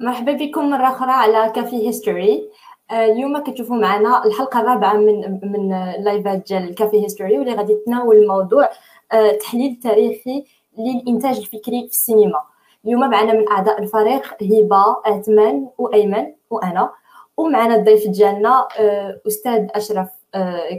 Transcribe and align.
مرحبا 0.00 0.32
بكم 0.32 0.70
مرة 0.70 0.88
أخرى 0.88 1.10
على 1.10 1.52
Café 1.54 1.86
History. 1.88 2.50
آه، 2.90 3.04
اليوم 3.04 3.38
كتشوفوا 3.38 3.76
معنا 3.76 4.24
الحلقة 4.24 4.60
الرابعة 4.60 4.94
من 4.94 5.40
من 5.42 5.68
لايفات 6.04 6.46
ديال 6.48 6.74
Café 6.74 7.04
History 7.04 7.38
واللي 7.38 7.54
غادي 7.54 7.76
تناول 7.86 8.26
موضوع 8.26 8.68
آه، 9.12 9.32
تحليل 9.32 9.80
تاريخي 9.82 10.44
للإنتاج 10.78 11.38
الفكري 11.38 11.80
في 11.80 11.92
السينما. 11.92 12.40
اليوم 12.84 13.10
معنا 13.10 13.32
من 13.32 13.48
أعضاء 13.48 13.82
الفريق 13.82 14.34
هبة 14.42 14.96
عثمان 15.04 15.68
وأيمن 15.78 16.32
وأنا. 16.50 16.90
ومعنا 17.36 17.74
الضيف 17.76 18.08
ديالنا 18.08 18.68
آه، 18.78 19.20
أستاذ 19.26 19.66
أشرف 19.74 20.08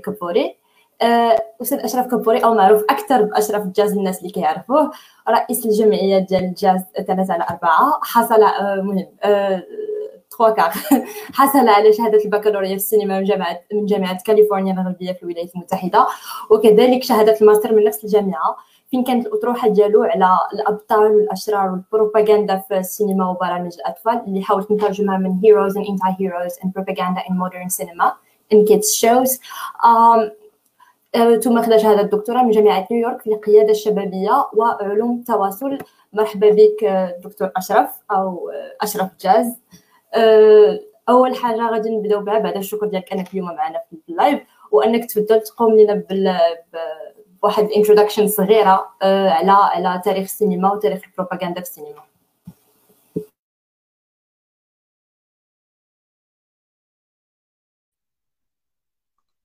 كبوري. 0.06 0.56
أستاذ 1.62 1.80
أشرف 1.80 2.08
كبوري 2.08 2.44
أو 2.44 2.54
معروف 2.54 2.84
أكثر 2.90 3.22
بأشرف 3.22 3.64
الجاز 3.64 3.92
الناس 3.92 4.20
اللي 4.20 4.30
كيعرفوه. 4.30 4.92
رئيس 5.30 5.66
الجمعية 5.66 6.20
ديال 6.20 6.44
الجاز 6.44 6.82
3 7.08 7.34
على 7.34 7.46
4 7.50 8.00
حصل 8.04 8.42
مهم 8.84 9.08
تخوا 10.30 10.50
كار 10.50 10.72
حصل 11.40 11.68
على 11.68 11.94
شهادة 11.94 12.26
البكالوريا 12.26 12.70
في 12.70 12.76
السينما 12.76 13.20
من 13.20 13.26
جامعة 13.26 13.60
من 13.74 13.86
جامعة 13.86 14.24
كاليفورنيا 14.24 14.74
الغربية 14.74 15.12
في 15.12 15.24
الولايات 15.24 15.56
المتحدة. 15.56 16.08
وكذلك 16.50 17.04
شهادة 17.04 17.38
الماستر 17.42 17.74
من 17.74 17.84
نفس 17.84 18.04
الجامعة. 18.04 18.58
فين 18.92 19.04
كانت 19.04 19.28
الأطروحة 19.28 19.70
ديالو 19.70 20.04
على 20.04 20.30
الأبطال 20.54 21.16
والأشرار 21.16 21.72
والبروباغندا 21.72 22.58
في 22.68 22.78
السينما 22.78 23.30
وبرامج 23.30 23.74
الأطفال؟ 23.76 24.24
اللي 24.28 24.42
حاولت 24.42 24.72
نترجمها 24.72 25.18
من 25.18 25.32
heroes 25.42 25.74
and 25.74 25.88
anti-heroes 25.88 26.64
and 26.64 26.74
propaganda 26.74 27.22
in 27.30 27.38
modern 27.38 27.70
cinema. 27.70 28.14
In 28.52 28.66
kids 28.66 28.96
shows. 28.96 29.40
um, 29.84 30.30
ثم 31.44 31.58
أخذ 31.58 31.78
شهادة 31.78 32.02
دكتوراه 32.02 32.44
من 32.44 32.52
جامعة 32.52 32.88
نيويورك 32.92 33.22
في 33.22 33.30
القيادة 33.34 33.72
الشبابية 33.72 34.48
وعلوم 34.54 35.20
التواصل 35.20 35.78
مرحبا 36.14 36.50
بك 36.50 36.86
دكتور 37.24 37.52
أشرف 37.58 37.90
أو 38.12 38.52
أشرف 38.82 39.10
جاز. 39.22 39.56
أول 41.10 41.36
حاجة 41.36 41.70
غادي 41.70 41.90
نبدأو 41.90 42.22
بها 42.22 42.40
بعد 42.40 42.58
الشكر 42.58 42.88
ديالك 42.88 43.14
أنك 43.14 43.34
اليوم 43.34 43.48
معنا 43.56 43.82
في 43.90 44.12
ال 44.12 44.18
live 44.18 44.42
وأنك 44.72 45.06
تفضل 45.06 45.42
تقوم 45.42 45.80
لنا 45.80 46.04
بواحد 47.42 47.64
ال 47.64 47.69
introduction 47.69 48.28
صغيرة 48.28 48.90
على 49.02 49.52
على 49.52 50.02
تاريخ 50.06 50.24
السينما 50.24 50.74
وتاريخ 50.74 51.02
البروباغندا 51.06 51.62
في 51.62 51.68
السينما. 51.70 52.04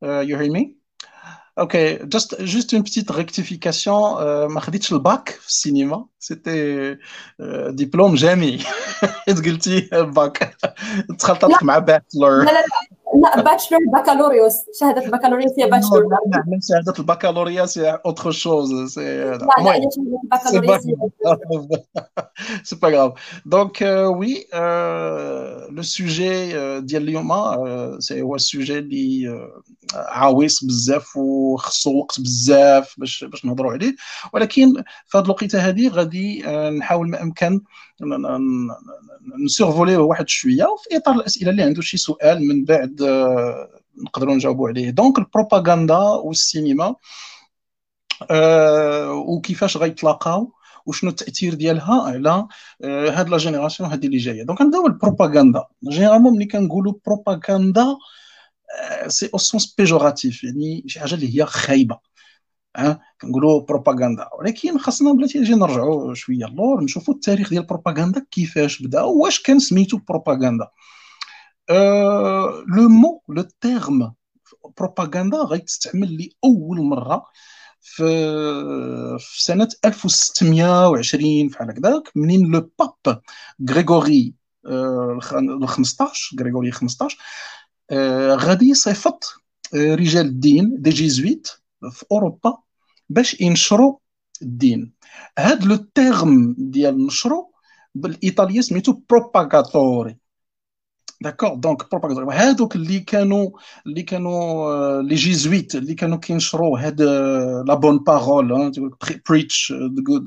Uh, 0.04 0.20
you 0.20 0.36
hear 0.36 0.50
me? 0.50 0.81
Ok, 1.56 1.77
juste, 2.11 2.45
juste 2.45 2.72
une 2.72 2.83
petite 2.83 3.11
rectification. 3.11 4.19
Euh, 4.19 4.48
ما 4.48 4.61
خديتش 4.61 4.92
الباك 4.92 5.28
في 5.28 5.48
السينما 5.48 6.06
سيتي 6.19 6.97
دبلوم 7.69 8.14
جامعي 8.14 8.59
حيت 9.27 9.44
قلتي 9.44 9.89
باك 9.92 10.56
تخلطت 11.19 11.62
مع 11.62 11.78
باتلر 11.78 12.39
لا 12.39 12.50
لا 12.50 12.64
لا 13.14 13.42
باتشلر 13.42 13.78
بكالوريوس 13.94 14.55
شهاده 14.80 15.05
البكالوريوس 15.05 15.52
هي 15.58 15.70
باتشلر 15.70 16.06
نعم 16.28 16.60
شهاده 16.68 16.94
البكالوريا 16.98 17.66
سي 17.66 17.91
اوتر 17.91 18.30
شوز 18.30 18.94
سي 18.94 19.24
لا 19.24 19.38
لا 19.58 19.74
هي 19.74 19.88
شهاده 19.94 20.58
البكالوريوس 20.58 21.78
سي 22.62 22.77
با 22.77 22.88
غراف 22.88 23.12
دونك 23.46 23.82
وي 24.16 24.46
le 25.70 25.83
sujet 25.83 26.52
ديال 26.80 27.02
اليوم 27.02 27.32
سي 28.00 28.22
هو 28.22 28.34
السوجي 28.34 28.78
اللي 28.78 29.48
عاويص 29.94 30.64
بزاف 30.64 31.16
وخصو 31.16 31.98
وقت 31.98 32.20
بزاف 32.20 32.94
باش 32.98 33.24
باش 33.24 33.44
نهضروا 33.44 33.72
عليه 33.72 33.94
ولكن 34.32 34.82
في 35.06 35.19
هذه 35.19 35.24
الوقيته 35.24 35.58
هذه 35.58 35.88
غادي 35.88 36.42
نحاول 36.78 37.10
ما 37.10 37.22
امكن 37.22 37.60
نسيرفولي 39.45 39.97
واحد 39.97 40.28
شوية 40.28 40.67
في 40.84 40.97
إطار 40.97 41.14
الأسئلة 41.14 41.50
اللي 41.50 41.62
عنده 41.62 41.83
شي 41.83 41.97
سؤال 41.97 42.48
من 42.48 42.64
بعد 42.64 43.03
نقدروا 44.05 44.34
نجاوبوا 44.34 44.69
عليه. 44.69 44.91
donc 44.91 45.19
البروباغندا 45.19 45.99
والسينما 45.99 46.94
أه 48.31 49.12
وكيفاش 49.12 49.76
غيتلاقاو 49.76 50.53
وشنو 50.87 51.10
التأثير 51.10 51.54
ديالها؟ 51.54 52.03
على 52.03 52.47
هاد 52.84 53.28
la 53.28 53.37
génération 53.37 53.91
هذه 53.91 54.06
اللي 54.06 54.19
جاية. 54.19 54.43
donc 54.43 54.62
نبداو 54.62 54.82
بالبروباغندا 54.82 55.65
généralement 55.88 56.32
ملي 56.32 56.47
كنقولوا 56.47 56.94
بروباغندا 57.06 57.97
c'est 59.06 59.31
au 59.34 59.38
sens 59.38 59.75
péjoratif 59.78 60.44
يعني 60.44 60.84
شي 60.87 61.00
حاجة 61.00 61.15
اللي 61.15 61.41
هي 61.41 61.47
خايبة 61.47 61.99
ها 62.76 63.00
كنقولوا 63.22 63.60
بروباغندا 63.60 64.28
ولكن 64.38 64.78
خاصنا 64.78 65.12
بلاتي 65.12 65.38
نجي 65.38 65.55
نرجعوا 65.55 66.15
شوية 66.15 66.44
اللور 66.47 66.84
نشوفوا 66.84 67.15
التاريخ 67.15 67.49
ديال 67.50 67.62
البروباغندا 67.62 68.27
كيفاش 68.31 68.83
بدأ 68.83 69.03
واش 69.03 69.43
كان 69.43 69.59
سميتو 69.59 69.99
بروباغندا 70.09 70.69
le 72.76 72.88
mot, 72.88 73.22
le 73.28 73.44
terme 73.60 74.12
بروباغندا 74.78 75.38
غيتستعمل 75.38 76.16
لأول 76.43 76.81
مرة 76.82 77.25
في 77.81 78.05
في 79.19 79.43
سنة 79.43 79.69
1620 79.84 81.49
فحال 81.49 81.71
هكذاك. 81.71 82.11
منين 82.16 82.50
le 82.53 82.70
pape 82.78 83.20
Grégoire 83.70 84.34
ال 84.66 85.69
15 85.69 86.37
Grégoire 86.41 86.70
15 86.71 87.19
غادي 88.37 88.69
يصيفط 88.69 89.25
رجال 89.75 90.27
الدين 90.27 90.77
des 90.82 90.91
jésuites 90.91 91.48
في 91.91 92.05
أوروبا 92.12 92.59
باش 93.12 93.41
ينشروا 93.41 93.99
الدين. 94.43 94.93
هاد 95.39 95.65
le 95.65 95.76
terme 95.76 96.54
ديال 96.59 97.06
نشروا 97.06 97.45
بالإيطالية 97.95 98.61
سميتو 98.61 98.93
propagatori 99.10 100.16
d'accord 101.20 101.54
donc 101.54 101.91
propagatori 101.91 102.37
هادوك 102.37 102.77
اللي 102.77 103.00
كانوا 103.00 103.50
اللي 103.87 104.03
كانوا 104.03 105.03
les 105.03 105.15
jésuites 105.15 105.75
اللي 105.75 105.95
كانوا 105.95 106.19
كينشروا 106.19 106.78
هاد 106.78 107.03
la 107.66 107.75
bonne 107.75 107.98
parole, 107.98 108.72
preach 109.28 109.72
the 109.72 110.03
good 110.03 110.25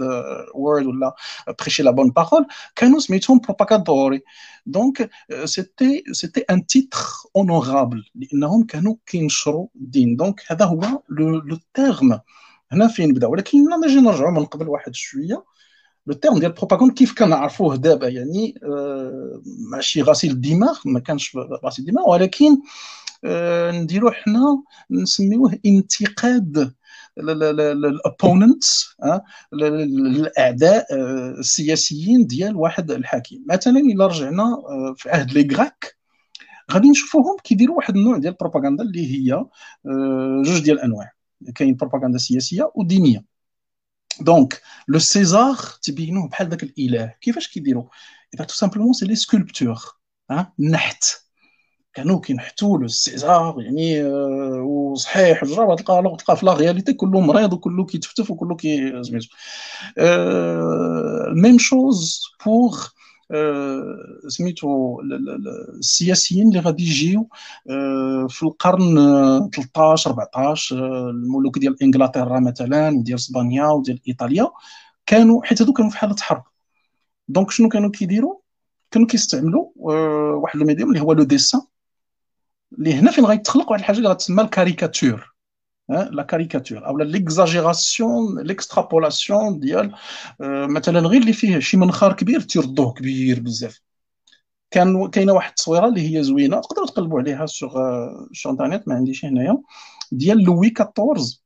word 0.56 0.86
ولا 0.86 1.16
prêcher 1.62 1.84
la 1.84 1.92
bonne 1.92 2.10
parole 2.10 2.46
كانوا 2.76 3.00
سميتهم 3.00 3.40
propagatori 3.40 4.22
donc 4.66 5.10
c'était 5.46 6.04
c'était 6.12 6.40
un 6.42 6.66
titre 6.66 7.00
honorable 7.36 8.04
لأنهم 8.16 8.64
كانوا 8.64 8.96
كينشروا 9.06 9.68
الدين. 9.76 10.16
دونك 10.16 10.42
هذا 10.52 10.66
هو 10.66 11.02
le 11.10 11.58
terme 11.74 12.20
هنا 12.76 12.88
فين 12.88 13.14
بدا؟ 13.14 13.28
ولكن 13.28 13.58
نجي 13.86 14.02
نرجعوا 14.02 14.32
من 14.32 14.46
قبل 14.46 14.70
واحد 14.70 14.96
شوية. 14.96 15.44
le 16.08 16.14
terme 16.14 16.40
ديال 16.40 16.52
ال 16.52 16.55
propagande 16.55 16.92
كيف 16.92 17.14
كنعرفوه 17.18 17.76
دابا؟ 17.76 18.08
يعني 18.08 18.56
آه 18.64 19.42
ماشي 19.72 20.02
غسيل 20.02 20.32
الدماغ 20.32 20.80
ما 20.86 21.00
كانش 21.00 21.38
غسيل 21.66 21.86
الدماغ 21.86 22.10
ولكن 22.10 22.58
آه 23.26 23.72
نديرو 23.72 24.12
حنا 24.12 24.64
نسميوه 24.92 25.60
انتقاد 25.66 26.74
الابوننتس 27.20 28.96
الاعداء 29.54 30.86
السياسيين 31.40 32.28
ديال 32.28 32.56
واحد 32.56 32.92
الحاكم. 32.92 33.36
مثلا 33.50 33.80
إلا 33.80 34.08
رجعنا 34.08 34.64
في 34.98 35.10
عهد 35.10 35.32
لي 35.32 35.56
غراك 35.56 35.96
غادي 36.72 36.90
نشوفوهم 36.90 37.38
كيديروا 37.44 37.76
واحد 37.76 37.96
النوع 37.98 38.18
ديال 38.18 38.34
البروباغندا 38.34 38.84
اللي 38.84 39.06
هي 39.16 39.46
جوج 40.46 40.60
ديال 40.64 40.78
الأنواع. 40.78 41.15
كاين 41.52 41.76
بروباغندا 41.76 42.18
سياسيه 42.18 42.72
ودينيه 42.76 43.26
دونك 44.22 44.62
le 44.88 45.00
César 45.00 45.56
تبينوه 45.82 46.28
بحال 46.30 46.50
ذاك 46.50 46.64
الاله 46.64 47.14
كيفاش 47.22 47.48
كيديروا 47.48 47.86
اذا 48.34 48.44
tout 48.44 48.54
simplement 48.54 48.94
c'est 48.94 49.06
les 49.06 49.16
sculpteurs 49.16 49.80
ها 50.32 50.54
النحت 50.60 51.04
كانوا 51.94 52.20
كينحتوا 52.20 52.78
له 52.78 52.86
ال 52.86 52.98
César 52.98 53.62
يعني 53.62 54.04
آه 54.04 54.64
وصحيح 54.64 55.44
الجرا 55.44 55.76
تلقى 55.76 56.18
تلقى 56.20 56.38
في 56.38 56.46
la 56.46 56.54
réalité 56.54 56.94
كله 56.94 57.22
مريض 57.22 57.54
وكله 57.54 57.86
كيتفتف 57.86 58.32
وكله 58.32 58.56
كي 58.56 59.04
سميتو 59.04 59.28
même 61.42 61.58
chose 61.60 62.22
pour 62.46 62.88
سميتو 64.28 65.02
السياسيين 65.80 66.48
اللي 66.48 66.60
غادي 66.60 66.84
يجيو 66.84 67.30
في 68.30 68.44
القرن 68.44 68.96
13 69.54 70.10
14 70.10 71.10
الملوك 71.10 71.60
ديال 71.60 71.84
انجلترا 71.84 72.40
مثلا 72.40 72.90
وديال 72.90 73.16
إسبانيا 73.18 73.68
وديال 73.68 74.00
إيطاليا 74.08 74.52
كانوا 75.06 75.44
حيت 75.44 75.62
هذو 75.62 75.74
كانوا 75.74 75.92
في 75.92 75.98
حالة 75.98 76.16
حرب. 76.20 76.44
donc 77.28 77.52
شنو 77.52 77.70
كانوا 77.70 77.90
كيديروا؟ 77.90 78.36
كانوا 78.92 79.08
كيستعملوا 79.08 79.72
واحد 80.36 80.60
ال 80.60 80.64
médium 80.64 80.90
اللي 80.90 81.02
هو 81.02 81.14
le 81.14 81.24
dessin 81.24 81.62
اللي 82.78 82.94
هنا 82.94 83.12
فين 83.12 83.26
غيتخلق 83.26 83.72
واحد 83.72 83.80
الحاجة 83.80 83.98
اللي 83.98 84.10
غتسمى 84.10 84.44
الكاريكاتور. 84.44 85.35
la 85.90 86.24
caricature 86.24 86.88
أو 86.88 86.98
l'exagération 86.98 88.40
l'extrapolation 88.40 89.60
ديال 89.60 89.96
مثلا 90.40 91.00
غير 91.00 91.22
اللي 91.22 91.34
فيه 91.34 91.60
شي 91.60 91.78
منخار 91.78 92.14
كبير 92.14 92.42
تيردوه 92.42 92.94
كبير 92.94 93.40
بزاف. 93.40 93.82
كان 94.72 95.10
كاينة 95.10 95.34
واحد 95.34 95.50
التصويرة 95.50 95.88
اللي 95.88 96.18
هي 96.18 96.24
زوينة 96.24 96.62
تقدروا 96.62 96.88
تقلبوا 96.88 97.20
عليها 97.20 97.46
sur 97.46 97.74
sur 98.34 98.52
internet 98.52 98.88
ما 98.88 98.96
عنديش 98.96 99.26
هنايا 99.26 99.62
ديال 100.12 100.44
لوي 100.44 100.74
14 100.82 101.38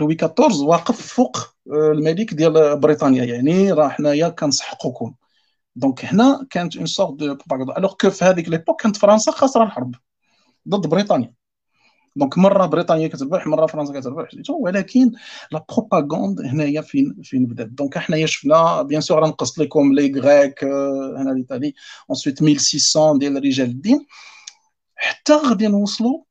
لوي 0.00 0.16
14 0.22 0.64
واقف 0.64 1.06
فوق 1.06 1.36
الملك 1.66 2.34
ديال 2.34 2.80
بريطانيا. 2.80 3.24
يعني 3.24 3.72
راه 3.72 3.88
حنايا 3.88 4.28
كنسحقكم 4.28 5.14
donc 5.76 6.04
هنا 6.04 6.46
كانت 6.50 6.76
une 6.76 6.86
sorte 6.86 7.14
de 7.14 7.34
propagande 7.34 7.78
alors 7.78 7.94
que 8.00 8.10
في 8.10 8.24
هذيك 8.24 8.48
l'époque 8.48 8.82
كانت 8.82 8.96
فرنسا 8.96 9.32
خاسرة 9.32 9.64
الحرب 9.64 9.94
ضد 10.68 10.86
بريطانيا. 10.86 11.35
donc 12.16 12.38
مرة 12.38 12.66
بريطانيا 12.66 13.08
كتربح 13.08 13.46
مرة 13.46 13.66
فرنسا 13.66 14.00
كتربح. 14.00 14.28
ولكن 14.50 15.12
la 15.52 15.64
propagande 15.68 16.40
هنايا 16.40 16.80
فين 16.80 17.16
فين 17.22 17.46
بدات 17.46 17.66
donc 17.66 17.98
حنايا 17.98 18.26
شفنا 18.26 18.82
bien 18.82 19.00
sûr 19.00 19.24
غنقص 19.24 19.58
لكم 19.58 19.92
les 19.92 20.20
Grecs 20.20 20.64
هنا 20.64 21.30
l'Italie 21.36 21.74
ensuite 22.10 22.42
1600 22.42 23.18
ديال 23.18 23.44
رجال 23.44 23.70
الدين. 23.70 24.06
حتى 24.94 25.32
غادي 25.32 25.66
نوصلوا 25.66 26.22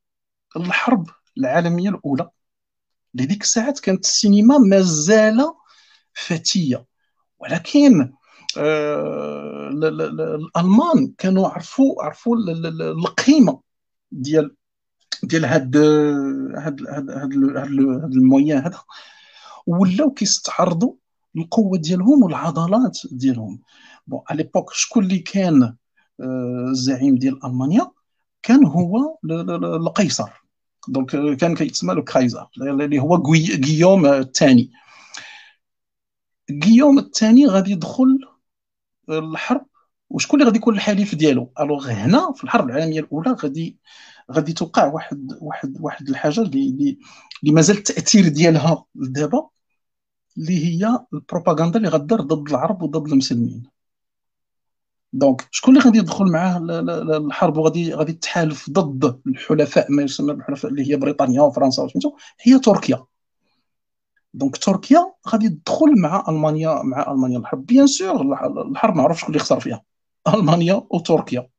للحرب 0.58 1.10
العالمية 1.38 1.90
الأولى. 1.90 2.30
لديك 3.14 3.42
الساعات 3.42 3.80
كانت 3.80 4.06
السينما 4.06 4.58
مازال 4.58 5.54
فتيه 6.14 6.86
ولكن 7.40 8.14
آه 8.58 9.70
الألمان 9.74 11.14
كانوا 11.18 11.48
عرفوا 11.48 12.04
عرفوا 12.04 12.38
القيمة 12.38 13.62
ديال 14.12 14.56
ديال 15.24 15.46
هاد 15.46 15.78
هاد 16.58 16.88
هاد 16.88 17.10
هاد 17.10 18.14
المويان 18.14 18.58
هذا 18.58 18.80
ولاو 19.68 20.12
كيستعرضوا 20.12 20.94
القوة 21.38 21.78
ديالهم 21.78 22.24
والعضلات 22.24 23.00
ديالهم. 23.12 23.62
bon 24.08 24.22
على 24.30 24.44
l'époque 24.44 24.74
شكون 24.74 25.04
اللي 25.04 25.20
كان 25.20 25.64
آه، 26.22 26.68
الزعيم 26.70 27.16
ديال 27.16 27.46
ألمانيا؟ 27.46 27.92
كان 28.44 28.66
هو 28.66 29.18
القيصر. 29.26 30.30
donc 30.88 31.38
كان 31.38 31.56
كيتسمى 31.56 31.94
le 31.94 32.04
Kaiser 32.04 32.48
اللي 32.58 33.00
هو 33.00 33.16
غيوم 33.66 34.06
الثاني. 34.06 34.72
غيوم 36.66 37.00
الثاني 37.00 37.48
غادي 37.48 37.72
يدخل 37.72 38.20
الحرب 39.10 39.66
وشكون 40.16 40.40
اللي 40.40 40.46
غادي 40.50 40.60
يكون 40.60 40.76
الحليف 40.76 41.16
ديالو؟ 41.16 41.52
alors 41.60 41.90
هنا 41.90 42.32
في 42.36 42.44
الحرب 42.44 42.70
العالمية 42.70 43.00
الأولى 43.00 43.32
غادي 43.32 43.78
غادي 44.32 44.54
توقع 44.54 44.86
واحد 44.86 45.38
واحد 45.42 45.78
واحد 45.80 46.10
الحاجة 46.10 46.42
اللي 46.42 46.98
اللي 47.44 47.54
مازال 47.54 47.78
التأثير 47.78 48.28
ديالها 48.28 48.86
لدابا 48.96 49.48
اللي 50.38 50.66
هي 50.66 51.00
البروباغندا 51.14 51.78
اللي 51.78 51.90
غدار 51.90 52.22
ضد 52.22 52.50
العرب 52.50 52.82
وضد 52.82 53.12
المسلمين. 53.12 53.64
donc 55.14 55.48
شكون 55.52 55.78
اللي 55.78 55.86
غادي 55.86 55.98
يدخل 55.98 56.26
معاه 56.32 56.58
الحرب 57.18 57.58
وغادي 57.58 57.94
غادي 57.94 58.14
تحالف 58.14 58.70
ضد 58.70 59.22
الحلفاء 59.28 59.92
ما 59.92 60.04
يسمى 60.04 60.34
بالحلفاء 60.34 60.72
اللي 60.72 60.92
هي 60.92 60.96
بريطانيا 60.96 61.42
وفرنسا 61.42 61.84
وسميتو؟ 61.84 62.16
هي 62.42 62.60
تركيا. 62.60 63.06
donc 64.34 64.58
تركيا 64.58 65.14
غادي 65.30 65.50
تدخل 65.50 66.02
مع 66.02 66.26
المانيا 66.30 66.82
مع 66.84 67.12
ألمانيا 67.12 67.40
الحرب. 67.40 67.66
bien 67.66 67.88
sûr 67.88 68.22
الحرب 68.72 68.96
ما 68.96 69.04
عرفش 69.04 69.20
شكون 69.22 69.36
اللي 69.36 69.40
خسر 69.40 69.60
فيها. 69.60 69.95
ألمانيا 70.28 70.88
وتركيا. 70.90 71.50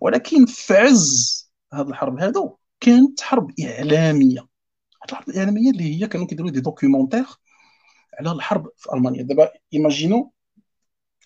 ولكن 0.00 0.46
في 0.46 0.74
عز 0.74 1.50
هذه 1.72 1.88
الحرب 1.88 2.18
هذو 2.20 2.58
كانت 2.80 3.20
حرب 3.20 3.50
إعلامية. 3.60 4.48
الحرب 5.04 5.28
الإعلامية 5.28 5.70
اللي 5.70 6.02
هي 6.02 6.06
كانوا 6.06 6.26
كيديروا 6.26 6.50
des 6.50 6.60
documentaires 6.60 7.26
على 8.18 8.32
الحرب 8.32 8.68
في 8.76 8.92
ألمانيا. 8.94 9.22
دابا 9.22 9.50
imaginez 9.74 10.32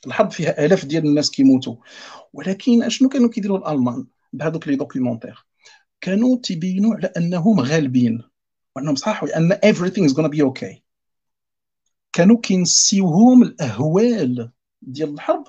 الحرب 0.06 0.30
فيها 0.30 0.64
آلاف 0.64 0.84
ديال 0.84 1.06
الناس 1.06 1.30
كيموتوا. 1.30 1.76
ولكن 2.32 2.82
أشنو 2.82 3.08
كانوا 3.08 3.28
كيديروا 3.28 3.58
الألمان 3.58 4.06
بهذوك 4.32 4.68
les 4.68 4.76
documentaires؟ 4.76 5.46
كانوا 6.00 6.38
تيبينوا 6.42 6.94
على 6.94 7.12
أنهم 7.16 7.60
غالبين. 7.60 8.22
وأنهم 8.76 8.94
صح 8.94 9.22
وأن 9.22 9.52
everything 9.52 10.10
is 10.10 10.12
gonna 10.12 10.28
be 10.28 10.42
okay. 10.42 10.82
كانوا 12.12 12.40
كينسيوهم 12.40 13.42
الأهوال 13.42 14.50
ديال 14.82 15.14
الحرب 15.14 15.44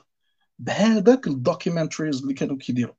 بهذاك 0.59 1.27
ال 1.27 1.34
documentaries 1.34 2.21
اللي 2.21 2.33
كانوا 2.33 2.57
كيديروا. 2.57 2.93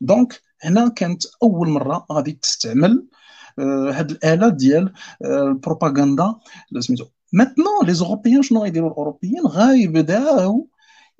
donc 0.00 0.40
هنا 0.62 0.88
كانت 0.88 1.22
أول 1.42 1.68
مرة 1.68 2.06
غادي 2.12 2.32
تستعمل 2.32 3.06
هاد 3.58 4.10
الآلة 4.10 4.48
ديال 4.48 4.92
البروباغندا 5.24 6.34
سميتو. 6.80 7.04
maintenant 7.32 7.86
les 7.86 7.94
Européens 7.94 8.42
شنو 8.42 8.62
غيديروا 8.62 8.90
الأوروبيين 8.90 9.46
غيبداو 9.46 10.68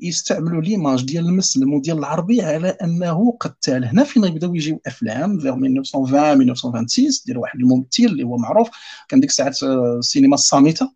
يستعملوا 0.01 0.63
l'image 0.63 1.05
ديال 1.05 1.25
المسلم 1.25 1.75
وديال 1.75 1.99
العربي 1.99 2.43
على 2.43 2.69
أنه 2.69 3.37
قتال. 3.41 3.85
هنا 3.85 4.05
فين 4.05 4.25
غيبداو 4.25 4.55
يجيو 4.55 4.81
أفلام 4.87 5.39
في 5.39 5.49
1920 5.49 6.51
1926 6.51 7.09
ديال 7.27 7.39
واحد 7.39 7.59
الممثل 7.59 8.05
اللي 8.05 8.23
هو 8.23 8.37
معروف 8.37 8.71
كان 9.09 9.21
ديك 9.21 9.31
الساعات 9.31 9.63
السينما 9.63 10.35
الصامتة. 10.35 10.93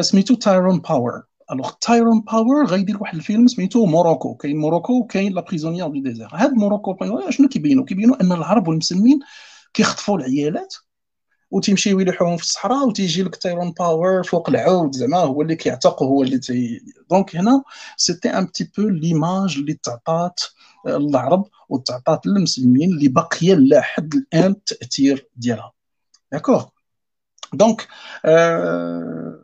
سميتو 0.00 0.34
تايرون 0.34 0.80
باور 0.80 1.22
alors 1.52 1.70
تايرون 1.70 2.20
باور 2.20 2.66
غيدير 2.66 2.96
واحد 3.00 3.14
الفيلم 3.14 3.46
سميتو 3.46 3.86
Morocco 3.86 4.34
كاين 4.34 4.56
Morocco 4.56 4.92
وكاين 4.92 5.32
la 5.32 5.40
prisonnière 5.40 5.88
du 5.88 6.00
désert 6.00 6.28
هاد 6.32 6.52
Morocco 6.52 6.96
شنو 7.30 7.48
كيبينوا 7.48 7.84
كيبينوا 7.84 8.22
ان 8.22 8.32
العرب 8.32 8.68
والمسلمين 8.68 9.20
كيخطفوا 9.74 10.18
العيالات 10.18 10.74
وتيمشيو 11.50 12.00
يلوحوهم 12.00 12.36
في 12.36 12.42
الصحراء 12.42 12.88
وتيجي 12.88 13.22
لك 13.22 13.36
تايرون 13.36 13.72
باور 13.72 14.22
فوق 14.22 14.50
العود 14.50 14.94
زعما 14.94 15.18
هو 15.18 15.42
اللي 15.42 15.56
كيعتق 15.56 16.02
هو 16.02 16.22
اللي 16.22 16.38
تي 16.38 16.80
donc 17.10 17.36
هنا 17.36 17.62
c'était 17.96 18.28
un 18.28 18.44
petit 18.44 18.70
peu 18.78 18.88
l'image 18.88 19.56
اللي 19.58 19.74
تعطات 19.74 20.40
العرب 20.86 21.44
وتعطات 21.68 22.26
للمسلمين 22.26 22.90
اللي 22.90 23.08
باقيه 23.08 23.54
لحد 23.54 24.14
الان 24.14 24.50
التاثير 24.50 25.28
ديالها 25.36 25.72
d'accord 26.32 26.64
donc 27.52 27.88
آه 28.24 29.40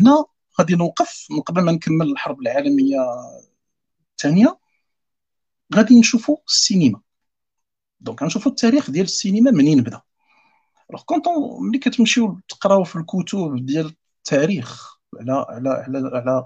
هنا 0.00 0.24
غادي 0.60 0.74
نوقف 0.74 1.26
من 1.30 1.40
قبل 1.40 1.62
ما 1.62 1.72
نكمل 1.72 2.12
الحرب 2.12 2.40
العالمية 2.40 2.98
الثانية. 4.10 4.58
غادي 5.74 6.00
نشوفوا 6.00 6.36
السينما. 6.46 7.00
donc 8.00 8.22
غنشوفوا 8.22 8.52
التاريخ 8.52 8.90
ديال 8.90 9.04
السينما 9.04 9.50
منين 9.50 9.82
بدا. 9.82 10.00
alors 10.90 11.02
quand 11.02 11.49
on 11.49 11.68
ملي 11.68 11.78
كتمشيو 11.78 12.40
تقراو 12.48 12.84
في 12.84 12.96
الكتب 12.96 13.66
ديال 13.66 13.94
التاريخ 14.18 14.96
على 15.20 15.46
على 15.48 15.68
على 15.68 16.10
على 16.14 16.44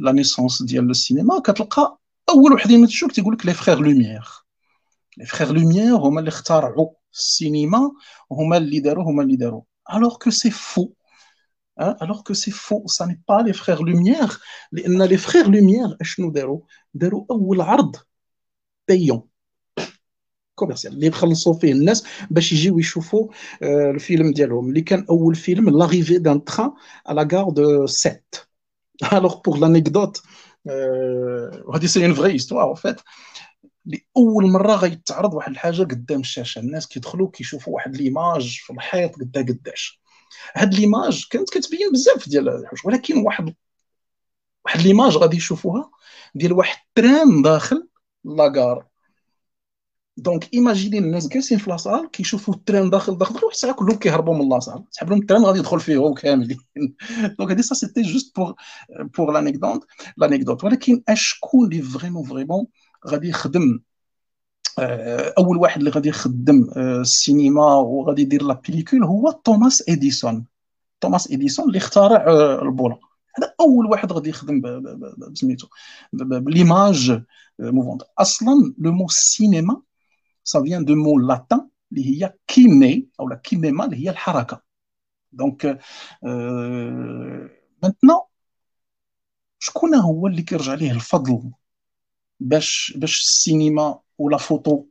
la 0.00 0.12
naissance 0.12 0.62
ديال 0.62 0.90
السينما 0.90 1.38
كتلقى 1.38 1.98
أول 2.28 2.52
وحدين 2.52 2.86
تشوف 2.86 3.12
تيقول 3.12 3.34
لك 3.34 3.46
les 3.46 3.54
frères 3.54 3.78
Lumière 3.80 4.28
les 5.16 5.26
frères 5.26 5.52
Lumière 5.52 5.96
هما 5.96 6.20
اللي 6.20 6.28
اخترعوا 6.28 6.90
السينما 7.12 7.92
هما 8.32 8.56
اللي 8.56 8.80
داروا 8.80 9.04
هما 9.04 9.22
اللي 9.22 9.36
داروا 9.36 9.62
alors 9.94 10.16
que 10.18 10.30
c'est 10.30 10.50
faux 10.50 10.88
Hein, 11.76 11.96
alors 12.00 12.22
que 12.22 12.34
c'est 12.34 12.52
faux, 12.52 12.84
ça 12.86 13.06
n'est 13.06 13.20
pas 13.26 13.42
les 13.42 13.52
frères 13.52 13.82
Lumière. 13.82 14.40
Les, 14.72 14.84
les 14.86 15.16
frères 15.16 15.48
Lumière, 15.50 15.96
اشنو 16.00 16.30
داروا؟ 16.30 16.60
داروا 16.94 17.26
اول 17.30 17.60
عرض 17.60 17.96
payant 18.88 19.22
commercial 20.54 20.92
اللي 20.92 21.10
خلصوا 21.10 21.54
فيه 21.54 21.72
الناس 21.72 22.04
باش 22.30 22.52
يجيو 22.52 22.78
يشوفوا 22.78 23.28
الفيلم 23.62 24.32
ديالهم 24.32 24.68
اللي 24.68 24.80
كان 24.80 25.06
اول 25.10 25.34
فيلم 25.34 25.78
l'arrivée 25.78 26.18
d'un 26.18 26.44
train 26.44 26.72
à 27.06 27.13
la 27.13 27.28
gare 27.32 27.50
de 27.50 27.86
7 27.86 28.20
alors 29.12 29.40
pour 29.40 29.58
l'anecdote 29.58 30.22
وهذه 31.64 31.86
c'est 31.86 32.06
une 32.06 32.14
vraie 32.14 32.36
histoire 32.36 32.70
en 32.70 32.74
fait 32.74 33.00
لاول 33.86 34.50
مره 34.50 34.74
غيتعرض 34.74 35.34
واحد 35.34 35.50
الحاجة 35.52 35.82
قدام 35.82 36.20
الشاشه 36.20 36.58
الناس 36.58 36.88
كيدخلوا 36.88 37.30
كيشوفوا 37.30 37.74
واحد 37.74 37.96
l'image 37.96 38.60
في 38.62 38.72
الحيط 38.72 39.14
قدا 39.14 39.40
قداش 39.40 40.03
هاد 40.54 40.74
l'image 40.74 41.26
كانت 41.30 41.50
كتبين 41.50 41.92
بزاف 41.92 42.28
ديال 42.28 42.48
الحوايج 42.48 42.86
ولكن 42.86 43.16
واحد 43.18 43.54
واحد 44.64 44.80
l'image 44.80 45.16
غادي 45.16 45.36
يشوفوها 45.36 45.90
ديال 46.34 46.52
واحد 46.52 46.78
train 46.94 47.42
داخل 47.42 47.88
la 48.24 48.42
gare. 48.42 48.86
donc 50.16 50.54
imaginez 50.54 50.98
الناس 50.98 51.28
جالسين 51.28 51.58
في 51.58 51.70
la 51.70 51.81
salle 51.81 52.10
كيشوفوا 52.10 52.54
ال 52.54 52.60
train 52.60 52.90
داخل 52.90 53.18
داخل 53.18 53.34
واحد 53.34 53.44
الساعة 53.50 53.74
كلهم 53.74 53.98
كيهربوا 53.98 54.34
من 54.34 54.48
la 54.48 54.57
salle. 54.57 54.84
سحب 54.90 55.10
لهم 55.10 55.20
ال 55.20 55.24
train 55.24 55.44
غادي 55.44 55.58
يدخل 55.58 55.80
فيهم 55.80 56.14
كاملين. 56.14 56.58
donc 57.38 57.50
هادي 57.50 57.62
ça 57.62 57.74
c'était 57.74 58.02
juste 58.02 58.36
pour 58.36 58.54
pour 58.90 59.32
l'anecdote 59.32 59.86
l'anecdote 60.16 60.64
ولكن 60.64 61.02
أشكون 61.08 61.64
اللي 61.72 61.82
vraiment 61.82 62.24
vraiment 62.24 62.66
غادي 63.08 63.28
يخدم 63.28 63.80
أول 65.38 65.56
واحد 65.56 65.78
اللي 65.78 65.90
غادي 65.90 66.08
يخدم 66.08 66.70
آه، 66.76 67.00
السينما 67.00 67.74
وغادي 67.74 68.22
يدير 68.22 68.42
la 68.42 68.54
pellicule 68.54 69.04
هو 69.04 69.30
توماس 69.30 69.88
اديسون 69.88 70.46
توماس 71.00 71.32
اديسون 71.32 71.66
اللي 71.66 71.78
اخترع 71.78 72.24
آه، 72.26 72.62
البولة. 72.62 72.98
هذا 73.38 73.54
أول 73.60 73.86
واحد 73.86 74.12
غادي 74.12 74.30
يخدم 74.30 74.60
بسميتو 75.32 75.66
ب 76.12 76.26
l'image 76.26 77.22
mouvante 77.58 78.02
أصلا 78.18 78.74
le 78.78 78.92
mot 78.92 79.08
cinéma 79.08 79.82
ça 80.44 80.62
vient 80.62 80.84
du 80.84 80.94
mot 80.94 81.18
latin 81.18 81.68
اللي 81.92 82.22
هي 82.24 82.34
كيني 82.46 83.08
أو 83.20 83.28
لا 83.28 83.36
كينيما 83.36 83.84
اللي 83.84 84.06
هي 84.06 84.10
الحركة. 84.10 84.62
donc 85.32 85.78
maintenant 87.82 88.20
شكون 89.58 89.94
هو 89.94 90.26
اللي 90.26 90.42
كيرجع 90.42 90.74
ليه 90.74 90.92
الفضل؟ 90.92 91.50
باش 92.44 92.94
باش 92.96 93.20
السينما 93.20 94.00
ولا 94.18 94.36
فوتو 94.36 94.84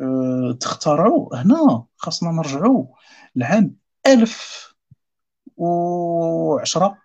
أه 0.00 0.56
تختاروا 0.60 1.36
هنا 1.36 1.84
خاصنا 1.96 2.32
نرجعوا 2.32 2.86
لعام 3.36 3.76
1010 4.06 6.98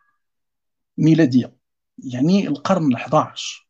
ميلادية 0.97 1.55
يعني 2.03 2.47
القرن 2.47 2.97
ال11 2.97 3.65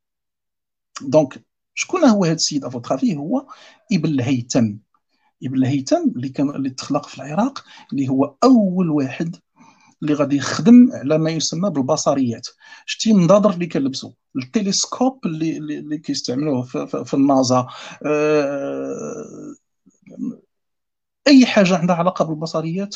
donc 1.01 1.46
شكون 1.74 2.04
هو 2.04 2.24
هذا 2.24 2.34
السيد؟ 2.34 2.66
افوترافي 2.66 3.18
هو 3.18 3.48
ابن 3.92 4.10
الهيثم 4.10 4.74
ابن 5.44 5.58
الهيثم 5.58 6.10
اللي 6.16 6.30
كان 6.30 6.50
اللي 6.50 6.70
تخلق 6.70 7.08
في 7.08 7.18
العراق 7.18 7.63
اللي 7.94 8.10
هو 8.10 8.36
أول 8.44 8.90
واحد 8.90 9.36
اللي 10.03 10.13
غادي 10.13 10.36
يخدم 10.36 10.89
على 10.93 11.17
ما 11.17 11.29
يسمى 11.31 11.70
بالبصريات. 11.70 12.48
شتي 12.86 13.12
النظاظر 13.12 13.50
اللي 13.50 13.67
كنلبسوا 13.67 14.12
ال 14.36 14.45
télescope 14.45 15.25
اللي 15.25 15.58
اللي 15.58 15.98
كيستعملوه 15.98 16.62
في, 16.62 16.88
في, 16.88 17.05
في 17.05 17.13
النازا. 17.13 17.67
أه 18.05 19.55
أي 21.27 21.46
حاجة 21.46 21.77
عندها 21.77 21.96
علاقة 21.96 22.25
بالبصريات 22.25 22.96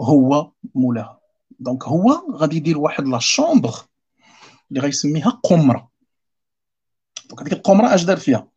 هو 0.00 0.52
مولاها. 0.74 1.20
donc 1.60 1.84
هو 1.84 2.22
غادي 2.32 2.56
يدير 2.56 2.78
واحد 2.78 3.08
la 3.08 3.18
chambre 3.18 3.74
اللي 4.70 4.80
غيسميها 4.80 5.40
قمرة. 5.42 5.90
donc 7.28 7.40
هذيك 7.40 7.52
القمرة 7.52 7.94
اش 7.94 8.04
دار 8.04 8.16
فيها؟ 8.16 8.48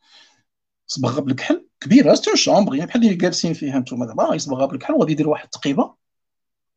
صبغها 0.88 1.19
بالكحل 1.19 1.67
كبيرة 1.79 2.13
c'est 2.13 2.27
une 2.27 2.36
chambre 2.36 2.75
يعني 2.75 2.88
بحال 2.88 3.03
اللي 3.03 3.15
جالسين 3.15 3.53
فيها 3.53 3.79
نتوما 3.79 4.05
دابا 4.05 4.24
غيصبغها 4.24 4.65
بالكحل 4.65 4.93
وغادي 4.93 5.12
يدير 5.12 5.29
واحد 5.29 5.43
التقيبة. 5.43 5.95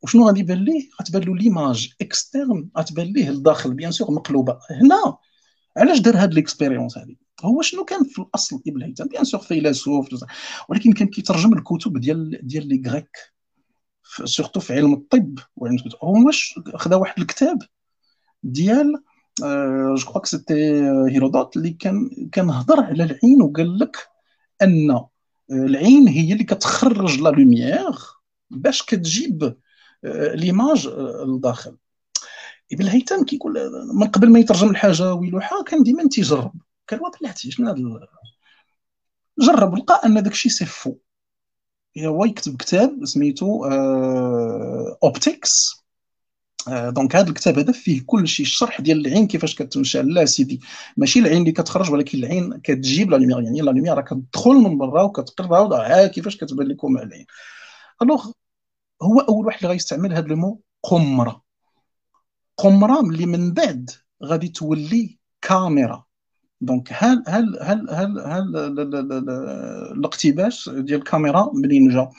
وشنو 0.03 0.27
غادي 0.27 0.41
يبان 0.41 0.59
ليه؟ 0.59 0.89
غتبان 1.01 1.23
له 1.23 1.37
l'image 1.37 1.95
externe 2.01 2.69
غتبان 2.79 3.07
ليه 3.07 3.29
الداخل 3.29 3.75
bien 3.75 3.91
sûr 3.91 4.11
مقلوبة. 4.11 4.59
هنا 4.71 5.17
علاش 5.77 5.99
دار 5.99 6.17
هاد 6.17 6.35
l'expérience 6.35 6.99
هادي؟ 6.99 7.19
هو 7.45 7.63
شنو 7.63 7.85
كان 7.85 8.05
في 8.05 8.19
الأصل 8.19 8.63
ابن 8.67 8.83
هيثم 8.83 9.05
bien 9.05 9.25
sûr 9.25 9.41
فيلسوف 9.41 10.09
ولكن 10.69 10.93
كان 10.93 11.09
كيترجم 11.09 11.53
الكتب 11.53 11.99
ديال 11.99 12.41
ديال 12.43 12.69
les 12.69 12.83
Grecs 12.87 13.17
surtout 14.25 14.61
في 14.61 14.73
علم 14.73 14.93
الطب. 14.93 15.39
وعلم 15.57 15.79
هو 16.03 16.27
واش 16.27 16.61
خدا 16.75 16.97
واحد 16.97 17.21
الكتاب 17.21 17.59
ديال 18.43 19.03
je 19.95 20.11
crois 20.11 20.25
c'était 20.25 20.55
Hérodote 21.11 21.57
اللي 21.57 21.71
كان 21.71 22.29
كان 22.33 22.51
هضر 22.51 22.81
على 22.81 23.05
العين 23.05 23.43
وقال 23.43 23.79
لك 23.79 23.97
أن 24.63 24.91
آه، 24.91 25.11
العين 25.51 26.09
هي 26.09 26.33
اللي 26.33 26.45
كتخرج 26.45 27.21
la 27.21 27.29
lumière 27.29 27.99
باش 28.51 28.83
كتجيب 28.83 29.55
l'image 30.05 30.87
آه، 30.87 31.25
لداخل 31.25 31.77
ابن 32.73 32.85
الهيثم 32.85 33.25
كيقول 33.25 33.71
من 33.95 34.07
قبل 34.07 34.31
ما 34.31 34.39
يترجم 34.39 34.71
الحاجة 34.71 35.15
ويلوحها 35.15 35.63
كان 35.63 35.83
ديما 35.83 36.09
تيجرب 36.09 36.53
قال 36.91 37.01
بلاتي 37.21 37.51
شنو 37.51 37.69
هذا 37.69 38.09
جرب 39.39 39.75
لقى 39.75 40.01
أن 40.07 40.23
داك 40.23 40.33
الشيء 40.33 40.53
c'est 40.53 40.65
faux. 40.65 40.95
هو 41.99 42.25
يكتب 42.25 42.57
كتاب 42.57 43.05
سميتو 43.05 43.65
Optics 45.03 45.79
آه، 46.69 46.91
donc 46.91 47.17
هذا 47.17 47.29
الكتاب 47.29 47.59
هذا 47.59 47.73
فيه 47.73 48.03
كل 48.07 48.29
شيء 48.29 48.47
الشرح 48.47 48.81
ديال 48.81 49.07
العين 49.07 49.27
كيفاش 49.27 49.55
كتمشى. 49.55 50.03
لا 50.03 50.25
سيدي 50.25 50.61
ماشي 50.97 51.19
العين 51.19 51.41
اللي 51.41 51.53
كتخرج 51.53 51.91
ولكن 51.91 52.19
العين 52.19 52.61
كتجيب 52.61 53.11
la 53.11 53.17
lumière 53.17 53.41
يعني 53.41 53.61
la 53.61 53.71
lumière 53.71 53.95
راه 53.95 54.03
كتدخل 54.03 54.51
من 54.51 54.79
برا 54.79 55.03
وكتقرب 55.03 55.73
ها 55.73 56.07
كيفاش 56.07 56.37
كتبان 56.37 56.69
لكم 56.69 56.99
العين. 56.99 57.27
alors 58.03 58.31
هو 59.03 59.21
أول 59.21 59.47
واحد 59.47 59.59
اللي 59.59 59.73
غيستعمل 59.73 60.15
هذا 60.15 60.27
le 60.27 60.41
mot 60.41 60.61
قمرة. 60.83 61.43
قمرة 62.57 63.01
اللي 63.01 63.27
من 63.27 63.53
بعد 63.53 63.91
غادي 64.25 64.49
تولي 64.49 65.19
كاميرا. 65.43 66.05
donc 66.61 66.89
هل 66.93 67.25
هل 67.27 67.59
هل 67.63 67.91
هل 67.91 68.19
هل 68.21 68.57
الاقتباس 69.99 70.69
ديال 70.69 70.99
الكاميرا 70.99 71.51
منين 71.55 71.89
جا 71.89 72.11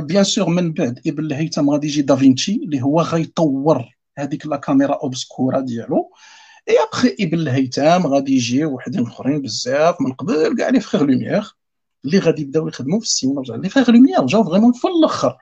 bien 0.00 0.24
sûr 0.24 0.48
من 0.48 0.72
بعد 0.72 1.00
إبن 1.06 1.24
الهيثم 1.24 1.70
غادي 1.70 1.86
يجي 1.86 2.02
دافينشي 2.02 2.54
اللي 2.54 2.82
هو 2.82 3.00
غيطور 3.00 3.96
هذيك 4.18 4.46
la 4.46 4.56
camera 4.56 4.94
obscura 4.94 5.60
ديالو. 5.60 6.12
إي 6.68 6.74
أبخي 6.88 7.16
إبن 7.20 7.38
الهيثم 7.38 8.06
غادي 8.06 8.36
يجي 8.36 8.64
وحدين 8.64 9.06
أخرين 9.06 9.42
بزاف 9.42 10.00
من 10.00 10.12
قبل 10.12 10.56
كاع 10.58 10.68
les 10.68 10.80
frères 10.80 11.02
Lumière 11.02 11.56
اللي 12.04 12.18
غادي 12.18 12.42
يبداو 12.42 12.68
يخدموا 12.68 12.98
في 13.00 13.04
السينما 13.04 13.42
les 13.48 13.68
frères 13.68 13.90
Lumière 13.90 14.26
جاو 14.26 14.44
vraiment 14.44 14.72
في 14.72 14.88
الأخر. 14.88 15.36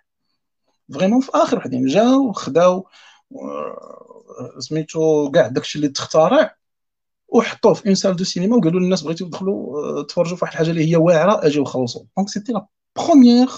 vraiment 0.95 1.21
في 1.21 1.31
آخر 1.35 1.59
وحدين 1.59 1.87
جاو 1.87 2.33
خداو 2.33 2.89
سميتو 4.59 5.31
كاع 5.31 5.49
داكشي 5.49 5.79
اللي 5.79 5.89
تخترع 5.89 6.57
وحطوه 7.29 7.75
في 7.75 7.87
une 7.87 7.95
salle 7.95 8.17
de 8.17 8.25
cinéma 8.25 8.57
وقالوا 8.57 8.81
للناس 8.81 9.03
بغيتو 9.03 9.27
تدخلوا 9.27 10.03
تفرجوا 10.03 10.37
في 10.37 10.45
واحد 10.45 10.53
الحاجة 10.53 10.71
اللي 10.71 10.91
هي 10.91 10.97
واعرة 10.97 11.47
أجيو 11.47 11.65
خلصوا 11.65 12.05
donc 12.17 12.29
c'était 12.29 12.53
la 12.53 12.67
première 12.97 13.49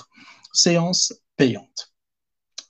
séance 0.52 1.12
payante 1.38 1.78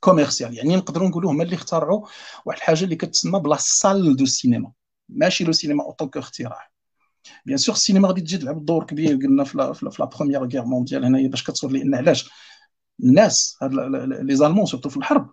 commerciale 0.00 0.56
يعني 0.56 0.76
نقدروا 0.76 1.08
نقولوا 1.08 1.30
هما 1.30 1.44
اللي 1.44 1.56
اخترعوا 1.56 2.06
واحد 2.44 2.58
الحاجة 2.58 2.84
اللي 2.84 2.96
كتسمى 2.96 3.40
ب 3.40 3.46
la 3.46 3.56
salle 3.60 4.16
de 4.16 4.26
cinéma 4.26 4.72
ماشي 5.08 5.44
le 5.44 5.52
cinéma 5.52 5.84
اوتو 5.84 6.10
اختراع 6.16 6.69
bien 7.46 7.58
sûr 7.58 7.74
السينما 7.74 8.08
غادي 8.08 8.20
تجي 8.20 8.38
تلعب 8.38 8.64
دور 8.64 8.84
كبير 8.84 9.16
قلنا 9.16 9.44
في 9.44 9.58
la 9.98 10.04
première 10.04 10.44
guerre 10.44 10.64
mondiale 10.64 11.04
هنايا 11.04 11.28
باش 11.28 11.44
كتصور 11.44 11.70
لأن 11.70 11.94
علاش 11.94 12.30
الناس 13.04 13.58
les 13.62 14.36
Allemands 14.36 14.66
surtout 14.66 14.88
في 14.88 14.96
الحرب 14.96 15.30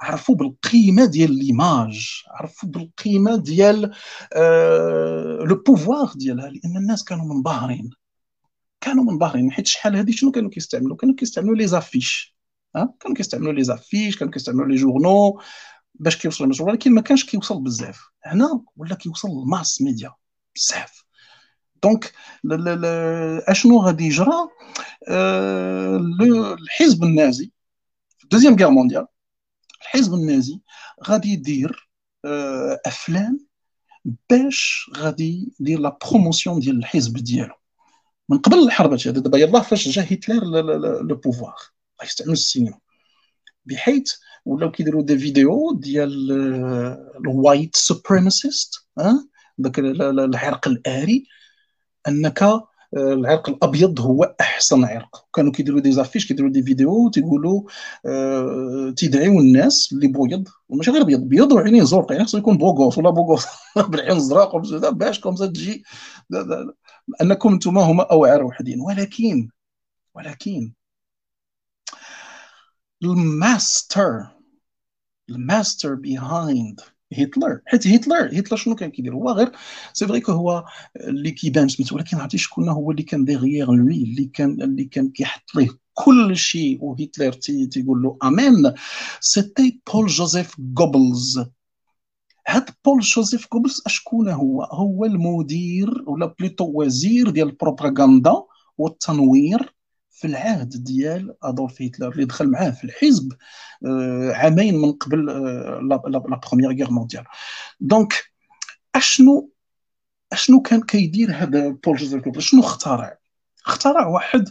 عرفوا 0.00 0.34
بالقيمه 0.34 1.04
ديال 1.04 1.38
l'image 1.38 2.22
عرفوا 2.30 2.68
بالقيمه 2.68 3.36
ديال 3.36 3.94
آه 4.32 5.38
le 5.48 5.62
pouvoir 5.66 6.12
ديالها 6.16 6.48
لأن 6.48 6.76
الناس 6.76 7.04
كانوا 7.04 7.34
منبهرين 7.34 7.90
كانوا 8.80 9.04
منبهرين 9.04 9.52
حيت 9.52 9.66
شحال 9.66 9.96
هذه 9.96 10.10
شنو 10.10 10.30
كانوا 10.30 10.50
كيستعملوا 10.50 10.96
كانوا 10.96 11.14
كيستعملوا 11.14 11.56
les 11.56 11.66
affiches 11.66 12.36
ها 12.76 12.94
كانوا 13.00 13.16
كيستعملوا 13.16 13.52
les 13.52 13.64
affiches 13.64 14.18
كانوا 14.18 14.32
كيستعملوا 14.32 14.66
les 14.66 14.76
journaux 14.76 15.40
باش 15.94 16.16
كيوصل 16.16 16.44
المسؤول 16.44 16.70
ولكن 16.70 16.94
ما 16.94 17.00
كانش 17.00 17.24
كيوصل 17.24 17.62
بزاف 17.62 18.00
هنا 18.24 18.62
ولا 18.76 18.94
كيوصل 18.94 19.28
ال 19.28 19.39
mass 19.39 19.82
media 19.82 20.12
بزاف. 20.56 21.04
donc 21.82 22.12
أشنو 23.48 23.80
غادي 23.80 24.04
يجرى؟ 24.04 24.48
آه 25.08 25.96
الحزب 26.60 27.04
النازي 27.04 27.50
في 28.18 28.24
ال 28.24 28.28
deuxième 28.28 28.56
guerre 28.56 28.70
mondiale 28.70 29.06
الحزب 29.82 30.14
النازي 30.14 30.60
غادي 31.04 31.28
يدير 31.28 31.90
آه 32.24 32.80
أفلام 32.86 33.46
باش 34.30 34.90
غادي 34.96 35.52
يدير 35.60 35.78
la 35.78 35.98
promotion 36.10 36.60
ديال 36.60 36.78
الحزب 36.78 37.16
ديالو. 37.18 37.54
من 38.28 38.38
قبل 38.38 38.58
الحرب 38.58 38.92
هذه 38.92 39.08
دابا 39.08 39.38
يلاه 39.38 39.60
فاش 39.60 39.88
جا 39.88 40.02
هتلر 40.02 40.44
le 41.02 41.16
pouvoir 41.16 41.56
غيستعمل 42.02 42.32
السينما. 42.32 42.78
بحيث 43.64 44.12
ولاو 44.44 44.70
كيديروا 44.70 45.02
des 45.02 45.18
vidéos 45.18 45.72
ديال 45.74 46.32
ال 47.16 47.26
white 47.26 47.76
supremacist 47.76 48.86
ها؟ 48.98 49.28
داك 49.60 49.78
العرق 49.78 50.68
الآري 50.68 51.26
أنك 52.08 52.42
العرق 52.96 53.48
الأبيض 53.48 54.00
هو 54.00 54.36
أحسن 54.40 54.84
عرق. 54.84 55.26
كانوا 55.34 55.52
كيديروا 55.52 55.80
des 55.80 55.92
affiches 55.92 56.28
كيديروا 56.28 56.50
des 56.50 56.62
vidéos 56.62 57.08
تيقولوا 57.10 57.62
آه 58.06 58.94
الناس 59.40 59.92
اللي 59.92 60.08
بويض 60.08 60.48
وماشي 60.68 60.90
غير 60.90 61.02
بيض. 61.02 61.20
بيض 61.20 61.52
وعينيه 61.52 61.82
زرق 61.82 62.12
يعني 62.12 62.24
خصو 62.24 62.38
يكون 62.38 62.58
بوغوس 62.58 62.98
ولا 62.98 63.10
بوغوس 63.10 63.46
بالعين 63.88 64.16
الزرق 64.16 64.56
باش 64.90 65.20
كومسا 65.20 65.46
تجي. 65.46 65.84
أنكم 67.22 67.52
أنتم 67.52 67.78
هما 67.78 68.02
اوعر 68.02 68.44
وحدين. 68.44 68.80
ولكن 68.80 69.48
ولكن 70.14 70.72
الماستر 73.02 74.26
الماستر 75.30 75.94
بيهايند 75.94 76.80
هتلر. 77.12 77.60
حيت 77.66 77.86
هتلر 77.86 78.38
هتلر 78.38 78.56
شنو 78.56 78.74
كان 78.74 78.90
كيدير؟ 78.90 79.14
هو 79.14 79.30
غير 79.30 79.52
سي 79.92 80.06
فري 80.06 80.22
هو 80.28 80.64
اللي 80.96 81.30
كيبان 81.30 81.68
سميتو 81.68 81.96
ولكن 81.96 82.16
عرفتي 82.16 82.38
شكون؟ 82.38 82.68
هو 82.68 82.90
اللي 82.90 83.02
كان 83.02 83.24
ديغيير 83.24 83.72
لوي 83.72 83.94
اللي 83.94 84.24
كان 84.24 84.62
اللي 84.62 84.84
كان 84.84 85.10
كيحط 85.10 85.54
ليه 85.54 85.68
كل 85.94 86.36
شيء 86.36 86.78
وهتلر 86.84 87.32
تيقول 87.32 88.02
له 88.02 88.18
امين 88.24 88.72
c'était 89.20 89.80
بول 89.92 90.06
جوزيف 90.06 90.56
غوبلز 90.78 91.40
هاد 92.48 92.70
بول 92.84 93.00
جوزيف 93.00 93.46
غوبلز 93.54 93.82
أشكون 93.86 94.28
هو؟ 94.28 94.62
هو 94.62 95.04
المدير 95.04 96.04
ولا 96.06 96.34
plutôt 96.38 96.70
وزير 96.74 97.30
ديال 97.30 97.48
ال 97.48 97.57
propagande 97.57 98.42
والتنوير. 98.78 99.74
في 100.20 100.26
العهد 100.26 100.84
ديال 100.84 101.34
أدولف 101.42 101.82
هتلر 101.82 102.12
اللي 102.12 102.24
دخل 102.24 102.50
معاه 102.50 102.70
في 102.70 102.84
الحزب 102.84 103.32
آه، 103.86 104.32
عامين 104.32 104.78
من 104.78 104.92
قبل 104.92 105.30
آه، 105.30 105.80
la 105.82 106.18
première 106.18 106.70
guerre 106.70 106.90
mondiale 106.90 107.24
donc 107.80 108.24
أشنو 108.94 109.50
أشنو 110.32 110.62
كان 110.62 110.82
كيدير 110.82 111.32
هذا 111.32 111.68
بول 111.68 111.96
جوزيف 111.96 112.24
غوبلز 112.24 112.42
شنو 112.42 112.60
اخترع؟ 112.60 113.18
اخترع 113.66 114.06
واحد 114.06 114.48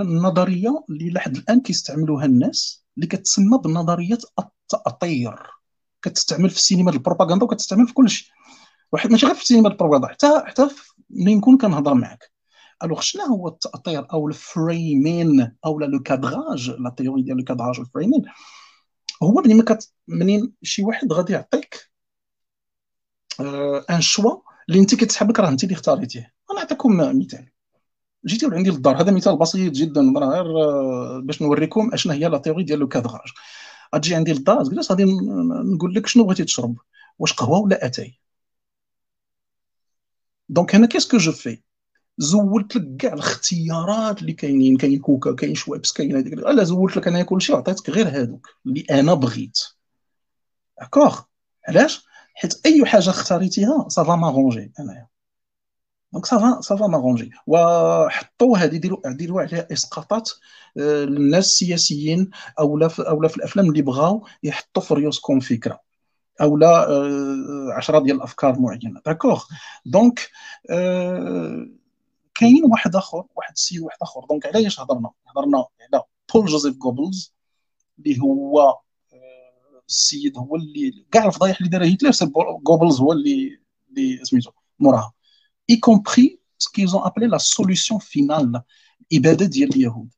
النظريه 0.00 0.68
آه، 0.68 0.84
اللي 0.90 1.10
لحد 1.10 1.36
الآن 1.36 1.60
كيستعملوها 1.60 2.24
الناس 2.24 2.84
اللي 2.96 3.06
كتسمى 3.06 3.58
بنظرية 3.58 4.18
التأطير. 4.38 5.36
كتستعمل 6.02 6.50
في 6.50 6.56
السينما 6.56 6.90
البروباغندا 6.90 7.44
وكتستعمل 7.44 7.86
في 7.86 7.94
كل 7.94 8.10
شيء. 8.10 8.28
واحد 8.92 9.10
ماشي 9.10 9.26
غير 9.26 9.34
في 9.34 9.42
السينما 9.42 9.68
البروباغندا 9.68 10.08
حتى 10.08 10.42
حتى 10.46 10.68
ملي 11.10 11.34
نكون 11.34 11.58
كنهضر 11.58 11.94
معك 11.94 12.33
alors 12.82 13.00
شنو 13.00 13.24
هو 13.24 13.48
التاطير 13.48 14.12
أو 14.12 14.28
ال 14.28 14.44
framing 14.44 15.56
أو 15.66 15.80
le 15.80 16.02
cadrage 16.02 16.70
la 16.70 16.90
théorie 16.90 17.22
ديال 17.22 17.36
le 17.36 17.44
cadrage 17.44 17.78
وال 17.78 17.87
framing؟ 17.87 18.22
هو 19.22 19.32
ما 19.32 19.62
كت 19.62 19.92
منين 20.08 20.52
شي 20.62 20.82
واحد 20.82 21.12
غادي 21.12 21.32
يعطيك 21.32 21.90
un 23.90 24.00
choix 24.00 24.36
اللي 24.68 24.80
أنت 24.80 24.94
كتسحب 24.94 25.30
لك 25.30 25.40
راه 25.40 25.48
أنت 25.48 25.64
اللي 25.64 25.74
اختاريتيه. 25.74 26.34
أنا 26.50 26.58
نعطيكم 26.58 26.96
مثال. 26.96 27.48
جيتي 28.26 28.46
عندي 28.52 28.70
للدار 28.70 29.00
هذا 29.00 29.12
مثال 29.12 29.38
بسيط 29.38 29.72
جدا 29.72 30.00
غير 30.16 30.44
باش 31.20 31.42
نوريكم 31.42 31.90
اشنا 31.92 32.14
هي 32.14 32.28
la 32.28 32.38
théorie 32.38 32.64
ديال 32.64 32.78
le 32.78 32.88
cadrage. 32.88 33.28
غتجي 33.94 34.14
عندي 34.14 34.32
للدار 34.32 34.64
تجلس 34.64 34.90
غادي 34.90 35.04
نقول 35.74 35.94
لك 35.94 36.06
شنو 36.06 36.24
بغيتي 36.24 36.44
تشرب 36.44 36.76
واش 37.18 37.32
قهوة 37.32 37.58
ولا 37.58 37.86
أتاي. 37.86 38.18
donc 40.48 40.74
هنا 40.74 40.86
qu'est-ce 40.86 41.08
que 41.08 41.16
je 41.16 41.32
fais 41.32 41.62
زولت 42.18 42.76
لك 42.76 42.96
كاع 42.96 43.12
الاختيارات 43.12 44.20
اللي 44.22 44.32
كاينين 44.32 44.76
كاين 44.76 44.98
كوكا 44.98 45.32
كاين 45.32 45.54
شويبس 45.54 45.92
كاين 45.92 46.16
هذيك 46.16 46.32
لا 46.32 46.64
زولت 46.64 46.96
لك 46.96 47.08
أنا 47.08 47.22
كلشي 47.22 47.52
وعطيتك 47.52 47.90
غير 47.90 48.08
هادوك 48.08 48.48
اللي 48.66 48.80
أنا 48.90 49.14
بغيت. 49.14 49.58
d'accord 50.80 51.20
علاش؟ 51.68 52.04
حيت 52.34 52.66
أي 52.66 52.86
حاجة 52.86 53.10
اختاريتيها 53.10 53.88
ça 53.88 54.01
va 54.01 54.14
m'arranger 54.16 54.72
أنايا. 54.80 55.06
donc 56.12 56.26
ça 56.26 56.43
va 56.43 56.60
ça 56.60 56.73
va 56.73 56.86
m'arranger 56.86 57.30
وحطوا 57.46 58.58
هذه 58.58 58.76
ديروا 58.76 59.12
ديروا 59.12 59.42
عليها 59.42 59.66
إسقاطات 59.72 60.30
آه، 60.78 61.04
للناس 61.04 61.46
السياسيين 61.46 62.30
أو 62.58 62.76
لا 62.76 62.88
أو 62.98 63.22
لا 63.22 63.28
في 63.28 63.36
الأفلام 63.36 63.70
اللي 63.70 63.82
بغاو 63.82 64.26
يحطوا 64.42 64.82
في 64.82 64.94
ريوسكم 64.94 65.40
فكرة. 65.40 65.80
أو 66.40 66.56
لا 66.56 66.86
10 67.76 67.96
آه، 67.96 68.00
ديال 68.00 68.16
الأفكار 68.16 68.60
معينة. 68.60 69.00
d'accord 69.06 69.44
donc 69.86 70.30
آه، 70.70 71.66
كاين 72.34 72.64
واحد 72.64 72.96
آخر 72.96 73.26
واحد 73.36 73.52
السيد 73.52 73.80
واحد 73.80 73.98
آخر. 74.02 74.26
donc 74.28 74.46
علاش 74.46 74.80
هضرنا؟ 74.80 75.10
هضرنا 75.26 75.66
على 75.92 76.02
بول 76.34 76.46
جوزيف 76.46 76.76
جوبلز 76.76 77.34
اللي 77.98 78.20
هو 78.20 78.60
آه، 79.12 79.82
السيد 79.88 80.38
هو 80.38 80.56
اللي 80.56 81.06
كاع 81.12 81.26
الفضايح 81.26 81.56
اللي 81.58 81.68
دارها 81.68 81.94
هتلر 81.94 82.10
جوبلز 82.62 83.00
هو 83.00 83.12
اللي 83.12 83.60
اللي 83.90 84.24
سميتو 84.24 84.50
موراها. 84.78 85.12
y 85.70 85.76
compris 85.76 86.40
ce 86.58 86.66
qu'ils 86.66 86.90
ont 86.90 87.02
appelé 87.02 87.26
la 87.26 87.38
solution 87.38 88.00
finale 88.00 88.62
الإبادة 89.12 89.46
ديال 89.46 89.74
اليهود. 89.74 90.10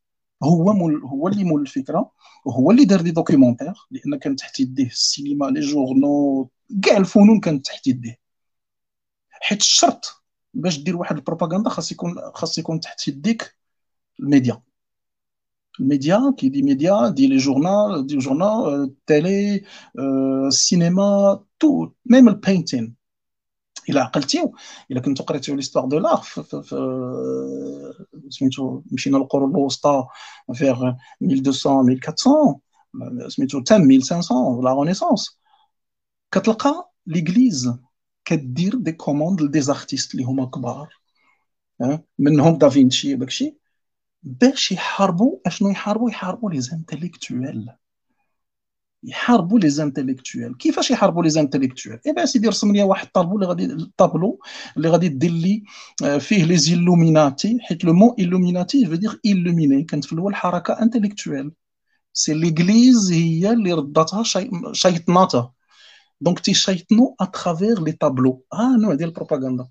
هو 0.43 0.73
مول 0.73 1.05
هو 1.05 1.29
اللي 1.29 1.45
مول 1.45 1.61
الفكرة 1.61 2.13
وهو 2.45 2.71
اللي 2.71 2.85
دار 2.85 3.01
des 3.01 3.11
documentaires 3.11 3.75
لأن 3.91 4.19
كان 4.19 4.37
تحت 4.37 4.61
يديه 4.61 4.87
السينما 4.87 5.47
les 5.47 5.61
journaux 5.61 6.51
كاع 6.83 6.97
الفنون 6.97 7.41
كانت 7.41 7.67
تحت 7.67 7.87
يديه. 7.87 8.19
حيت 9.31 9.61
الشرط 9.61 10.26
باش 10.57 10.79
دير 10.79 10.97
واحد 10.97 11.17
البروباغندا 11.17 11.71
خاص 11.71 11.93
يكون 11.93 12.15
خاص 12.35 12.59
يكون 12.59 12.81
تحت 12.81 13.09
يديك 13.09 13.57
ال 14.21 14.27
média. 14.27 14.63
ال 15.81 15.90
média 15.90 16.35
qui 16.39 16.49
dit 16.49 16.63
média 16.63 17.09
dit 17.09 17.27
les 17.27 17.37
journal 17.37 18.07
des 18.07 18.19
journal 18.19 18.83
ال 18.83 18.99
télé 18.99 19.65
السينما 20.47 21.41
tout 21.59 21.91
même 22.07 22.29
ال 22.29 22.36
peinture 22.36 22.95
إلى 23.89 24.01
عقلتيو 24.01 24.55
إلى 24.91 25.01
كنتو 25.01 25.25
قريتيو 25.25 25.55
l'histoire 25.55 25.87
de 25.87 25.99
l'art 25.99 26.27
سميتو 28.29 28.83
مشينا 28.93 29.17
للقرون 29.17 29.51
الوسطى 29.51 30.07
فيغ 30.55 30.93
1200 31.23 31.81
1400 31.93 32.61
سميتو 33.29 33.61
تم 33.61 33.91
1500 33.91 34.63
la 34.63 34.73
Renaissance 34.73 35.39
كتلقى 36.33 36.93
l'Église. 37.07 37.73
كدير 38.27 38.75
des 38.77 38.93
commandes 38.93 39.43
ل 39.43 39.61
des 39.61 39.75
artistes 39.75 40.15
اللي 40.15 40.25
هما 40.25 40.47
كبار. 40.47 40.95
منهم 42.19 42.59
دافينشي 42.59 43.15
وداكشي 43.15 43.57
باش 44.23 44.73
يحاربوا 44.73 45.39
أشنو 45.47 45.69
يحاربوا؟ 45.71 46.11
يحاربوا 46.11 46.51
les 46.51 46.61
intellectuels 46.61 47.69
يحاربوا 49.03 49.59
les 49.59 49.69
intellectuels 49.71 50.55
كيفاش 50.55 50.91
يحاربوا 50.91 51.23
les 51.23 51.31
intellectuels 51.31 51.99
eh 52.07 52.13
ben 52.13 52.27
سيدي 52.27 52.49
رسم 52.49 52.73
لي 52.73 52.83
واحد 52.83 53.07
الطابلو 53.07 53.35
اللي 53.35 53.47
غادي 53.47 53.65
الطابلو 53.65 54.41
اللي 54.77 54.89
غادي 54.89 55.09
دير 55.09 55.31
لي 55.31 55.63
فيه 56.21 56.45
les 56.45 56.57
Illuminati 56.57 57.59
حيت 57.61 57.85
le 57.85 57.93
mot 57.93 58.17
Illuminati 58.19 58.87
veut 58.87 58.97
dire 58.97 59.21
illuminé 59.27 59.85
كانت 59.85 60.05
في 60.05 60.13
الأول 60.13 60.35
حركة 60.35 60.83
intellectuelle 60.83 61.53
c'est 62.13 62.35
l'Église 62.35 63.13
هي 63.13 63.53
اللي 63.53 63.73
رداتها 63.73 64.23
شيطناتها. 64.73 65.56
donc 66.21 66.41
تيشيطنوا 66.41 67.15
à 67.21 67.28
travers 67.28 67.83
les 67.85 67.93
tableaux 67.93 68.45
ها 68.53 68.77
نوع 68.77 68.95
ديال 68.95 69.09
البروباغندا 69.09 69.69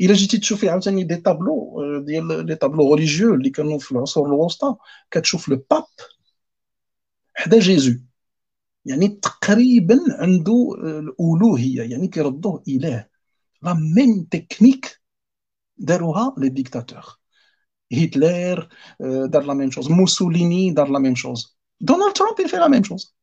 الا 0.00 0.14
جيتي 0.14 0.38
تشوفي 0.38 0.68
عاوتاني 0.68 1.04
des 1.04 1.16
tableaux 1.16 1.82
ديال 2.06 2.46
les 2.46 2.54
tableaux 2.54 2.94
religieux 2.94 3.34
اللي 3.34 3.50
كانوا 3.50 3.78
في 3.78 3.92
العصور 3.92 4.26
الوسطى 4.26 4.76
كتشوف 5.10 5.48
le 5.48 5.64
pape 5.70 5.84
حدا 7.34 7.58
Jésus 7.58 7.92
يعني 8.84 9.08
تقريبا 9.08 9.98
عنده 10.10 10.68
الالوهيه 10.78 11.82
يعني 11.82 12.08
كيردوه 12.08 12.62
اله 12.68 13.06
la 13.62 13.74
même 13.74 14.24
technique 14.30 15.00
داروها 15.78 16.34
les 16.38 16.48
dictateurs 16.48 17.18
هتلر 17.92 18.68
دار 19.26 19.42
la 19.42 19.54
même 19.54 19.70
chose 19.70 19.88
موسوليني 19.90 20.70
دار 20.70 20.88
la 20.88 20.98
même 20.98 21.14
chose 21.14 21.58
دونالد 21.80 22.12
ترامب 22.12 22.40
il 22.40 22.45
fait 22.45 22.56
la 22.56 22.68
même 22.68 22.84
chose 22.84 23.14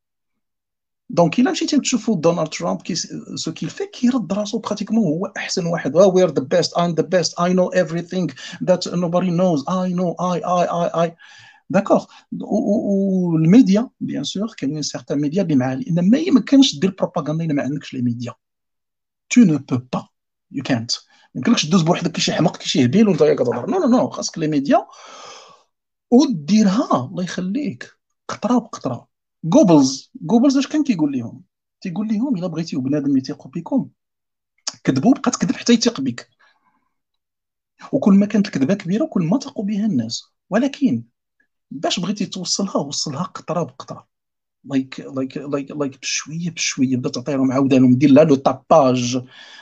donc 1.10 1.39
الا 1.39 1.52
مشيتي 1.52 1.80
تشوفوا 1.80 2.15
دونالد 2.15 2.48
ترامب 2.50 2.82
كي 2.82 2.96
ce 3.36 3.54
qu'il 3.54 3.70
fait 3.70 3.86
كيرد 3.86 4.34
راسو 4.34 4.60
pratiquement 4.60 5.04
هو 5.04 5.26
احسن 5.38 5.65
واحد 5.65 5.96
we 5.96 6.24
are 6.24 6.32
the 6.32 6.43
best 6.43 6.78
I'm 6.78 6.91
the 6.91 7.04
best 7.04 7.39
I 7.39 7.54
know 7.54 7.72
everything 7.72 8.34
that 8.63 8.89
nobody 8.89 9.30
knows 9.30 9.65
I 9.70 9.93
know 9.93 10.12
I 10.12 10.41
I 10.46 10.63
I 10.63 11.04
I 11.04 11.15
d'accord 11.70 12.06
و 12.41 12.63
ال 12.63 12.84
média 12.84 13.89
bien 14.00 14.24
sûr 14.24 14.54
كاينين 14.58 14.82
certains 14.82 15.22
médias 15.22 15.41
اللي 15.41 15.56
معاه 15.56 15.76
لأن 15.76 16.10
ما 16.10 16.17
يمكنش 16.17 16.80
دير 16.80 16.96
بروباغندا 17.00 17.46
الا 17.46 17.54
ما 17.54 17.63
عندكش 17.63 17.93
لي 17.93 18.02
ميديا 18.02 18.34
تو 19.30 19.41
نو 19.41 19.58
بو 19.58 19.78
با 19.93 20.08
يو 20.52 20.63
كانت 20.63 20.91
ما 20.91 21.32
يمكنلكش 21.36 21.65
دوز 21.65 21.82
بوحدك 21.82 22.12
كي 22.12 22.22
شي 22.22 22.34
حمق 22.34 22.58
كي 22.58 22.70
شي 22.70 22.86
هبيل 22.86 23.08
وانت 23.08 23.24
كتهضر 23.24 23.70
non 23.70 23.80
non 23.80 23.88
non 23.88 24.10
خاصك 24.10 24.38
les 24.38 24.48
médias 24.48 24.88
وديرها 26.12 27.06
الله 27.06 27.24
يخليك 27.24 27.91
قطره 28.28 28.60
بقطره 28.60 29.08
جوبلز 29.43 30.12
جوبلز 30.21 30.58
اش 30.58 30.67
كان 30.67 30.84
كيقول 30.84 31.12
لهم؟ 31.17 31.43
تيقول 31.82 32.08
لهم 32.08 32.36
إلا 32.36 32.47
بغيتيو 32.47 32.82
بنادم 32.82 33.17
يثيق 33.17 33.47
بكم. 33.47 33.89
كذبوا 34.84 35.13
بقى 35.13 35.32
تكذب 35.32 35.52
حتى 35.52 35.73
يثيق 35.73 36.02
بك. 36.02 36.30
وكل 37.93 38.13
ما 38.13 38.26
كانت 38.26 38.47
الكذبة 38.47 38.73
كبيرة 38.73 39.06
كل 39.06 39.23
ما 39.23 39.39
ثقوا 39.39 39.65
بها 39.65 39.86
الناس. 39.86 40.23
ولكن 40.50 41.04
باش 41.71 42.00
بغيتي 42.00 42.26
توصلها 42.26 42.78
وصلها 42.78 43.23
قطرة 43.23 43.63
بقطرة. 43.63 44.08
like 44.63 45.00
like 45.00 45.38
like 45.38 45.72
like 45.72 46.00
بشويه 46.02 46.50
بشويه 46.50 46.98
بدا 46.98 47.10
تعطيهم 47.10 47.52
عاودانهم 47.52 47.96
دير 47.96 48.10
لها 48.12 48.24
le 48.24 48.36
tapage 48.36 49.22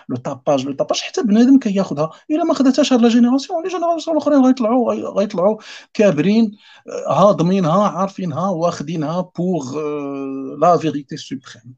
le 0.09 0.15
tapage 0.15 0.65
le 0.65 0.73
tapage. 0.73 1.01
حتى 1.01 1.23
بنادم 1.23 1.59
كياخذها 1.59 2.09
إلا 2.31 2.43
ما 2.43 2.53
خداتهاش 2.53 2.93
هاد 2.93 3.01
la 3.01 3.09
génération 3.09 3.63
les 3.63 3.69
générations 3.69 4.17
الأخرين 4.17 4.45
غيطلعوا 4.45 4.93
غيطلعوا 4.93 5.57
كابرين 5.93 6.57
هاضمينها 7.07 7.87
عارفينها 7.87 8.49
واخدينها 8.49 9.21
pour 9.37 9.77
la 10.61 10.77
vérité 10.77 11.17
suprême 11.17 11.75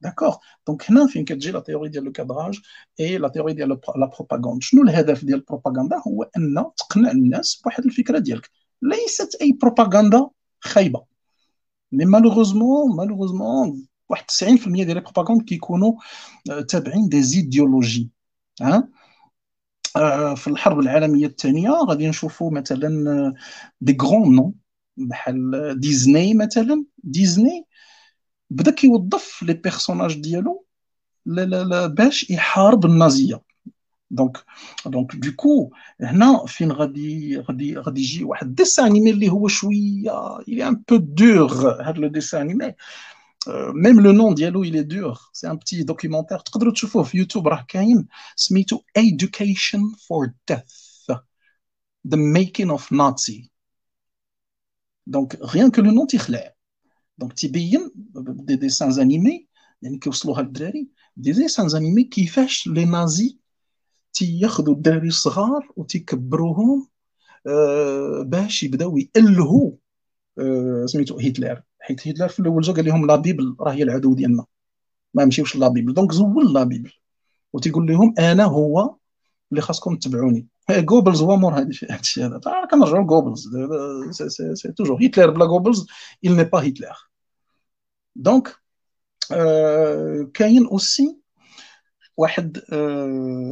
d'accord 0.00 0.36
donc 0.66 0.90
هنا 0.90 1.06
فين 1.06 1.24
كتجي 1.24 1.50
la 1.50 1.60
théorie 1.60 1.88
ديال 1.88 2.04
le 2.04 2.12
cadrage 2.12 2.60
et 3.00 3.18
la 3.18 3.28
théorie 3.28 3.52
ديال 3.52 3.68
la 3.68 4.06
propagande 4.18 4.62
شنو 4.62 4.82
الهدف 4.82 5.24
ديال 5.24 5.38
البروباغندا 5.38 5.96
هو 6.08 6.22
أن 6.22 6.64
تقنع 6.76 7.10
الناس 7.10 7.60
بواحد 7.64 7.84
الفكرة 7.84 8.18
ديالك. 8.18 8.50
ليست 8.82 9.34
أي 9.42 9.52
بروباغندا 9.52 10.28
خايبة. 10.60 11.13
mais 11.96 12.04
malheureusement 12.04 12.96
malheureusement 12.96 13.86
واحد 14.08 14.24
90% 14.24 14.84
ديال 14.84 14.94
les 14.96 15.00
propagandes 15.00 15.42
كيكونوا 15.42 15.92
تابعين 16.68 17.08
des 17.08 17.22
idéologies 17.22 18.10
ها 18.62 18.88
في 20.36 20.46
الحرب 20.46 20.78
العالمية 20.78 21.26
الثانية 21.26 21.70
غادي 21.70 22.08
نشوفوا 22.08 22.50
مثلا 22.50 23.34
des 23.80 23.96
grands 24.02 24.36
noms 24.36 24.54
بحال 24.96 25.74
ديزني 25.80 26.34
مثلا. 26.34 26.84
ديزني 26.98 27.66
بدأ 28.50 28.70
كيوظف 28.70 29.42
les 29.42 29.52
personnages 29.52 30.20
ديالو 30.20 30.66
باش 31.86 32.30
يحارب 32.30 32.84
النازية. 32.86 33.40
donc 34.14 34.44
donc 34.86 35.16
du 35.16 35.34
coup 35.34 35.70
هنا 36.00 36.46
فين 36.46 36.72
غادي 36.72 37.38
غادي 37.38 37.76
غادي 37.76 38.00
يجي 38.00 38.24
واحد 38.24 38.46
ال 38.46 38.52
dessin 38.52 38.86
animé 38.86 39.10
اللي 39.10 39.28
هو 39.28 39.48
شوية 39.48 40.38
il 40.48 40.68
est 40.68 40.76
un 40.76 40.82
peu 40.88 40.96
dur 40.96 41.82
هذا 41.82 41.98
le 41.98 42.08
dessin 42.08 42.40
animé 42.40 42.74
même 43.74 44.00
le 44.00 44.12
nom 44.12 44.34
ديالو 44.34 44.62
il 44.62 44.82
est 44.82 45.00
dur 45.00 45.18
c'est 45.32 45.50
un 45.50 45.56
petit 45.56 45.82
documentaire 45.82 46.38
تقدروا 46.38 46.72
تشوفوه 46.72 47.02
في 47.02 47.18
يوتيوب 47.18 47.48
راه 47.48 47.64
كاين. 47.68 48.08
سميتو 48.36 48.80
Education 48.98 49.80
for 49.80 50.30
Death. 50.50 51.16
The 52.08 52.16
Making 52.16 52.70
of 52.70 52.82
Nazi. 52.92 53.50
donc 55.06 55.36
rien 55.42 55.70
que 55.70 55.82
le 55.82 55.90
nom 55.90 56.06
تيخلع 56.06 56.54
donc 57.18 57.32
تيبين 57.32 57.90
des 57.94 58.56
dessins 58.56 59.00
animés 59.00 59.46
يعني 59.82 59.98
كيوصلوها 59.98 60.42
للدراري 60.42 60.88
des 61.16 61.32
dessins 61.32 61.76
animés 61.76 62.04
كيفاش 62.04 62.66
les 62.66 62.84
nazis 62.84 63.38
تياخذوا 64.14 64.74
الدراري 64.74 65.08
الصغار 65.08 65.68
وتيكبروهم 65.76 66.88
آه 67.46 68.22
باش 68.26 68.62
يبداو 68.62 68.98
يالهوا 69.16 69.72
آه 70.38 70.86
سميتو 70.86 71.18
هتلر. 71.18 71.62
حيت 71.80 72.08
هتلر 72.08 72.28
في 72.28 72.40
الأول 72.40 72.62
جا 72.62 72.72
قال 72.72 72.84
لهم 72.84 73.06
la 73.06 73.16
Bible 73.16 73.56
راه 73.60 73.72
هي 73.72 73.82
العدو 73.82 74.14
ديالنا. 74.14 74.44
ما 75.14 75.24
نمشيوش 75.24 75.56
la 75.56 75.68
Bible. 75.68 75.94
donc 75.94 76.12
زول 76.12 76.52
la 76.54 76.64
Bible. 76.64 76.92
وتيقول 77.52 77.86
لهم 77.86 78.14
أنا 78.18 78.44
هو 78.44 78.96
اللي 79.50 79.62
خاصكم 79.62 79.96
تتبعوني. 79.96 80.46
جوبلز 80.70 81.22
هو 81.22 81.36
مور 81.36 81.54
هذا. 81.54 81.68
الشيء 81.68 82.26
هذا 82.26 82.40
كنرجعوا 82.70 83.04
لجوبلز 83.04 83.48
c'est 84.54 84.72
toujours 84.72 85.06
هتلر 85.06 85.30
بلا 85.30 85.46
جوبلز 85.46 85.86
il 86.26 86.30
n'est 86.30 86.50
pas 86.56 86.62
Hitler. 86.64 86.96
donc 88.16 88.56
كاين 90.34 90.66
aussi 90.66 91.18
واحد 92.16 92.58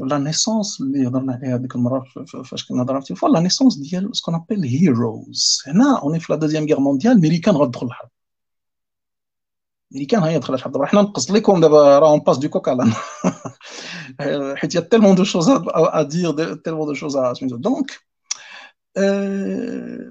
la 0.06 0.18
naissance 0.18 0.80
اللي 0.80 1.08
هضرنا 1.08 1.32
عليها 1.32 1.54
هذيك 1.56 1.74
المرة 1.74 2.04
فاش 2.44 2.66
كنا 2.68 2.82
هضرنا 2.82 3.00
في 3.00 3.26
la 3.26 3.40
naissance 3.40 3.76
ديال 3.76 4.16
ce 4.16 4.21
qu'on 4.21 4.34
appelle 4.34 4.64
héros 4.64 5.62
هنا 5.66 5.98
on 6.02 6.09
est 6.09 6.20
في 6.20 6.32
la 6.32 6.38
deuxième 6.38 6.64
guerre 6.64 6.80
mondiale 6.80 7.20
ميريكان 7.20 7.54
غتدخل 7.54 7.86
الحرب 7.86 8.08
ميريكان 9.90 10.22
هي 10.22 10.38
دخلت 10.38 10.56
الحرب 10.56 10.84
حنا 10.84 11.02
نقص 11.02 11.30
لكم 11.30 11.60
دابا 11.60 11.98
راه 11.98 12.10
on 12.10 12.20
passe 12.20 12.38
du 12.38 12.48
coq 12.48 12.68
à 12.68 12.71
l'âne 12.71 12.84
حيت 14.56 14.74
y 14.74 14.80
a 14.80 14.84
tellement 14.84 15.14
de 15.14 15.24
choses 15.24 15.48
à 15.48 16.02
dire 16.02 16.54
tellement 16.54 16.86
de 16.86 16.94
choses 16.94 17.16
à 17.16 17.34
سميتو 17.34 17.56
donc 17.56 18.00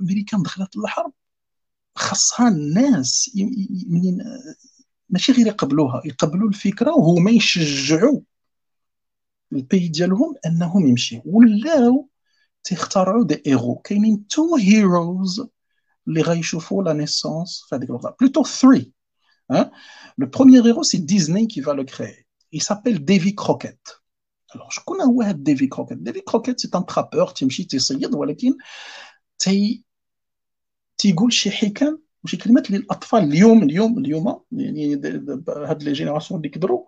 ميريكان 0.01 0.41
دخلت 0.41 0.77
الحرب 0.77 1.11
خاصها 1.95 2.47
الناس 2.47 3.31
منين؟ 3.87 4.23
ماشي 5.09 5.31
غير 5.31 5.47
يقبلوها. 5.47 6.01
يقبلوا 6.05 6.49
الفكرة 6.49 6.91
وهما 6.97 7.31
يشجعوا 7.31 8.19
البي 9.53 9.87
ديالهم 9.87 10.35
انهم 10.45 10.87
يمشيو 10.87 11.21
ولاو 11.25 12.09
تيختارعوا 12.63 13.23
des 13.23 13.43
héros 13.47 13.75
كاينين 13.75 14.27
two 14.27 14.55
heroes 14.55 15.47
اللي 16.07 16.21
غيشوفوا 16.21 16.83
la 16.83 16.93
naissance 16.93 17.65
في 17.69 17.75
هذيك 17.75 17.89
الوقت 17.89 18.15
plutôt 18.19 18.43
3 18.43 18.91
Hein? 19.51 19.69
Le 20.17 20.29
premier 20.29 20.65
héros, 20.65 20.83
c'est 20.83 20.99
Disney 20.99 21.45
qui 21.47 21.61
va 21.61 21.73
le 21.73 21.83
créer. 21.83 22.25
Il 22.51 22.63
s'appelle 22.63 23.03
Davy 23.03 23.35
Crockett. 23.35 24.01
Alors, 24.53 24.71
qui 24.71 24.79
connaît 24.85 25.33
Davy 25.35 25.67
Crockett. 25.69 26.01
Davy 26.01 26.23
Crockett, 26.23 26.59
c'est 26.59 26.75
un 26.75 26.83
trappeur, 26.83 27.33
تمشي 27.33 27.63
تصيد 27.63 28.15
ولكن 28.15 28.53
تي 29.37 29.83
تيقول 30.97 31.33
شي 31.33 31.51
حكم 31.51 31.97
وشي 32.23 32.37
كلمات 32.37 32.71
للاطفال 32.71 33.23
اليوم 33.23 33.63
اليوم 33.63 33.99
اليوم 33.99 34.41
يعني 34.51 34.95
هاد 35.49 35.83
les 35.83 35.93
générations 35.93 36.39
اللي 36.39 36.49
كبروا 36.49 36.85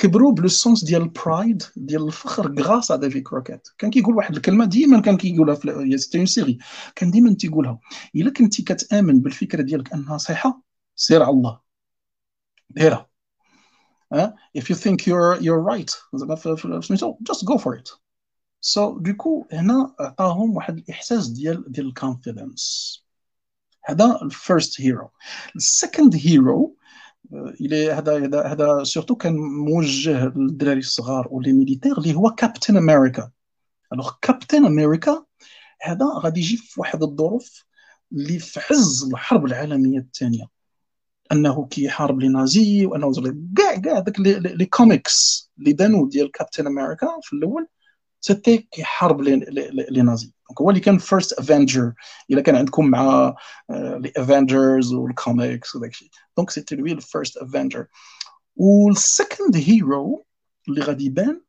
كبروا 0.00 0.32
ب 0.32 0.37
le 0.37 0.48
sens 0.48 0.84
ديال 0.84 1.02
ال 1.02 1.12
pride 1.12 1.62
ديال 1.76 2.06
الفخر 2.06 2.62
grâce 2.62 2.90
à 2.90 2.96
Davy 2.96 3.20
Crockett 3.20 3.68
كان 3.78 3.90
كيقول 3.90 4.16
واحد 4.16 4.36
الكلمة 4.36 4.64
ديما 4.64 5.00
كان 5.00 5.16
كيقولها 5.16 5.54
في 5.54 5.98
c'était 5.98 6.18
une 6.18 6.26
série 6.26 6.58
كان 6.96 7.10
ديما 7.10 7.34
تيقولها. 7.34 7.78
إلا 8.16 8.30
كنتي 8.30 8.62
كتآمن 8.62 9.20
بالفكرة 9.20 9.62
ديالك 9.62 9.92
أنها 9.92 10.18
صحيحة 10.18 10.62
سير 10.96 11.22
على 11.22 11.30
الله. 11.30 11.60
ديرها. 12.70 13.10
if 14.58 14.70
you 14.70 14.74
think 14.74 15.06
you're 15.06 15.36
you're 15.40 15.62
right 15.72 15.90
سميتو 16.82 17.18
just 17.30 17.44
go 17.44 17.58
for 17.58 17.74
it. 17.74 17.90
So 18.60 18.98
du 18.98 19.14
coup 19.16 19.46
هنا 19.52 19.94
عطاهم 20.00 20.56
واحد 20.56 20.78
الإحساس 20.78 21.28
ديال 21.28 21.72
ديال 21.72 21.86
ال 21.86 21.97
confidence 21.97 23.04
هذا 23.84 24.18
ال 24.22 24.32
first 24.32 24.80
hero 24.80 25.10
ال 25.56 25.65
second 25.65 26.16
hero 26.16 26.76
إلى 27.32 27.92
هذا 27.92 28.26
هذا 28.26 28.42
هذا 28.42 28.84
surtout 28.84 29.16
كان 29.16 29.36
موجه 29.36 30.32
للدراري 30.36 30.78
الصغار 30.78 31.28
و 31.30 31.36
les 31.36 31.52
militaires 31.52 31.98
اللي 31.98 32.14
هو 32.14 32.30
Captain 32.30 32.76
America 32.76 33.30
alors 33.92 34.12
Captain 34.22 34.64
America 34.64 35.24
هذا 35.82 36.06
غادي 36.18 36.40
يجي 36.40 36.56
في 36.56 36.80
واحد 36.80 37.02
الظروف 37.02 37.64
اللي 38.12 38.38
في 38.38 38.60
عز 38.70 39.08
الحرب 39.12 39.46
العالمية 39.46 39.98
الثانية. 39.98 40.46
أنه 41.32 41.66
كيحارب 41.66 42.20
les 42.20 42.28
nazis 42.28 42.86
وانه 42.86 43.12
كاع 43.56 43.76
كاع 43.76 43.98
داك 43.98 44.20
les 44.20 44.64
comics 44.66 45.50
اللي 45.58 45.72
دانو 45.72 46.08
ديال 46.08 46.30
Captain 46.30 46.66
America 46.66 47.06
في 47.22 47.32
الأول 47.32 47.66
c'était 48.20 48.58
كيحارب 48.58 49.20
les 49.90 50.02
nazis 50.02 50.32
donc 50.50 50.60
هو 50.60 50.70
اللي 50.70 50.80
كان 50.80 50.98
first 50.98 51.32
avenger 51.32 51.92
الا 52.30 52.40
كان 52.40 52.56
عندكم 52.56 52.86
مع 52.86 53.34
les 53.70 54.12
Avengers 54.16 54.92
و 54.92 55.03
ال 55.03 55.13
comics 55.13 55.76
وداك 55.76 55.90
الشيء 55.90 56.08
donc 56.36 56.50
c'était 56.50 56.76
lui 56.76 56.92
ال 56.92 56.99
first 56.99 57.36
avenger 57.36 57.86
و 58.56 58.69
ال 58.69 58.81
second 58.81 59.56
hero 59.56 60.26
اللي 60.68 60.80
غادي 60.80 61.04
يبان 61.04 61.40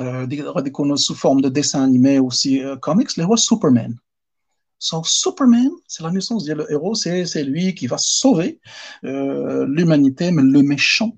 غادي 0.00 0.68
يكون 0.68 0.96
sous 0.96 1.14
forme 1.14 1.40
de 1.40 1.48
dessin 1.48 1.82
animé 1.82 2.18
و 2.18 2.33
ces 2.33 2.76
comics 2.76 3.18
اللي 3.18 3.28
هو 3.28 3.36
Superman 3.36 3.96
So 4.82 5.02
Superman, 5.04 5.72
c'est 5.86 6.02
la 6.02 6.10
naissance 6.10 6.44
du 6.44 6.52
héros, 6.52 6.94
c'est 6.94 7.44
lui 7.44 7.74
qui 7.74 7.86
va 7.86 7.98
sauver 7.98 8.60
euh, 9.04 9.66
l'humanité, 9.68 10.30
mais 10.30 10.42
le 10.42 10.62
méchant. 10.62 11.12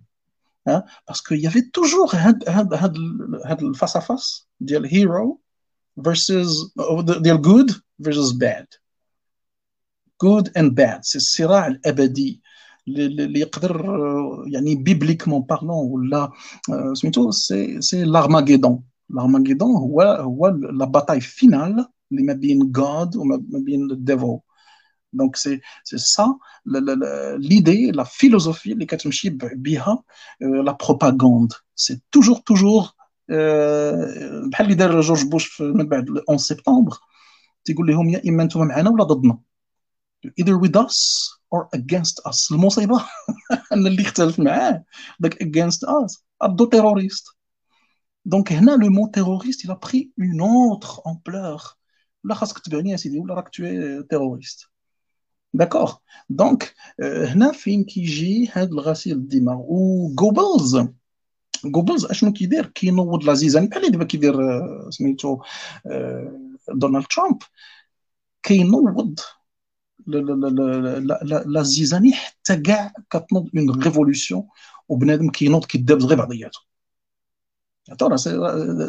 Hein, 0.66 0.82
parce 1.06 1.22
qu'il 1.22 1.38
y 1.38 1.46
avait 1.46 1.68
toujours 1.70 2.12
le 2.14 3.74
face-à-face 3.74 4.48
du 4.60 4.74
hero 4.74 5.41
versus 5.96 6.72
the 6.76 7.38
good 7.40 7.70
versus 7.98 8.32
bad. 8.32 8.66
Good 10.18 10.50
and 10.56 10.74
bad. 10.74 11.04
C'est 11.04 11.16
الصراع 11.16 11.66
الأبدي 11.66 12.40
اللي 12.88 13.40
يقدر 13.40 13.84
يعني 14.46 14.84
bibliquement 14.88 15.42
parlant 15.52 15.90
ولا 15.90 16.32
سميتو 16.92 17.30
سي 17.30 17.80
سي 17.80 18.04
l'Armageddon. 18.04 18.78
L'Armageddon 19.12 19.76
هو 19.76 20.02
هو 20.02 20.50
la 20.50 20.86
bataille 20.86 21.20
finale 21.20 21.84
اللي 22.12 22.22
ما 22.22 22.32
بين 22.32 22.72
God 22.78 23.16
وما 23.16 23.42
بين 23.42 23.90
ال 23.90 23.98
devil 23.98 24.38
donc 25.12 25.36
c'est 25.36 25.60
c'est 25.84 25.98
ça 25.98 26.38
l'idée 27.36 27.90
la 27.90 28.04
philosophie 28.04 28.72
اللي 28.72 28.86
كتمشي 28.86 29.30
بها 29.30 30.02
la 30.40 30.76
propagande 30.86 31.52
c'est 31.76 32.00
toujours 32.12 32.36
toujours 32.36 32.90
بحال 33.28 34.66
اللي 34.66 34.74
دار 34.74 35.00
جورج 35.00 35.24
بوش 35.24 35.60
من 35.60 35.88
بعد 35.88 36.10
11 36.10 36.36
سبتمبر 36.36 36.96
تيقول 37.64 37.86
لهم 37.86 38.08
يا 38.08 38.22
إما 38.28 38.42
أنتم 38.42 38.66
معنا 38.66 38.90
ولا 38.90 39.04
ضدنا؟ 39.04 39.38
Either 40.26 40.56
with 40.58 40.76
us 40.76 40.98
or 41.54 41.68
against 41.76 42.30
us. 42.30 42.52
المصيبة 42.52 43.04
أن 43.72 43.86
اللي 43.86 44.02
اختلف 44.02 44.38
معاه 44.38 44.84
داك 45.20 45.42
against 45.42 45.88
us. 45.88 46.22
ردو 46.42 46.64
terroriste 46.64 47.28
donc 48.24 48.52
هنا 48.52 48.70
le 48.70 48.90
mot 48.90 49.06
terroriste 49.06 49.66
il 49.66 49.70
a 49.70 49.76
pris 49.76 50.10
une 50.20 50.40
autre 50.40 51.02
ampleur. 51.06 51.76
ولا 52.24 52.34
خاصك 52.34 52.58
تبعني 52.58 52.90
يا 52.90 52.96
سيدي 52.96 53.18
ولا 53.18 53.34
راك 53.34 53.48
toi 53.48 54.02
terroriste 54.02 54.68
d'accord 55.54 55.94
donc 56.28 56.74
هنا 57.00 57.52
فين 57.52 57.84
كيجي 57.84 58.50
هذا 58.52 58.70
الغسيل 58.70 59.16
الدماغ 59.16 59.58
وجوبلز 59.58 60.86
جوبلز 61.64 62.04
أشنو 62.04 62.32
كيدير؟ 62.32 62.66
كينوض 62.66 63.22
la 63.22 63.32
zizanie 63.32 63.66
بحال 63.66 63.80
اللي 63.80 63.92
دابا 63.92 64.04
كيدير 64.04 64.34
سميتو 64.90 65.42
دونالد 66.68 67.06
ترامب. 67.06 67.38
كينوض 68.42 69.20
la 71.46 71.62
zizanie 71.62 72.12
حتى 72.12 72.56
كاع 72.56 72.92
كتنوض 73.10 73.48
une 73.56 73.82
révolution 73.82 74.48
وبنادم 74.88 75.30
كينوض 75.30 75.64
كيدابز 75.64 76.04
غير 76.04 76.18
بعضياته. 76.18 76.60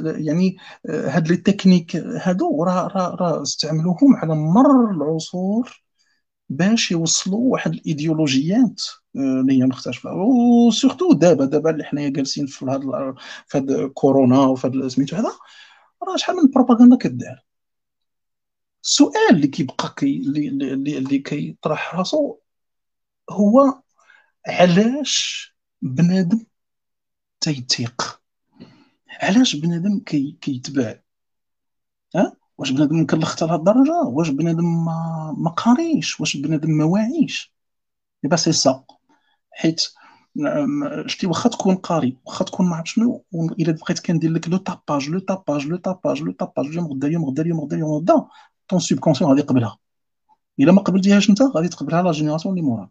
يعني 0.03 0.57
هاد 0.89 1.27
les 1.27 1.37
techniques 1.37 1.95
هادو 1.95 2.63
راه 2.63 2.87
راه 3.15 3.41
استعملوهم 3.41 4.15
على 4.15 4.35
مر 4.35 4.91
العصور 4.91 5.82
باش 6.57 6.91
يوصلوا 6.91 7.51
واحد 7.51 7.73
الايديولوجيات 7.73 8.81
اللي 9.15 9.53
هي 9.53 9.65
مختلفة. 9.65 10.13
وسورتو 10.13 11.13
دابا 11.13 11.45
دابا 11.45 11.69
اللي 11.69 11.83
حنايا 11.83 12.09
جالسين 12.09 12.45
في 12.47 12.65
هاد 12.65 12.81
في 13.47 13.57
هاد 13.57 13.91
كورونا 13.93 14.39
وفي 14.39 14.67
هاد 14.67 14.87
سميتو 14.87 15.15
هذا 15.15 15.31
راه 16.07 16.15
شحال 16.17 16.35
من 16.35 16.51
بروباغندا 16.51 16.97
كدار 16.97 17.43
السؤال 18.83 19.29
اللي 19.35 19.47
كيبقى 19.47 19.93
كي 19.97 20.17
اللي 20.17 20.47
اللي, 20.47 20.97
اللي 20.97 21.19
كيطرح 21.19 21.95
راسو 21.95 22.37
هو 23.29 23.81
علاش 24.47 25.47
بنادم 25.81 26.45
تيتيق؟ 27.39 28.21
علاش 29.21 29.55
بنادم 29.55 29.99
كي 29.99 30.37
كيتباع؟ 30.41 31.02
واش 32.57 32.71
بنادم 32.71 33.01
مكلخت 33.01 33.43
لهاد 33.43 33.59
الدرجة؟ 33.59 34.01
واش 34.05 34.29
بنادم 34.29 34.85
ما, 34.85 35.35
ما 35.37 35.49
قاريش؟ 35.49 36.19
واش 36.19 36.37
بنادم 36.37 36.69
ما 36.71 36.83
واعيش؟ 36.83 37.53
دابا 38.23 38.35
سي 38.35 38.51
سا 38.51 38.83
حيت 39.51 39.81
شتي 41.05 41.27
واخا 41.27 41.49
تكون 41.49 41.75
قاري 41.75 42.17
واخا 42.25 42.45
تكون 42.45 42.69
ما 42.69 42.75
عرفت 42.75 42.87
شنو 42.87 43.25
إلا 43.33 43.71
بقيت 43.71 43.99
كندير 43.99 44.31
لك 44.31 44.49
le 44.49 44.57
tapage 44.57 45.09
le 45.09 45.19
tapage 45.19 45.67
le 45.67 45.77
tapage 45.77 46.21
le 46.21 46.31
tapage 46.31 46.65
اليوم 46.65 46.85
غدا 46.87 47.07
اليوم 47.07 47.25
غدا 47.25 47.41
اليوم 47.43 47.59
غدا 47.59 47.75
اليوم 47.75 47.91
غدا 47.91 48.25
ton 48.67 48.79
subconscient 48.79 49.29
غادي 49.29 49.41
يقبلها. 49.41 49.77
إلا 50.59 50.71
ما 50.71 50.81
قبلتيهاش 50.81 51.29
أنت 51.29 51.41
غادي 51.41 51.67
تقبلها 51.67 52.01
la 52.01 52.11
génération 52.11 52.57
اللي 52.57 52.67
موراك 52.69 52.89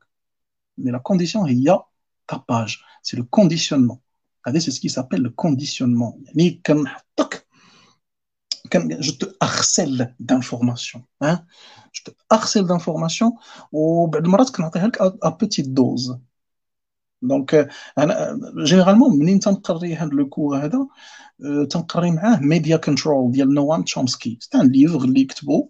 mais 0.79 0.91
la 0.91 0.99
condition 0.99 1.49
هي 1.49 1.81
tapage 2.29 2.77
c'est 3.03 3.17
le 3.17 3.25
conditionnement 3.25 3.99
هذا 4.47 4.59
c'est 4.59 4.71
ce 4.71 4.78
qui 4.78 4.89
s'appelle 4.89 5.21
le 5.21 5.31
conditionnement 5.31 6.25
يعني 6.27 6.61
كنحطك 6.67 7.42
كان 8.73 9.01
je 9.01 9.13
te 9.13 9.27
harcèle 9.43 10.15
d'informations 10.21 11.05
ها 11.23 11.47
je 11.95 12.03
te 12.05 12.13
harcèle 12.33 12.67
d'informations 12.67 13.33
وبعض 13.73 14.25
المرات 14.25 14.51
كنعطيها 14.51 14.87
لك 14.87 15.01
à 15.01 15.29
petites 15.29 15.69
doses 15.69 16.17
donc 17.23 17.69
أنا 17.99 18.41
généralement 18.65 19.19
منين 19.19 19.41
تنقري 19.41 19.97
هذا 19.97 20.11
le 20.11 20.29
cours 20.29 20.65
هذا 20.65 20.87
تنقري 21.71 22.11
معاه 22.11 22.41
Media 22.41 22.77
Control 22.77 23.33
ديال 23.33 23.55
نوام 23.55 23.83
تشومسكي 23.83 24.39
c'est 24.41 24.59
un 24.59 24.69
livre 24.69 25.05
اللي 25.05 25.25
كتبو 25.25 25.69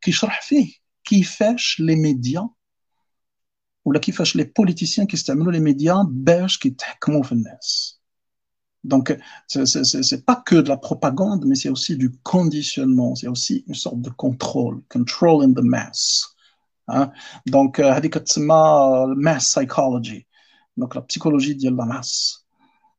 كيشرح 0.00 0.42
فيه 0.42 0.74
كيفاش 1.04 1.80
les 1.80 1.96
médias 1.96 2.48
ولا 3.84 3.98
كيفاش 3.98 4.36
les 4.36 4.44
politiciens 4.44 5.06
كيستعملوا 5.06 5.52
les 5.52 5.60
médias 5.60 6.06
باش 6.08 6.58
كيتحكموا 6.58 7.22
في 7.22 7.32
الناس 7.32 8.01
Donc, 8.84 9.16
c'est 9.46 10.24
pas 10.24 10.36
que 10.36 10.56
de 10.56 10.68
la 10.68 10.76
propagande, 10.76 11.44
mais 11.46 11.54
c'est 11.54 11.68
aussi 11.68 11.96
du 11.96 12.10
conditionnement, 12.22 13.14
c'est 13.14 13.28
aussi 13.28 13.64
une 13.68 13.74
sorte 13.74 14.00
de 14.00 14.10
contrôle, 14.10 14.82
control 14.88 15.44
in 15.44 15.52
the 15.52 15.64
mass. 15.64 16.32
Hein. 16.88 17.12
Donc, 17.46 17.78
euh, 17.78 17.94
euh, 17.94 19.14
mass 19.16 19.44
psychology, 19.54 20.26
donc 20.76 20.94
la 20.94 21.02
psychologie 21.02 21.56
de 21.56 21.70
la 21.70 21.84
masse. 21.84 22.44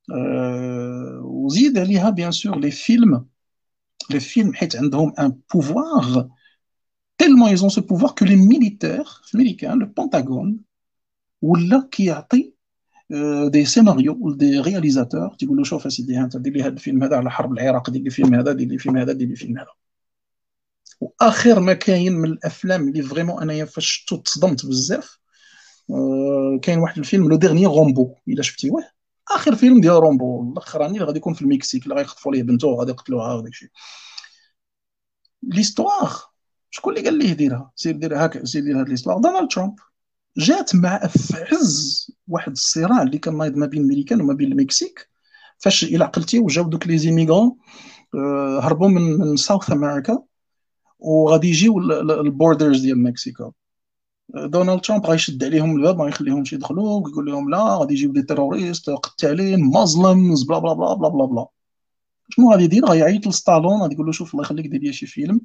Euh, 0.10 1.22
derrière, 1.74 2.14
bien 2.14 2.32
sûr, 2.32 2.58
les 2.58 2.72
films, 2.72 3.26
les 4.10 4.20
films 4.20 4.54
ont 4.94 5.14
un 5.18 5.32
pouvoir, 5.32 6.28
tellement 7.18 7.48
ils 7.48 7.64
ont 7.64 7.70
ce 7.70 7.80
pouvoir 7.80 8.16
que 8.16 8.26
les 8.26 8.36
militaires 8.36 9.22
américains, 9.34 9.76
le 9.76 9.92
Pentagone, 9.92 10.60
ou 11.42 11.56
là 11.56 11.86
qui 11.92 12.10
a 12.10 12.22
des 13.48 13.66
scénarios 13.66 14.32
des 14.32 14.60
réalisateurs 14.60 15.36
تيقول 15.40 15.58
له 15.58 15.64
شوف 15.64 15.86
اسيدي 15.86 16.20
انت 16.20 16.38
دير 16.38 16.54
لي 16.54 16.62
هذا 16.62 16.74
الفيلم 16.74 17.04
هذا 17.04 17.18
على 17.18 17.32
حرب 17.32 17.54
العراق 17.54 17.90
دير 17.90 18.02
لي 18.02 18.10
فيلم 18.10 18.36
هذا 18.36 18.52
دير 18.52 18.68
لي 18.68 18.78
فيلم 18.78 18.98
هذا 18.98 19.14
دير 19.14 19.28
لي 19.28 19.36
فيلم 19.36 19.58
هذا 19.58 19.68
واخر 21.02 21.60
ما 21.60 21.74
كاين 21.74 22.14
من 22.14 22.30
الافلام 22.30 22.88
اللي 22.88 23.02
vraiment 23.02 23.42
انايا 23.42 23.66
فاش 23.66 24.06
تصدمت 24.26 24.66
بزاف 24.66 25.20
آه، 25.90 26.60
كاين 26.62 26.80
واحد 26.80 26.98
الفيلم 26.98 27.30
le 27.30 27.36
dernier 27.36 27.66
Rambo 27.66 28.16
الا 28.28 28.42
شفتيوه 28.42 28.84
اخر 29.32 29.56
فيلم 29.56 29.82
ديال 29.82 29.94
Rambo 29.96 30.52
الاخراني 30.52 30.94
اللي 30.94 31.06
غادي 31.06 31.18
يكون 31.18 31.34
في 31.34 31.42
المكسيك 31.42 31.84
اللي 31.84 31.96
غيخطفوا 31.96 32.34
ليه 32.34 32.44
بنته 32.44 32.68
وغادي 32.68 32.92
يقتلوها 32.92 33.34
وداك 33.34 33.52
الشيء 33.52 33.70
l'histoire 35.44 36.20
شكون 36.70 36.98
اللي 36.98 37.10
قال 37.10 37.18
ليه 37.20 37.34
ديرها 37.34 37.72
سير 37.76 37.96
دير 37.96 38.26
هكا 38.26 38.46
سير 38.46 38.64
دير 38.64 38.80
هاد 38.80 38.90
l'histoire 38.90 39.20
دونالد 39.20 39.52
ترامب 39.52 39.76
جات 40.38 40.76
مع 40.76 41.08
في 41.08 41.46
عز 41.52 42.12
واحد 42.28 42.52
الصراع 42.52 43.02
اللي 43.02 43.18
كان 43.18 43.38
نايض 43.38 43.56
ما 43.56 43.66
بين 43.66 43.82
الميريكان 43.82 44.22
وما 44.22 44.34
بين 44.34 44.52
المكسيك. 44.52 45.10
فاش 45.58 45.84
إلى 45.84 46.04
عقلتي 46.04 46.40
وجاو 46.40 46.70
دوك 46.70 46.88
les 46.88 46.98
immigrants 46.98 47.58
آه، 48.16 48.60
هربوا 48.60 48.88
من 48.88 49.02
من 49.02 49.38
South 49.38 49.72
America 49.72 50.24
وغادي 51.00 51.48
يجيو 51.50 51.80
ال 51.80 51.93
borders 51.93 52.82
ديال 52.82 53.04
Mexico. 53.04 53.52
دونالد 54.30 54.82
ترامب 54.82 55.06
غيشد 55.06 55.44
عليهم 55.44 55.76
الباب 55.76 55.98
ما 55.98 56.08
يخليهمش 56.08 56.54
يدخلوا 56.54 57.06
ويقول 57.06 57.26
لهم 57.26 57.50
لا 57.50 57.78
غادي 57.78 57.94
يجيو 57.94 58.12
des 58.12 58.22
terroristes 58.22 58.90
قتالين 58.90 59.64
Muslims 59.64 60.44
bla 60.44 60.60
bla 60.60 60.74
bla 60.74 60.94
bla 60.94 61.10
bla 61.10 61.26
bla 61.26 61.46
شنو 62.30 62.52
غادي 62.52 62.64
يدير؟ 62.64 62.86
غيعيط 62.86 63.28
ل 63.28 63.34
Stallone 63.34 63.82
غادي 63.82 63.94
يقول 63.94 64.06
له 64.06 64.12
شوف 64.12 64.34
الله 64.34 64.44
يخليك 64.44 64.68
دير 64.68 64.82
لي 64.82 64.94
شي 64.94 65.06
فيلم. 65.06 65.42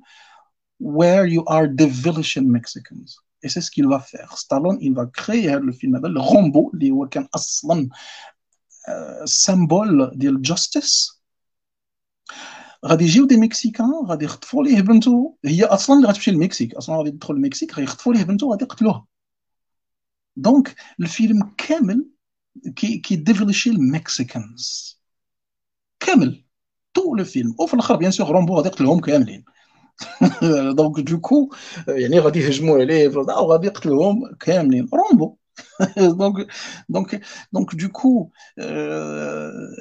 Where 0.83 1.27
you 1.27 1.43
are 1.45 1.67
devilishing 1.67 2.47
Mexicans. 2.57 3.28
Et 3.43 3.49
c'est 3.49 3.61
ce 3.61 3.71
qu'il 3.71 3.87
va 3.87 4.01
faire. 4.01 4.37
Stallone, 4.37 4.79
il 4.81 4.95
va 4.95 5.07
créer 5.07 5.59
le 5.61 5.73
film 5.73 6.01
le 6.03 6.21
Rambo, 6.21 6.71
اللي 6.75 6.91
هو 6.91 7.09
كان 7.09 7.29
أصلا 7.35 7.89
symbole 9.25 10.17
ديال 10.17 10.43
justice. 10.47 11.19
غادي 12.87 13.05
يجيو 13.05 13.27
des 13.27 13.37
Mexicains 13.37 13.91
غادي 14.07 14.25
يخطفوا 14.25 14.65
ليه 14.65 14.81
بنته 14.81 15.37
هي 15.45 15.65
أصلا 15.65 15.97
اللي 15.97 16.09
غتمشي 16.09 16.31
للمكسيك 16.31 16.75
أصلا 16.75 16.97
غادي 16.97 17.11
تدخل 17.11 17.35
المكسيك 17.35 17.75
غيخطفوا 17.75 18.15
ليه 18.15 18.23
بنته 18.23 18.47
وغادي 18.47 18.65
يقتلوها 18.65 19.07
donc 20.37 20.75
الفيلم 21.01 21.55
كامل 21.59 22.09
كي 22.77 22.99
كي 22.99 23.17
devilishي 23.17 23.71
ال 23.71 23.85
Mexicans 23.85 24.99
كامل 26.01 26.45
tout 26.95 27.15
le 27.15 27.25
film 27.25 27.55
وفي 27.59 27.75
الآخر 27.75 27.97
bien 27.97 28.11
sûr 28.11 28.31
Rambo 28.31 28.57
غادي 28.57 28.69
يقتلهم 28.69 29.01
كاملين 29.01 29.45
donc 30.77 31.01
du 31.01 31.17
coup 31.17 31.51
يعني 31.89 32.19
غادي 32.19 32.41
يهجموا 32.41 32.79
عليه 32.79 33.09
وغادي 33.09 33.67
يقتلوهم 33.67 34.35
كاملين 34.41 34.89
Rambo 34.95 35.37
donc 35.97 36.47
donc 36.89 37.21
donc 37.53 37.75
du 37.75 37.93
coup 37.93 38.31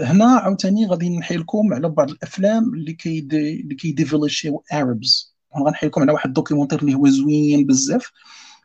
هنا 0.03 0.25
عاوتاني 0.25 0.87
غادي 0.87 1.17
نحي 1.17 1.37
لكم 1.37 1.73
على 1.73 1.89
بعض 1.89 2.09
الأفلام 2.09 2.73
اللي 2.73 2.93
كي 2.93 3.19
اللي 3.19 3.75
كي 3.75 3.90
devilishيو 3.90 4.63
Arabs 4.73 5.35
غنحي 5.59 5.87
لكم 5.87 6.01
على 6.01 6.11
واحد 6.11 6.27
ال 6.27 6.31
documentaire 6.31 6.81
اللي 6.81 6.93
هو 6.93 7.07
زوين 7.07 7.65
بزاف. 7.65 8.11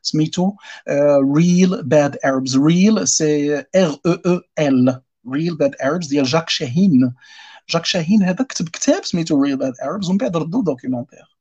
سميتو 0.03 0.53
Reel 1.37 1.83
Bad 1.83 2.19
Arabs 2.25 2.57
reel 2.57 3.09
سي 3.09 3.59
R 3.59 3.65
E 3.77 4.13
E 4.27 4.41
L 4.59 5.01
Reel 5.33 5.57
Bad 5.57 5.75
Arabs 5.85 6.07
ديال 6.09 6.25
جاك 6.25 6.51
شاهين 6.51 7.15
جاك 7.71 7.85
شاهين 7.85 8.23
هذا 8.23 8.45
كتب 8.45 8.69
كتاب 8.69 9.05
سميتو 9.05 9.43
Reel 9.43 9.57
Bad 9.57 9.73
Arabs 9.83 10.09
ومن 10.09 10.19
بعد 10.19 10.37
ردو 10.37 10.63
documentaire 10.63 11.32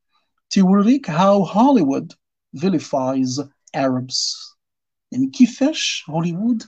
تيوريك 0.52 1.10
how 1.10 1.44
هوليوود 1.44 2.14
vilifies 2.58 3.42
Arabs. 3.78 4.52
يعني 5.12 5.28
كيفاش 5.28 6.06
هوليوود 6.10 6.64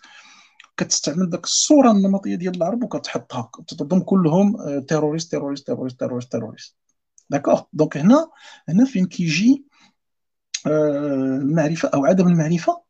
كتستعمل 0.77 1.29
داك 1.29 1.43
الصورة 1.43 1.91
النمطية 1.91 2.35
ديال 2.35 2.55
العرب 2.55 2.83
وكتحطها 2.83 3.51
تضم 3.67 3.99
كلهم 3.99 4.79
terroristes 4.79 5.31
terroristes 5.31 5.67
terroristes 5.67 5.99
terroristes 5.99 6.31
terroristes 6.31 6.75
d'accord 7.29 7.61
donc 7.73 7.97
هنا 7.97 8.29
هنا 8.69 8.85
فين 8.85 9.05
كيجي 9.05 9.65
المعرفة 10.67 11.89
أو 11.89 12.05
عدم 12.05 12.27
المعرفة؟ 12.27 12.83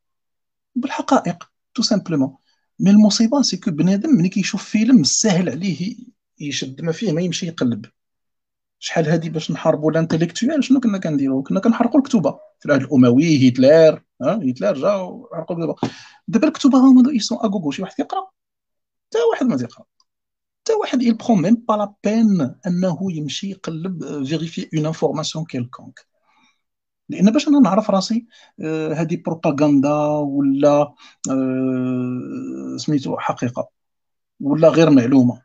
بالحقائق 0.75 1.49
tout 1.73 1.81
simplement 1.81 2.37
mais 2.79 2.89
المصيبه 2.89 3.41
c'est 3.41 3.57
que 3.57 3.71
بنادم 3.71 4.09
ملي 4.09 4.29
كيشوف 4.29 4.63
فيلم 4.63 5.03
سهل 5.03 5.49
عليه 5.49 5.95
يشد 6.39 6.81
ما 6.81 6.91
فيه 6.91 7.11
ما 7.11 7.21
يمشي 7.21 7.47
يقلب. 7.47 7.85
شحال 8.83 9.07
هادي 9.09 9.29
باش 9.29 9.51
نحاربوا 9.51 9.91
ال 9.91 9.96
intellectuel؟ 9.96 10.63
شنو 10.63 10.79
كنا 10.79 10.97
كنديروا 10.97 11.43
كنا 11.43 11.59
كنحرقوا 11.59 11.99
الكتوبة 11.99 12.39
في 12.59 12.65
العهد 12.65 12.81
الأموي 12.81 13.49
هتلر 13.49 14.03
ها 14.21 14.39
هتلر 14.49 14.73
جا 14.73 14.95
وحرقوا 14.95 15.55
الكتبه 15.57 15.75
دابا 16.27 16.47
الكتوبة 16.47 16.77
هما 16.77 17.11
ils 17.13 17.24
sont 17.24 17.37
à 17.37 17.44
gogo 17.44 17.71
شي 17.71 17.81
واحد 17.81 17.93
كيقرأ؟ 17.93 18.27
حتى 19.07 19.17
واحد 19.31 19.45
ما 19.45 19.57
تيقرأ. 19.57 19.85
حتى 20.61 20.73
واحد 20.73 21.01
il 21.01 21.13
prend 21.13 21.41
même 21.41 21.55
pas 21.55 21.73
la 21.73 21.93
peine 22.03 22.55
أنه 22.67 22.97
يمشي 23.11 23.49
يقلب 23.51 24.23
vérifier 24.25 24.69
une 24.77 24.85
information 24.85 25.45
quelconque 25.45 25.99
لأن 27.09 27.31
باش 27.31 27.47
أنا 27.47 27.59
نعرف 27.59 27.89
راسي 27.89 28.27
هذه 28.93 29.21
بروباغندا 29.25 29.95
ولا 30.07 30.93
سميتو 32.77 33.17
حقيقة 33.17 33.69
ولا 34.41 34.69
غير 34.69 34.89
معلومة. 34.89 35.42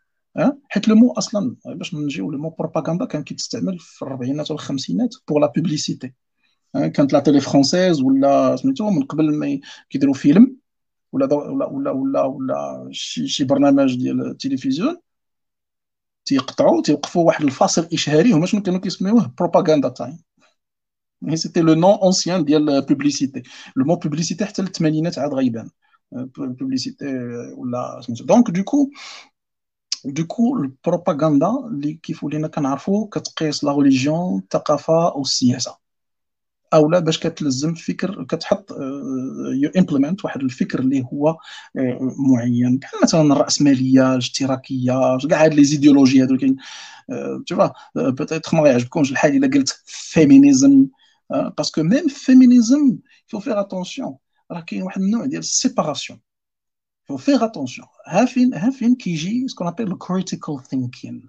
حيت 0.69 0.89
le 0.89 0.95
mot 0.95 1.13
أصلا 1.13 1.57
باش 1.67 1.95
نجيو 1.95 2.31
le 2.31 2.39
mot 2.39 2.51
propaganda 2.59 3.05
كان 3.05 3.23
كيتستعمل 3.25 3.79
في 3.79 4.03
الأربعينات 4.03 4.51
والخمسينات 4.51 5.15
pour 5.29 5.41
la 5.41 5.53
publicité 5.57 6.13
كانت 6.75 7.13
la 7.13 7.21
télé 7.21 7.41
française 7.41 8.03
ولا 8.03 8.57
سميتو 8.57 8.91
من 8.91 9.03
قبل 9.03 9.35
ما 9.39 9.61
كيديروا 9.91 10.15
فيلم 10.15 10.57
ولا 11.13 11.35
ولا 11.35 11.67
ولا 11.67 11.91
ولا, 11.91 12.23
ولا 12.23 12.89
شي 12.93 13.29
شي 13.29 13.45
برنامج 13.45 13.97
ديال 13.97 14.31
التلفزيون 14.31 14.97
تيقطعوا 16.25 16.83
تيوقفوا 16.83 17.27
واحد 17.27 17.45
الفاصل 17.45 17.89
إشهاري 17.93 18.33
هما 18.33 18.47
شنو 18.47 18.63
كانوا 18.63 18.81
كيسميوه؟ 18.81 19.33
propaganda 19.39 19.89
time 19.89 20.19
c'était 21.35 21.61
le 21.61 21.75
nom 21.75 21.95
ancien 21.95 22.45
ديال 22.45 22.83
publicité 22.83 23.43
le 23.77 23.85
mot 23.85 23.97
publicité 23.97 24.45
حتى 24.45 24.63
الثمانينات 24.63 25.19
عاد 25.19 25.35
غيبان. 25.35 25.71
publicité 26.13 27.07
ولا 27.57 28.01
سميتو. 28.01 28.25
donc 28.25 28.51
du 28.51 28.64
coup 28.64 28.91
du 30.05 30.22
coup 30.22 30.57
ال 30.57 30.65
propaganda 30.65 31.51
اللي 31.67 31.95
كيف 31.95 32.25
ولينا 32.25 32.49
كنعرفو 32.49 33.07
كتقيس 33.07 33.65
la 33.65 33.73
religion 33.73 34.39
الثقافه 34.39 35.13
أو 35.13 35.23
السياسة 35.23 35.77
أو 36.75 36.91
لا 36.91 36.99
باش 36.99 37.19
كتلزم 37.19 37.75
فكر 37.75 38.25
كتحط 38.25 38.71
you 39.63 39.71
implement 39.79 40.25
واحد 40.25 40.43
الفكر 40.43 40.79
اللي 40.81 41.05
هو 41.13 41.37
معين 42.29 42.79
بحال 42.79 43.01
مثلا 43.03 43.33
الراسماليه 43.33 44.13
الاشتراكيه 44.15 45.19
كاع 45.31 45.45
هاد 45.45 45.55
les 45.55 45.65
idéologies 45.65 46.23
هادو 46.23 46.37
كاين 46.37 46.57
تشوف 47.47 47.61
peut-être 47.97 48.57
ما 48.57 48.69
يعجبكمش 48.69 49.13
الحال 49.13 49.37
الا 49.37 49.59
قلت 49.59 49.83
féminisme 49.87 50.87
parce 51.31 51.63
que 51.63 51.83
même 51.83 52.09
féminisme 52.09 52.99
faut 53.27 53.41
faire 53.41 53.61
attention 53.61 54.17
راه 54.53 54.61
كاين 54.61 54.83
واحد 54.83 55.01
النوع 55.01 55.27
ديال 55.27 55.41
ال 55.41 55.48
séparation 55.48 56.21
faut 57.09 57.19
faire 57.19 57.43
attention. 57.43 57.87
Having, 58.05 58.53
having 58.53 58.97
ce 58.99 59.55
qu'on 59.55 59.67
appelle 59.67 59.89
le 59.89 59.97
critical 59.97 60.57
thinking. 60.71 61.23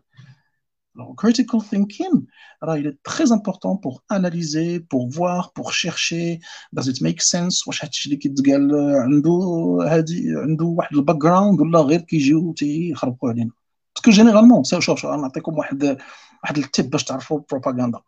Alors, 0.95 1.15
critical 1.15 1.61
thinking, 1.61 2.25
alors, 2.61 2.75
il 2.75 2.87
est 2.87 3.01
très 3.03 3.31
important 3.31 3.77
pour 3.77 4.03
analyser, 4.09 4.81
pour 4.81 5.07
voir, 5.09 5.53
pour 5.53 5.71
chercher. 5.71 6.41
Does 6.73 6.87
it 6.89 6.99
make 7.01 7.21
sense 7.21 7.67
واش 7.67 7.85
هادشي 7.85 8.05
اللي 8.05 8.17
كيتقال 8.17 8.75
عنده 8.75 9.39
هادي 9.81 10.35
عنده 10.35 10.65
واحد 10.65 10.95
ال 10.95 11.15
background 11.15 11.61
ولا 11.61 11.79
غير 11.79 12.01
كيجيو 12.01 12.53
تيخربقوا 12.53 13.29
علينا 13.29 13.51
parce 13.95 14.05
que 14.05 14.11
généralement 14.11 14.63
شوف 14.63 14.79
شوف 14.85 15.05
نعطيكم 15.05 15.57
واحد 15.57 15.97
واحد 16.43 16.57
ال 16.57 16.65
tip 16.65 16.89
باش 16.89 17.03
تعرفوا 17.03 17.37
البروباغندا 17.37 17.99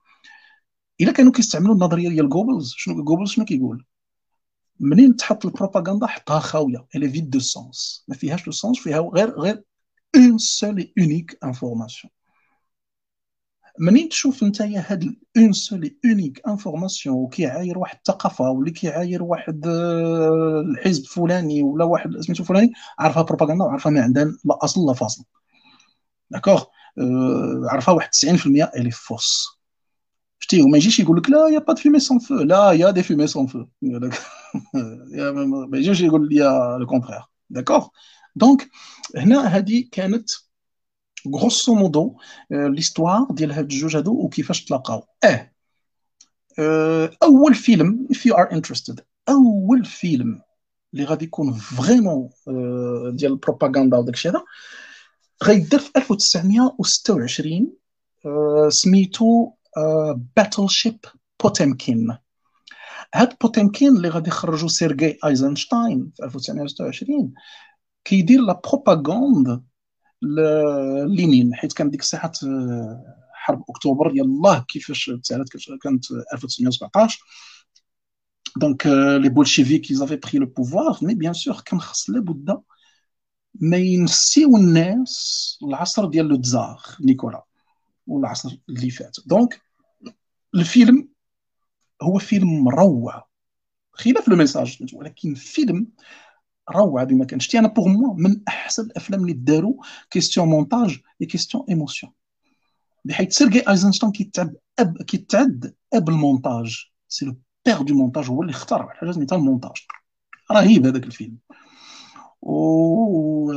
الا 1.02 1.12
كانوا 1.12 1.32
كيستعملوا 1.32 1.74
النظريه 1.74 2.10
ديال 2.10 2.30
جوبلز 2.30 2.74
شنو 2.78 3.04
جوبلز 3.04 3.30
شنو 3.30 3.46
كيقول 3.46 3.86
منين 4.82 5.16
تحط 5.16 5.46
البروباغندا 5.46 6.08
حطها 6.08 6.40
خاوية. 6.40 6.86
elle 6.96 7.10
est 7.10 7.30
vide 7.30 7.37
de 7.37 7.40
sens 7.40 8.06
ما 8.08 8.16
فيهاش 8.16 8.48
le 8.48 8.54
sens 8.54 8.80
فيها 8.80 9.00
غير 9.00 9.30
غير 9.40 9.64
une 10.16 10.38
seule 10.38 10.94
unique 11.00 11.38
information 11.44 12.12
منين 13.80 14.10
تشوف 14.10 14.44
انت 14.44 14.62
هاد 14.62 15.16
une 15.38 15.54
seule 15.54 15.98
unique 16.06 16.42
information 16.48 17.16
وكيعاير 17.16 17.78
واحد 17.78 17.98
الثقافة 17.98 18.50
ولا 18.50 18.72
كيعاير 18.72 19.24
واحد 19.24 19.68
آه، 19.68 20.62
الحزب 20.62 21.06
فلاني 21.06 21.64
ولا 21.64 21.86
واحد 21.86 22.18
سميتو 22.20 22.44
فلاني؟ 22.44 22.74
عارفها 23.00 23.24
بروباغندا 23.24 23.64
وعارفها 23.66 23.92
ما 23.92 24.02
عندها 24.02 24.24
لا 24.24 24.38
أصل 24.46 24.86
لا 24.88 24.94
فاصل. 24.94 25.24
d'accord 26.30 26.64
عرفها 27.70 27.94
واحد 27.94 28.10
90% 28.10 28.72
elle 28.76 28.92
est 28.92 29.15
fausse 29.15 29.61
شتي 30.42 30.62
وما 30.62 30.78
يجيش 30.78 31.00
يقول 31.00 31.18
لك 31.18 31.30
لا 31.30 31.48
y 31.48 31.60
a 31.60 31.63
pas 31.63 31.74
de 31.74 31.82
fumée 31.82 32.00
sans 32.00 32.20
feu 32.20 32.36
لا 32.36 32.72
y 32.72 32.92
a 32.92 32.95
des 32.95 33.04
fumées 33.04 33.28
sans 33.28 33.48
feu 33.48 33.66
ما 35.68 35.78
يجيش 35.78 36.02
يقول 36.02 36.30
لي 36.30 36.40
le 36.80 36.86
contraire 36.86 37.22
d'accord 37.50 37.88
donc 38.36 38.70
هنا 39.16 39.48
هذه 39.48 39.86
كانت 39.92 40.30
grosso 41.36 41.76
modo 41.76 42.18
l'histoire 42.52 43.28
ديال 43.32 43.52
هاد 43.52 43.72
الجوج 43.72 43.96
هادو 43.96 44.12
وكيفاش 44.12 44.66
تلاقاو 44.66 45.04
آه 45.24 45.52
اول 47.24 47.54
فيلم 47.54 48.08
if 48.14 48.18
you 48.18 48.34
are 48.34 48.50
interested 48.56 49.02
اول 49.30 49.86
فيلم 49.86 50.42
اللي 50.94 51.06
غادي 51.06 51.26
يكون 51.26 51.54
vraiment 51.54 52.30
ديال 53.16 53.32
البروباغندا 53.32 53.98
وداكشي 53.98 54.30
هذا 54.30 54.44
غيدير 55.44 55.80
في 55.80 55.92
1926 55.98 57.74
سميتو 58.70 59.52
Battleship 60.36 61.00
بوتيمكين 61.44 62.18
هاد 63.16 63.34
بوتيمكين 63.42 63.98
اللي 63.98 64.10
غادي 64.10 64.30
يخرجوا 64.30 64.70
سيرجي 64.70 65.18
ايزنشتاين 65.26 66.12
في 66.16 66.24
1926 66.24 67.34
كيدير 68.06 68.42
la 68.42 68.62
propagande 68.70 69.64
لينين 71.08 71.56
حيت 71.56 71.74
كان 71.74 71.90
ديك 71.90 72.02
الساعة 72.02 72.32
حرب 73.34 73.64
اكتوبر 73.70 74.12
يلاه 74.16 74.66
كيفاش 74.68 75.12
تسالت 75.24 75.50
كانت 75.84 76.06
1917 76.34 77.20
donc 78.58 78.88
les 79.22 79.30
bolcheviks 79.30 79.92
ils 79.92 80.02
avaient 80.04 80.20
pris 80.28 80.38
le 80.38 80.48
pouvoir 80.48 81.04
mais 81.04 81.16
bien 81.16 81.34
sûr 81.34 81.64
كان 81.64 81.82
خص 81.82 82.10
لابد 82.10 82.62
ما 83.56 83.78
ينسيو 83.78 84.58
الناس 84.58 85.58
العصر 85.64 86.06
ديال 86.06 86.26
le 86.26 86.36
tsar 86.36 86.82
نيكولا 87.02 87.46
والعصر 88.08 88.58
اللي 88.70 88.90
فات. 88.90 89.18
donc 89.26 89.62
الفيلم 90.56 91.10
هو 92.02 92.18
فيلم 92.18 92.64
مروع. 92.64 93.28
خلاف 93.94 94.30
le 94.30 94.36
message 94.36 94.86
ولكن 94.94 95.34
فيلم 95.34 95.88
روعه 96.72 97.06
بما 97.06 97.26
كان 97.26 97.40
شتي. 97.40 97.60
أنا 97.60 97.68
pour 97.68 97.88
moi 97.88 98.16
من 98.18 98.42
أحسن 98.48 98.84
الأفلام 98.84 99.22
اللي 99.22 99.34
داروا 99.34 99.84
question 100.10 100.48
montage 100.48 101.00
et 101.22 101.26
question 101.26 101.66
émotion 101.70 102.14
بحيث 103.06 103.38
سيرجي 103.38 103.70
أيزنشتاين 103.70 104.12
كيتعد 104.12 105.76
أب 105.94 106.10
المونتاج. 106.10 106.86
c'est 107.08 107.26
le 107.26 107.36
père 107.66 107.82
du 107.82 107.94
montage 107.94 108.30
هو 108.30 108.42
اللي 108.42 108.52
اخترع. 108.52 108.92
الحاجة 108.92 109.12
سميتها 109.12 109.36
المونتاج. 109.36 109.86
رهيب 110.52 110.86
هذاك 110.86 111.04
الفيلم. 111.04 111.38
و 112.42 113.52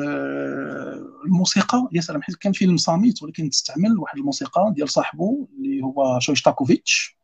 الموسيقى. 1.24 1.88
يا 1.92 2.00
سلام 2.00 2.22
حيت 2.22 2.36
كان 2.36 2.52
فيلم 2.52 2.76
صامت 2.76 3.22
ولكن 3.22 3.50
تستعمل 3.50 3.98
واحد 3.98 4.18
الموسيقى 4.18 4.72
ديال 4.76 4.88
صاحبه 4.88 5.48
اللي 5.58 5.82
هو 5.82 6.18
شويشتاكوفيتش 6.20 7.18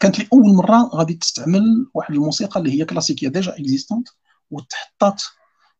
كانت 0.00 0.18
لاول 0.18 0.54
مرة 0.54 0.90
غادي 0.94 1.14
تستعمل 1.14 1.90
واحد 1.94 2.14
الموسيقى 2.14 2.60
اللي 2.60 2.80
هي 2.80 2.84
كلاسيكية 2.84 3.28
déjà 3.28 3.52
existante 3.58 4.08
وتحطات 4.50 5.22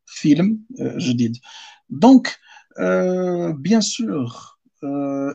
فيلم 0.05 0.59
جديد. 0.79 1.37
donc 1.89 2.37
bien 3.49 3.81
sûr 3.81 4.33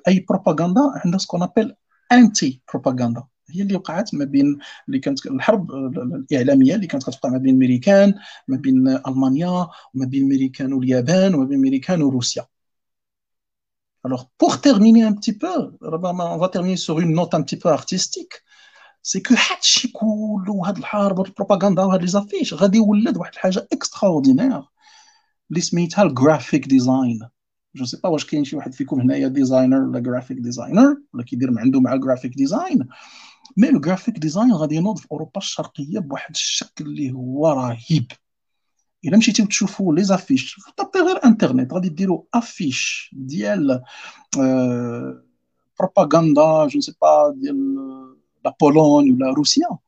أي 0.09 0.27
بروباغندا 0.29 0.81
عندها 1.05 1.19
ce 1.19 1.43
qu'on 1.43 1.75
appelle 2.13 2.63
anti-propaganda 2.73 3.25
هي 3.51 3.63
اللي 3.63 3.75
وقعت 3.75 4.15
ما 4.15 4.25
بين 4.25 4.59
اللي 4.89 4.99
كانت 4.99 5.27
الحرب 5.27 5.71
الإعلامية 5.73 6.75
اللي 6.75 6.87
كانت 6.87 7.03
كتوقع 7.03 7.31
ما 7.31 7.39
بين 7.39 7.55
الميريكان 7.55 8.15
ما 8.49 8.57
بين 8.57 8.89
ألمانيا 8.89 9.69
وما 9.95 10.07
بين 10.07 10.23
الميريكان 10.23 10.73
واليابان 10.73 11.35
وما 11.35 11.45
بين 11.45 11.57
الميريكان 11.57 12.03
وروسيا. 12.03 12.47
Alors, 14.05 14.31
pour 14.39 14.61
terminer 14.61 15.03
un 15.03 15.13
petit 15.13 15.37
peu, 15.37 15.57
on 15.83 16.39
va 16.39 16.49
terminer 16.49 16.77
sur 16.77 17.01
une 17.01 17.13
note 17.15 17.35
un 17.35 17.43
petit 17.43 17.59
peu 17.59 17.69
artistique. 17.69 18.35
c'est 19.03 19.21
que 19.21 19.35
هادشي 19.35 19.89
كله 19.89 20.69
هاد 20.69 20.79
الحرب 20.79 21.19
وال 21.19 21.30
propagande 21.30 21.83
وهاد 21.83 22.01
les 22.01 22.07
affiches 22.07 22.55
غادي 22.55 22.79
يولد 22.79 23.17
واحد 23.17 23.33
الحاجة 23.33 23.69
extraordinaire 23.73 24.63
اللي 25.51 25.61
سميتها 25.61 26.03
ال 26.03 26.11
graphic 26.11 26.69
design 26.69 27.29
je 27.75 27.85
sais 27.85 28.01
pas 28.05 28.09
واش 28.09 28.25
كاين 28.25 28.45
شي 28.45 28.57
واحد 28.57 28.75
فيكم 28.75 29.01
هنايا 29.01 29.29
designer 29.29 29.81
ولا 29.81 30.01
graphic 30.01 30.39
designer 30.39 30.97
ولا 31.15 31.25
كيدير 31.25 31.59
عنده 31.59 31.81
مع 31.81 31.93
ال 31.93 31.98
graphic 31.98 32.35
design 32.35 32.89
mais 33.57 33.69
ال 33.69 33.75
graphic 33.75 34.19
design 34.19 34.53
غادي 34.53 34.75
ينوض 34.75 34.99
في 34.99 35.07
أوروبا 35.13 35.39
الشرقية 35.41 35.99
بواحد 35.99 36.31
الشكل 36.31 36.85
اللي 36.85 37.13
هو 37.13 37.49
رهيب. 37.49 38.13
إلا 39.05 39.17
مشيتيو 39.17 39.47
تشوفوا 39.47 39.95
les 39.95 40.05
affiches 40.05 40.57
tapez 40.77 40.99
غير 40.99 41.25
انترنت 41.25 41.73
غادي 41.73 41.89
ديروا 41.89 42.23
affiche 42.35 43.11
ديال 43.17 43.83
propagande 45.79 46.67
je 46.67 46.81
sais 46.81 46.95
pas 47.03 47.35
ديال 47.37 47.75
la 48.45 48.57
Pologne 48.61 49.11
ولا 49.11 49.31
روسيا. 49.31 49.79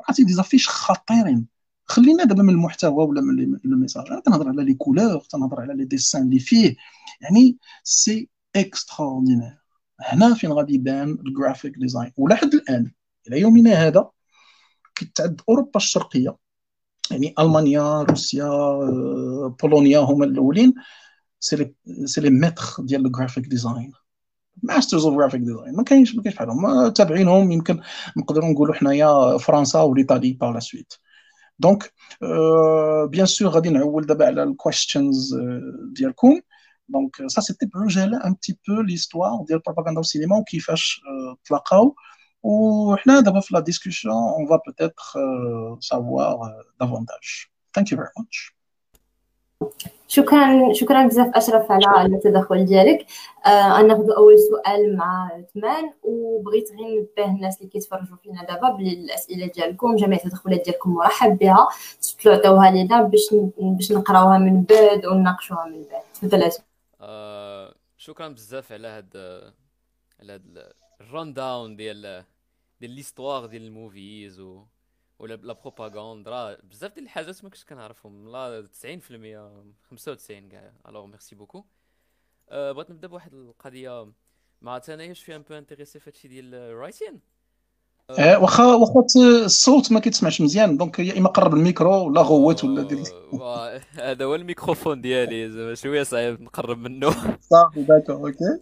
عرفتي 0.00 0.24
des 0.24 0.32
affiches 0.32 0.68
خطيرين. 0.68 1.46
خلينا 1.84 2.24
دابا 2.24 2.42
من 2.42 2.50
المحتوى 2.50 3.04
ولا 3.04 3.20
من 3.20 3.58
ال 3.64 3.69
message. 3.69 4.06
أنا 4.10 4.20
كنهضر 4.20 4.48
على 4.48 4.64
les 4.64 4.74
couleurs 4.74 5.22
كنهضر 5.32 5.60
على 5.60 5.74
les 5.74 5.84
dessins 5.84 6.22
اللي 6.22 6.38
فيه. 6.38 6.76
يعني 7.20 7.56
c'est 7.84 8.28
extraordinaire 8.56 9.58
هنا 10.00 10.34
فين 10.34 10.52
غادي 10.52 10.74
يبان 10.74 11.10
ال 11.10 11.18
graphic 11.18 11.78
design 11.78 12.12
ولحد 12.16 12.54
الآن 12.54 12.90
إلى 13.30 13.40
يومنا 13.40 13.72
هذا 13.72 14.10
كتعد 14.94 15.40
أوروبا 15.48 15.76
الشرقية. 15.76 16.36
يعني 17.10 17.34
ألمانيا 17.38 18.02
روسيا 18.02 18.48
بولونيا 19.62 19.98
هما 19.98 20.24
الأولين. 20.24 20.74
c'est 21.40 21.74
les 22.18 22.30
maîtres 22.30 22.64
ديال 22.78 23.06
ال 23.06 23.11
graphic 23.11 23.46
design 23.46 23.92
masters 24.62 25.06
of 25.06 25.14
graphic 25.14 25.40
design 25.40 25.76
ما 25.76 25.82
كاينش 25.82 26.14
ما 26.14 26.22
كاينش 26.22 26.36
بحالهم. 26.36 26.88
تابعينهم. 26.88 27.52
يمكن 27.52 27.80
نقدروا 28.16 28.48
نقولوا 28.48 28.74
حنايا 28.74 29.38
فرنسا 29.38 29.80
والايطالي 29.80 30.32
par 30.32 30.52
la 30.54 30.60
suite 30.60 30.92
donc 31.58 31.92
bien 33.10 33.26
sûr 33.26 33.48
غادي 33.48 33.70
نعول 33.70 34.06
دابا 34.06 34.26
على 34.26 34.42
الكويستشنز 34.42 35.36
ديالكم. 35.92 36.40
donc 36.88 37.16
ça 37.26 37.40
c'était 37.40 37.66
بعجاله 37.66 38.26
un 38.26 38.40
petit 38.40 38.58
peu 38.68 38.80
l'histoire 38.80 39.44
ديال 39.46 39.58
ال 39.58 39.62
propagande 39.62 39.98
والسينما 39.98 40.36
وكيفاش 40.36 41.00
تلاقاو. 41.44 41.94
وحنا 42.42 43.20
دابا 43.20 43.40
في 43.40 43.54
la 43.54 43.60
discussion 43.60 44.14
on 44.14 44.46
va 44.46 44.60
peut-être 44.66 45.02
savoir 45.80 46.64
davantage 46.80 47.46
thank 47.74 47.92
you 47.92 47.98
very 47.98 48.10
much 48.18 48.60
شكرا 50.08 50.72
شكرا 50.72 51.06
بزاف 51.06 51.36
أشرف 51.36 51.66
على 51.70 52.14
التدخل 52.14 52.64
ديالك. 52.64 53.06
آه 53.46 53.82
ناخذ 53.82 54.10
أول 54.10 54.38
سؤال 54.38 54.96
مع 54.96 55.42
ثمان 55.54 55.92
وبغيت 56.02 56.70
غير 56.70 57.08
نبه 57.18 57.24
الناس 57.24 57.58
اللي 57.58 57.68
كيتفرجوا 57.68 58.16
فينا 58.16 58.44
دابا 58.44 58.70
بلي 58.70 58.92
الاسئله 58.92 59.46
ديالكم 59.46 59.96
جميع 59.96 60.18
التدخلات 60.18 60.64
ديالكم 60.64 60.90
مرحب 60.94 61.38
بها. 61.38 61.68
تفضلوا 62.02 62.36
عطيوها 62.36 62.70
لينا 62.70 63.02
باش 63.02 63.34
باش 63.58 63.92
نقراوها 63.92 64.38
من 64.38 64.62
بعد 64.62 65.06
ونناقشوها 65.06 65.64
من 65.64 65.82
بعد. 65.92 66.02
تفضل 66.14 66.50
آه 67.00 67.74
شكرا 67.96 68.28
بزاف 68.28 68.72
على 68.72 68.88
هاد 68.88 69.16
على 70.20 70.32
هاد 70.32 70.72
ال 71.00 71.32
rundown 71.32 71.76
ديال 71.76 72.24
ديال 72.80 72.90
l'histoire 72.90 73.46
ديال 73.46 73.62
ال 73.62 73.73
movies 73.73 74.40
و 74.40 74.64
ولا 75.18 75.34
la 75.34 75.52
propagande 75.52 76.28
راه 76.28 76.58
بزاف 76.70 76.94
ديال 76.94 77.04
الحاجات 77.04 77.44
ما 77.44 77.50
كنتش 77.50 77.64
كنعرفهم. 77.64 78.28
لا 78.28 78.68
90% 78.82 79.86
95 79.90 80.48
كاع. 80.48 80.72
alors 80.88 81.06
merci 81.06 81.34
beaucoup 81.36 81.64
بغيت 82.50 82.90
نبدا 82.90 83.08
بواحد 83.08 83.34
القضية. 83.34 84.12
مع 84.62 84.80
انايا 84.88 85.12
شوية 85.12 85.36
un 85.36 85.42
peu 85.42 85.54
intéressé 85.54 86.00
في 86.00 86.10
هادشي 86.10 86.28
ديال 86.28 86.54
ال 86.54 86.62
writing 86.62 87.20
أه 88.10 88.38
واخا 88.38 88.74
واخا 88.74 89.04
الصوت 89.44 89.92
ما 89.92 90.00
كيتسمعش 90.00 90.40
مزيان 90.40 90.76
donc 90.76 90.98
يا 90.98 91.18
إما 91.18 91.28
قرب 91.28 91.54
الميكرو 91.54 92.06
ولا 92.06 92.20
غوت 92.20 92.64
ولا 92.64 92.82
دير 92.82 93.04
هذا 94.06 94.24
هو 94.24 94.34
الميكروفون 94.34 95.00
ديالي 95.00 95.50
زعما 95.50 95.74
شوية 95.74 96.02
صعيب 96.02 96.42
نقرب 96.42 96.78
منه. 96.78 97.38
صافي 97.40 97.82
d'accord 97.82 98.16
okay 98.26 98.60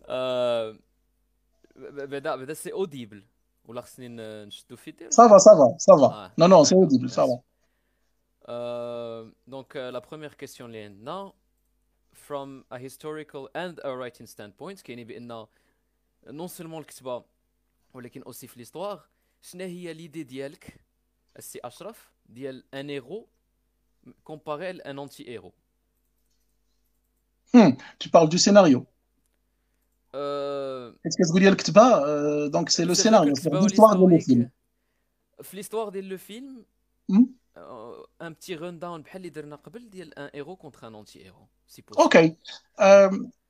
بعدا 1.90 2.36
بعدا 2.36 2.54
c'est 2.54 2.72
audible 2.72 3.24
ولا 3.64 3.80
خصني 3.80 4.08
نشدو 4.46 4.76
فيديو 4.76 5.10
صافا 5.10 5.38
صافا 5.38 5.76
صافا 5.78 6.32
نو 6.38 6.46
نو 6.46 6.64
سي 6.64 6.74
اوديبل 6.74 7.10
صافا 7.10 7.42
دونك 9.46 9.76
لا 9.76 9.98
بروميير 9.98 10.34
كيسيون 10.34 10.70
اللي 10.70 10.84
عندنا 10.84 11.32
from 12.28 12.64
a 12.70 12.78
historical 12.78 13.48
and 13.54 13.78
a 13.84 13.90
writing 13.98 14.26
standpoint 14.26 14.82
كاينين 14.82 15.06
بان 15.06 15.46
non 16.26 16.48
seulement 16.48 16.80
الكتابه 16.80 17.24
ولكن 17.94 18.22
aussi 18.22 18.46
في 18.46 18.58
l'histoire 18.58 19.00
شنو 19.42 19.64
هي 19.64 19.92
l'idée 19.92 20.22
ديالك 20.22 20.80
السي 21.38 21.60
اشرف 21.64 22.12
ديال 22.26 22.64
un 22.74 22.90
héros 22.90 23.28
comparé 24.24 24.72
ل 24.72 24.98
un 24.98 25.28
anti-héros 25.28 25.52
tu 27.98 28.10
parles 28.10 28.28
du 28.28 28.38
scénario. 28.38 28.78
أه... 28.78 28.97
est-ce 30.14 31.16
que 31.16 31.28
تقول 31.28 31.42
لي 31.42 31.48
الكتابه 31.48 32.46
donc 32.46 32.68
c'est 32.68 32.84
le 32.84 32.94
scénario 32.94 33.34
في 33.34 33.50
l'histoire 33.50 33.96
ديال 33.96 34.14
الفيلم 34.14 34.50
في 35.42 35.56
ليستوار 35.56 35.88
ديال 35.88 36.08
le 36.08 36.18
film 36.18 36.64
un 38.22 38.32
petit 38.32 38.54
rundown 38.54 39.02
بحال 39.02 39.16
اللي 39.16 39.28
درنا 39.30 39.56
قبل 39.56 39.90
ديال 39.90 40.18
un 40.18 40.30
héros 40.34 40.56
contre 40.56 40.86
un 40.88 40.94
anti-héros 40.94 41.48
c'est 41.66 41.82
possible 41.82 42.02
okay 42.02 42.36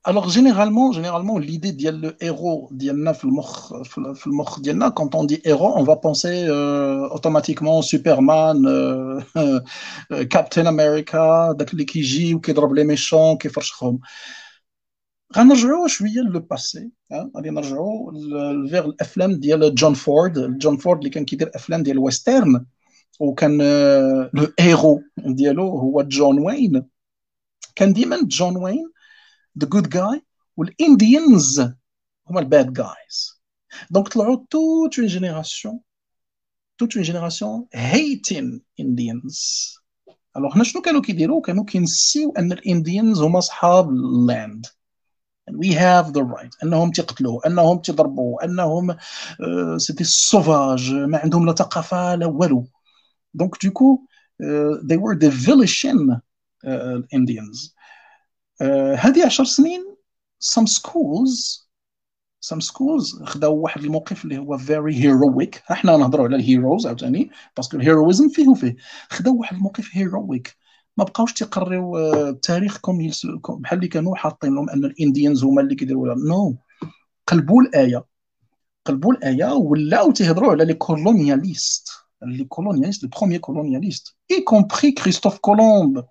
alors 0.04 0.30
généralement 0.30 0.92
généralement 0.92 1.38
l'idée 1.38 1.72
ديال 1.72 2.00
le 2.00 2.24
héros 2.24 2.68
ديالنا 2.70 3.12
في 3.12 3.24
المخ 3.24 3.82
في 4.14 4.26
المخ 4.26 4.60
ديالنا 4.60 4.94
quand 4.98 5.14
on 5.14 5.24
dit 5.24 5.40
héros 5.44 5.74
on 5.76 5.82
va 5.82 5.96
penser 5.96 6.46
euh, 6.48 7.08
automatiquement 7.16 7.82
Superman 7.82 8.58
euh, 8.66 10.24
Captain 10.34 10.66
America 10.66 11.52
داك 11.52 11.72
اللي 11.72 11.84
كيجي 11.84 12.34
وكيضرب 12.34 12.74
les 12.74 12.84
méchants 12.84 13.36
كيفرشخهم 13.36 14.00
غنرجعوا 15.36 15.88
شوية 15.88 16.20
le 16.20 16.40
passé 16.40 16.90
غادي 17.36 17.50
نرجعوا 17.50 18.12
فيغ 18.68 18.84
الافلام 18.84 19.32
ديال 19.32 19.74
جون 19.74 19.94
فورد 19.94 20.58
جون 20.58 20.76
فورد 20.76 20.98
اللي 20.98 21.10
كان 21.10 21.24
كيدير 21.24 21.50
افلام 21.54 21.82
ديال 21.82 21.96
ال 21.96 22.05
western 22.05 22.66
وكان 23.20 23.58
le 24.34 24.46
héros 24.60 25.02
ديالو 25.18 25.68
هو 25.68 26.02
جون 26.02 26.38
وين 26.38 26.86
كان 27.74 27.92
ديما 27.92 28.18
جون 28.22 28.56
وين 28.56 28.90
the 29.58 29.68
good 29.68 29.88
guy 29.88 30.22
وال 30.56 30.79
Indians 30.79 31.60
هما 32.30 32.40
ال 32.40 32.48
bad 32.48 32.72
guys 32.72 33.42
donc 33.90 34.08
طلعوا 34.08 34.44
toute 34.50 34.98
une 34.98 35.06
génération 35.08 35.80
toute 36.78 36.96
une 36.96 37.04
génération 37.04 37.66
هيتين 37.74 38.62
Indians 38.80 39.74
alors 40.36 40.56
هنا 40.56 40.64
شنو 40.64 40.82
كانوا 40.82 41.00
كيديروا 41.00 41.42
كانوا 41.42 41.64
كينسيو 41.64 42.32
ان 42.38 42.52
ال 42.52 42.61
Indians 42.61 43.20
هما 43.20 43.40
صحاب 43.40 43.90
ال 43.90 44.05
land 44.05 44.66
we 45.52 45.72
have 45.72 46.12
the 46.12 46.22
right. 46.22 46.56
أنهم 46.62 46.90
تقتلوا 46.90 47.46
أنهم 47.46 47.78
تضربوا 47.78 48.44
أنهم 48.44 48.96
c'était 49.76 50.04
sauvages 50.04 50.92
ما 50.92 51.18
عندهم 51.18 51.46
لا 51.46 51.52
ثقافة 51.52 52.14
لا 52.14 52.26
والو. 52.26 52.66
donc 53.34 53.64
du 53.64 53.76
coup 53.76 53.98
they 54.84 54.96
were 54.96 55.16
the 55.16 55.30
village 55.30 55.84
uh, 55.84 57.02
Indians. 57.12 57.74
هذه 58.96 59.26
عشر 59.26 59.44
سنين 59.44 59.96
some 60.44 60.66
schools 60.66 61.64
some 62.40 62.60
schools 62.60 63.24
خداو 63.24 63.56
واحد 63.56 63.84
الموقف 63.84 64.24
اللي 64.24 64.38
هو 64.38 64.58
very 64.58 64.94
heroic. 64.94 65.70
إحنا 65.70 65.96
نهضروا 65.96 66.26
على 66.26 66.36
ال 66.36 66.43
heroes 66.43 66.86
عاوتاني 66.86 67.30
parce 67.56 67.69
que 67.69 67.76
ال 67.76 67.82
héroïsme 67.82 68.28
فيه. 68.28 68.48
وفيه 68.48 68.76
خداو 69.10 69.36
واحد 69.36 69.56
الموقف 69.56 69.88
heroic. 69.88 70.67
ما 70.98 71.04
بقاوش 71.04 71.32
تيقريو 71.32 71.98
التاريخ 72.28 72.78
comme 72.78 73.10
بحال 73.48 73.78
اللي 73.78 73.88
كانوا 73.88 74.16
حاطين 74.16 74.54
لهم 74.54 74.70
أن 74.70 74.84
ال 74.84 74.92
Indians 74.92 75.44
هما 75.44 75.62
اللي 75.62 75.74
كيديروا 75.74 76.14
non. 76.14 76.56
قلبوا 77.26 77.62
الآية. 77.62 78.04
قلبوا 78.84 79.12
الآية 79.12 79.52
ولاو 79.52 80.10
تيهضروا 80.12 80.50
على 80.52 80.64
les 80.64 80.74
colonialistes 80.74 81.88
les 82.22 82.44
colonialistes 82.44 83.02
les 83.02 83.08
premiers 83.08 83.38
colonialistes 83.38 84.16
y 84.30 84.40
compris 84.40 84.92
كريستوف 84.92 85.38
كولومب 85.38 86.04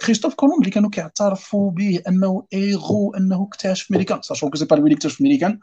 كريستوف 0.00 0.34
كولومب 0.34 0.60
اللي 0.60 0.70
كانوا 0.70 0.90
كيعترفوا 0.90 1.70
به 1.70 2.00
أنه 2.08 2.46
ايغو 2.54 3.14
أنه 3.14 3.42
اكتشف 3.42 3.90
ميريكان 3.90 4.22
sachant 4.22 4.50
que 4.50 4.56
c'est 4.56 4.64
pas 4.64 4.76
اللي 4.76 4.94
اكتشف 4.94 5.20
ميريكان 5.20 5.58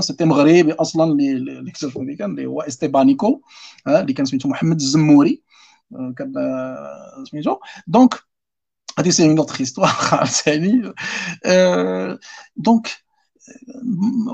c'était 0.00 0.24
مغربي 0.24 0.72
أصلا 0.72 1.12
اللي 1.12 1.70
اكتشف 1.70 1.98
ميريكان 1.98 2.30
اللي 2.30 2.46
هو 2.46 2.60
استيبانيكو 2.60 3.40
اللي 3.86 4.12
كان 4.12 4.26
سميتو 4.26 4.48
محمد 4.48 4.80
الزموري 4.80 5.42
كان 6.16 6.32
سميتو. 7.30 7.56
donc 7.86 8.25
هذه 8.98 9.10
c'est 9.10 9.28
une 9.28 9.38
autre 9.38 9.56
histoire 9.60 9.90
عاوتاني 10.12 10.92
donc 12.56 12.88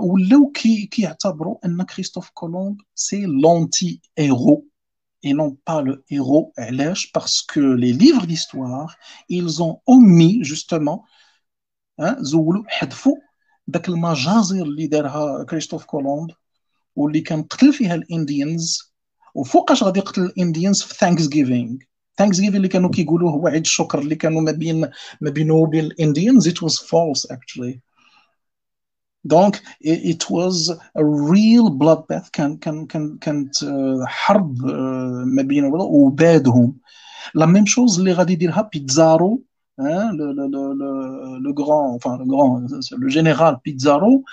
ولاو 0.03 0.51
كي 0.51 0.87
كيعتبروا 0.87 1.67
ان 1.67 1.83
كريستوف 1.83 2.31
كولومب 2.31 2.81
c'est 2.95 3.27
l'anti-héros 3.27 4.67
et 5.25 5.35
non 5.35 5.51
pas 5.69 5.83
le 5.83 6.05
héros. 6.11 6.53
Parce 7.13 7.43
que 7.43 7.61
les 7.61 7.93
livres 7.93 8.27
d'histoire, 8.27 8.97
ils 9.29 9.63
ont 9.63 9.81
omis 9.87 10.43
justement 10.43 11.05
زولوا 12.01 12.65
حذفوا 12.69 13.17
ذاك 13.71 13.89
المجازر 13.89 14.63
اللي 14.63 14.87
دارها 14.87 15.45
كريستوف 15.45 15.85
كولومب 15.85 16.31
واللي 16.97 17.21
كان 17.21 17.43
قتل 17.43 17.73
فيها 17.73 17.95
ال 17.95 18.07
Indians 18.07 18.93
وفوقاش 19.35 19.83
غادي 19.83 19.99
يقتل 19.99 20.23
ال 20.23 20.30
Indians 20.30 20.83
في 20.83 20.95
Thanksgiving 20.95 21.77
Thanksgiving 22.17 22.57
اللي 22.57 22.69
كانوا 22.69 22.91
كيقولوا 22.91 23.31
هو 23.31 23.49
عيد 23.49 23.65
الشكر 23.65 23.99
اللي 23.99 24.15
كانوا 24.15 24.41
ما 24.41 24.53
بين 24.53 24.81
ما 25.21 25.31
بينه 25.31 25.55
وبين 25.55 25.85
ال 25.85 25.93
Indians 25.93 26.49
it 26.49 26.63
was 26.63 26.73
false 26.73 27.27
actually. 27.33 27.81
donc 29.25 29.63
it 29.85 30.31
was 30.31 30.71
a 30.99 31.05
real 31.05 31.71
bloodbath. 31.71 32.31
كان 32.33 32.57
كان 32.57 32.87
كان 32.87 33.19
كانت 33.19 33.53
حرب 34.05 34.65
ما 35.27 35.43
بين 35.43 35.65
وبادوهم. 35.75 36.77
la 37.35 37.47
même 37.47 37.67
chose 37.67 37.99
اللي 37.99 38.13
غادي 38.13 38.33
يديرها 38.33 38.71
Pizarro 38.73 39.43
hein, 39.81 40.13
le, 40.13 40.33
le, 40.33 40.47
le, 40.49 41.39
le, 41.39 41.53
grand, 41.53 41.95
enfin 41.95 42.19
le 42.19 42.27
grand, 42.27 42.61
le 43.03 43.09
général 43.09 43.59
Pizarro, 43.65 44.25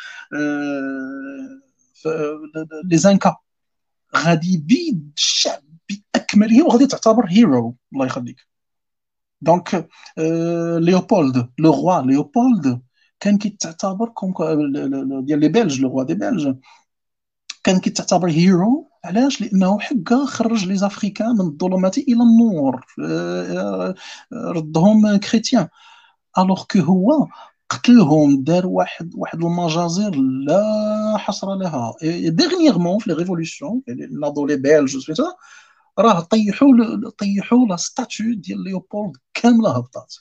les 2.91 3.05
Incas. 3.05 3.37
غادي 4.15 4.53
يبيد 4.53 5.11
الشعب 5.17 5.68
باكمله 6.13 6.65
وغادي 6.65 6.87
تعتبر 6.87 7.25
héros 7.29 7.75
الله 7.93 8.05
يخليك. 8.05 8.47
donc 9.41 9.89
Léopold 10.77 11.49
le 11.59 11.71
roi 11.71 12.01
Léopold 12.01 12.81
كان 13.19 13.37
كيتعتبر 13.37 14.09
comme 14.09 14.33
ديال 15.25 15.39
les 15.39 15.47
Belges 15.47 15.81
le 15.81 15.89
roi 15.89 16.03
des 16.03 16.13
Belges 16.13 16.55
كان 17.63 17.79
كيتعتبر 17.79 18.29
héros 18.29 18.89
علاش؟ 19.05 19.41
لأنه 19.41 19.79
حقا 19.79 20.25
خرج 20.25 20.65
les 20.65 20.75
Africains 20.75 21.33
من 21.33 21.41
الظلمات 21.41 21.97
إلى 21.97 22.23
النور. 22.23 22.85
ردهم 24.33 25.17
chrétiens. 25.17 25.67
alors 26.37 26.63
que 26.71 26.79
هو 26.79 27.27
قتلهم 27.69 28.43
دار 28.43 28.67
واحد 28.67 29.11
واحد 29.15 29.43
المجازر 29.43 30.15
لا 30.47 31.17
حصر 31.17 31.55
لها. 31.55 31.93
dernièrement 32.29 32.99
في 32.99 33.09
les 33.09 33.15
révolutions 33.15 33.81
ناضوا 34.21 34.47
لي 34.47 34.87
سميتو 34.87 35.23
راه 35.99 36.19
طيحوا 36.19 37.09
طيحوا 37.17 37.67
la 37.67 37.75
statue 37.75 38.33
ديال 38.35 38.63
Léopold 38.63 39.17
كاملة 39.33 39.77
هبطات 39.77 40.15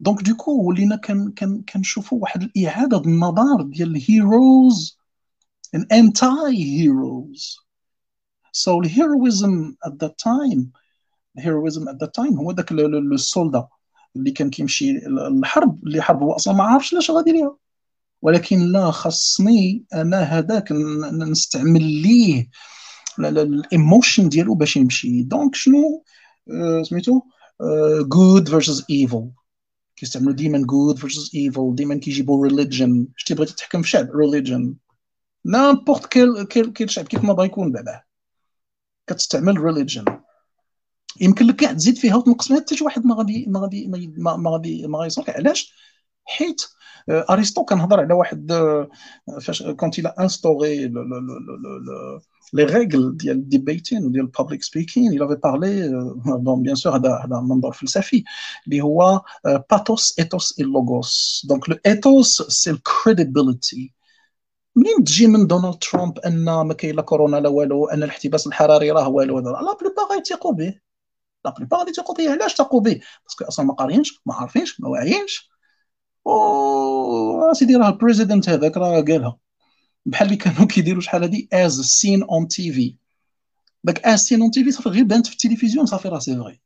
donc 0.00 0.22
du 0.22 0.37
coup 0.37 0.68
ولينا 0.68 0.96
كنشوفوا 1.72 2.22
واحد 2.22 2.42
الإعادة 2.42 2.98
النظر 2.98 3.62
ديال 3.62 3.96
ال 3.96 4.11
heroes 4.11 4.98
anti-heroes. 5.76 7.58
So 8.52 8.80
the 8.80 8.88
heroism 8.88 9.76
at 9.84 9.98
that 9.98 10.16
time, 10.18 10.72
the 11.34 11.42
heroism 11.42 11.88
at 11.88 11.98
that 11.98 12.12
time 12.14 12.38
هو 12.38 12.52
ذاك 12.52 12.72
ال 12.72 12.86
soldat 12.86 13.68
اللي 14.16 14.30
كان 14.30 14.50
كيمشي 14.50 15.06
الحرب 15.06 15.84
اللي 15.86 16.02
حرب 16.02 16.22
هو 16.22 16.32
أصلا 16.32 16.54
ما 16.54 16.64
عارفش 16.64 16.92
لاش 16.92 17.10
غادي 17.10 17.32
ليها 17.32 17.56
ولكن 18.22 18.58
لا 18.58 18.90
خصني 18.90 19.84
أنا 19.94 20.22
هذاك 20.22 20.72
نستعمل 21.12 21.82
ليه 21.82 22.50
ال 23.18 23.32
emotion 23.32 24.28
ديالو 24.28 24.54
باش 24.54 24.76
يمشي. 24.76 25.22
donc 25.22 25.54
شنو؟ 25.54 26.04
سميتو؟ 26.82 27.20
good 28.02 28.48
versus 28.48 28.84
evil 28.90 29.30
كيستعملوا 29.96 30.32
ديما 30.32 30.58
good 30.58 30.98
versus 30.98 31.30
evil 31.34 31.74
ديما 31.74 31.94
كيجيبوا 31.94 32.46
religion 32.46 33.08
شتي 33.16 33.34
بغيتي 33.34 33.54
تحكم 33.54 33.82
في 33.82 33.88
شعب؟ 33.88 34.10
religion 34.10 34.74
n'importe 35.44 36.06
quel 36.06 36.42
quel 36.42 36.72
quel 36.72 36.90
شعب. 36.90 37.04
كيف 37.04 37.24
ما 37.24 37.32
بغا 37.32 37.44
يكون 37.44 37.72
بعدا 37.72 38.02
كتستعمل 39.06 39.60
religion 39.60 40.04
يمكن 41.20 41.46
لك 41.46 41.56
كاع 41.56 41.72
تزيد 41.72 41.96
فيها 41.96 42.16
وتنقص 42.16 42.50
منها. 42.50 42.62
حتى 42.62 42.76
شي 42.76 42.84
واحد 42.84 43.06
ما 43.06 43.14
غادي 43.14 43.46
ما 43.48 43.60
غادي 43.60 43.86
ما 43.86 44.50
غادي 44.50 44.86
ما 44.86 44.98
غادي 44.98 45.06
يصلح 45.06 45.30
علاش؟ 45.30 45.74
حيت 46.24 46.62
أرسطو 47.10 47.64
كنهضر 47.64 48.00
على 48.00 48.14
واحد 48.14 48.52
فاش 49.40 49.62
كونت 49.62 49.98
إلى 49.98 50.14
انستوري 50.20 50.92
لي 52.52 52.64
ريغل 52.64 53.16
ديال 53.16 53.36
الديبيتين 53.36 54.12
ديال 54.12 54.24
البابليك 54.24 54.62
سبيكين 54.62 55.22
avait 55.22 55.36
parlé 55.36 55.66
دونك 56.26 56.62
بيان 56.62 56.74
سور 56.74 56.96
هذا 56.96 57.22
هذا 57.24 57.40
منظور 57.40 57.72
فلسفي 57.72 58.24
اللي 58.66 58.80
هو 58.80 59.20
باثوس 59.70 60.18
ايثوس 60.18 60.60
اللوغوس 60.60 61.46
دونك 61.48 61.68
لو 61.68 61.76
ايثوس 61.86 62.42
سي 62.42 62.70
الكريديبيليتي 62.70 63.92
منين 64.76 65.04
تجي 65.04 65.26
من 65.26 65.46
دونالد 65.46 65.78
ترامب 65.78 66.18
ان 66.18 66.44
ما 66.44 66.74
كاين 66.74 66.96
لا 66.96 67.02
كورونا 67.02 67.36
لا 67.36 67.48
والو 67.48 67.86
ان 67.86 68.02
الاحتباس 68.02 68.46
الحراري 68.46 68.90
راه 68.90 69.08
والو 69.08 69.38
لا 69.38 69.76
بلوبار 69.80 70.06
غيتيقوا 70.12 70.52
به 70.52 70.74
la 71.44 71.54
plupart 71.58 71.80
غادي 71.80 71.90
يثيقوا 71.90 72.14
به 72.14 72.30
علاش 72.30 72.54
تقوا 72.54 72.80
به 72.80 73.00
parce 73.24 73.37
que 73.37 73.44
أصلا 73.44 73.66
ما 73.66 73.74
قاريينش 73.74 74.20
ما 74.26 74.34
عارفينش 74.34 74.80
ما 74.80 74.88
واعيينش 74.88 75.50
و 76.24 77.52
سيدي 77.52 77.76
راه 77.76 77.88
ال 77.88 77.94
président 77.94 78.48
هذاك 78.48 78.76
راه 78.76 79.00
قالها 79.00 79.38
بحال 80.08 80.26
اللي 80.26 80.36
كانوا 80.36 80.66
كيديروا 80.66 81.00
شحال 81.00 81.22
هادي 81.22 81.48
as 81.52 81.80
seen 81.80 82.22
on 82.22 82.48
TV 82.48 82.96
داك 83.84 83.98
as 83.98 84.50
seen 84.50 84.64
TV 84.64 84.70
صافي 84.70 84.88
غير 84.88 85.04
بانت 85.04 85.26
في 85.26 85.32
التلفزيون 85.32 85.86
صافي 85.86 86.08
راه 86.08 86.18
c'est 86.18 86.36
vrai 86.36 86.60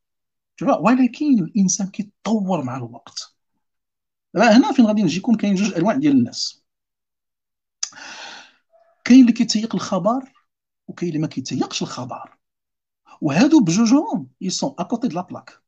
ولكن 0.62 1.38
الإنسان 1.38 1.86
كيتطور 1.88 2.62
مع 2.64 2.76
الوقت. 2.76 3.36
هنا 4.36 4.72
فين 4.72 4.86
غادي 4.86 5.02
نجي 5.02 5.16
يكون 5.16 5.36
كاين 5.36 5.54
جوج 5.54 5.74
أنواع 5.74 5.96
ديال 5.96 6.12
الناس. 6.12 6.62
كاين 9.04 9.20
اللي 9.20 9.32
كيتيق 9.32 9.74
الخبر 9.74 10.32
وكاين 10.88 11.08
اللي 11.08 11.20
ما 11.20 11.26
كيتيقش 11.26 11.82
الخبر. 11.82 12.38
وهادو 13.20 13.60
بجوجهم 13.60 14.28
ils 14.40 14.55
sont 14.55 14.74
à 14.78 14.84
côté 14.84 15.08
de 15.08 15.16
la 15.16 15.22
plaque 15.22 15.62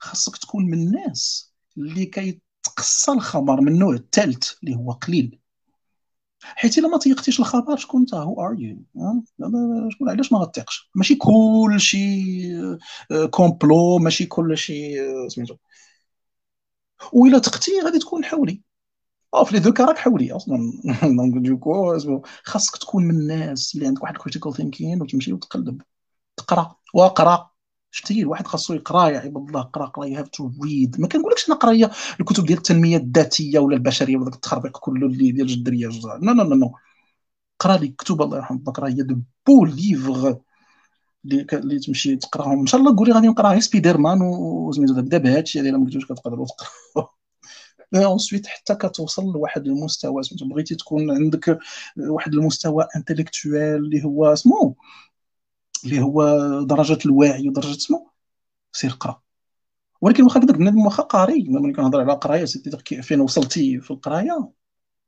خاصك 0.00 0.36
تكون 0.36 0.64
من 0.64 0.78
الناس 0.78 1.52
اللي 1.78 2.06
كيتقصى 2.06 3.12
الخبر 3.12 3.60
من 3.60 3.72
النوع 3.72 3.94
الثالث 3.94 4.52
اللي 4.62 4.76
هو 4.76 4.92
قليل. 4.92 5.43
حيت 6.44 6.78
إلا 6.78 6.88
ما 6.88 6.98
تيقتيش 6.98 7.40
الخبر 7.40 7.76
شكون 7.76 8.00
أنت؟ 8.00 8.14
who 8.14 8.46
are 8.46 8.54
you 8.60 8.76
شكون؟ 9.90 10.08
علاش 10.10 10.32
ما 10.32 10.38
غتيقش 10.38 10.90
ماشي 10.94 11.14
كلشي 11.14 12.22
complot 13.30 13.98
ماشي 13.98 14.26
كلشي 14.26 14.94
سميتو. 15.28 15.56
وإلا 17.12 17.38
تقتي 17.38 17.70
غادي 17.84 17.98
تكون 17.98 18.24
حولي. 18.24 18.62
آه 19.34 19.44
في 19.44 19.54
les 19.54 19.60
deux 19.60 19.72
راك 19.84 19.98
حولي 19.98 20.32
أصلا. 20.32 20.72
donc 21.16 21.46
du 21.46 21.63
coup 21.63 21.98
خاصك 22.44 22.76
تكون 22.76 23.04
من 23.04 23.14
الناس 23.14 23.74
اللي 23.74 23.86
عندك 23.86 24.02
واحد 24.02 24.16
critical 24.16 24.54
thinking 24.54 25.02
وتمشي 25.02 25.32
وتقلب. 25.32 25.82
تقرأ 26.36 26.76
واقرأ. 26.94 27.53
شفتي 27.94 28.20
الواحد 28.20 28.46
خاصو 28.46 28.74
يقرا 28.74 29.08
يا 29.08 29.18
عباد 29.18 29.46
الله 29.46 29.62
قرا 29.62 29.86
قرا 29.86 30.06
you 30.06 30.18
have 30.18 30.28
to 30.28 30.50
read 30.64 31.00
ما 31.00 31.08
كنقولكش 31.08 31.48
أنا 31.48 31.56
قرايه 31.56 31.90
الكتب 32.20 32.46
ديال 32.46 32.58
التنمية 32.58 32.96
الذاتية 32.96 33.58
ولا 33.58 33.76
البشرية 33.76 34.16
ولا 34.16 34.28
التخربيق 34.28 34.78
كله 34.78 35.06
اللي 35.06 35.32
ديال 35.32 35.46
الجدريه 35.46 35.88
لا 36.22 36.32
لا 36.32 36.42
لا 36.42 36.70
قرا 37.58 37.76
ليك 37.76 37.88
كتب 37.88 38.22
الله 38.22 38.36
يرحم 38.36 38.58
باك 38.58 38.78
راه 38.78 38.88
هي 38.88 38.94
de 38.94 39.16
beaux 39.46 39.64
livres 39.64 40.34
اللي 41.24 41.46
اللي 41.52 41.78
تمشي 41.78 42.16
تقراهم. 42.16 42.60
إن 42.60 42.66
شاء 42.66 42.80
الله 42.80 42.96
قولي 42.96 43.12
غادي 43.12 43.26
نقرا 43.28 43.60
سبيدر 43.60 43.98
مان 43.98 44.22
وسميتو 44.22 44.94
بدا 44.94 45.18
بهذا 45.18 45.40
الشيء 45.40 45.62
الا 45.62 45.78
ما 45.78 45.84
كنتوش 45.84 46.04
كتقدروا 46.04 46.46
ensuite 47.94 48.46
حتى 48.54 48.74
كتوصل 48.74 49.22
لواحد 49.32 49.66
المستوى 49.66 50.22
سميتو 50.22 50.48
بغيتي 50.48 50.74
تكون 50.74 51.10
عندك 51.10 51.58
واحد 51.98 52.34
المستوى 52.34 52.86
intellectuel 52.96 53.76
اللي 53.76 54.04
هو 54.04 54.34
سمو 54.34 54.76
اللي 55.84 56.00
هو 56.02 56.24
درجة 56.62 56.98
الوعي 57.06 57.48
ودرجة 57.48 57.78
سمو 57.78 58.10
سير 58.72 58.90
قرا 58.90 59.22
ولكن 60.00 60.22
واخا 60.24 60.40
داك 60.40 60.56
بنادم 60.56 60.78
واخا 60.78 61.02
قاري 61.02 61.44
ملي 61.48 61.72
كنهضر 61.72 62.00
على 62.00 62.12
قرايه 62.12 62.44
سيتي 62.44 63.02
فين 63.02 63.20
وصلتي 63.20 63.80
في 63.80 63.90
القراية 63.90 64.50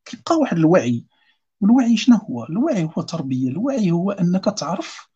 كيبقى 0.04 0.36
واحد 0.36 0.56
الوعي. 0.56 1.06
والوعي 1.60 1.96
شنو 1.96 2.16
هو؟ 2.16 2.44
الوعي 2.44 2.90
هو 2.98 3.02
تربية 3.02 3.48
الوعي 3.48 3.90
هو 3.92 4.10
أنك 4.10 4.44
تعرف 4.44 5.08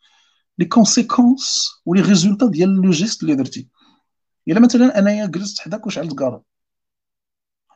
les 0.59 0.65
conséquences 0.65 1.71
و 1.87 1.91
les 1.91 2.03
résultats 2.03 2.47
ديال 2.47 2.69
le 2.83 2.91
geste 2.91 3.23
اللي 3.23 3.35
درتي. 3.35 3.69
إلا 4.49 4.61
مثلا 4.61 4.99
أنايا 4.99 5.27
جلست 5.27 5.61
حداك 5.61 5.87
وشعلت 5.87 6.15
كارو 6.19 6.45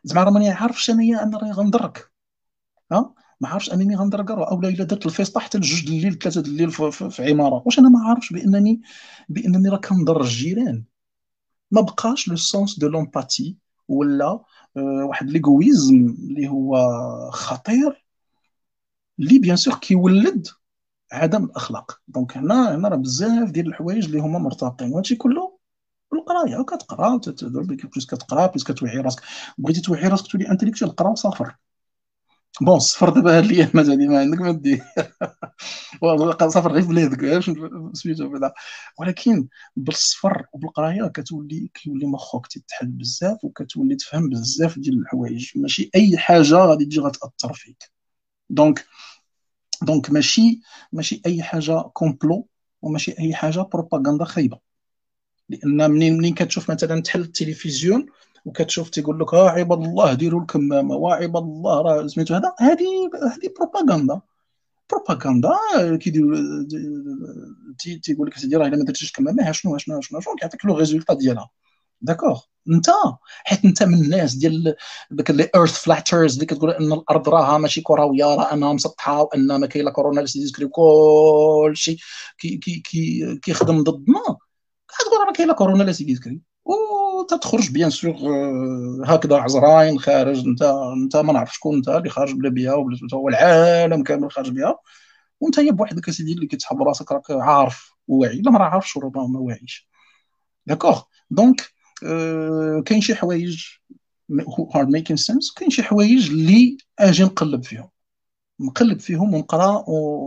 زعما 0.05 0.25
راه 0.25 0.31
ماني 0.31 0.51
عارفش 0.51 0.91
انايا 0.91 1.23
أنا 1.23 1.39
راه 1.39 1.53
غنضرك 1.53 2.11
ها؟ 2.93 3.15
ما 3.41 3.49
عارفش 3.49 3.73
أنني 3.73 3.97
غنضرك 3.97 4.31
أو 4.31 4.61
إلا 4.61 4.85
درت 4.85 5.07
الفيسطا 5.07 5.41
حتى 5.41 5.59
لجوج 5.59 5.93
الليل 5.93 6.19
ثلاثة 6.19 6.41
الليل 6.41 6.71
في, 6.71 6.91
في, 6.91 7.11
في 7.11 7.31
عمارة. 7.31 7.63
واش 7.67 7.79
أنا 7.79 7.89
ما 7.89 8.09
عارفش؟ 8.09 8.33
بانني 8.33 8.81
بأنني 9.29 9.69
راه 9.69 9.77
كنضر 9.77 10.21
الجيران. 10.21 10.85
ما 11.71 11.81
بقاش 11.81 12.29
le 12.29 12.37
sens 12.37 12.79
de 12.79 12.89
l'empathie 12.89 13.57
ولا 13.89 14.25
أه 14.77 15.05
واحد 15.09 15.31
l'égoïsme 15.31 16.17
اللي 16.19 16.49
هو 16.49 16.77
خطير 17.31 18.05
اللي 19.21 19.39
bien 19.39 19.57
sûr 19.57 19.75
كيولد 19.75 20.47
عدم 21.13 21.45
الأخلاق. 21.45 22.01
donc 22.09 22.37
هنا 22.37 22.75
هنا 22.75 22.89
راه 22.89 22.97
بزاف 22.97 23.51
ديال 23.51 23.67
الحوايج 23.67 24.05
اللي 24.05 24.19
هما 24.19 24.39
مرتبطين. 24.39 24.93
وهادشي 24.93 25.17
كله 25.17 25.59
بالقراية. 26.13 26.63
كتقرا 26.63 27.21
plus 27.67 28.07
كتقرا 28.07 28.47
plus 28.47 28.65
كتوعي 28.65 29.01
راسك. 29.01 29.23
بغيتي 29.59 29.81
توعي 29.81 30.09
راسك 30.09 30.27
تولي 30.27 30.51
intellectuel 30.51 30.97
قرا 30.97 31.09
وسافر 31.09 31.57
bon 32.61 32.79
سافر 32.79 33.11
دابا 33.11 33.39
هاد 33.39 33.45
الايامات 33.45 33.87
هادي 33.89 34.07
ما 34.09 34.19
عندك 34.21 34.41
ما 34.41 34.53
دير 34.53 34.83
سافر 36.49 36.73
غير 36.73 36.85
بلادك 36.85 37.25
سميتو 37.95 38.29
بعدا 38.29 38.53
ولكن 38.99 39.49
بالسفر 39.77 40.45
وبالقراية 40.53 41.09
كتولي 41.09 41.71
كيولي 41.75 42.07
مخك 42.07 42.47
تتحل 42.47 42.87
بزاف 42.87 43.45
وكتولي 43.45 43.97
تفهم 43.97 44.29
بزاف 44.31 44.79
ديال 44.79 44.99
الحوايج. 45.01 45.51
ماشي 45.57 45.91
أي 45.95 46.19
حاجة 46.19 46.55
غادي 46.55 46.85
تجي 46.85 47.01
غتأثر 47.01 47.53
فيك. 47.53 47.91
donc 48.51 48.87
donc 49.83 50.11
ماشي 50.11 50.61
ماشي 50.93 51.23
أي 51.27 51.43
حاجة 51.43 51.83
complot 51.83 52.49
وماشي 52.83 53.15
أي 53.19 53.35
حاجة 53.35 53.61
بروباغندا 53.61 54.25
خايبة. 54.25 54.59
لأن 55.49 55.91
منين 55.91 56.19
منين 56.19 56.35
كتشوف 56.35 56.71
مثلا 56.71 57.03
تحل 57.03 57.21
التلفزيون 57.21 58.07
وكتشوف 58.45 58.91
تيقول 58.91 59.21
لك 59.21 59.35
آه 59.35 59.51
عباد 59.51 59.83
الله 59.83 60.15
ديروا 60.15 60.41
الكمامه 60.41 60.95
وعباد 60.95 61.43
الله 61.43 61.81
راه 61.83 62.07
سميتو 62.07 62.35
هذا 62.35 62.55
هذه 62.61 63.11
هذه 63.33 63.51
بروباغندا. 63.59 64.21
بروباغندا 64.91 65.53
كيديروا 65.97 66.37
تيقول 68.03 68.27
لك 68.29 68.39
سيدي 68.39 68.57
راه 68.57 68.67
إلا 68.67 68.77
ما 68.77 68.85
درتيش 68.85 69.13
كمامه 69.13 69.53
شنو 69.53 69.79
شنو 69.79 70.01
شنو 70.01 70.21
شنو 70.21 70.35
كيعطيك 70.35 70.65
le 70.65 70.77
résultat 70.79 71.15
ديالها. 71.15 71.51
d'accord 72.01 72.41
أنت 72.71 72.87
حيت 73.45 73.65
أنت 73.65 73.83
من 73.83 73.95
الناس 73.95 74.35
ديال 74.35 74.77
داك 75.11 75.31
les 75.31 75.51
earth 75.55 75.79
flatters 75.79 76.35
اللي 76.35 76.47
كتقول 76.47 76.71
إن 76.71 76.93
الأرض 76.93 77.29
راها 77.29 77.59
ماشي 77.59 77.81
كروية 77.81 78.25
راه 78.25 78.53
أنها 78.53 78.73
مسطحة 78.73 79.23
وأن 79.23 79.61
ما 79.61 79.67
كاين 79.67 79.85
لا 79.85 79.91
كورونا 79.91 80.21
اللي 80.21 80.31
تيسكريو 80.31 80.69
كلشي 80.69 81.97
كي 82.39 82.57
كي 82.57 82.83
كي 82.91 83.37
كيخدم 83.43 83.83
ضدنا 83.83 84.21
كتقول 84.89 85.21
راه 85.21 85.27
ما 85.27 85.33
كاين 85.33 85.49
لا 85.49 85.55
كورونا 85.55 85.81
اللي 85.83 85.93
تيسكري 85.93 86.41
وتتخرج 87.25 87.71
bien 87.71 87.91
sûr 87.91 88.15
هكذا 89.07 89.37
عزراين 89.37 89.99
خارج 89.99 90.47
انت 90.47 90.63
انت 91.03 91.17
ما 91.17 91.33
نعرف 91.33 91.55
شكون 91.55 91.77
انت 91.77 91.89
اللي 91.89 92.11
خارج 92.11 92.33
بلا 92.33 92.49
بها 92.49 92.75
ولا 92.75 92.99
العالم 93.29 94.03
كامل 94.03 94.31
خارج 94.31 94.51
بها 94.51 94.79
وانت 95.41 95.59
هي 95.59 95.71
بوحدك 95.71 96.09
اسيدي 96.09 96.33
اللي 96.33 96.47
كتحب 96.47 96.83
راسك 96.83 97.13
راك 97.13 97.31
عارف 97.31 97.91
واعي 98.09 98.41
لا 98.41 98.51
ما 98.51 98.65
عارفش 98.65 98.97
راه 98.99 99.27
ما 99.27 99.39
واعيش. 99.41 99.89
d'accord 100.67 101.03
donc 101.31 101.61
كاين 102.87 103.01
شي 103.01 103.15
حوايج 103.15 103.67
hard 104.75 104.89
making 104.89 105.17
sense 105.17 105.53
كاين 105.53 105.71
شي 105.71 105.83
حوايج 105.83 106.31
اللي 106.31 106.77
أجي 106.99 107.25
نقلب 107.25 107.65
فيهم. 107.65 107.89
نقلب 108.61 109.01
فيهم 109.01 109.35
ونقرا 109.35 109.85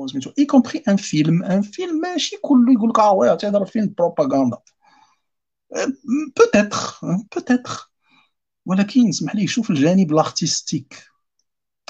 سميتو 0.07 0.31
et 0.39 0.45
comprendre 0.45 0.83
un 0.87 0.95
film 0.95 1.43
un 1.43 1.61
film 1.61 1.99
ماشي 2.01 2.37
كله 2.41 2.73
يقول 2.73 2.89
لك 2.89 2.99
آه 2.99 3.35
تهضر 3.35 3.65
فيلم 3.65 3.93
بروباغندا 3.97 4.57
peut-être 6.37 6.77
peut-être 7.35 7.91
ولكن 8.65 9.09
اسمح 9.09 9.35
لي 9.35 9.47
شوف 9.47 9.69
الجانب 9.69 10.11
ال 10.11 10.20
artistique 10.20 11.07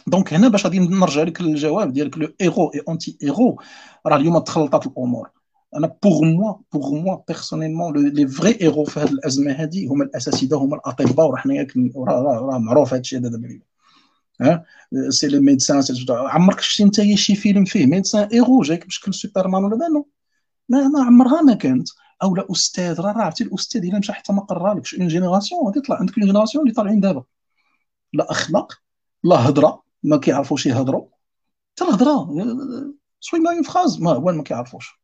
donc 0.08 0.34
هنا 0.34 0.48
باش 0.48 0.66
غادي 0.66 0.80
نرجع 0.80 1.24
لك 1.24 1.42
للجواب 1.42 1.94
ديالك 1.94 2.18
le 2.18 2.28
héros 2.42 2.72
et 2.76 2.82
anti-héros 2.88 3.62
راه 4.06 4.18
اليوم 4.18 4.40
تخلطات 4.40 4.88
الأمور 4.88 5.30
أنا 5.76 5.98
pour 6.04 6.24
moi 6.24 6.56
pour 6.74 6.94
moi 6.96 7.18
personnellement 7.28 8.08
les 8.08 8.28
vrais 8.28 8.58
héros 8.62 8.84
في 8.84 9.00
هذه 9.00 9.12
الازمه 9.12 9.52
هذه 9.52 9.88
هما 9.88 10.04
الاساتذه 10.04 10.58
هما 10.58 10.76
الاطباء 10.76 11.28
وراه 11.28 11.38
حنايا 11.38 11.68
راه 11.98 12.58
معروف 12.58 12.94
هذا 12.94 13.02
الشيء 13.02 13.20
دابا 13.20 13.60
ها 14.42 14.66
c'est 15.10 15.28
les 15.28 15.40
médecins 15.40 15.84
عمرك 16.10 16.60
شتي 16.60 16.84
انت 16.84 17.02
شي 17.02 17.36
فيلم 17.36 17.66
فيه 17.66 17.86
médecin 17.86 18.30
héros 18.34 18.62
جايك 18.62 18.88
بشكل 18.88 19.14
سوبرمان 19.14 19.64
ولا 19.64 20.04
ما 20.70 20.88
ما 20.88 21.04
عمرها 21.04 21.42
ما 21.42 21.54
كانت 21.54 21.90
أو 22.24 22.36
لا 22.36 22.48
أستاذ 22.52 23.02
راه 23.02 23.18
عرفتي 23.18 23.44
الاستاذ 23.44 23.86
الا 23.86 24.00
مشى 24.00 24.14
حتى 24.14 24.34
ما 24.34 24.42
قرالكش 24.42 24.96
une 24.96 25.08
génération 25.08 25.66
غادي 25.66 25.80
يطلع 25.80 25.96
عندك 25.96 26.18
une 26.18 26.28
génération 26.28 26.64
اللي 26.64 26.74
طالعين 26.74 27.00
دابا 27.00 27.24
لا 28.14 28.32
اخلاق 28.32 28.74
لا 29.24 29.50
هضره 29.50 29.84
ما 30.04 30.18
كيعرفوش 30.18 30.66
يهضروا 30.66 31.08
حتى 31.76 31.84
الهضره 31.84 32.28
seulement 33.20 33.52
une 33.52 33.64
phrase 33.64 34.02
ما 34.02 34.12
هو 34.12 34.32
ما 34.32 34.44
كيعرفوش 34.44 35.00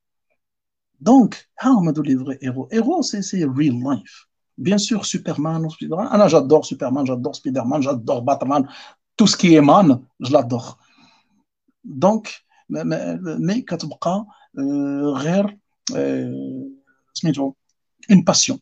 donc 0.99 1.49
ها 1.59 1.69
هما 1.69 1.91
de 1.91 2.01
les 2.01 2.17
vrais 2.17 2.39
héros 2.43 2.69
héros 2.73 3.01
c'est 3.01 3.21
c'est 3.21 3.43
real 3.43 3.83
life 3.83 4.27
bien 4.57 4.77
sûr 4.77 5.03
سوبرمان 5.03 5.69
أنا 5.91 6.27
j'adore 6.27 6.63
سوبرمان 6.63 7.03
j'adore 7.03 7.33
سبيدرمان 7.33 7.81
j'adore 7.81 8.19
باتمان 8.19 8.67
tout 9.17 9.25
ce 9.25 9.39
qui 9.39 9.59
est 9.59 9.81
man 9.81 10.03
j'adore 10.21 10.63
donc 11.83 12.29
mais 12.69 13.61
كتبقى 13.61 14.25
غير 15.13 15.57
سميتو 17.13 17.53
une 18.11 18.21
passion. 18.21 18.59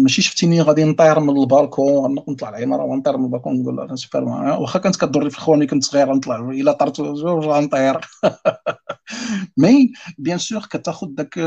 ماشي 0.00 0.22
شفتيني 0.22 0.62
غادي 0.62 0.84
نطير 0.84 1.20
من 1.20 1.38
البالكون 1.42 2.14
نطلع 2.14 2.48
العمارة 2.48 2.84
ونطير 2.84 3.16
من 3.16 3.24
البالكون 3.24 3.62
نقول 3.62 3.80
أنا 3.80 3.96
سوبر 3.96 4.24
مان. 4.24 4.50
واخا 4.50 4.78
كانت 4.78 4.96
كضري 4.96 5.30
في 5.30 5.36
الخوني 5.36 5.66
كنت 5.66 5.84
صغير 5.84 6.14
نطلع 6.14 6.50
إلا 6.50 6.72
طرت 6.72 7.00
غنطير. 7.00 8.00
mais 9.56 9.92
bien 10.18 10.38
sûr 10.38 10.66
كتاخذ 10.70 11.06
داك 11.06 11.38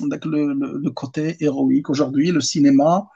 داك 0.00 0.26
le 0.26 0.92
côté 0.94 1.36
héroïque 1.40 1.88
aujourd'hui 1.88 2.30
le 2.30 2.40
cinéma 2.40 3.06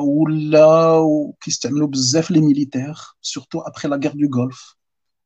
ولا 0.00 1.00
كيستعملوا 1.40 1.88
بزاف 1.88 2.30
les 2.30 2.40
militaires 2.40 2.94
surtout 3.20 3.60
après 3.60 3.88
la 3.88 3.96
guerre 3.96 4.12
du 4.14 4.38
Golfe 4.38 4.76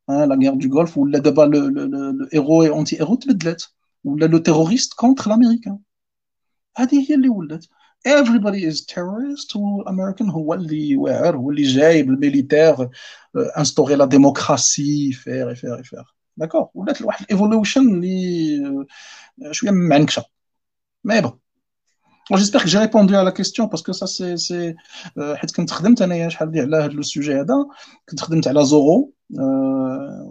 la 0.08 0.38
guerre 0.42 0.54
du 0.54 0.76
Golfe 0.76 0.98
ولا 0.98 1.18
دابا 1.18 1.42
le 1.42 2.28
héros 2.32 2.62
et 2.62 2.68
anti-héros 2.68 3.14
تبدلات 3.14 3.62
ولا 4.04 4.26
le 4.26 4.38
terroriste 4.38 4.94
contre 4.94 5.30
l'Américain 5.30 5.78
هذه 6.76 7.10
هي 7.10 7.14
اللي 7.14 7.28
ولات 7.28 7.66
everybody 8.08 8.72
is 8.72 8.80
terrorist 8.80 9.56
والامريكان 9.56 10.30
هو 10.30 10.54
اللي 10.54 10.96
واعر 10.96 11.36
هو 11.36 11.50
اللي 11.50 11.62
جايب 11.62 12.10
ال 12.10 12.18
militaire 12.18 12.88
instaurer 13.58 13.94
la 13.94 14.04
démocratie 14.04 15.12
faire 15.12 15.54
faire 15.54 15.82
faire 15.82 16.04
داكور 16.36 16.68
ولات 16.74 17.02
واحد 17.02 17.24
الايفولوشن 17.24 17.88
اللي 17.88 18.86
شوية 19.50 19.70
معنكشة. 19.70 20.24
مي 21.04 21.20
بون 21.20 21.38
جيسبر 22.32 22.60
que 22.60 22.68
j'ai 22.68 22.78
répondu 22.78 23.14
à 23.14 23.24
la 23.24 23.32
question 23.32 23.68
parce 23.68 23.82
que 23.82 23.92
ça 23.92 24.06
c'est 24.06 24.36
c'est 24.36 24.74
حيت 25.34 25.50
كنت 25.56 25.70
خدمت 25.70 26.02
أنايا 26.02 26.28
شحال 26.28 26.48
هادي 26.48 26.60
على 26.60 26.76
هذا 26.76 26.86
السوجي 26.86 27.34
هذا. 27.34 27.66
كنت 28.08 28.20
خدمت 28.20 28.48
على 28.48 28.64
زورو 28.64 29.12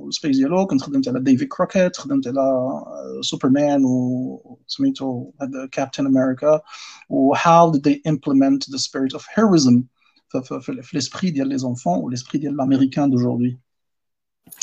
السبيس 0.09 0.37
ديالو 0.37 0.67
كنت 0.67 0.83
خدمت 0.83 1.09
على 1.09 1.21
ديفيد 1.21 1.49
كروكيت 1.49 1.97
خدمت 1.97 2.29
على 2.29 2.83
سوبرمان 3.21 3.83
وسميتو 3.85 5.31
هذا 5.43 5.67
كابتن 5.73 6.07
امريكا 6.07 6.61
و 7.09 7.35
how 7.35 7.73
did 7.73 7.81
they 7.81 8.11
implement 8.13 8.67
the 8.73 8.79
spirit 8.79 9.15
of 9.19 9.23
heroism 9.23 9.83
في, 10.29 10.61
في, 10.61 10.83
في 10.83 11.01
l'esprit 11.01 11.33
ديال 11.33 11.49
لي 11.49 11.59
زونفون 11.59 11.99
و 11.99 12.11
l'esprit 12.11 12.37
ديال 12.37 12.57
l'américain 12.57 13.09
d'aujourd'hui 13.09 13.59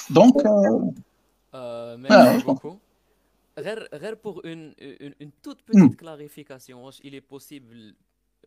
donc 0.09 0.35
euh, 0.45 0.91
Euh, 1.53 1.97
merci 1.97 2.45
beaucoup. 2.45 2.79
Rare, 3.57 3.87
rare 3.91 4.17
pour 4.17 4.45
une, 4.45 4.73
une, 4.79 5.13
une 5.19 5.31
toute 5.43 5.61
petite 5.63 5.97
clarification, 5.97 6.89
il 7.03 7.15
est 7.15 7.21
possible 7.21 7.93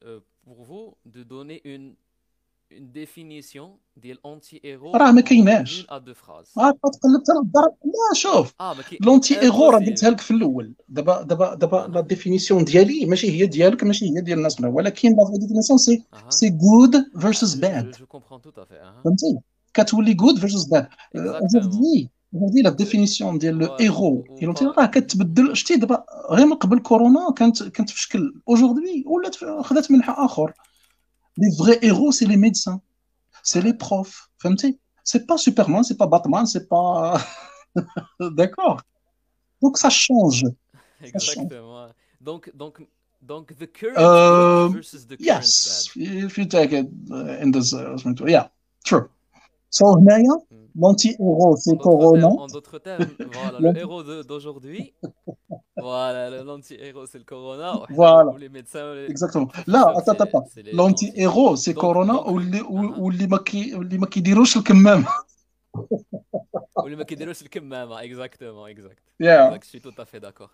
euh, 0.04 0.20
pour 0.42 0.64
vous 0.64 0.96
de 1.04 1.22
donner 1.22 1.60
une, 1.64 1.94
Une 2.71 2.91
définition 2.91 3.67
de 3.97 4.11
l'anti-héros 4.13 4.95
راه 4.95 5.11
ما 5.11 5.21
كايناش. 5.21 5.85
à 5.89 5.99
deux 5.99 6.13
phrases. 6.13 6.57
آه 6.57 6.71
تقلب 6.71 7.23
ترى 7.25 7.37
الضرب 7.43 7.73
لا 7.85 8.13
شوف. 8.13 8.53
كي... 8.89 8.97
l'anti-héros 9.01 9.69
راه. 9.69 9.79
قلتها 9.79 10.09
لك 10.09 10.19
في 10.21 10.31
الأول. 10.31 10.73
دابا 10.89 11.21
دابا 11.21 11.53
دابا 11.55 11.91
la 11.93 12.01
définition 12.01 12.63
ديالي 12.63 13.05
ماشي 13.05 13.31
هي 13.31 13.45
ديالك 13.45 13.83
ماشي 13.83 14.05
هي 14.17 14.21
ديال 14.21 14.37
الناس 14.37 14.61
ولكن 14.61 15.09
la 15.09 15.37
définition 15.37 15.77
c'est. 15.79 16.03
c'est 16.29 16.49
good 16.49 17.05
versus 17.19 17.53
bad. 17.53 17.95
فهمتي؟ 19.03 19.39
كتولي 19.73 20.13
good 20.13 20.39
versus 20.39 20.63
bad. 20.63 20.87
aujourd'hui 21.15 22.09
aujourd'hui 22.33 22.61
la 22.61 22.69
définition 22.69 23.37
ديال 23.37 23.57
le 23.57 23.67
Ouais, 23.67 23.79
héros 23.81 24.23
ou- 24.23 24.29
ou 24.29 24.39
et 24.41 24.45
l'anti 24.45 24.65
pas- 24.65 24.77
راه 24.77 24.85
كتبدل 24.85 25.57
شتي 25.57 25.75
دابا 25.75 26.03
غير 26.31 26.45
من 26.45 26.53
قبل 26.53 26.79
كورونا 26.79 27.31
كانت 27.37 27.63
كانت 27.63 27.89
في 27.89 28.01
شكل 28.01 28.33
aujourd'hui 28.49 29.03
ولات 29.07 29.35
خدات 29.65 29.91
منحى 29.91 30.13
آخر. 30.17 30.53
les 31.39 31.51
vrais 31.59 31.79
héros 31.83 32.11
c'est 32.11 32.25
les 32.25 32.37
médecins 32.37 32.79
c'est 33.43 33.61
les 33.61 33.71
profs 33.71 34.29
فهمتي 34.37 34.77
c'est 35.03 35.19
pas 35.19 35.35
سوبرمان 35.37 35.83
c'est 35.83 35.93
pas 35.93 36.05
باتمان 36.05 36.45
c'est 36.45 36.59
pas 36.59 37.21
d'accord 38.37 38.83
donc 39.61 39.77
ça 39.77 39.89
change 39.89 40.45
Exactement. 41.01 41.87
Donc, 42.27 42.43
donc, 42.61 42.75
donc 43.31 43.45
the 43.61 43.67
current 43.77 43.97
Euh, 43.97 44.67
good 44.67 44.75
versus 44.79 45.03
the 45.07 45.15
current 45.15 45.29
Yes, 45.31 45.87
bad. 45.95 46.27
if 46.27 46.37
you 46.37 46.45
take 46.57 46.71
it 46.79 46.87
uh, 47.11 47.43
in 47.43 47.51
this 47.51 47.73
uh, 47.73 47.95
سميتو 47.97 48.25
yeah 48.27 48.45
true 48.89 49.05
so 49.69 49.85
هنايا 49.97 50.41
لونتي 50.75 51.09
ايغو 51.09 51.55
سي 51.55 51.71
En 51.71 51.73
d'autres 51.73 51.77
termes, 51.77 51.83
كورونا 51.83 52.47
en 52.47 52.47
d'autres 52.51 52.79
termes, 52.79 53.09
voilà, 53.33 53.59
le 53.59 53.77
héros 53.77 54.03
de- 54.03 54.23
d'aujourd'hui, 54.29 54.93
voilà, 55.87 56.21
le- 56.31 56.43
l'anti-héros 56.49 57.05
c'est 57.11 57.19
le 57.23 57.27
corona, 57.33 57.69
Voilà. 58.01 58.31
ou 58.33 58.37
les 58.37 58.49
médecins, 58.49 58.85
ou 58.91 58.93
les 58.95 59.09
اكزاكتومون 59.09 59.47
professeurs, 59.47 59.63
لا 59.67 59.97
اتا 59.97 60.13
c'est- 60.13 60.21
اتا 60.21 60.45
c'est 60.55 60.63
les 60.65 60.73
لونتي 60.75 61.07
gentils. 61.11 61.17
ايغو 61.17 61.55
سي 61.55 61.73
Donc- 61.73 61.77
كورونا 61.79 62.13
donc- 62.13 62.27
واللي 62.27 62.59
أها. 62.59 62.99
واللي 62.99 63.27
ما 63.27 63.37
كي 63.37 63.75
واللي 63.75 63.97
ما 63.97 64.05
كيديروش 64.05 64.57
الكمام 64.57 65.05
واللي 66.77 66.95
ما 66.95 67.03
كيديروش 67.03 67.41
الكمامة 67.41 68.01
exactement 68.01 68.67
exact 68.75 68.99
Yeah. 69.23 69.47
exact 69.47 69.63
je 69.63 69.69
suis 69.69 69.81
tout 69.81 70.01
à 70.01 70.05
fait 70.05 70.19
d'accord 70.19 70.49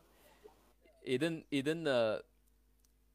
إذن 1.08 1.44
إذن 1.54 1.88
euh, 1.88 2.20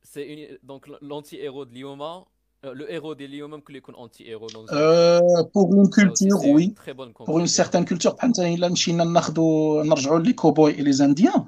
c'est 0.03 0.27
une 0.33 0.59
donc 0.71 0.87
l'anti-héros 1.03 1.65
de 1.65 1.71
اليوم 1.73 2.03
euh, 2.03 2.25
le 2.63 2.87
héros 2.91 3.15
de 3.15 3.23
اليوم 3.23 3.51
ممكن 3.51 3.75
يكون 3.75 3.95
anti-héros 3.95 4.51
dans 4.53 4.67
une 4.67 4.79
Euh, 4.79 5.21
pour 5.53 5.75
une 5.75 5.85
Ça 5.85 5.91
aussi, 6.11 6.25
culture, 6.25 6.39
c'est 6.41 6.49
une 6.49 6.55
oui. 6.57 6.75
très 6.75 6.95
bonne 6.95 7.13
Pour 7.13 7.39
une 7.39 7.47
conclusion. 7.47 7.65
certaine 7.65 7.85
culture, 7.85 8.15
بحال 8.15 8.31
مثلا 8.31 8.55
الا 8.55 8.69
مشينا 8.69 9.05
ناخذوا 9.05 9.83
نرجعوا 9.85 10.19
لي 10.19 10.33
كوبوي 10.33 10.75
et 10.75 10.83
les 10.83 11.01
indiens. 11.01 11.47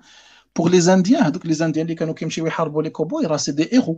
Pour 0.54 0.68
les 0.68 0.88
indiens, 0.88 1.22
هذوك 1.22 1.46
les 1.46 1.60
indiens 1.62 1.78
اللي 1.78 1.94
كانوا 1.94 2.14
كيمشيو 2.14 2.46
يحاربوا 2.46 2.82
لي 2.82 2.90
كوبوي 2.90 3.26
راه 3.26 3.36
سي 3.36 3.52
دي 3.52 3.64
héros. 3.64 3.96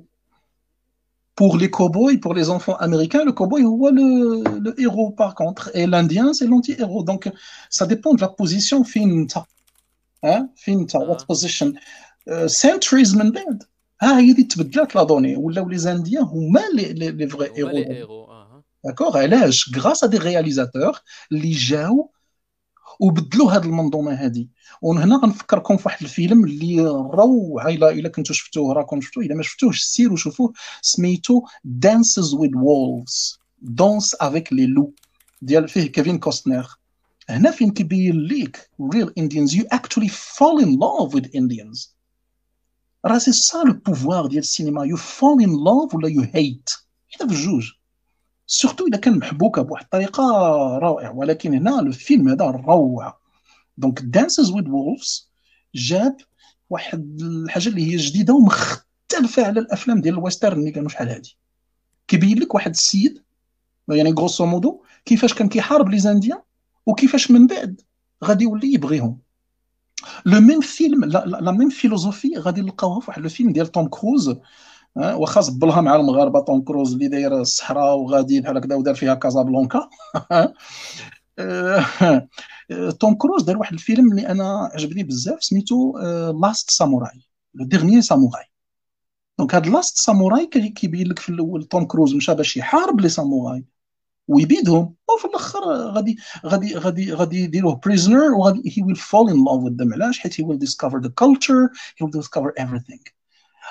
Pour 1.41 1.57
les 1.59 1.71
cowboys, 1.71 2.19
pour 2.19 2.35
les 2.35 2.49
enfants 2.51 2.77
américains, 2.77 3.25
le 3.25 3.33
cowboy 3.33 3.63
هو 3.65 3.91
le, 3.91 4.43
le 4.67 4.81
héros 4.81 5.11
par 5.11 5.35
contre. 5.35 5.71
Et 5.75 5.87
l'indien, 5.87 6.33
c'est 6.33 6.47
l'anti-héros. 6.47 7.03
Donc, 7.05 7.31
ça 7.71 7.87
dépend 7.87 8.15
de 8.15 8.21
la 8.21 8.29
position 8.29 8.83
فين 8.83 9.11
انت. 9.11 9.39
Hein? 10.27 10.49
فين 10.57 10.79
انت. 10.79 10.97
What 10.97 11.01
آه. 11.01 11.35
position. 11.35 11.75
Uh, 12.29 12.49
centuries 12.49 13.17
من 13.17 13.31
بعد. 13.31 13.63
ها 14.05 14.19
هي 14.19 14.33
اللي 14.33 14.43
تبدلات 14.43 14.97
la 14.97 15.03
donnée 15.03 15.37
ولاو 15.37 15.69
les 15.69 15.79
Indiens 15.79 16.23
هما 16.23 16.61
les 16.75 17.29
vrais 17.29 17.51
héros. 17.57 18.27
d'accord 18.85 19.19
علاش 19.19 19.77
grâce 19.77 20.05
des 20.05 20.19
réalisateurs 20.19 21.01
اللي 21.33 21.51
جاو 21.51 22.11
وبدلوا 23.01 23.53
هذه 23.53 23.65
المنظومه 23.65 24.13
هذه 24.13 24.47
وهنا 24.83 25.17
غنفكركم 25.17 25.77
في 25.77 25.83
واحد 25.87 26.03
الفيلم 26.03 26.45
اللي 26.45 26.81
روعه 27.15 27.69
الا 27.69 27.91
الا 27.91 28.09
كنتو 28.09 28.33
شفتوه 28.33 28.75
راكم 28.75 29.01
شفتوه 29.01 29.25
الا 29.25 29.35
ما 29.35 29.43
شفتوهش 29.43 29.83
سيروا 29.83 30.17
شوفوه 30.17 30.53
سميتو 30.83 31.43
Dances 31.65 32.35
with 32.35 32.51
Wolves 32.55 33.39
Danse 33.63 34.17
avec 34.21 34.53
les 34.53 34.67
loups 34.67 34.95
ديال 35.43 35.69
فيه 35.69 35.93
كيفين 35.93 36.19
كوستنر 36.19 36.67
هنا 37.29 37.51
فين 37.51 37.71
كيبين 37.71 38.21
ليك 38.21 38.71
real 38.83 39.09
Indians 39.21 39.55
you 39.55 39.65
actually 39.75 40.09
fall 40.09 40.59
in 40.59 40.79
love 40.79 41.15
with 41.15 41.35
Indians. 41.35 41.94
راه 43.07 43.19
c'est 43.19 43.33
ça 43.33 43.59
le 43.59 43.73
pouvoir 43.73 44.27
ديال 44.27 44.43
السينما 44.43 44.87
you 44.87 44.99
fall 44.99 45.45
in 45.45 45.51
love 45.51 45.95
ولا 45.95 46.09
you 46.09 46.27
hate? 46.27 46.85
حتى 47.09 47.29
في 47.29 47.35
الجوج 47.35 47.71
surtout 48.47 48.87
اذا 48.87 48.97
كان 48.97 49.19
محبوكه 49.19 49.63
بواحد 49.63 49.85
الطريقة 49.85 50.23
رائعه 50.79 51.17
ولكن 51.17 51.55
هنا 51.55 51.81
الفيلم 51.81 52.29
هذا 52.29 52.45
روعه 52.45 53.21
donc 53.79 54.01
Dances 54.03 54.51
with 54.51 54.69
Wolves 54.69 55.31
جاب 55.75 56.17
واحد 56.71 57.21
الحاجة 57.21 57.69
اللي 57.69 57.93
هي 57.93 57.97
جديده 57.97 58.35
ومختلفه 58.35 59.47
على 59.47 59.61
الافلام 59.61 60.01
ديال 60.01 60.15
ال 60.15 60.20
western 60.20 60.61
اللي 60.61 60.71
كانوا 60.71 60.89
شحال 60.89 61.09
هادي 61.09 61.37
كيبين 62.09 62.39
لك 62.39 62.55
واحد 62.55 62.71
السيد 62.71 63.23
يعني 63.89 64.13
grosso 64.13 64.47
modo 64.47 64.83
كيفاش 65.05 65.35
كان 65.35 65.49
كيحارب 65.49 65.89
les 65.89 65.99
Indiens 65.99 66.41
وكيفاش 66.87 67.31
من 67.31 67.47
بعد 67.47 67.81
غادي 68.25 68.45
يولي 68.45 68.73
يبغيهم 68.73 69.19
le 70.27 70.41
même 70.41 70.61
film 70.61 71.05
la, 71.05 71.51
même 71.53 71.69
philosophie 71.69 72.37
غادي 72.39 72.61
نلقاوها 72.61 73.01
في 73.01 73.11
واحد 73.11 73.25
الفيلم 73.25 73.53
ديال 73.53 73.67
توم 73.67 73.89
كروز 73.89 74.37
واخا 74.97 75.41
زبلها 75.41 75.81
مع 75.81 75.97
المغاربة 75.97 76.41
توم 76.41 76.63
كروز 76.63 76.93
اللي 76.93 77.09
داير 77.09 77.41
الصحراء 77.41 77.97
وغادي 77.99 78.41
بحال 78.41 78.57
هكذا 78.57 78.77
ودار 78.77 78.95
فيها 78.95 79.15
كازابلانكا 79.15 79.89
توم 83.01 83.15
كروز 83.15 83.43
دار 83.43 83.59
واحد 83.59 83.73
الفيلم 83.73 84.11
اللي 84.13 84.29
أنا 84.29 84.71
عجبني 84.75 85.03
بزاف 85.03 85.45
سميتو 85.45 85.99
Last 86.43 86.71
Samurai 86.71 87.21
Le 87.55 87.65
Dernier 87.65 88.03
Samouraï 88.03 88.45
donc 89.39 89.55
هاد 89.55 89.67
Last 89.67 89.99
Samurai 89.99 90.47
كي- 90.47 90.69
كيبين 90.69 91.09
لك 91.09 91.19
في 91.19 91.29
الأول 91.29 91.65
توم 91.65 91.85
كروز 91.85 92.15
مشى 92.15 92.35
باش 92.35 92.57
يحارب 92.57 93.01
les 93.01 93.09
samouraïs 93.09 93.65
ويبيدهم 94.29 94.95
وفي 95.11 95.25
الآخر 95.25 95.61
غادي 95.67 96.19
غادي 96.47 96.75
غادي 96.79 97.13
غادي 97.13 97.45
يديروه 97.45 97.81
prisoner 97.85 98.35
وغادي 98.35 98.71
he 98.71 98.83
will 98.85 98.99
fall 98.99 99.29
in 99.29 99.37
love 99.37 99.63
with 99.65 99.77
them. 99.83 99.93
علاش؟ 99.93 100.19
حيت 100.19 100.35
he 100.35 100.45
will 100.45 100.59
discover 100.59 101.01
the 101.01 101.11
culture 101.25 101.71
he 101.97 102.05
will 102.05 102.21
discover 102.21 102.53
everything. 102.59 103.13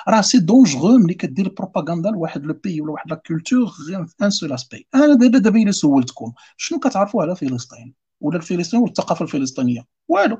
راه 0.08 0.20
c'est 0.20 0.38
dangereux 0.38 0.98
ملي 0.98 1.14
كدير 1.14 1.48
بروباغندا 1.48 2.10
لواحد 2.10 2.44
le 2.44 2.54
pays 2.54 2.80
ولا 2.80 2.92
واحد 2.92 3.10
la 3.10 3.16
culture 3.16 3.72
غير 3.88 4.06
في 4.06 4.14
un 4.24 4.30
seul 4.30 4.52
aspect 4.52 4.86
أنا 4.94 5.14
دابا 5.14 5.38
دابا 5.38 5.62
إلا 5.62 5.70
سولتكم 5.70 6.32
شنو 6.56 6.78
كتعرفوا 6.78 7.22
على 7.22 7.36
فلسطين؟ 7.36 7.94
ولا 8.20 8.36
الفلسطين 8.36 8.80
والثقافه 8.80 9.22
الفلسطينية؟ 9.22 9.86
والو. 10.08 10.38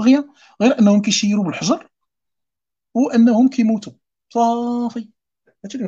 غير 0.00 0.24
غير 0.62 0.78
أنهم 0.78 1.02
كيشيروا 1.02 1.44
بالحجر 1.44 1.90
وأنهم 2.94 3.48
كيموتوا. 3.48 3.92
صافي. 4.30 5.08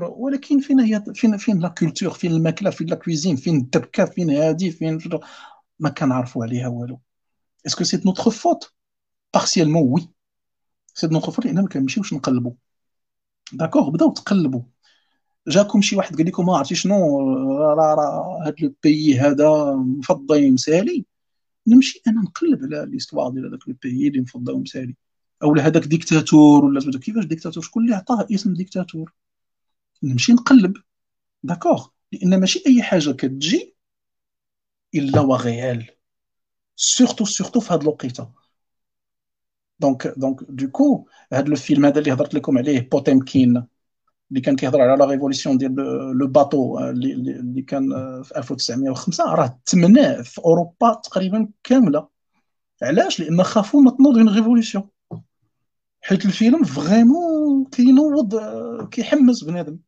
ولكن 0.03 0.61
فين 0.61 0.81
هي 0.81 1.05
فين 1.15 1.37
فين 1.37 1.59
la 1.59 1.69
culture 1.69 2.11
فين 2.11 2.33
الماكلة 2.33 2.71
فين 2.71 2.87
la 2.87 2.97
cuisine 2.97 3.37
فين 3.37 3.57
الدبكه 3.57 4.05
فين 4.05 4.31
هادي 4.31 4.71
فين 4.71 4.99
ما 5.81 5.91
كنعرفوا 5.91 6.45
عليها 6.45 6.69
والو. 6.69 7.01
est-ce 7.67 7.79
que 7.79 7.85
c'est 7.85 8.01
notre 8.07 8.31
faute 8.31 8.73
partiellement 9.35 9.83
oui 9.93 10.09
c'est 10.95 11.07
notre 11.07 11.31
faute 11.31 11.47
لأن 11.47 11.63
ما 11.63 11.69
كنمشيوش 11.69 12.15
نقلبوا. 12.15 12.53
d'accord 13.53 13.91
بداو 13.91 14.13
تقلبوا. 14.13 14.63
جاكم 15.49 15.81
شي 15.83 15.97
واحد 15.97 16.17
قال 16.17 16.27
لكم 16.27 16.47
ما 16.47 16.57
عرفتي 16.57 16.75
شنو؟ 16.75 17.21
راه 17.59 17.95
راه 17.95 18.47
هاد 18.47 18.55
le 18.61 18.75
pays 18.83 19.19
هذا 19.21 19.75
مفضي 19.75 20.51
مسالي 20.51 21.07
نمشي 21.67 22.03
أنا 22.07 22.23
نقلب 22.23 22.63
على 22.65 22.87
l'histoire 22.91 23.31
ديال 23.31 23.47
هذاك 23.47 23.69
le 23.69 23.75
pays 23.83 24.09
اللي 24.09 24.21
مفضي 24.21 24.53
ومسالي 24.53 24.97
أو 25.43 25.55
هذاك 25.55 25.85
dictateur 25.87 26.65
ولا 26.65 26.99
كيفاش 26.99 27.25
dictateur 27.25 27.63
شكون 27.63 27.85
اللي 27.85 27.97
عطاه 27.97 28.27
اسم 28.35 28.55
dictateur 28.55 29.13
نمشي 30.03 30.33
نقلب. 30.33 30.77
D'accord 31.43 31.89
لأن 32.13 32.41
ماشي 32.41 32.63
أي 32.67 32.83
حاجة 32.83 33.11
كتجي 33.11 33.77
إلا 34.95 35.21
وغيال. 35.21 35.91
surtout 36.77 37.25
surtout 37.25 37.61
في 37.61 37.75
هذه 37.75 37.81
الوقيتة. 37.83 38.31
donc 39.81 40.07
donc 40.17 40.41
du 40.49 40.69
coup 40.69 41.09
هذا 41.33 41.49
الفيلم 41.49 41.85
هذا 41.85 41.99
اللي 41.99 42.13
هضرت 42.13 42.35
لكم 42.35 42.59
عليه 42.59 42.89
بوتيمكين 42.89 43.67
اللي 44.31 44.41
كان 44.41 44.57
كيهضر 44.57 44.81
على 44.81 44.99
la 44.99 45.05
révolution 45.05 45.59
ديال 45.59 45.75
le 46.19 46.27
bateau 46.27 46.79
اللي, 46.79 47.63
كان 47.63 47.89
في 48.23 48.39
1905 48.39 49.25
راه 49.35 49.61
تمناه 49.67 50.23
في 50.23 50.39
أوروبا 50.39 50.95
تقريبا 51.05 51.49
كاملة. 51.65 52.09
علاش؟ 52.83 53.21
لأن 53.21 53.43
خافوا 53.43 53.91
maintenant 53.91 54.15
d'une 54.15 54.29
révolution 54.29 54.89
حيت 56.01 56.25
الفيلم 56.25 56.65
vraiment 56.65 57.65
كينوض 57.65 58.37
كيحمس 58.89 59.45
بنادم. 59.45 59.79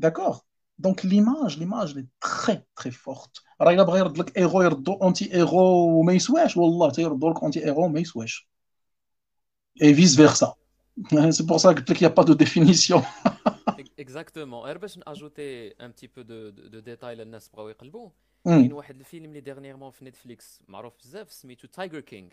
D'accord 0.00 0.38
donc 0.78 1.06
l'image 1.06 1.58
l'image 1.58 1.94
لي 1.94 2.06
très 2.20 2.62
très 2.76 2.90
forte 2.90 3.42
راه 3.60 3.72
الا 3.72 3.82
بغا 3.82 3.98
يرد 3.98 4.18
لك 4.18 4.38
ايغو 4.38 4.62
يردو 4.62 4.92
اونتي 4.92 5.34
ايغو 5.34 6.00
وما 6.00 6.12
يسواش 6.12 6.56
والله 6.56 6.90
تيردو 6.90 7.30
لك 7.30 7.42
anti-héros 7.42 7.84
وما 7.84 8.00
يسواش 8.00 8.48
et 9.82 9.94
vice 9.94 10.16
versa 10.16 10.54
c'est 11.30 11.42
pour 11.42 11.58
ça 11.58 11.68
قلت 11.68 11.90
لك 11.90 12.02
il 12.02 12.08
y 12.08 12.11
a 12.11 12.14
pas 12.14 12.22
de 12.22 12.32
définition 12.32 13.02
Exactement 13.98 14.60
غير 14.60 14.78
باش 14.78 14.98
نajouter 14.98 15.68
un 15.68 15.90
petit 15.90 16.06
peu 16.06 16.22
de 16.22 16.50
de 16.50 16.78
détails 16.78 17.14
للناس 17.14 17.48
بغاو 17.48 17.68
يقلبوا 17.68 18.10
كاين 18.44 18.72
واحد 18.72 18.98
الفيلم 18.98 19.24
اللي 19.24 19.40
dernièrement 19.40 19.90
في 19.90 20.04
نتفليكس 20.04 20.60
معروف 20.68 20.92
بزاف 20.98 21.32
سميتو 21.32 21.68
تايجر 21.68 22.00
كينغ 22.00 22.28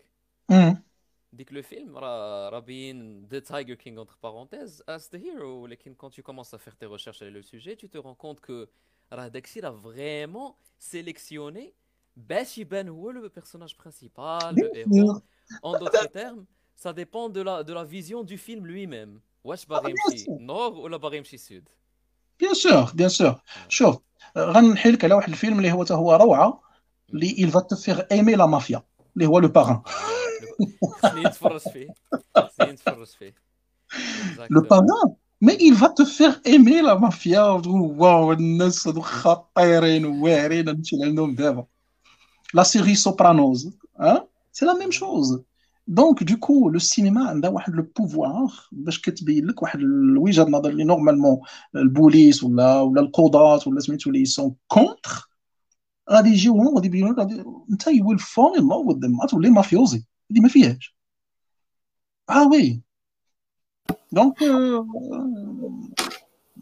ديك 1.32 1.52
le 1.52 1.62
film 1.62 1.98
راه 1.98 2.48
راه 2.48 2.58
باين 2.58 3.26
the 3.26 3.38
Tiger 3.38 3.74
King 3.74 3.98
entre 3.98 4.16
parenthèses 4.22 4.82
as 4.88 5.10
the 5.12 5.18
hero 5.18 5.62
ولكن 5.62 5.94
quand 5.94 6.10
tu 6.10 6.22
commences 6.22 6.54
à 6.54 6.56
faire 6.56 6.72
tes 6.72 6.86
recherches 6.86 7.22
على 7.22 7.32
le 7.32 7.42
sujet 7.42 7.74
tu 7.74 7.86
te 7.86 8.00
rends 8.00 8.14
compte 8.14 8.40
que 8.40 8.66
راه 9.12 9.28
داكشي 9.28 9.60
راه 9.60 9.80
vraiment 9.84 10.52
sélectionné 10.78 11.74
باش 12.16 12.58
يبان 12.58 12.88
هو 12.88 13.10
le 13.10 13.28
personnage 13.28 13.74
principal 13.80 14.54
le 14.54 14.72
héros 14.74 15.22
en 15.64 15.78
d'autres 15.78 16.12
termes 16.12 16.44
ça 16.84 16.92
dépend 16.92 17.28
de 17.28 17.40
la 17.40 17.62
de 17.62 17.72
la 17.72 17.84
vision 17.84 18.22
du 18.22 18.38
film 18.38 18.66
lui-même. 18.66 19.20
واش 19.44 19.66
باغي 19.66 19.90
يمشي 19.90 20.26
نور 20.30 20.72
ولا 20.72 20.96
باغي 20.96 21.16
يمشي 21.16 21.36
سود 21.36 21.68
Bien 22.40 22.54
sûr 22.54 22.90
bien 22.94 23.08
sûr 23.08 23.40
شوف 23.68 23.98
غنحكي 24.38 24.90
لك 24.90 25.04
على 25.04 25.14
واحد 25.14 25.28
الفيلم 25.28 25.58
اللي 25.58 25.72
هو 25.72 25.84
حتى 25.84 25.94
هو 25.94 26.14
روعه 26.14 26.62
اللي 27.14 27.28
il 27.28 27.50
va 27.50 27.60
te 27.60 27.76
faire 27.76 27.98
aimer 27.98 28.36
la 28.36 28.46
mafia. 28.46 28.80
اللي 29.16 29.26
هو 29.26 29.38
Le 29.38 29.48
Parrain 29.48 29.82
سنين 31.02 31.30
تفرج 31.30 31.60
فيه 31.60 31.88
سنين 32.58 32.76
تفرج 32.76 33.06
فيه 33.06 33.34
لو 34.50 34.60
باران 34.60 35.14
مي 35.40 35.52
il 35.52 35.74
va 35.74 35.88
te 35.88 36.04
faire 36.04 36.40
aimer 36.44 36.82
la 36.82 36.98
mafia 36.98 37.66
واو 37.66 38.32
الناس 38.32 38.88
هذو 38.88 39.00
خطيرين 39.00 40.04
واعرين 40.04 40.64
نمشي 40.64 40.96
لعندهم 40.96 41.34
دابا 41.34 41.66
la 42.54 42.62
série 42.62 42.94
Sopranos 42.94 43.78
ها 44.00 44.28
c'est 44.52 44.66
la 44.66 44.74
même 44.74 44.90
chose 44.90 45.42
donc 45.86 46.22
du 46.22 46.38
coup 46.38 46.70
le 46.70 46.78
cinéma 46.78 47.28
عندها 47.28 47.50
واحد 47.50 47.74
le 47.74 47.86
pouvoir 47.98 48.52
باش 48.72 49.00
كتبين 49.00 49.46
لك 49.46 49.62
واحد 49.62 49.80
الوجهه 49.80 50.44
النظر 50.44 50.70
اللي 50.70 50.84
normalement 50.84 51.40
البوليس 51.76 52.44
ولا 52.44 52.80
ولا 52.80 53.00
القضاة 53.00 53.60
ولا 53.66 53.80
سميتو 53.80 54.10
اللي 54.10 54.24
sont 54.24 54.54
contre 54.68 55.28
غادي 56.10 56.28
يجيو 56.28 56.52
هما 56.52 56.70
غادي 56.74 56.86
يبينوا 56.86 57.12
لك 57.12 57.46
انت 57.70 57.86
you 57.86 58.08
will 58.08 58.18
fall 58.18 58.58
in 58.58 58.68
love 58.68 58.86
with 58.86 59.00
them 59.00 59.20
غتولي 59.20 59.50
mafieux 59.50 60.04
هذه 60.32 60.40
ما 60.40 60.48
فيهاش 60.48 60.96
آه 62.30 62.48
oui 62.48 62.80
donc 64.12 64.42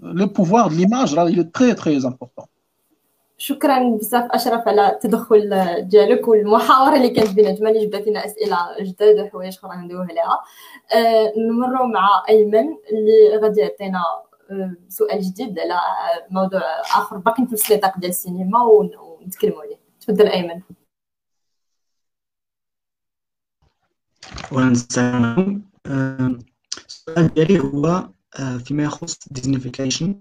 le 0.03 0.27
pouvoir 0.27 0.68
de 0.68 0.77
l'image 0.77 1.14
راه 1.14 1.31
il 1.31 1.35
est 1.35 1.51
très 1.59 1.75
très 1.75 2.07
important. 2.07 2.47
شكرا 3.39 3.97
بزاف 3.97 4.31
أشرف 4.31 4.69
على 4.69 4.93
التدخل 4.93 5.51
ديالك 5.89 6.29
والمحاوره 6.29 6.97
اللي 6.97 7.11
كانت 7.11 7.31
بينا 7.31 7.51
جمال 7.51 7.91
جبت 7.91 7.97
فينا 8.03 8.25
أسئلة 8.25 8.57
جداد 8.81 9.21
وحوايج 9.21 9.57
أخرى 9.57 9.77
ندويو 9.77 10.01
عليها 10.01 10.41
أه 10.95 11.33
نمروا 11.39 11.87
مع 11.87 12.25
أيمن 12.29 12.67
اللي 12.93 13.37
غادي 13.43 13.61
يعطينا 13.61 14.03
سؤال 14.89 15.21
جديد 15.21 15.59
على 15.59 15.81
موضوع 16.31 16.61
آخر. 16.81 17.17
باقي 17.17 17.47
في 17.47 17.53
نفس 17.53 17.73
ديال 17.73 18.11
السينما 18.11 18.62
ونتكلموا 18.62 19.62
عليه. 19.62 19.77
تفضل 20.01 20.27
أيمن. 20.29 20.61
السؤال 26.89 27.35
ديالي 27.35 27.61
هو 27.61 28.09
فيما 28.64 28.83
يخص 28.83 29.18
disneyfication 29.31 30.20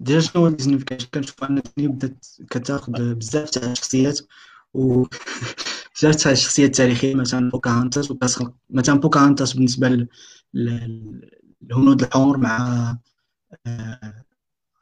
déjà 0.00 0.20
شنو 0.20 0.42
هو 0.42 0.48
disneyfication 0.48 1.06
كنشوف 1.14 1.44
أن 1.44 1.62
ديزني 1.76 1.92
بدات 1.92 2.26
كتاخد 2.50 2.92
بزاف 2.92 3.50
تاع 3.50 3.72
الشخصيات 3.72 4.20
و 4.74 5.04
بزاف 5.96 6.14
تاع 6.16 6.32
الشخصيات 6.32 6.70
التاريخية 6.70 7.14
مثلا 7.14 7.50
بوكاهانتاس 7.50 8.10
وكتخلق 8.10 8.52
مثلا 8.70 9.00
بوكاهانتاس 9.00 9.52
بالنسبة 9.52 10.06
للهنود 10.54 12.02
الحمر 12.02 12.36
مع 12.36 12.96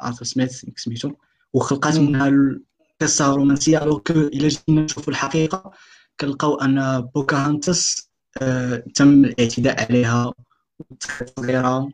آرثر 0.02 0.24
سميث 0.24 0.64
سميتو. 0.76 1.12
وخلقات 1.52 1.98
منها 1.98 2.58
قصه 3.00 3.34
رومانسيه 3.34 3.82
alors 3.82 3.98
que 3.98 4.12
إلا 4.12 4.48
جينا 4.48 4.80
نشوفوا 4.80 5.12
الحقيقة 5.12 5.72
كنلقاو 6.20 6.54
أن 6.54 7.00
بوكاهانتس 7.00 8.10
آه 8.42 8.76
تم 8.94 9.24
الاعتداء 9.24 9.84
عليها 9.84 10.32
وتقتلوا 10.90 11.90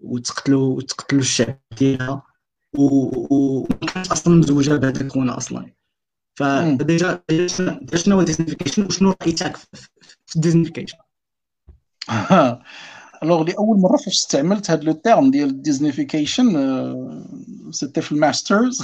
وتقتلوا 0.00 0.76
وتقتلوا 0.76 1.20
الشعب 1.20 1.60
ديالها 1.78 2.22
وكانت 2.78 4.12
أصلا 4.12 4.34
مزوجة 4.36 4.76
بهذا 4.76 5.00
الكون 5.00 5.30
أصلا. 5.30 5.72
ف 6.38 6.55
déjà 6.55 7.22
شنو 7.94 8.14
هو 8.14 8.20
ال 8.20 8.24
disneyfication 8.24 8.86
وشنو 8.86 9.14
رايتك 9.22 9.56
في 10.26 10.36
ال 10.36 10.40
disneyfication 10.40 10.98
alors 13.22 13.42
لاول 13.42 13.78
مره 13.78 13.96
فاش 13.96 14.16
استعملت 14.16 14.70
هذا 14.70 14.82
le 14.82 14.92
terme 14.92 15.30
ديال 15.30 15.48
ال 15.48 15.55
disneyfication 15.55 16.52
c'était 17.70 18.00
في 18.00 18.12
ال 18.12 18.20
master's 18.20 18.82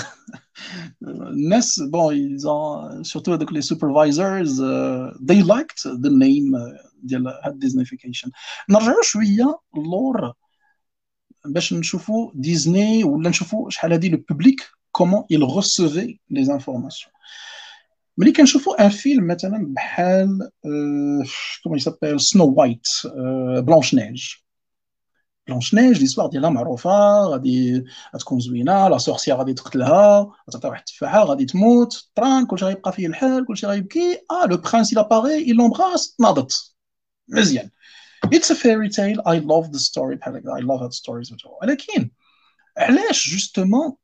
الناس 1.03 1.81
bon 1.81 2.15
ايزون 2.15 3.05
surtout 3.05 3.33
هذوك 3.33 3.53
les 3.53 3.61
supervisors 3.63 4.63
they 5.31 5.43
liked 5.43 5.83
the 5.85 6.11
name 6.11 6.79
ديال 7.03 7.29
هاد 7.29 7.53
ال 7.53 7.58
disneyfication 7.58 8.31
نرجعوا 8.71 9.03
شوية 9.03 9.59
لور 9.77 10.33
باش 11.45 11.73
نشوفوا 11.73 12.31
ديزني 12.35 13.05
ولا 13.05 13.29
نشوفوا 13.29 13.71
شحال 13.71 13.93
هادي 13.93 14.09
le 14.09 14.25
public 14.29 14.61
comment 14.93 15.25
il 15.33 15.45
recevait 15.45 16.21
les 16.31 16.51
informations. 16.51 17.11
ملي 18.17 18.33
كنشوفوا 18.33 18.85
ان 18.85 18.89
فيلم 18.89 19.27
مثلا 19.27 19.67
بحال 19.75 20.51
comment 21.63 21.79
il 21.79 21.86
s'appelle 21.86 22.21
Snow 22.21 22.55
White 22.57 22.89
Blanche-Neige. 23.59 24.35
Blanche-Neige 25.47 26.01
l'histoire 26.01 26.27
ديالها 26.27 26.51
معروفة 26.51 27.25
غادي 27.25 27.85
غتكون 28.15 28.41
زوينة 28.41 28.89
la 28.89 28.99
sorcière 28.99 29.35
غادي 29.35 29.55
تقتلها 29.55 30.33
غتعطيها 30.51 30.71
واحد 30.71 30.81
التفاحة 30.89 31.25
غادي 31.25 31.45
تموت 31.45 32.11
طران 32.15 32.47
كلشي 32.47 32.65
غيبقى 32.65 32.93
فيه 32.93 33.07
الحال 33.07 33.47
كلشي 33.47 33.67
غيبكي. 33.67 34.21
آه 34.31 34.47
le 34.47 34.57
prince 34.57 34.95
il 34.95 34.99
apparaît 34.99 35.45
il 35.47 35.57
l'embrasse 35.57 36.15
ناضت. 36.21 36.75
مزيان. 37.29 37.71
It's 38.27 38.51
a 38.51 38.55
fairy 38.55 38.89
tale. 38.89 39.21
I 39.27 39.39
love 39.39 39.73
the 39.73 39.79
story. 39.79 40.17
بحال 40.17 40.37
هكذا. 40.37 40.55
I 40.55 40.63
love 40.63 40.83
هاد 40.83 40.93
stories 40.93 41.37
ولكن 41.63 42.11
علاش 42.77 43.31
justement 43.31 43.97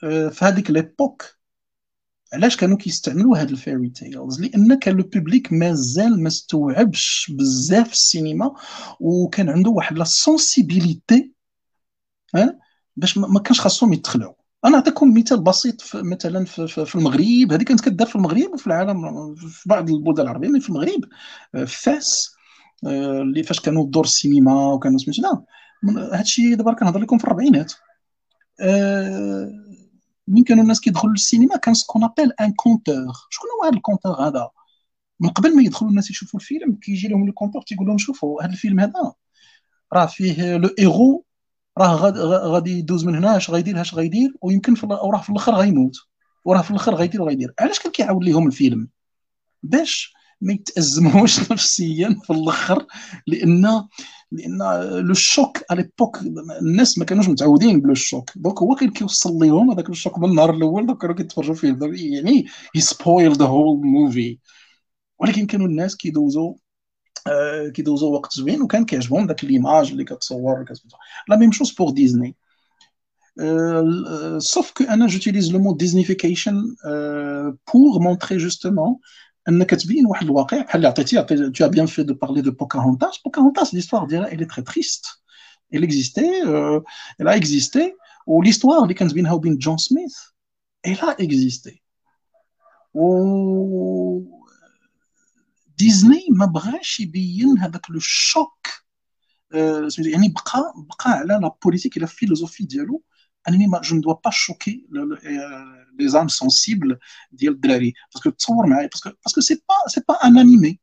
في 0.00 0.38
هذيك 0.42 0.70
l'époque 0.70 1.37
علاش 2.32 2.56
كانوا 2.56 2.76
كيستعملوا 2.76 3.38
هاد 3.38 3.50
ال 3.50 3.56
fairy 3.56 3.88
tales؟ 3.88 4.40
لأن 4.40 4.78
كان 4.78 4.96
le 4.96 5.02
public 5.02 5.52
مازال 5.52 6.22
ما 6.22 6.28
استوعبش 6.28 7.32
بزاف 7.34 7.92
السينما 7.92 8.54
وكان 9.00 9.48
عنده 9.48 9.70
واحد 9.70 9.98
la 9.98 10.04
sensibilité 10.04 11.32
باش 12.96 13.18
ما 13.18 13.40
كانش 13.40 13.60
خاصهم 13.60 13.92
يدخلوا. 13.92 14.32
أنا 14.64 14.76
نعطيكم 14.76 15.14
مثال 15.18 15.40
بسيط 15.40 15.80
في 15.80 16.02
مثلا 16.02 16.44
في, 16.44 16.66
في, 16.86 16.94
المغرب. 16.94 17.52
هذه 17.52 17.62
كانت 17.62 17.80
كدار 17.80 18.06
في 18.06 18.16
المغرب 18.16 18.50
وفي 18.54 18.66
العالم 18.66 19.34
في 19.34 19.68
بعض 19.68 19.90
البلدان 19.90 20.26
العربية 20.26 20.60
في 20.60 20.68
المغرب. 20.68 21.04
في 21.52 21.82
فاس 21.82 22.34
اللي 22.86 23.42
فاش 23.42 23.60
كانوا 23.60 23.86
دور 23.86 24.04
السينما 24.04 24.72
وكانوا 24.72 24.98
سميتو 24.98 25.44
هادشي 26.12 26.54
دابا 26.54 26.72
كنهضر 26.72 27.00
لكم 27.00 27.18
في 27.18 27.24
الربعينات. 27.24 27.72
مين 30.28 30.44
كانوا 30.44 30.62
الناس 30.62 30.80
كيدخلوا 30.80 31.12
للسينما 31.12 31.56
كان 31.56 31.74
ce 31.74 31.83
qu'on 31.83 32.04
appelle 32.04 32.32
un 32.40 32.52
conteur 32.52 33.12
شكون 33.30 33.48
هو 33.58 33.68
هذا 33.68 33.76
ال 33.76 33.80
conteur 33.80 34.12
هذا؟ 34.28 34.50
من 35.20 35.28
قبل 35.28 35.56
ما 35.56 35.62
يدخلوا 35.62 35.90
الناس 35.90 36.10
يشوفوا 36.10 36.40
الفيلم 36.40 36.74
كيجي 36.74 37.08
لهم 37.08 37.28
ال 37.28 37.32
conteur 37.32 37.62
تيقول 37.62 37.86
لهم 37.86 37.98
شوفوا 37.98 38.42
هذا 38.42 38.52
الفيلم 38.52 38.80
هذا 38.80 39.12
راه 39.92 40.06
فيه 40.06 40.56
le 40.56 40.68
héros 40.78 41.24
راه 41.78 41.96
غادي 42.46 42.78
يدوز 42.78 43.04
من 43.04 43.14
هنا 43.16 43.36
اش 43.36 43.50
غيدير 43.50 43.80
اش 43.80 43.94
غيدير 43.94 44.34
ويمكن 44.42 44.74
في 44.74 44.86
وراه 44.86 45.20
في 45.20 45.30
الأخر 45.30 45.54
غيموت. 45.54 45.96
وراه 46.44 46.62
في 46.62 46.70
الأخر 46.70 46.94
غيدير 46.94 47.22
وغيدير 47.22 47.54
علاش 47.60 47.78
كان 47.78 47.92
كيعاود 47.92 48.24
لهم 48.24 48.46
الفيلم؟ 48.46 48.88
باش 49.62 50.14
ما 50.40 50.52
يتأزموش 50.52 51.40
نفسيا 51.52 52.20
في 52.24 52.32
الآخر 52.32 52.86
لأن 53.26 53.84
لأن 54.32 54.58
le 55.06 55.14
choc 55.14 55.58
على 55.70 55.82
l'époque 55.82 56.18
الناس 56.62 56.98
ما 56.98 57.04
كانوش 57.04 57.28
متعودين 57.28 57.80
ب 57.80 57.85
le 57.85 57.94
choc 57.94 58.30
donc 58.36 58.58
هو 58.58 58.74
كان 58.74 58.90
كيوصل 58.90 59.32
لهم 59.32 59.70
هذاك 59.70 59.90
ال 59.90 59.96
choc 59.96 60.18
من 60.18 60.28
النهار 60.28 60.54
الأول 60.54 60.86
donc 60.86 60.98
كانوا 61.00 61.16
كيتفرجوا 61.16 61.54
فيه. 61.54 61.78
يعني 61.92 62.46
he 62.74 62.80
spoil 62.80 63.32
the 63.32 63.44
whole 63.46 63.86
movie 63.86 64.38
ولكن 65.18 65.46
كانوا 65.46 65.66
الناس 65.66 65.96
كيدوزوا 65.96 66.54
آه 67.26 67.68
كيدوزوا 67.68 68.10
وقت 68.18 68.32
زوين 68.34 68.62
وكان 68.62 68.84
كيعجبهم 68.84 69.26
ذاك 69.26 69.44
l'image 69.44 69.90
اللي 69.90 70.04
كتصور 70.04 70.64
la 71.28 71.36
même 71.36 71.52
chose 71.52 71.72
pour 71.72 71.90
Disney 71.90 72.36
Euh, 73.40 74.40
sauf 74.40 74.72
que 74.72 74.84
j'utilise 75.06 75.52
le 75.52 75.60
mot 75.60 75.72
disneyfication 75.72 76.56
euh, 76.84 77.52
pour 77.66 78.00
montrer 78.00 78.40
justement 78.40 79.00
tu 81.53 81.63
as 81.63 81.69
bien 81.69 81.87
fait 81.87 82.05
de 82.05 82.13
parler 82.13 82.41
de 82.41 82.49
Pocahontas. 82.49 83.19
Pocahontas, 83.23 83.69
l'histoire 83.73 84.07
elle 84.11 84.41
est 84.41 84.47
très 84.47 84.63
triste. 84.63 85.23
Elle 85.71 85.83
existait, 85.83 86.45
euh, 86.45 86.79
elle 87.19 87.27
a 87.27 87.35
existé. 87.35 87.95
Ou 88.25 88.41
l'histoire 88.41 88.87
de 88.87 88.93
Kensbin 88.93 89.25
Haubin 89.25 89.55
John 89.59 89.77
Smith, 89.77 90.15
elle 90.81 90.99
a 91.01 91.15
existé. 91.19 91.81
Ou 92.93 94.43
Disney 95.77 96.23
ما 96.29 96.45
بغاش 96.45 96.99
يبين 96.99 97.57
هذاك 97.57 97.89
لو 97.89 97.99
شوك 97.99 98.67
يعني 99.53 100.29
بقى 100.29 100.73
بقى 100.75 101.11
على 101.11 101.39
لا 101.41 101.55
بوليتيك 101.63 101.99
la 101.99 102.07
philosophie 102.07 102.65
ديالو 102.65 103.03
Je 103.82 103.94
ne 103.94 104.00
dois 104.00 104.20
pas 104.20 104.30
choquer 104.30 104.86
les 105.98 106.14
âmes 106.16 106.28
sensibles 106.28 106.98
ديال 107.32 107.52
الدراري 107.52 107.94
parce 108.14 108.24
que 108.24 108.30
تصور 108.30 108.66
معايا 108.66 108.88
parce 108.88 109.02
que 109.02 109.10
parce 109.24 109.34
que 109.34 109.40
c'est 109.40 109.54
pas 109.54 109.74
c'est 109.86 110.00
pas 110.08 110.14
un 110.14 110.38
animé 110.38 110.78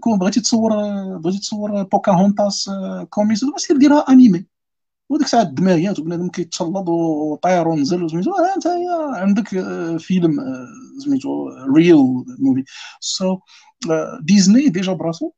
كون 0.00 0.18
بغيتي 0.18 0.40
تصور 0.40 0.72
بغيتي 1.18 1.38
تصور 1.38 1.82
بوكاهونتاس 1.82 2.70
كوميس 3.10 3.44
سير 3.56 3.76
ديرها 3.76 4.04
animé 4.08 4.46
وديك 5.08 5.26
الساعة 5.26 5.42
الدماغيات 5.42 5.98
وبنادم 5.98 6.28
كيتشلط 6.28 6.88
وطاير 6.88 7.68
ونزل 7.68 8.02
وسميتو 8.04 8.30
انت 8.56 8.66
عندك 9.14 9.48
فيلم 9.98 10.40
سميتو 10.98 11.48
real 11.76 12.24
movie 12.38 12.64
سو 13.00 13.38
Disney 14.22 14.68
déjà 14.68 14.92
براسو 14.92 15.32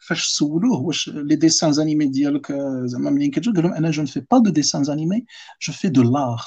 فاش 0.00 0.26
سولوه 0.26 0.80
واش 0.80 1.08
les 1.08 1.36
dessins 1.36 1.80
animés 1.80 2.06
ديالك 2.06 2.52
زعما 2.84 3.10
منين 3.10 3.30
كتجي 3.30 3.50
قال 3.50 3.62
لهم 3.62 3.72
أنا 3.72 3.90
je 3.90 4.02
ne 4.02 4.08
fais 4.08 4.20
pas 4.30 4.38
de 4.38 4.50
dessins 4.50 4.90
animés 4.90 5.24
je 5.62 5.72
fais 5.72 5.88
de 5.88 6.02
l'art 6.02 6.42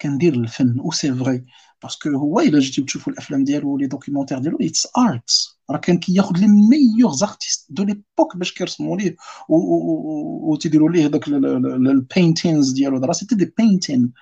كندير 0.00 0.34
الفن 0.34 0.80
و 0.80 0.92
c'est 0.92 1.14
vrai 1.14 1.44
parce 1.82 1.99
que 1.99 2.10
هو 2.10 2.40
إلا 2.40 2.58
جيتي 2.58 2.82
تشوفوا 2.82 3.12
الأفلام 3.12 3.44
ديالو 3.44 3.78
les 3.78 3.86
documentaires 3.86 4.38
ديالو 4.38 4.58
it's 4.60 4.86
art 4.98 5.30
راه 5.70 5.78
كان 5.78 5.98
كياخذ 5.98 6.36
les 6.38 6.46
meilleurs 6.46 7.12
artistes 7.22 7.66
de 7.70 7.82
l'époque 7.84 8.36
باش 8.36 8.52
كيرسموا 8.52 8.96
ليه 8.96 9.16
و 9.48 10.56
تيديروا 10.56 10.90
ليه 10.90 11.06
داك 11.06 11.28
ال 11.28 11.42
paintings 11.42 12.72
ديالو. 12.72 12.98
راه 12.98 13.12
c'était 13.12 13.34
des 13.34 13.54
paintings 13.58 14.12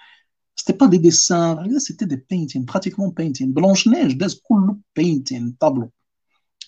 c'était 0.60 0.76
pas 0.76 0.88
des 0.88 0.98
dessins. 0.98 1.56
c'était 1.78 2.06
des 2.14 2.18
paintings. 2.18 2.64
Pratiquement 2.66 3.10
paintings. 3.10 3.52
Blanche 3.58 3.86
neige 3.86 4.16
داز 4.16 4.40
كله 4.42 4.76
painting. 4.98 5.54
Tableau. 5.58 5.90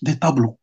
Des 0.03 0.16
tableaux. 0.18 0.57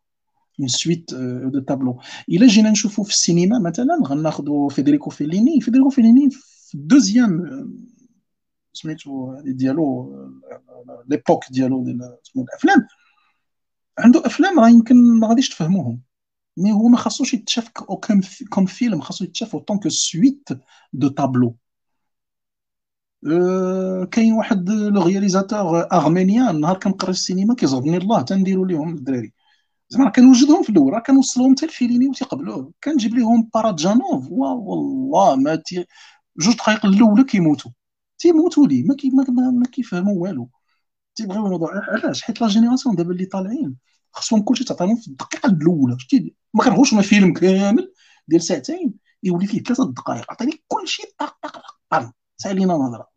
une 0.60 0.68
suite 0.68 1.14
de 1.54 1.60
tableaux 1.60 2.00
الا 2.30 2.48
جينا 2.48 2.72
نشوفوا 2.72 3.04
في 3.04 3.10
السينما 3.10 3.60
مثلا 3.60 4.00
غناخذوا 4.06 4.70
فيدريكو 4.70 5.10
فيليني 5.10 5.62
فيدريكو 5.62 5.90
فيليني 5.90 6.30
في 6.30 6.76
ال 6.76 6.84
deuxième 6.84 7.46
سميتو 8.74 9.42
ديالو 9.42 10.14
l'époque 11.08 11.44
ديالو 11.52 11.86
سمو 12.24 12.44
الافلام 12.44 12.88
عنده 14.00 14.26
افلام 14.26 14.60
راه 14.60 14.70
يمكن 14.70 14.96
ما 15.20 15.28
غاديش 15.28 15.50
تفهموهم 15.50 16.02
mais 16.58 16.72
هو 16.72 16.88
ما 16.88 16.98
خاصوش 16.98 17.34
يتشاف 17.34 17.70
comme 18.50 18.66
film 18.66 19.02
خاصو 19.02 19.24
يتشاف 19.24 19.56
donc 19.56 19.88
suite 19.88 20.50
de 20.94 21.08
tableaux 21.08 21.56
كاين 24.12 24.34
واحد 24.34 24.70
le 24.70 25.04
réalisateur 25.04 25.88
arménien 25.94 26.60
نهار 26.60 26.78
كنقرا 26.80 27.10
السينما 27.10 27.56
كيزورني 27.56 27.98
الله 27.98 28.22
تنديروا 28.22 28.68
لهم 28.68 28.94
الدراري 28.96 29.34
زعما 29.90 30.10
كنوجدهم 30.10 30.64
في 30.64 30.70
الأول 30.70 30.94
راه 30.94 31.00
كنوصلهم 31.00 31.56
حتى 31.56 31.66
الفيليني 31.66 32.08
وتيقبلوه. 32.08 32.74
كنجيب 32.84 33.16
لهم 33.16 33.50
بارادجانوف. 33.54 34.32
والله 34.32 35.36
ما 35.36 35.56
تي 35.56 35.86
جوج 36.38 36.56
دقائق 36.56 36.86
الاولى 36.86 37.24
كيموتوا. 37.24 37.72
تيموتوا 38.20 38.68
لي 38.68 38.84
ما, 38.84 38.96
كي... 38.96 39.10
ما, 39.10 39.66
كيفهموا 39.72 40.22
والو. 40.24 40.50
تيبغيو 41.16 41.46
الموضوع 41.46 41.70
علاش؟ 41.94 42.22
حيت 42.22 42.42
la 42.42 42.48
génération 42.48 42.96
دابا 42.96 43.12
اللي 43.12 43.26
طالعين 43.26 43.76
خصهم 44.14 44.42
كلشي 44.42 44.64
تعطيهم 44.64 44.96
في 44.96 45.08
الدقيقة 45.08 45.48
الأولى. 45.48 46.00
شتي 46.00 46.36
ما 46.54 46.64
كنبغوش 46.64 46.94
ما 46.94 47.02
فيلم 47.02 47.34
كامل 47.34 47.94
ديال 48.28 48.42
ساعتين 48.44 48.94
يولي 49.24 49.48
فيه 49.48 49.64
ثلاثة 49.64 49.92
دقائق 49.92 50.32
عطيني 50.32 50.64
كلشي 50.68 51.04
طق 51.18 51.38
طق 51.44 51.62
طق 51.90 52.12
سالينا 52.38 52.74
الهضرة. 52.78 53.08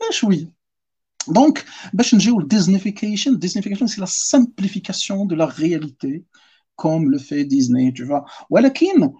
لا 0.00 0.10
شوية. 0.10 0.55
Donc, 1.27 1.65
le 1.93 2.47
Disneyfication, 2.47 3.33
Disneyfication, 3.33 3.87
c'est 3.87 4.01
la 4.01 4.07
simplification 4.07 5.25
de 5.25 5.35
la 5.35 5.45
réalité, 5.45 6.25
comme 6.75 7.11
le 7.11 7.19
fait 7.19 7.43
Disney, 7.45 7.93
tu 7.93 8.03
vois. 8.05 8.25
ولكن 8.49 9.13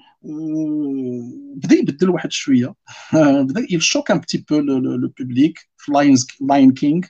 بدا 1.56 1.76
يبدل 1.76 2.10
واحد 2.10 2.32
شويه 2.32 2.76
بدا 3.14 3.62
il 3.62 3.82
choque 3.82 4.10
un 4.10 4.20
petit 4.20 4.42
peu 4.44 4.62
le, 4.62 4.80
le, 4.80 4.98
le 4.98 5.10
public 5.10 5.58
Lion, 5.88 6.16
Lion 6.42 6.72
King 6.74 7.08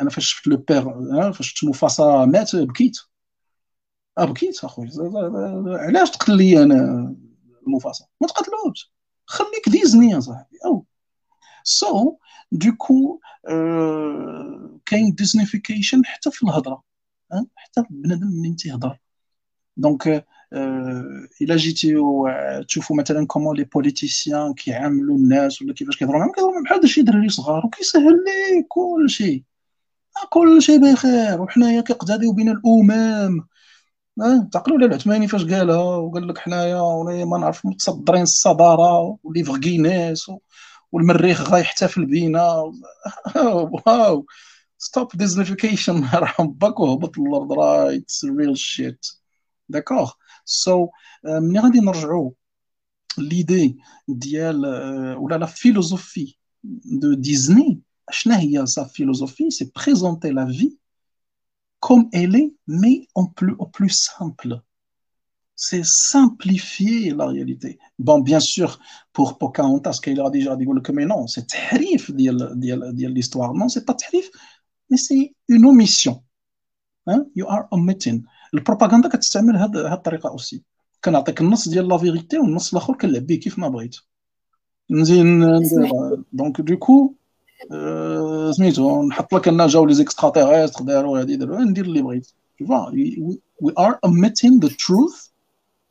انا 0.00 0.10
فاش 0.10 0.26
شفت 0.26 0.46
لو 0.46 0.56
بير 0.56 0.84
فاش 1.32 1.48
شفت 1.48 1.64
مفاسا 1.64 2.24
مات 2.24 2.56
بكيت 2.56 2.96
اه 4.18 4.24
بكيت 4.24 4.64
اخويا 4.64 4.90
علاش 5.66 6.10
تقتل 6.10 6.36
لي 6.36 6.62
انا 6.62 7.14
مفاسا 7.66 8.06
ما 8.20 8.26
تقتلوش 8.28 8.92
خليك 9.26 9.68
ديزني 9.68 10.10
يا 10.10 10.20
صاحبي 10.20 10.58
او 10.66 10.86
سو 11.63 12.11
so, 12.11 12.15
du 12.51 12.71
coup 12.77 13.19
كاين 14.85 15.15
Disneyfication 15.15 16.05
حتى 16.05 16.31
في 16.31 16.43
الهضرة 16.43 16.83
حتى 17.55 17.83
بنادم 17.89 18.27
منين 18.27 18.55
تيهضر 18.55 18.97
donc 19.77 20.25
إلا 21.41 21.55
جيتيو 21.55 22.27
تشوفوا 22.67 22.95
مثلا 22.95 23.27
comment 23.27 23.57
les 23.57 23.63
politiciens 23.63 24.53
كيعاملوا 24.53 25.17
الناس 25.17 25.61
ولا 25.61 25.73
كيفاش 25.73 25.97
كيهضروا 25.97 26.19
معاهم 26.19 26.31
كيهضروا 26.31 26.63
بحال 26.63 26.89
شي 26.89 27.01
دراري 27.01 27.29
صغار 27.29 27.65
وكيسهل 27.65 28.23
ليه 28.25 28.65
كلشي 28.69 29.45
كلشي 30.29 30.77
بخير 30.77 31.41
وحنايا 31.41 31.81
كيقتديو 31.81 32.31
بنا 32.31 32.51
الأمم 32.51 33.41
أه؟ 34.21 34.49
تعقلوا 34.51 34.77
على 34.77 34.85
العثماني 34.85 35.27
فاش 35.27 35.45
قالها 35.45 35.77
وقال 35.77 36.27
لك 36.27 36.37
حنايا 36.37 37.25
ما 37.25 37.37
نعرف 37.37 37.65
متصدرين 37.65 38.21
الصدارة 38.21 39.17
و 39.23 39.29
livre 39.29 39.57
Guinness 39.59 40.29
و... 40.29 40.39
والمريخ 40.91 41.51
غيحتفل 41.51 42.05
بينا. 42.05 42.73
wow. 43.85 44.25
stop 44.77 45.07
Disneyfication 45.15 46.03
رحم 46.13 46.47
باك 46.47 46.79
وهبط 46.79 47.19
الأرض 47.19 47.53
راه 47.53 47.95
it's 47.95 48.25
real 48.25 48.57
shit 48.57 49.05
d'accord 49.69 50.11
so 50.45 50.89
ملي 51.23 51.59
غادي 51.59 51.79
نرجعوا 51.79 52.31
l'idée 53.17 53.77
ديال 54.07 54.65
ولا 55.17 55.35
la 55.35 55.45
philosophie 55.45 56.35
de 57.01 57.13
Disney 57.13 57.81
شنو 58.11 58.35
هي 58.35 58.65
sa 58.65 58.83
philosophie 58.83 59.49
c'est 59.49 59.71
présenter 59.75 60.29
la 60.29 60.45
vie 60.45 60.77
elle 62.13 62.35
est 62.35 62.53
mais 62.67 63.07
en 63.15 63.25
plus 63.25 63.55
au 63.57 63.65
plus 63.65 63.89
simple. 63.89 64.61
c'est 65.58 65.84
simplifier 65.84 67.10
la 67.10 67.26
réalité. 67.26 67.78
Bon, 67.98 68.18
bien 68.20 68.40
sûr, 68.40 68.78
pour 69.12 69.38
Pocahontas, 69.38 70.00
qu'il 70.02 70.20
a 70.20 70.30
déjà 70.30 70.56
dit, 70.56 70.66
mais 70.92 71.06
non, 71.06 71.26
c'est 71.26 71.46
tarif 71.46 72.10
l'histoire. 72.14 73.54
Non, 73.54 73.68
c'est 73.68 73.84
pas 73.84 73.94
tarif, 73.94 74.30
mais 74.90 74.96
c'est 74.96 75.32
une 75.48 75.64
omission. 75.66 76.22
Hein? 77.06 77.26
You 77.34 77.46
are 77.48 77.66
omitting. 77.70 78.24
البروباغندا 78.54 79.08
كتستعمل 79.08 79.56
هاد 79.56 79.76
هاد 79.76 79.92
الطريقه 79.92 80.28
اوسي 80.28 80.62
كنعطيك 81.04 81.40
النص 81.40 81.68
ديال 81.68 81.88
لا 81.88 81.98
فيغيتي 81.98 82.38
والنص 82.38 82.72
الاخر 82.72 82.94
كنلعب 82.94 83.26
به 83.26 83.34
كيف 83.34 83.58
ما 83.58 83.68
بغيت 83.68 83.96
نزيد 84.90 85.26
دونك 86.32 86.60
دوكو 86.60 87.14
سميتو 88.50 89.02
نحط 89.02 89.34
لك 89.34 89.48
ان 89.48 89.66
جاو 89.66 89.86
لي 89.86 89.94
زيكسترا 89.94 90.30
تيغيستر 90.30 90.84
داروا 90.84 91.20
هادي 91.20 91.36
داروا 91.36 91.60
ندير 91.60 91.84
اللي 91.84 92.02
بغيت 92.02 92.26
we 93.64 93.72
are 93.78 93.98
omitting 94.06 94.60
the 94.60 94.70
truth 94.70 95.27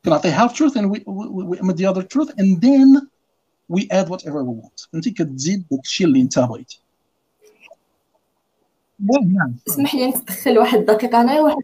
كنعطيه 0.04 0.38
half 0.38 0.52
truth 0.52 0.76
and 0.76 0.90
we, 0.90 1.02
we, 1.06 1.60
we 1.62 1.72
the 1.72 1.86
other 1.86 2.02
truth 2.02 2.30
and 2.38 2.60
then 2.60 3.08
we 3.68 3.88
add 3.90 4.08
whatever 4.08 4.42
we 4.44 4.54
want. 4.62 4.88
انت 4.94 5.08
كتزيد 5.08 5.64
داك 5.70 5.80
الشيء 5.80 6.06
اللي 6.06 6.20
انت 6.20 6.38
بغيتي. 6.38 6.80
اسمح 9.68 9.94
لي 9.94 10.06
نتدخل 10.06 10.58
واحد 10.58 10.78
الدقيقة 10.78 11.20
أنا 11.20 11.40
واحد 11.40 11.56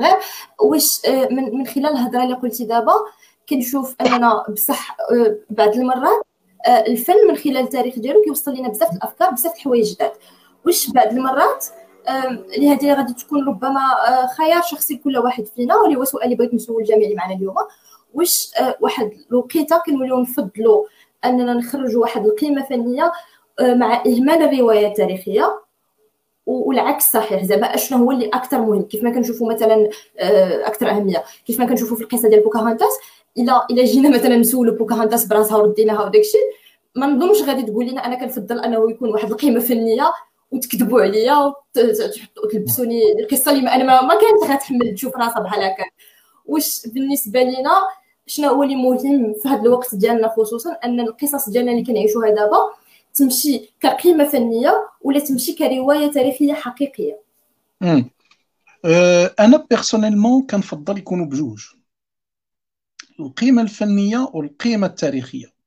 غير 0.00 0.16
واش 0.60 1.06
آه، 1.06 1.28
من 1.30 1.58
من 1.58 1.66
خلال 1.66 1.86
الهضرة 1.86 2.22
اللي 2.22 2.34
قلتي 2.34 2.64
دابا 2.64 2.92
كنشوف 3.48 3.94
أننا 4.00 4.44
بصح 4.48 4.96
آه، 5.12 5.36
بعض 5.50 5.68
المرات 5.68 6.22
آه، 6.66 6.84
الفن 6.86 7.14
من 7.28 7.36
خلال 7.36 7.56
التاريخ 7.56 7.98
ديالو 7.98 8.22
كيوصل 8.22 8.54
لنا 8.54 8.68
بزاف 8.68 8.92
الأفكار 8.92 9.30
بزاف 9.30 9.54
الحوايج 9.54 9.94
جداد. 9.94 10.12
واش 10.66 10.90
بعض 10.90 11.06
المرات 11.06 11.66
اللي 12.54 12.70
هذه 12.70 12.94
غادي 12.94 13.12
تكون 13.12 13.48
ربما 13.48 13.80
خيار 14.36 14.62
شخصي 14.62 14.94
لكل 14.94 15.18
واحد 15.18 15.46
فينا 15.46 15.76
واللي 15.76 15.96
هو 15.96 16.04
سؤال 16.04 16.24
اللي 16.24 16.36
بغيت 16.36 16.54
نسول 16.54 16.82
الجميع 16.82 17.04
اللي 17.04 17.16
معنا 17.16 17.34
اليوم. 17.34 17.54
واش 18.14 18.50
واحد 18.80 19.10
الوقيته 19.30 19.78
كنوليو 19.86 20.20
نفضلوا 20.20 20.84
أننا 21.24 21.54
نخرجوا 21.54 22.02
واحد 22.02 22.26
القيمة 22.26 22.62
فنية 22.62 23.12
مع 23.60 24.02
إهمال 24.06 24.42
الرواية 24.42 24.86
التاريخية؟ 24.86 25.60
والعكس 26.46 27.12
صحيح 27.12 27.44
زعما 27.44 27.74
أشنو 27.74 27.98
هو 27.98 28.10
اللي 28.10 28.28
أكثر 28.28 28.60
مهم؟ 28.60 28.82
كيف 28.82 29.02
ما 29.04 29.10
كنشوفوا 29.10 29.52
مثلا 29.52 29.88
أكثر 30.66 30.90
أهمية. 30.90 31.24
كيف 31.46 31.58
ما 31.60 31.66
كنشوفوا 31.66 31.96
في 31.96 32.02
القصة 32.02 32.28
ديال 32.28 32.40
بوكاهانتاس 32.40 32.98
إلا 33.38 33.66
إلا 33.70 33.84
جينا 33.84 34.08
مثلا 34.08 34.36
نسولوا 34.36 34.74
بوكاهانتاس 34.74 35.26
براسها 35.26 35.56
ورديناها 35.56 36.04
وداك 36.04 36.20
الشيء 36.20 36.40
ما 36.94 37.06
نظنش 37.06 37.42
غادي 37.42 37.62
تقول 37.62 37.86
لنا 37.86 38.06
أنا 38.06 38.14
كنفضل 38.14 38.60
أنه 38.60 38.90
يكون 38.90 39.10
واحد 39.10 39.30
القيمة 39.30 39.60
فنية 39.60 40.12
وتكذبوا 40.50 41.02
عليا 41.02 41.52
وتلبسوني 42.44 43.02
القصة 43.20 43.50
اللي 43.52 43.70
أنا 43.70 44.02
ما, 44.02 44.14
كانت 44.14 44.52
غتحمل 44.52 44.94
تشوف 44.94 45.16
راسها 45.16 45.40
بحال 45.40 45.62
هكا. 45.62 45.84
واش 46.46 46.86
بالنسبة 46.86 47.42
لينا 47.42 47.70
شنو 48.26 48.48
هو 48.48 48.62
اللي 48.62 48.76
مهم 48.76 49.34
في 49.42 49.48
هذا 49.48 49.62
الوقت 49.62 49.94
ديالنا 49.94 50.28
خصوصا 50.28 50.72
أن 50.84 51.00
القصص 51.00 51.48
ديالنا 51.48 51.72
اللي 51.72 51.84
كنعيشوها 51.84 52.30
دابا 52.30 52.58
تمشي 53.14 53.74
كقيمة 53.80 54.24
فنية 54.24 54.88
ولا 55.02 55.20
تمشي 55.20 55.52
كرواية 55.52 56.10
تاريخية 56.10 56.52
حقيقية؟ 56.52 57.20
امم 57.82 58.10
أنا 59.40 59.66
بيرسونيلمون 59.70 60.46
كنفضل 60.46 60.98
يكونوا 60.98 61.26
بجوج. 61.26 61.64
القيمة 63.20 63.62
الفنية 63.62 64.28
والقيمة 64.32 64.86
التاريخية. 64.86 65.57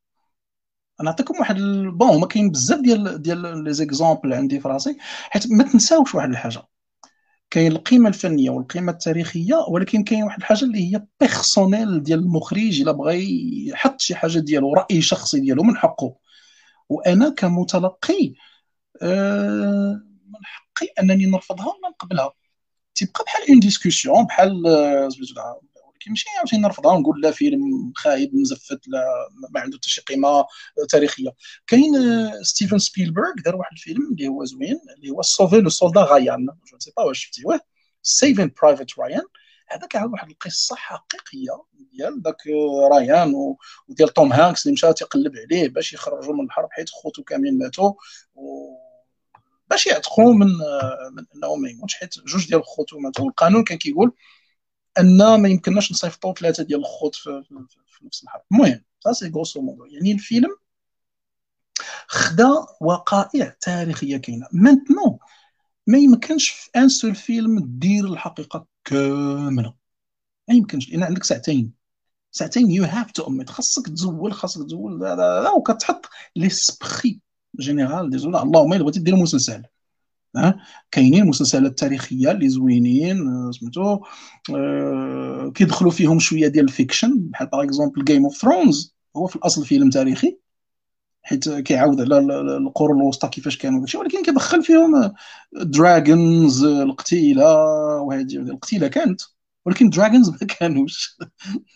نعطيكم 1.04 1.39
واحد 1.39 1.56
bon 1.93 2.09
هما 2.10 2.28
كاين 2.28 2.49
بزاف 2.52 2.80
ديال 2.82 3.22
ديال 3.22 3.64
les 3.64 3.74
exemples 3.74 4.34
عندي 4.34 4.60
في 4.60 4.68
راسي 4.68 4.97
حيت 5.30 5.52
ما 5.52 5.64
تنساوش 5.64 6.16
واحد 6.16 6.30
الحاجة. 6.30 6.62
كاين 7.49 7.72
القيمة 7.72 8.10
الفنية 8.10 8.49
والقيمة 8.49 8.91
التاريخية 8.91 9.56
ولكن 9.70 10.04
كاين 10.04 10.24
واحد 10.24 10.39
الحاجة 10.39 10.64
اللي 10.66 10.93
هي 10.93 11.06
personnelle 11.20 12.03
ديال 12.04 12.20
المخرج 12.20 12.82
إلا 12.82 12.91
بغى 12.91 13.26
يحط 13.70 14.02
شي 14.02 14.16
حاجة 14.16 14.39
ديالو 14.39 14.74
رأي 14.74 15.02
شخصي 15.02 15.39
ديالو 15.39 15.64
من 15.64 15.78
حقه. 15.78 16.16
وأنا 16.89 17.30
كمتلقي 17.30 18.34
آه، 19.02 20.02
من 20.28 20.39
حقي 20.45 20.88
أنني 20.99 21.26
نرفضها 21.26 21.66
ولا 21.68 21.89
نقبلها 21.89 22.32
تبقى 22.95 23.24
بحال 23.26 23.49
une 23.49 23.59
discussion 23.59 24.26
بحال 24.26 24.64
آه، 26.08 26.10
ماشي 26.10 26.26
عاوتاني 26.38 26.62
نرفضها 26.64 26.93
ونقول 26.93 27.22
لا 27.22 27.32
فيلم 27.32 27.93
خايب 27.95 28.36
مزفت 28.36 28.88
لا 28.88 29.04
ما 29.49 29.60
عنده 29.60 29.78
حتى 29.78 29.89
شي 29.89 30.02
قيمة 30.02 30.45
تاريخية. 30.89 31.30
كاين 31.68 31.95
آه، 31.95 32.41
ستيفن 32.43 32.78
سبيلبرغ 32.78 33.34
دار 33.45 33.56
واحد 33.56 33.72
الفيلم 33.72 34.12
اللي 34.12 34.28
هو 34.28 34.45
زوين 34.45 34.80
اللي 34.97 35.10
هو 35.10 35.22
Sauver 35.22 35.62
le 35.62 35.70
soldat 35.70 36.01
Ryan 36.01 36.45
je 36.45 36.80
sais 36.80 36.91
pas 36.97 37.03
واش 37.04 37.20
شفتيوه 37.26 37.60
Saving 38.03 38.51
Private 38.62 38.99
Ryan 38.99 39.24
هذاك 39.68 39.95
عاود 39.95 40.12
واحد 40.12 40.30
القصة 40.30 40.76
حقيقية 40.76 41.64
ديال 41.93 42.22
داك 42.22 42.38
رايان 42.91 43.34
وديال 43.88 44.10
توم 44.10 44.34
هانكس 44.34 44.66
اللي 44.66 44.74
مشى 44.74 44.93
تيقلب 44.93 45.34
عليه 45.38 45.70
باش 45.70 45.93
يخرجوا 45.93 46.34
من 46.34 46.45
الحرب 46.45 46.68
حيت 46.72 46.89
خوتو 46.89 47.24
كاملين 47.24 47.58
ماتوا 47.58 47.93
باش 49.70 49.88
يعتقوا 49.88 50.34
من 50.34 50.47
من 51.12 51.26
أنه 51.36 51.56
ما 51.56 51.70
يموتش 51.70 51.95
حيت 51.95 52.20
جوج 52.20 52.47
ديال 52.47 52.64
خوتو 52.64 52.99
ماتوا. 52.99 53.26
القانون 53.26 53.64
كان 53.64 53.78
كيقول 53.78 54.14
ان 55.00 55.42
ما 55.42 55.50
يمكنناش 55.50 55.92
نصيفطوا 55.92 56.34
ثلاثة 56.34 56.64
ديال 56.64 56.80
الخوت 56.80 57.16
في, 57.16 57.44
في, 57.88 58.06
نفس 58.06 58.24
الحرب. 58.24 58.42
المهم 58.52 58.84
ça 58.99 59.14
c'est 59.14 59.30
grosso 59.30 59.62
modo 59.62 59.86
يعني 59.86 60.12
الفيلم 60.12 60.58
خدا 62.08 62.50
وقائع 62.82 63.56
تاريخية 63.62 64.18
كاينة. 64.18 64.48
maintenant 64.53 65.18
ما 65.88 65.98
يمكنش 65.98 66.50
في 66.50 66.70
un 66.76 66.89
seul 66.89 67.16
film 67.16 67.59
دير 67.80 68.06
الحقيقة 68.06 68.68
كاملة. 68.86 69.74
ما 70.50 70.56
يمكنش. 70.56 70.89
لأن 70.89 71.04
عندك 71.04 71.24
ساعتين. 71.24 71.74
ساعتين 72.32 72.72
يو 72.72 72.84
هاف 72.84 73.12
تو 73.12 73.28
اميت 73.28 73.50
خاصك 73.50 73.88
تزول 73.88 74.34
خاصك 74.34 74.66
تزول 74.66 75.04
وكتحط 75.58 76.10
l'esprit 76.36 77.22
général 77.59 78.09
ديزولا 78.10 78.44
اللهم 78.44 78.74
إلا 78.74 78.84
بغيتي 78.84 79.00
دير 79.00 79.16
مسلسل. 79.16 79.64
كاينين 80.91 81.25
مسلسلات 81.27 81.79
تاريخيه 81.79 82.32
اللي 82.32 82.49
زوينين 82.49 83.27
آه، 83.27 83.51
سميتو 83.51 83.99
أه 84.55 85.51
كيدخلوا 85.55 85.91
فيهم 85.91 86.19
شوية 86.19 86.47
ديال 86.47 86.65
ال 86.66 86.72
fiction 86.72 87.20
بحال 87.19 87.47
par 87.47 87.64
exemple 87.64 88.05
Game 88.05 88.24
of 88.24 88.38
Thrones 88.38 88.95
هو 89.17 89.27
في 89.27 89.36
الأصل 89.36 89.65
فيلم 89.65 89.89
تاريخي 89.89 90.38
حيت 91.23 91.49
كيعاود 91.49 92.01
على 92.01 92.19
القرون 92.57 93.01
الوسطى 93.01 93.27
كيفاش 93.27 93.57
كانوا 93.57 93.79
داكشي 93.79 93.97
ولكن 93.97 94.23
كيدخل 94.23 94.63
فيهم 94.63 95.13
dragons 95.53 96.64
القتيلة 96.63 97.45
وهذه 98.01 98.36
القتيلة 98.38 98.88
كانت 98.88 99.21
ولكن 99.65 99.89
dragons 99.89 100.30
ما 100.41 100.47
كانوش. 100.59 101.17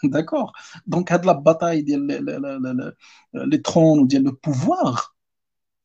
d'accord 0.03 0.51
donc 0.87 1.11
هاد 1.11 1.25
la 1.25 1.31
bataille 1.33 1.81
ديال 1.81 2.07
les 3.33 3.57
trônes 3.57 3.99
وديال 3.99 4.23
le 4.23 4.39
pouvoir 4.45 4.99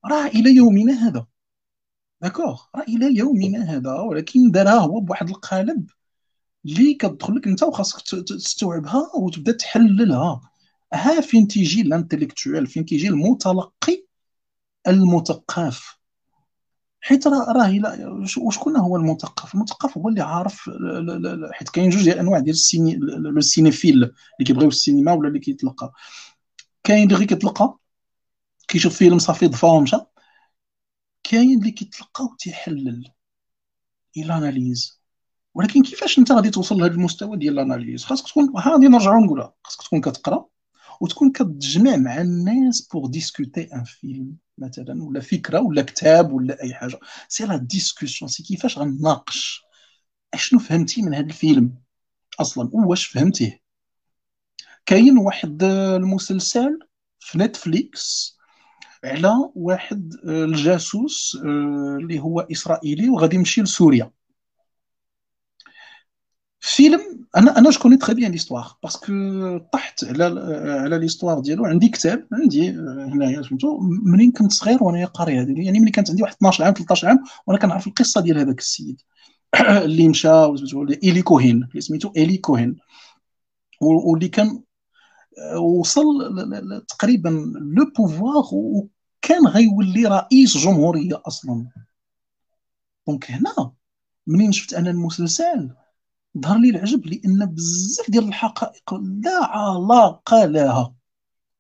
راه 0.07 0.27
إلى 0.27 0.57
يومنا 0.57 1.09
هذا. 1.09 1.27
d'accord 2.23 2.63
راه 2.77 2.83
إلى 2.83 3.17
يومنا 3.17 3.65
هذا 3.65 3.93
ولكن 3.95 4.51
دارها 4.51 4.79
هو 4.79 5.01
بواحد 5.01 5.29
القالب 5.29 5.91
اللي 6.67 6.95
كتدخل 6.95 7.35
لك 7.35 7.47
انت 7.47 7.63
وخاصك 7.63 8.01
تستوعبها 8.29 9.11
وتبدا 9.17 9.53
تحللها 9.53 10.41
ها 10.93 11.21
فين 11.21 11.49
تيجي 11.49 11.81
ال 11.81 11.87
intellectuel 11.87 12.67
فين 12.67 12.85
كيجي 12.85 13.09
المتلقي 13.09 14.05
المثقف 14.89 16.01
حيت 17.01 17.27
راه 17.27 17.53
راه 17.53 18.07
وشكون 18.39 18.77
هو 18.77 18.97
المثقف 18.97 19.55
المثقف 19.55 19.99
هو 19.99 20.09
اللي 20.09 20.21
عارف 20.21 20.71
حيت 21.53 21.69
كاين 21.69 21.91
جوج 21.91 22.03
ديال 22.03 22.15
الانواع 22.15 22.39
ديال 22.39 22.55
ال 22.55 22.63
ciné 22.63 22.97
les 22.97 23.41
cinéphiles 23.41 23.95
اللي 23.95 24.13
كيبغيو 24.47 24.69
السينما 24.69 25.13
ولا 25.13 25.29
اللي 25.29 25.39
كيتلقى 25.39 25.93
كاين 26.85 27.05
اللي 27.05 27.15
غير 27.15 27.27
كيتلقى 27.27 27.79
كيشوف 28.69 28.97
فيلم 28.97 29.19
صافي 29.19 29.47
طفا 29.47 29.69
ومشى 29.69 29.97
كاين 31.31 31.59
اللي 31.59 31.71
كيتلقى 31.71 32.25
وتيحلل 32.25 33.13
إلى 34.17 34.79
ولكن 35.55 35.83
كيفاش 35.83 36.19
أنت 36.19 36.33
غادي 36.33 36.51
توصل 36.51 36.77
لهذا 36.77 36.93
المستوى 36.93 37.37
ديال 37.37 37.55
ال 37.55 37.60
analyse؟ 37.60 38.05
خاصك 38.05 38.29
تكون 38.29 38.53
غادي 38.57 38.89
نرجعوا 38.89 39.25
نقولها. 39.25 39.55
خاصك 39.63 39.83
تكون 39.83 40.01
كتقرأ 40.01 40.47
وتكون 41.01 41.33
كتجمع 41.33 41.97
مع 41.97 42.21
الناس 42.21 42.89
pour 42.89 43.07
discuter 43.07 43.75
un 43.75 43.85
film 43.85 44.37
مثلا 44.59 45.05
ولا 45.05 45.21
فكرة 45.21 45.61
ولا 45.61 45.83
كتاب 45.83 46.33
ولا 46.33 46.63
أي 46.63 46.75
حاجة. 46.75 47.01
c'est 47.29 47.45
la 47.45 47.57
discussion 47.57 48.29
c'est 48.29 48.43
كيفاش 48.43 48.79
غنناقش 48.79 49.63
أشنو 50.35 50.59
فهمتي 50.61 51.03
من 51.03 51.15
هذا 51.15 51.27
الفيلم 51.27 51.75
أصلا؟ 52.41 52.71
واش 52.73 53.07
فهمتيه؟ 53.07 53.63
كاين 54.87 55.19
واحد 55.19 55.63
المسلسل 55.63 56.79
في 57.19 57.39
نتفليكس 57.39 58.40
على 59.05 59.51
واحد 59.55 60.15
الجاسوس 60.25 61.39
آه، 61.45 61.97
اللي 62.01 62.21
هو 62.21 62.41
إسرائيلي 62.41 63.09
وغادي 63.09 63.37
يمشي 63.37 63.63
لسوريا. 63.63 64.11
فيلم 66.61 67.27
أنا 67.37 67.59
أنا 67.59 67.71
je 67.71 67.95
très 67.97 68.15
bien 68.15 68.33
l'histoire 68.33 68.77
parce 68.83 69.01
que 69.01 69.13
طحت 69.73 70.05
على 70.05 70.25
على 70.85 70.99
l'histoire 70.99 71.41
ديالو. 71.41 71.65
عندي 71.65 71.89
كتاب 71.89 72.27
عندي 72.33 72.71
هنايا 72.71 73.43
سميتو 73.43 73.79
منين 73.81 74.33
كنت 74.33 74.53
صغير 74.53 74.85
وأنا 74.85 75.05
قاري 75.05 75.41
هذه. 75.41 75.65
يعني 75.65 75.81
ملي 75.81 75.91
كانت 75.91 76.11
عندي 76.11 76.23
واحد 76.23 76.35
12 76.35 76.65
عام 76.65 76.75
13 76.75 77.09
عام 77.09 77.25
وأنا 77.47 77.59
كنعرف 77.61 77.87
القصة 77.87 78.21
ديال 78.21 78.39
هذاك 78.39 78.59
السيد. 78.59 79.01
اللي 79.85 80.09
مشى 80.09 80.29
ايلي 81.05 81.23
كوهين 81.23 81.69
اللي 81.71 81.81
سميتو 81.81 82.13
ايلي 82.17 82.37
كوهين. 82.37 82.77
واللي 83.81 84.29
كان 84.29 84.63
وصل 85.57 86.85
تقريبا 86.89 87.29
le 87.77 87.93
pouvoir 87.97 88.45
وكان 88.53 89.47
غيولي 89.47 90.07
رئيس 90.07 90.57
جمهورية 90.57 91.23
أصلا. 91.27 91.67
donc 93.07 93.31
هنا 93.31 93.73
منين 94.27 94.53
شفت 94.53 94.75
أنا 94.75 94.91
المسلسل؟ 94.91 95.71
ظهر 96.39 96.59
لي 96.59 96.71
العجب 96.71 97.07
لأن 97.07 97.47
بزاف 97.47 98.11
ديال 98.11 98.29
الحقائق 98.29 98.95
لا 98.95 99.45
علاقة 99.45 100.45
لها. 100.45 100.95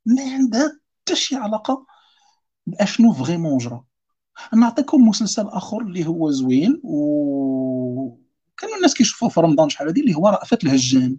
ما 0.06 0.22
عندها 0.22 0.80
حتى 1.02 1.14
شي 1.14 1.36
علاقة 1.36 1.86
بأشنو 2.66 3.12
vraiment 3.12 3.58
جرى. 3.58 3.84
نعطيكم 4.54 5.08
مسلسل 5.08 5.48
آخر 5.48 5.80
اللي 5.80 6.06
هو 6.06 6.30
زوين 6.30 6.80
و 6.84 8.18
كانوا 8.56 8.76
الناس 8.76 8.94
كيشوفوه 8.94 9.28
في 9.28 9.40
رمضان 9.40 9.68
شحال 9.68 9.88
هذه 9.88 10.00
اللي 10.00 10.14
هو 10.14 10.28
رأفت 10.28 10.64
الهجان. 10.64 11.18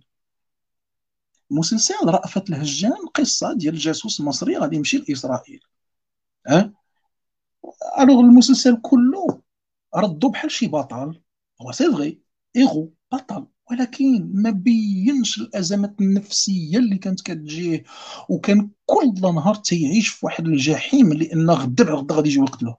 مسلسل 1.52 1.96
رأفت 2.06 2.50
الهجان 2.50 3.08
قصة 3.16 3.54
ديال 3.54 3.76
جاسوس 3.76 4.22
مصري 4.22 4.58
غادي 4.58 4.76
يمشي 4.76 4.98
لإسرائيل. 4.98 5.60
ها؟ 6.48 6.74
alors 8.00 8.20
المسلسل 8.20 8.78
كله 8.82 9.42
ردو 9.96 10.30
بحال 10.30 10.52
شي 10.52 10.68
بطل. 10.68 11.22
هو 11.62 11.72
c'est 11.72 11.92
vrai 11.92 12.22
héros 12.56 12.94
بطل. 13.12 13.48
ولكن 13.72 14.32
ما 14.34 14.50
بينش 14.50 15.38
الأزمات 15.38 16.02
النفسية 16.02 16.78
اللي 16.78 16.98
كانت 16.98 17.22
كتجيه 17.22 17.84
وكان 18.30 18.70
كل 18.86 19.14
نهار 19.22 19.56
تيعيش 19.56 20.10
في 20.10 20.26
واحد 20.26 20.48
الجحيم 20.48 21.14
لأن 21.14 21.50
غدا 21.50 21.84
غدا 21.84 22.16
غادي 22.16 22.30
يجيو 22.30 22.44
يقتلوه 22.44 22.78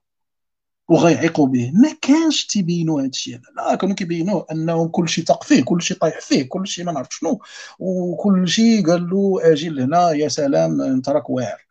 وغيعيقوا 0.93 1.47
به. 1.47 1.72
ما 1.74 1.97
كانش 2.03 2.47
تيبينوا 2.47 3.01
هذا 3.01 3.09
الشيء 3.09 3.40
لا 3.57 3.74
كانوا 3.74 3.95
كيبينوا 3.95 4.53
أنه 4.53 4.88
كل 4.88 5.09
شيء 5.09 5.24
طاق 5.24 5.45
فيه 5.45 5.62
كل 5.64 5.82
شيء 5.82 5.97
طايح 5.97 6.20
فيه 6.20 6.43
كل 6.49 6.66
شيء 6.66 6.84
ما 6.84 6.93
نعرف 6.93 7.09
شنو. 7.11 7.40
وكل 7.78 8.49
شيء 8.49 8.86
قال 8.86 9.11
له 9.11 9.53
أجي 9.53 9.68
لهنا 9.68 10.11
يا 10.11 10.28
سلام 10.28 10.80
أنت 10.80 11.09
راك 11.09 11.30
واعر. 11.30 11.66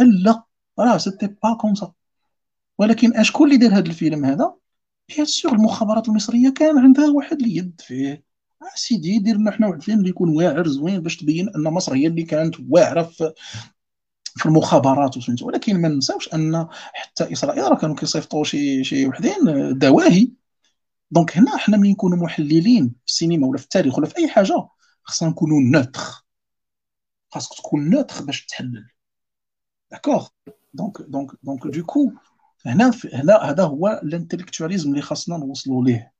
لا 0.00 0.42
راه 0.78 0.98
c'était 0.98 1.26
pas 1.26 1.54
comme 1.60 1.74
ça 1.74 1.92
ولكن 2.78 3.16
اشكون 3.16 3.46
اللي 3.48 3.58
دار 3.58 3.78
هذا 3.78 3.86
الفيلم 3.88 4.24
هذا؟ 4.24 4.54
bien 5.08 5.26
sûr 5.26 5.52
المخابرات 5.52 6.08
المصرية 6.08 6.54
كان 6.54 6.78
عندها 6.78 7.10
واحد 7.10 7.40
اليد 7.40 7.80
فيه. 7.86 8.24
آه 8.62 8.66
سيدي 8.74 9.18
دير 9.18 9.36
لنا 9.36 9.50
حنا 9.50 9.66
واحد 9.66 9.78
الفيلم 9.78 9.98
اللي 9.98 10.10
يكون 10.10 10.36
واعر 10.36 10.68
زوين 10.68 11.00
باش 11.00 11.16
تبين 11.16 11.48
أن 11.56 11.62
مصر 11.62 11.94
هي 11.94 12.06
اللي 12.06 12.22
كانت 12.22 12.54
واعرة 12.70 13.02
في 13.02 13.32
في 14.36 14.46
المخابرات 14.46 15.16
وسميتو 15.16 15.46
ولكن 15.46 15.80
ما 15.80 15.88
ننساوش 15.88 16.34
أن 16.34 16.68
حتى 16.70 17.32
إسرائيل 17.32 17.62
راه 17.64 17.76
كانوا 17.76 17.96
كيصيفطوا 17.96 18.44
شي 18.44 18.84
شي 18.84 19.06
وحدين 19.06 19.34
دواهي. 19.78 20.28
donc 21.10 21.36
هنا 21.38 21.56
حنا 21.56 21.76
ملي 21.76 21.92
نكونوا 21.92 22.18
محللين 22.18 22.88
في 22.88 23.12
السينما 23.12 23.46
ولا 23.46 23.58
في 23.58 23.64
التاريخ 23.64 23.98
ولا 23.98 24.06
في 24.06 24.18
أي 24.18 24.28
حاجة 24.28 24.68
خصنا 25.04 25.28
نكونوا 25.28 25.60
neutres 25.60 26.00
خاصك 27.30 27.56
تكون 27.58 27.90
neutre 27.90 28.24
باش 28.24 28.46
تحلل. 28.46 28.88
d'accord 29.90 30.28
donc 30.74 31.02
donc 31.02 31.30
donc 31.42 31.66
donc 31.66 32.12
هنا 32.66 32.92
هنا 33.14 33.36
هذا 33.36 33.64
هو 33.64 34.00
ال 34.04 34.09
intellectualisme 34.09 34.90
اللي 34.90 35.02
خاصنا 35.02 35.36
نوصلوا 35.36 35.84
ليه. 35.84 36.12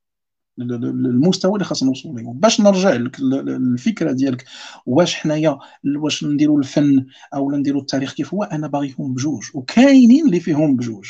المستوى 0.59 1.53
اللي 1.53 1.65
خاصنا 1.65 1.89
نوصلوا 1.89 2.19
ليه. 2.21 2.33
باش 2.35 2.61
نرجع 2.61 2.91
لك 2.91 3.19
الفكرة 3.21 4.13
ديالك 4.13 4.45
واش 4.87 5.15
حنايا 5.15 5.59
واش 5.97 6.25
نديروا 6.25 6.59
الفن 6.59 7.07
أو 7.35 7.51
نديروا 7.53 7.81
التاريخ 7.81 8.13
كيف 8.15 8.35
هو؟ 8.35 8.43
أنا 8.43 8.67
باغيهم 8.67 9.15
بجوج 9.15 9.43
وكاينين 9.55 10.27
اللي 10.27 10.41
فيهم 10.41 10.77
بجوج. 10.77 11.07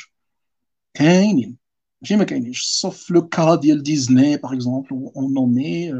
كاينين. 0.94 1.56
ماشي 2.02 2.16
ما 2.16 2.24
كاينينش. 2.24 2.62
sauf 2.62 3.10
le 3.10 3.28
cas 3.28 3.54
ديال 3.54 3.82
Disney 3.82 4.36
par 4.36 4.52
exemple 4.52 5.10
on 5.16 5.34
omet 5.34 5.92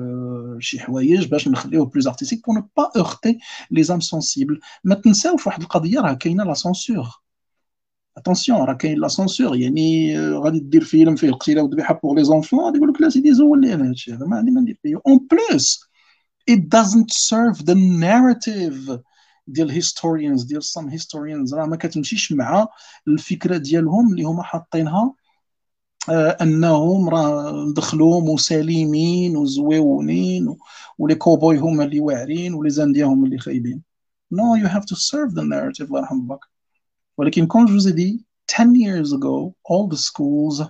شي 0.61 0.81
حوايج 0.81 1.29
باش 1.29 1.49
نخليوه 1.49 1.87
plus 1.87 2.07
artistique 2.07 2.47
pour 2.47 2.55
ne 2.57 2.69
pas 2.77 2.91
heurter 2.97 3.39
les 3.71 3.83
âmes 3.83 4.01
sensibles 4.01 4.61
ما 4.85 4.95
تنساوش 4.95 5.47
واحد 5.47 5.63
القضية 5.63 6.01
راه 6.01 6.13
كاينة 6.13 6.45
la 6.45 6.55
censure 6.55 7.23
attention 8.17 8.59
راه 8.61 8.75
كاين 8.75 8.99
la 8.99 9.09
censure 9.09 9.57
يعني 9.57 10.19
غادي 10.31 10.61
دير 10.61 10.85
فيلم 10.85 11.17
فيه 11.17 11.29
القتيله 11.29 11.63
والذبيحه 11.63 12.01
pour 12.03 12.17
les 12.17 12.25
enfants 12.25 12.65
غادي 12.65 12.77
يقول 12.77 12.91
لك 12.91 13.01
لا 13.01 13.09
سيدي 13.09 13.35
زول 13.35 13.61
لي 13.61 13.75
أنا 13.75 13.89
هادشي 13.89 14.13
هذا 14.13 14.27
ما 14.27 14.37
عندي 14.37 14.51
ما 14.51 14.61
ندير 14.61 14.79
فيه 14.83 15.01
en 15.07 15.21
plus 15.31 15.81
it 16.51 16.61
doesn't 16.61 17.11
serve 17.13 17.59
the 17.65 17.75
narrative 17.75 18.99
ديال 19.47 19.83
historians 19.83 20.47
ديال 20.47 20.63
some 20.63 20.91
historians 20.93 21.55
راه 21.55 21.67
ما 21.67 21.77
كتمشيش 21.77 22.33
مع 22.33 22.69
الفكرة 23.09 23.57
ديالهم 23.57 24.13
اللي 24.13 24.23
هما 24.23 24.43
حاطينها 24.43 25.15
انهم 26.43 27.09
راه 27.09 27.73
دخلوا 27.77 28.35
مسالمين 28.35 29.37
وزويونين 29.37 30.57
و 30.99 31.03
les 31.03 31.15
cow-boys 31.15 31.59
هما 31.59 31.85
اللي 31.85 32.01
واعرين 32.01 32.55
و 32.55 32.71
les 32.71 32.81
Indiens 32.81 33.05
هما 33.07 33.27
اللي 33.27 33.39
خايبين 33.39 33.83
no 34.35 34.57
you 34.63 34.69
have 34.69 34.85
to 34.85 34.97
serve 34.97 35.31
the 35.35 35.43
narrative 35.43 35.87
الله 35.87 35.99
يرحم 36.01 36.27
باك 36.27 36.52
ولكن 37.17 37.47
quand 37.47 37.67
je 37.67 37.91
dis 37.91 38.27
10 38.49 38.65
years 38.65 39.09
ago 39.09 39.53
all 39.71 39.89
the 39.95 39.99
schools 39.99 40.65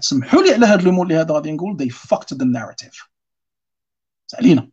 تسمحوا 0.00 0.42
لي 0.42 0.50
على 0.54 0.66
هذا 0.66 0.80
ال 0.80 0.86
mot 0.86 1.06
اللي 1.06 1.20
هذا 1.20 1.34
غادي 1.34 1.52
نقول 1.52 1.76
they 1.82 1.92
fucked 1.92 2.36
the 2.36 2.44
narrative. 2.44 3.08
علينا 4.34 4.70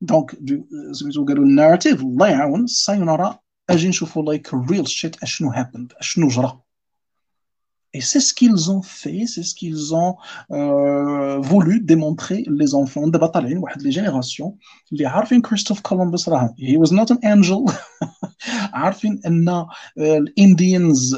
donc 0.00 0.36
سميتو 0.92 1.24
قالوا 1.24 1.44
ال 1.44 1.50
narrative 1.50 2.00
الله 2.00 2.28
يعاون 2.28 2.66
sayonara 2.66 3.38
أجي 3.70 3.88
نشوفوا 3.88 4.22
like 4.22 4.54
real 4.54 4.88
shit 4.88 5.22
أشنو 5.22 5.50
happened 5.50 5.92
أشنو 5.96 6.28
جرى. 6.28 6.60
Et 7.96 8.02
c'est 8.02 8.20
ce 8.28 8.32
qu'ils 8.38 8.70
ont 8.70 8.82
fait, 8.82 9.24
c'est 9.32 9.46
ce 9.50 9.54
qu'ils 9.54 9.94
ont 9.94 10.16
euh, 10.50 11.38
voulu 11.38 11.80
démontrer 11.80 12.44
les 12.60 12.74
enfants 12.74 13.10
طالعين 13.10 13.58
واحد 13.58 13.82
les 13.82 13.90
générations 13.90 14.56
اللي 14.92 15.06
عارفين 15.06 15.42
كولومبوس 15.82 16.28
راه 16.28 16.54
he 16.58 16.76
was 16.76 16.90
not 16.90 17.10
an 17.10 17.18
angel. 17.24 17.72
عارفين 18.72 19.20
ان 19.26 19.66
ال 19.98 20.13
Indians 20.13 21.16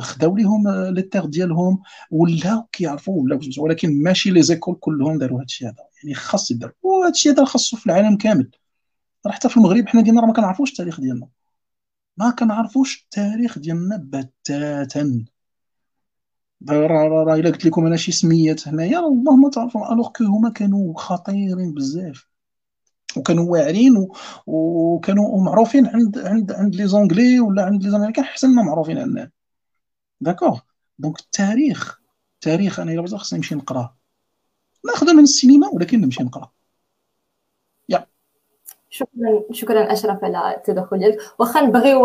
خداو 0.00 0.36
ليهم 0.36 0.68
les 0.68 1.02
terres 1.02 1.26
ديالهم 1.26 1.82
ولاو 2.10 2.62
كيعرفوا 2.72 3.22
ولاو 3.22 3.40
ولكن 3.58 4.02
ماشي 4.02 4.30
les 4.30 4.42
écoles 4.42 4.76
كلهم 4.80 5.18
داروا 5.18 5.40
هادشي 5.40 5.64
هذا 5.66 5.84
يعني 6.02 6.14
خاص 6.14 6.50
يدار 6.50 6.72
وهادشي 6.82 7.30
هذا 7.30 7.44
خاصو 7.44 7.76
في 7.76 7.86
العالم 7.86 8.16
كامل 8.16 8.50
راه 9.26 9.32
حتى 9.32 9.48
في 9.48 9.56
المغرب 9.56 9.88
حنا 9.88 10.00
ديالنا 10.00 10.20
راه 10.20 10.26
ما 10.26 10.32
كنعرفوش 10.32 10.70
التاريخ 10.70 11.00
ديالنا 11.00 11.28
ما 12.16 12.30
كنعرفوش 12.30 13.02
التاريخ 13.04 13.58
ديالنا 13.58 13.96
بتاتا 13.96 15.24
راه 16.70 17.34
الا 17.34 17.50
قلت 17.50 17.64
لكم 17.64 17.86
أنا 17.86 17.96
شي 17.96 18.12
سميات 18.12 18.68
هنايا 18.68 18.98
والله 18.98 19.36
ما 19.36 19.50
تعرفوا 19.50 19.92
alors 19.92 20.08
que 20.08 20.24
هما 20.24 20.50
كانوا 20.50 20.94
خطيرين 20.98 21.74
بزاف 21.74 22.26
وكانوا 23.16 23.52
واعرين. 23.52 24.08
وكانوا 24.46 25.42
معروفين 25.42 25.86
عند 25.86 26.18
عند 26.18 26.52
عند 26.52 26.74
les 26.74 26.86
Anglais 26.86 27.40
ولا 27.40 27.62
عند 27.62 27.82
les 27.82 27.90
Américains 27.90 28.24
احسن 28.24 28.54
ما 28.54 28.62
معروفين 28.62 28.98
عندنا 28.98 29.30
d'accord 30.20 30.60
donc 30.98 31.20
التاريخ 31.20 32.00
التاريخ 32.34 32.80
أنا 32.80 32.92
الا 32.92 33.00
بغيت 33.00 33.14
خصني 33.14 33.38
نمشي 33.38 33.54
نقراه 33.54 33.96
ناخذه 34.86 35.12
من 35.12 35.22
السينما 35.22 35.68
ولكن 35.68 36.00
نمشي 36.00 36.22
نقراه 36.22 36.52
شكرا 38.90 39.42
شكرا 39.52 39.92
أشرف 39.92 40.24
على 40.24 40.56
التدخل 40.56 40.98
ديالك 40.98 41.18
واخا 41.38 41.60
نبغيو 41.60 42.04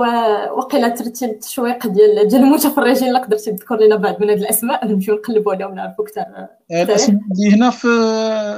وقيلا 0.57 0.89
ترتيب 0.89 1.29
التشويق 1.29 1.87
ديال 1.87 2.27
ديال 2.27 2.43
المتفرجين 2.43 3.07
اللي 3.07 3.19
قدرتي 3.19 3.51
تذكر 3.51 3.79
لنا 3.79 3.95
بعض 3.95 4.21
من 4.21 4.29
هاد 4.29 4.37
الأسماء. 4.37 4.85
نمشيو 4.87 5.15
نقلبوا 5.15 5.53
عليهم 5.53 5.75
نعرفوا 5.75 6.05
أكثر. 6.05 6.25
الاسم 6.71 7.19
اللي 7.31 7.55
هنا 7.55 7.69
في 7.69 7.87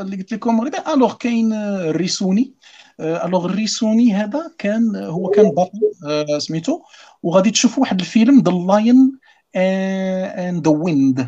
اللي 0.01 0.15
قلت 0.15 0.32
لكم 0.32 0.57
مغربي 0.57 0.78
alors 0.93 1.13
كاين 1.13 1.53
الريسوني. 1.53 2.53
alors 2.99 3.45
الريسوني 3.45 4.13
هذا 4.13 4.51
كان 4.57 4.95
هو 4.95 5.30
كان 5.30 5.51
بطل 5.51 6.41
سميتو. 6.41 6.82
وغادي 7.23 7.51
تشوفوا 7.51 7.84
واحد 7.84 7.99
الفيلم 7.99 8.39
The 8.39 8.51
Lion 8.51 9.19
and 9.55 10.67
the 10.67 10.73
Wind 10.75 11.27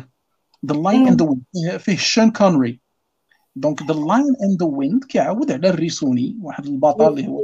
The 0.66 0.74
Lion 0.74 1.08
and 1.08 1.22
the 1.22 1.28
Wind 1.28 1.76
فيه 1.78 1.96
شون 1.96 2.30
كونري. 2.30 2.87
donc 3.60 3.82
The 3.82 3.94
Lion 3.94 4.36
and 4.42 4.62
the 4.62 4.68
Wind 4.68 5.04
كيعاود 5.04 5.52
على 5.52 5.68
الريسوني 5.68 6.38
واحد 6.42 6.66
البطل 6.66 7.08
اللي 7.08 7.28
هو 7.28 7.40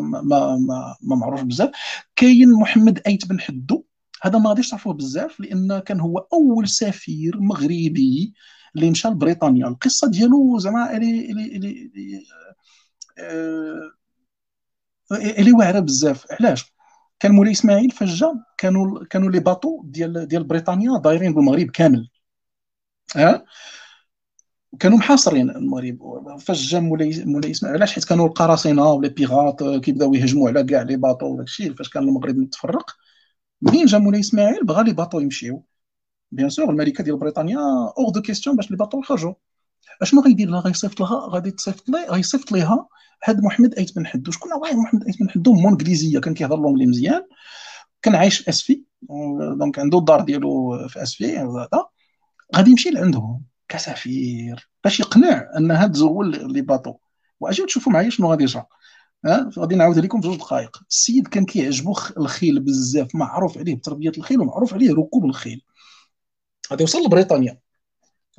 ما 0.00 0.20
ما 0.20 0.56
ما, 0.56 0.96
ما 1.02 1.16
معروف 1.16 1.42
بزاف. 1.42 1.70
كاين 2.16 2.52
محمد 2.52 3.02
أيت 3.06 3.26
بن 3.26 3.40
حدو. 3.40 3.84
هذا 4.22 4.38
ما 4.38 4.48
غاديش 4.50 4.70
تعرفوه 4.70 4.94
بزاف 4.94 5.40
لأن 5.40 5.78
كان 5.78 6.00
هو 6.00 6.18
أول 6.18 6.68
سفير 6.68 7.40
مغربي 7.40 8.34
اللي 8.76 8.90
مشى 8.90 9.08
لبريطانيا 9.08 9.68
القصة 9.68 10.08
ديالو 10.08 10.58
زعما 10.58 10.96
الي 10.96 11.30
الي 11.30 11.56
الي 11.56 12.24
الي 15.12 15.52
واعرة 15.52 15.80
بزاف. 15.80 16.26
علاش؟ 16.30 16.72
كان 17.20 17.32
مولاي 17.32 17.52
إسماعيل 17.52 17.90
فجا 17.90 18.44
كانوا 18.58 19.04
كانوا 19.04 19.30
les 19.30 19.40
bateaux 19.40 19.82
ديال 19.84 20.28
ديال 20.28 20.44
بريطانيا 20.44 20.98
دايرين 20.98 21.34
بالمغرب 21.34 21.70
كامل. 21.70 22.10
ها؟ 23.16 23.34
أه؟ 23.34 23.44
كانوا 24.80 24.98
محاصرين 24.98 25.50
المغرب. 25.50 25.98
فاش 26.40 26.68
جا 26.68 26.80
مولاي 26.80 27.24
مولاي 27.24 27.50
إسماعيل 27.50 27.76
علاش؟ 27.76 27.92
حيت 27.92 28.04
كانوا 28.04 28.26
القراصنة 28.26 28.92
ولا 28.92 29.08
pirates 29.08 29.64
كيبداو 29.64 30.14
يهجموا 30.14 30.48
على 30.48 30.64
كاع 30.64 30.82
les 30.82 30.96
bateaux 30.96 31.26
وداك 31.26 31.46
الشيء 31.46 31.74
فاش 31.74 31.88
كان 31.88 32.02
المغرب 32.02 32.36
متفرق 32.36 32.90
منين 33.62 33.86
جا 33.86 33.98
مولاي 33.98 34.20
إسماعيل؟ 34.20 34.64
بغى 34.64 34.84
les 34.84 34.92
bateaux 34.92 35.20
يمشيو. 35.20 35.64
bien 36.32 36.50
sûr 36.50 36.70
الملكة 36.70 37.04
ديال 37.04 37.16
بريطانيا 37.16 37.58
اوغ 37.98 38.10
دو 38.10 38.22
كيستيون 38.22 38.56
باش 38.56 38.70
les 38.70 38.76
bateaux 38.76 39.00
يخرجوا. 39.00 39.34
اشنو 40.02 40.20
غيدير 40.20 40.50
لها 40.50 40.60
غيصيفط 40.60 41.00
لها؟ 41.00 41.28
غادي 41.28 41.50
تصيفط 41.50 41.88
لي 41.88 42.06
غيصيفط 42.10 42.52
ليها 42.52 42.88
هاد 43.24 43.42
محمد 43.42 43.74
ايت 43.74 43.96
بن 43.96 44.06
حدو. 44.06 44.30
شكون 44.30 44.52
هو 44.52 44.80
محمد 44.82 45.04
ايت 45.04 45.20
بن 45.20 45.30
حدو؟ 45.30 45.52
مول 45.52 45.68
إنجليزية 45.68 46.18
كان 46.18 46.34
كيهضر 46.34 46.56
l'anglais 46.56 46.86
مزيان. 46.86 47.22
كان 48.02 48.14
عايش 48.14 48.38
في 48.38 48.48
أسفي. 48.48 48.82
donc 49.58 49.78
عنده 49.78 49.98
الدار 49.98 50.20
ديالو 50.20 50.78
في 50.88 51.02
أسفي 51.02 51.38
هذا. 51.38 51.68
غادي 52.56 52.70
يمشي 52.70 52.90
لعندهم. 52.90 53.42
كسفير. 53.68 54.70
باش 54.84 55.00
يقنع 55.00 55.50
انها 55.56 55.86
تزول 55.86 56.52
les 56.52 56.60
bateaux 56.62 56.94
واجيو 57.40 57.66
تشوفوا 57.66 57.92
معايا 57.92 58.10
شنو 58.10 58.30
غادي 58.30 58.44
يجرى 58.44 58.66
ها؟ 59.26 59.50
غادي 59.58 59.74
نعاود 59.74 59.98
لكم 59.98 60.20
في 60.20 60.28
جوج 60.28 60.38
دقائق. 60.38 60.82
السيد 60.90 61.28
كان 61.28 61.44
كيعجبو 61.44 61.96
الخيل 62.16 62.60
بزاف 62.60 63.14
معروف 63.14 63.58
عليه 63.58 63.74
بتربية 63.74 64.12
الخيل 64.18 64.40
ومعروف 64.40 64.74
عليه 64.74 64.94
ركوب 64.94 65.24
الخيل. 65.24 65.62
غادي 66.70 66.82
يوصل 66.82 66.98
لبريطانيا. 67.06 67.58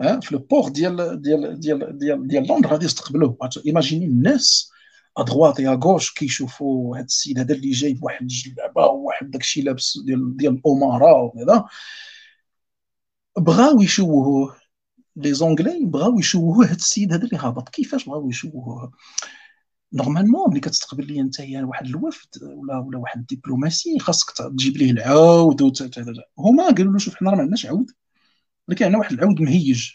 ها؟ 0.01 0.19
في 0.19 0.35
le 0.36 0.40
port 0.40 0.69
ديال 0.69 1.22
ديال 1.22 1.60
ديال 1.60 1.97
ديال 1.97 2.27
ديال 2.27 2.43
لندن 2.43 2.65
غادي 2.65 2.85
يستقبلوه. 2.85 3.38
imaginez 3.65 4.06
الناس 4.06 4.72
à 5.18 5.23
droite 5.23 5.60
à 5.60 5.80
gauche 5.84 6.14
كيشوفوا 6.14 6.97
هذا 6.97 7.06
السيد 7.06 7.39
هذا 7.39 7.53
اللي 7.53 7.72
جايب 7.72 8.03
واحد 8.03 8.22
الجلابة 8.22 8.85
وواحد 8.85 9.31
داكشي 9.31 9.61
لابس 9.61 9.97
ديال 10.06 10.38
ديال 10.38 10.53
الامراء 10.65 11.23
وكذا. 11.26 11.65
بغاو 13.38 13.81
يشوهوه. 13.81 14.59
les 15.19 15.34
Anglais 15.34 15.86
بغاو 15.86 16.20
يشوهوه 16.20 16.66
هذا 16.66 16.76
السيد 16.76 17.14
هذا 17.14 17.24
اللي 17.24 17.38
هابط 17.38 17.70
كيفاش 17.70 18.06
بغاو 18.06 18.30
يشوهوه 18.30 18.91
normalement 19.94 20.49
ملي 20.50 20.60
كتستقبل 20.60 21.08
لي 21.08 21.22
انت 21.22 21.36
واحد 21.40 21.86
الوفد 21.86 22.44
ولا 22.44 22.78
ولا 22.78 22.98
واحد 22.98 23.20
الدبلوماسي 23.20 24.00
خاصك 24.00 24.38
تجيب 24.38 24.78
ليه 24.78 24.91
العود 24.91 25.62
هما 26.40 26.64
قالوا 26.64 26.94
له 26.94 27.00
شوف 27.00 27.16
حنا 27.16 27.30
راه 27.30 27.36
ما 27.36 27.41
عندناش 27.41 27.66
عود 27.66 27.91
ولكن 28.68 28.86
عندنا 28.86 29.00
واحد 29.00 29.14
العود 29.14 29.41
مهيج 29.41 29.91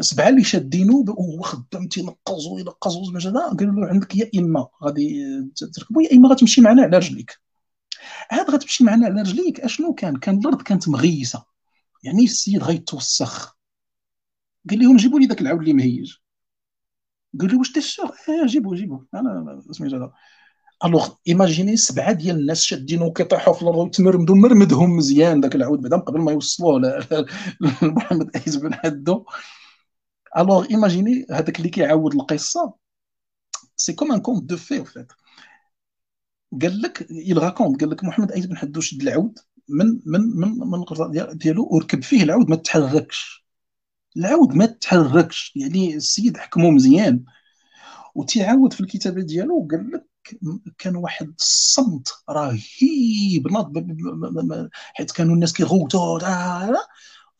سبعه 0.00 0.28
اللي 0.28 0.44
شادينو 0.44 1.04
وهو 1.08 1.42
خدام 1.42 1.88
تينقز 1.88 2.46
وينقز 2.46 2.96
وزعما 2.96 3.18
هذا 3.18 3.56
قالوا 3.56 3.80
له 3.80 3.86
عندك 3.86 4.16
يا 4.16 4.30
اما 4.38 4.68
غادي 4.84 5.24
تركبوا 5.74 6.02
يا 6.02 6.12
اما 6.12 6.28
غتمشي 6.28 6.60
معنا 6.60 6.82
على 6.82 6.96
رجليك 6.96 7.38
عاد 8.30 8.50
غتمشي 8.50 8.84
معنا 8.84 9.06
على 9.06 9.20
رجليك 9.20 9.60
اشنو 9.60 9.94
كان 9.94 10.16
كان 10.16 10.38
الأرض 10.38 10.62
كانت 10.62 10.88
مغيسه 10.88 11.44
يعني 12.02 12.24
السيد 12.24 12.62
غيتوسخ 12.62 13.56
قال 14.70 14.78
لهم 14.78 14.96
جيبوا 14.96 15.20
لي 15.20 15.26
ذاك 15.26 15.40
العود 15.40 15.60
اللي 15.60 15.72
مهيج. 15.72 16.14
قالوا 17.40 17.58
واش 17.58 17.72
تشوف 17.72 18.30
آه 18.30 18.46
جيبوا 18.46 18.76
جيبوا 18.76 19.00
أنا 19.14 19.62
سميتو 19.70 19.96
هذا 19.96 20.12
ألوغ 20.84 21.08
إيماجيني 21.28 21.76
سبعة 21.76 22.12
ديال 22.12 22.36
الناس 22.38 22.62
شادين 22.62 23.02
وكيطيحوا 23.02 23.54
في 23.54 23.62
الأرض 23.62 23.78
ويتمرمدوا 23.78 24.36
مرمدهم 24.36 24.96
مزيان 24.96 25.40
ذاك 25.40 25.54
العود 25.54 25.80
بعدا 25.80 25.96
قبل 25.96 26.20
ما 26.20 26.32
يوصلوه 26.32 26.80
لمحمد 27.82 28.36
عيسى 28.36 28.60
بن 28.60 28.74
حدو. 28.74 29.24
ألوغ 30.38 30.66
إيماجيني 30.70 31.26
هذاك 31.30 31.58
اللي 31.58 31.68
كيعاود 31.68 32.14
القصة 32.14 32.74
سي 33.76 33.92
كوم 33.92 34.12
ان 34.12 34.20
كونت 34.20 34.42
دو 34.44 34.56
في 34.56 34.84
فيت 34.84 35.12
قال 36.62 36.82
لك 36.82 37.06
يل 37.10 37.42
راكونت 37.42 37.80
قال 37.80 37.90
لك 37.90 38.04
محمد 38.04 38.32
عيسى 38.32 38.48
بن 38.48 38.56
حدو 38.56 38.80
شد 38.80 39.02
العود 39.02 39.38
من 39.68 39.86
من 40.06 40.20
من 40.20 40.48
من 40.58 40.74
القرطه 40.74 41.32
ديالو 41.32 41.68
وركب 41.70 42.02
فيه 42.02 42.22
العود 42.22 42.50
ما 42.50 42.56
تحركش. 42.56 43.41
العود 44.16 44.54
ما 44.54 44.66
تحركش 44.66 45.52
يعني 45.56 45.94
السيد 45.94 46.36
حكمو 46.36 46.70
مزيان 46.70 47.24
وتيعاود 48.14 48.72
في 48.72 48.80
الكتابة 48.80 49.22
ديالو 49.22 49.68
قال 49.70 49.90
لك 49.90 50.06
كان 50.78 50.96
واحد 50.96 51.32
الصمت 51.38 52.08
رهيب 52.30 53.48
حيت 54.94 55.10
كانوا 55.10 55.34
الناس 55.34 55.52
كيغوتوا 55.52 56.18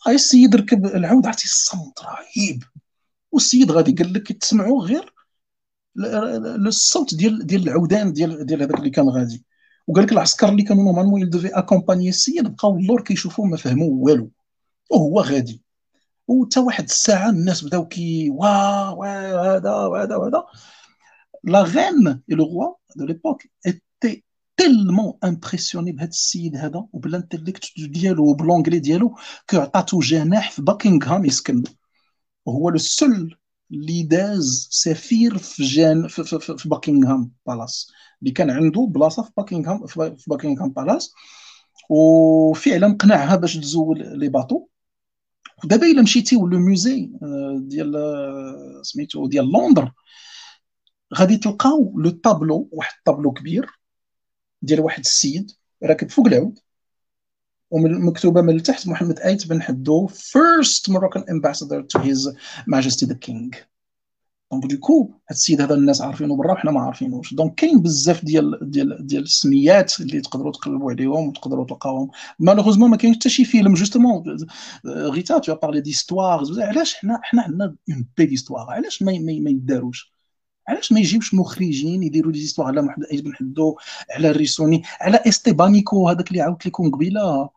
هاي 0.07 0.15
السيد 0.15 0.57
ركب 0.57 0.87
العود 0.87 1.27
عرفتي 1.27 1.45
الصمت 1.45 2.01
رهيب. 2.01 2.63
والسيد 3.33 3.71
غادي 3.73 3.93
قال 3.93 4.13
لك 4.13 4.33
تسمعوا 4.33 4.85
غير 4.85 5.15
الصوت 6.67 7.15
ديال 7.15 7.47
ديال 7.47 7.63
العودان 7.63 8.13
ديال 8.13 8.47
ديال 8.47 8.63
هذاك 8.63 8.79
اللي 8.79 8.91
كان 8.91 9.09
غادي. 9.09 9.45
وقال 9.87 10.05
لك 10.05 10.13
العسكر 10.13 10.49
اللي 10.49 10.63
كانوا 10.63 10.85
نورمالمون 10.85 11.21
يلدو 11.21 11.39
في 11.39 11.49
اكومباني 11.49 12.09
السيد 12.09 12.49
بقاو 12.49 12.77
اللور 12.77 13.03
كيشوفوه 13.03 13.47
ما 13.47 13.57
فهموا 13.57 13.91
والو. 14.07 14.31
وهو 14.91 15.21
غادي. 15.21 15.63
وتا 16.29 16.61
واحد 16.61 16.85
الساعة 16.85 17.31
الناس 17.31 17.65
بداو 17.65 17.89
كي 17.89 18.31
وا 18.31 18.89
وا 18.91 19.57
هذا 19.57 19.71
وهذا 19.75 20.17
وهذا 20.17 20.45
لا 21.45 21.63
غين 21.63 22.23
لو 22.29 22.45
روا 22.45 22.75
دو 22.97 23.05
ليبوك 23.07 23.43
ايتي 23.67 24.25
تيلمون 24.57 25.19
امبرسيوني 25.25 25.93
بهذا 25.93 26.09
السيد 26.09 26.57
هذا 26.57 26.87
وبالانتليكت 26.93 27.65
ديالو 27.79 28.31
وبلونجلي 28.31 28.79
ديالو 28.79 29.17
كو 29.51 29.59
عطاتو 29.59 30.01
جناح 30.01 30.51
في 30.51 30.63
باكنغهام 30.63 31.25
يسكن. 31.25 31.63
وهو 32.47 32.69
لو 32.71 32.79
سول 32.79 33.39
اللي 33.73 34.03
داز 34.03 34.69
سفير 34.71 35.39
في 35.39 35.65
جان 35.65 36.09
في, 36.09 36.25
في, 36.25 36.39
في, 36.41 36.57
في 36.59 36.69
باكنغهام 36.69 37.33
بالاس 37.47 37.93
اللي 38.23 38.33
كان 38.33 38.51
عنده 38.51 38.87
بلاصة 38.91 39.23
في 39.23 39.31
باكنغهام 39.37 39.87
في 39.87 40.25
باكنغهام 40.27 40.71
بالاس 40.71 41.15
وفعلا 41.91 42.97
قنعها 43.01 43.37
باش 43.37 43.57
تزول 43.57 44.19
les 44.19 44.29
bateaux 44.29 44.67
ودابا 45.65 45.87
الا 45.87 46.03
مشيتيو 46.03 46.47
le 46.47 46.59
musée 46.59 47.11
ديال 47.57 47.95
سميتو 48.83 49.27
ديال 49.27 49.53
لندن 49.53 49.89
غادي 51.15 51.37
تلقاو 51.37 51.99
le 51.99 52.11
tableau 52.11 52.69
واحد 52.73 52.95
الطابلو 52.99 53.33
كبير 53.33 53.71
ديال 54.63 54.81
واحد 54.81 55.01
السيد 55.01 55.51
راكب 55.83 56.11
فوق 56.11 56.27
العود 56.27 56.59
ومكتوبه 57.71 58.41
من 58.41 58.57
التحت 58.57 58.89
محمد 58.89 59.19
آيت 59.21 59.47
بن 59.47 59.63
حدو 59.63 60.09
first 60.09 60.93
Moroccan 60.93 61.25
ambassador 61.31 61.83
to 61.83 61.99
his 61.99 62.29
majesty 62.67 63.07
the 63.07 63.15
king. 63.15 63.55
donc 64.53 64.67
du 64.67 64.79
coup 64.79 65.03
هاد 65.03 65.37
السيد 65.37 65.61
هذا 65.61 65.75
الناس 65.75 66.01
عارفينه 66.03 66.37
برا 66.37 66.53
وحنا 66.53 66.71
ما 66.71 66.81
عارفينوش. 66.81 67.35
donc 67.35 67.55
كاين 67.55 67.83
بزاف 67.83 68.25
ديال 68.25 68.59
ديال 68.71 69.07
ديال 69.07 69.23
السميات 69.23 70.01
اللي 70.01 70.21
تقدروا 70.21 70.53
تقلبوا 70.53 70.91
عليهم 70.93 71.29
وتقدروا 71.29 71.67
تلقاوهم 71.67 72.11
مالوغوزمون 72.39 72.91
ما 72.91 72.97
كاينش 72.97 73.17
حتى 73.17 73.29
شي 73.29 73.45
فيلم 73.45 73.75
جوستومون 73.75 74.37
غيتا 74.87 75.39
تو 75.39 75.55
بارلي 75.55 75.81
ديستواغ 75.81 76.61
علاش 76.63 76.95
حنا 76.95 77.21
حنا 77.23 77.43
عندنا 77.43 77.77
اون 77.91 78.07
بي 78.17 78.27
ديستواغ 78.27 78.71
علاش 78.71 79.03
ما 79.03 79.13
ما 79.19 79.51
يداروش؟ 79.51 80.13
علاش 80.69 80.93
ما 80.93 81.01
يجيوش 81.01 81.35
مخرجين 81.35 82.03
يديروا 82.03 82.33
لي 82.33 82.39
زيستوار 82.41 82.69
على 82.69 82.83
محمد 82.83 83.07
عيد 83.13 83.25
بن 83.25 83.35
حدو 83.35 83.77
على 84.11 84.31
الريسوني 84.31 84.83
على 85.01 85.21
إستيبانيكو 85.27 86.09
هذاك 86.09 86.29
اللي 86.29 86.41
عاودت 86.41 86.67
لكم 86.67 86.91
قبيلة؟ 86.91 87.51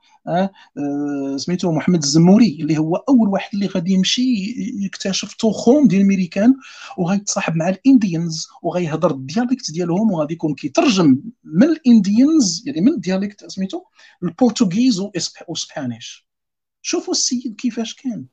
سميتو 1.38 1.72
محمد 1.72 2.04
الزموري 2.04 2.58
اللي 2.62 2.78
هو 2.78 2.96
أول 2.96 3.30
واحد 3.30 3.50
اللي 3.54 3.68
غادي 3.68 3.94
يمشي 3.94 4.56
يكتشف 4.86 5.34
توخوم 5.34 5.88
ديال 5.88 6.02
الميريكان 6.02 6.56
وغيتصاحب 6.98 7.56
مع 7.56 7.70
الإنديانز 7.70 8.48
وغيهضر 8.64 9.12
الديالكت 9.12 9.72
ديالهم 9.72 10.12
وغادي 10.12 10.34
يكون 10.34 10.56
كيترجم 10.56 11.22
من 11.44 11.64
الإنديانز 11.64 12.64
يعني 12.66 12.82
من 12.82 12.94
الديالكت 12.94 13.46
سميتو؟ 13.52 13.82
البرتغيز 14.24 15.00
و 15.48 15.58
Spanish 15.58 16.28
شوفوا 16.82 17.14
السيد 17.14 17.56
كيفاش 17.56 17.94
كان. 17.94 18.26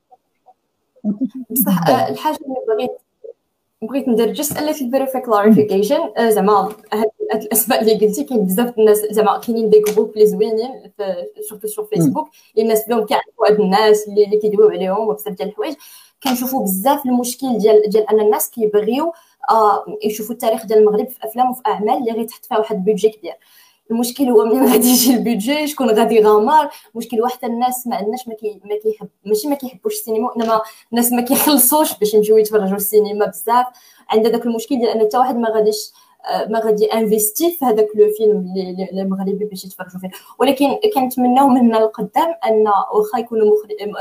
بصح 1.51 1.87
الحاجة 1.87 2.35
اللي 2.35 2.55
بغيت 2.75 3.02
بغيت 3.87 4.07
ندير 4.07 4.33
just 4.33 4.59
little 4.61 4.91
bit 4.91 5.01
of 5.01 5.17
clarification 5.17 5.99
زعما 6.29 6.69
هاد 6.93 7.09
الاسماء 7.33 7.81
اللي 7.81 7.93
قلتي 7.93 8.23
كاين 8.23 8.45
بزاف 8.45 8.79
الناس 8.79 8.97
زعما 8.97 9.37
كاينين 9.37 9.69
des 9.69 9.79
groupes 9.79 10.11
اللي 10.13 10.25
زوينين 10.25 10.91
surtout 11.49 11.67
sur 11.67 11.85
فيسبوك 11.85 12.29
اللي 12.55 12.63
الناس 12.63 12.87
بهم 12.87 13.05
كيعرفوا 13.05 13.47
هاد 13.49 13.59
الناس 13.59 14.07
اللي, 14.07 14.25
اللي 14.25 14.37
كيدويو 14.37 14.69
عليهم 14.69 15.07
وبزاف 15.07 15.33
ديال 15.33 15.49
الحوايج. 15.49 15.75
كنشوفوا 16.23 16.63
بزاف 16.63 17.05
المشكل 17.05 17.57
ديال 17.57 17.81
ديال 17.89 18.09
أن 18.09 18.19
الناس 18.19 18.49
كيبغيو 18.49 19.13
آه 19.49 19.85
يشوفوا 20.03 20.33
التاريخ 20.33 20.65
ديال 20.65 20.79
المغرب 20.79 21.07
في 21.07 21.17
أفلام 21.23 21.51
وفي 21.51 21.61
أعمال 21.67 21.97
اللي 21.97 22.11
غيتحط 22.11 22.45
فيها 22.45 22.57
واحد 22.57 22.85
budget 22.85 23.09
كبير. 23.09 23.33
المشكل 23.91 24.23
هو 24.23 24.45
ملي 24.45 24.71
غادي 24.71 24.87
يجي 24.87 25.13
ال 25.13 25.21
budget 25.21 25.67
شكون 25.67 25.89
غادي 25.89 26.15
يغامر؟ 26.15 26.69
المشكل 26.93 27.21
واحد 27.21 27.45
الناس 27.45 27.87
ما 27.87 27.95
عندناش 27.95 28.27
ما 28.27 28.33
كي 28.33 28.61
ما 28.65 28.75
كيحب 28.83 29.09
ماشي 29.25 29.47
ما 29.47 29.55
كيحبوش 29.55 29.93
السينما 29.93 30.29
انما 30.37 30.61
الناس 30.91 31.11
ما 31.11 31.21
كيخلصوش 31.21 31.97
باش 31.97 32.13
يمشيو 32.13 32.37
يتفرجوا 32.37 32.75
السينما 32.75 33.25
بزاف. 33.25 33.65
عندها 34.09 34.31
داك 34.31 34.45
المشكل 34.45 34.79
ديال 34.79 34.89
أن 34.89 34.99
حتى 35.07 35.17
واحد 35.17 35.35
ما 35.35 35.49
غاديش 35.49 35.91
ما 36.49 36.59
غادي 36.59 36.85
investir 36.85 37.51
في 37.51 37.65
هذاك 37.65 37.87
le 37.95 38.13
film 38.17 38.53
المغربي 38.93 39.45
باش 39.45 39.65
يتفرجوا 39.65 39.99
فيه. 39.99 40.09
ولكن 40.39 40.67
كنتمناو 40.95 41.47
من 41.47 41.75
القدام 41.75 42.35
أن 42.47 42.67
واخا 42.93 43.19
يكونوا 43.19 43.55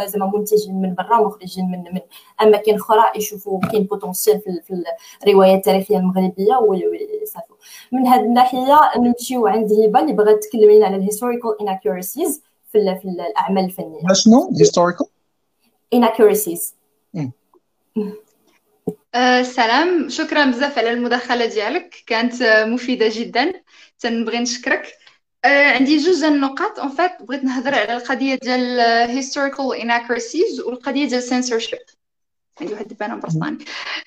زعما 0.06 0.32
منتجين 0.34 0.82
من 0.82 0.94
برا 0.94 1.20
مخرجين 1.20 1.64
من 1.64 1.78
من 1.78 2.00
أماكن 2.42 2.74
أخرى 2.74 3.02
يشوفوا 3.16 3.60
كاين 3.60 3.82
potentiel 3.84 4.40
في, 4.40 4.60
في 4.66 4.84
الروايه 5.26 5.54
التاريخية 5.54 5.96
المغربية 5.96 6.56
ويصافوا 6.56 7.56
من 7.92 8.06
هذه 8.06 8.20
الناحية 8.20 8.78
نمشيو 8.96 9.46
عند 9.46 9.72
هبة 9.72 10.00
اللي 10.00 10.12
بغات 10.12 10.44
تكلم 10.44 10.70
لنا 10.70 10.86
على 10.86 10.96
ال 10.96 11.02
historical 11.02 11.60
inaccuracies 11.60 12.42
في, 12.72 12.98
في 13.02 13.08
الأعمال 13.08 13.64
الفنية. 13.64 14.12
شنو 14.12 14.50
historical 14.58 15.06
inaccuracies 15.94 16.74
أه 19.14 19.42
سلام. 19.42 20.08
شكرا 20.08 20.44
بزاف 20.44 20.78
على 20.78 20.90
المداخلة 20.90 21.46
ديالك. 21.46 21.94
كانت 22.06 22.42
مفيدة 22.42 23.08
جدا. 23.12 23.52
تنبغي 23.98 24.38
نشكرك. 24.38 24.92
أه 25.44 25.72
عندي 25.72 25.96
جوج 25.96 26.24
النقاط 26.24 26.78
en 26.78 26.88
fait 26.88 27.22
بغيت 27.22 27.44
نهضر 27.44 27.74
على 27.74 27.96
القضية 27.96 28.34
ديال 28.34 29.22
historical 29.22 29.82
inaccuracies 29.82 30.66
والقضية 30.66 31.08
ديال 31.08 31.22
censorship. 31.22 31.94
عندي 32.60 32.72
واحد 32.72 32.90
الدبانه 32.90 33.16
برصاني 33.16 33.58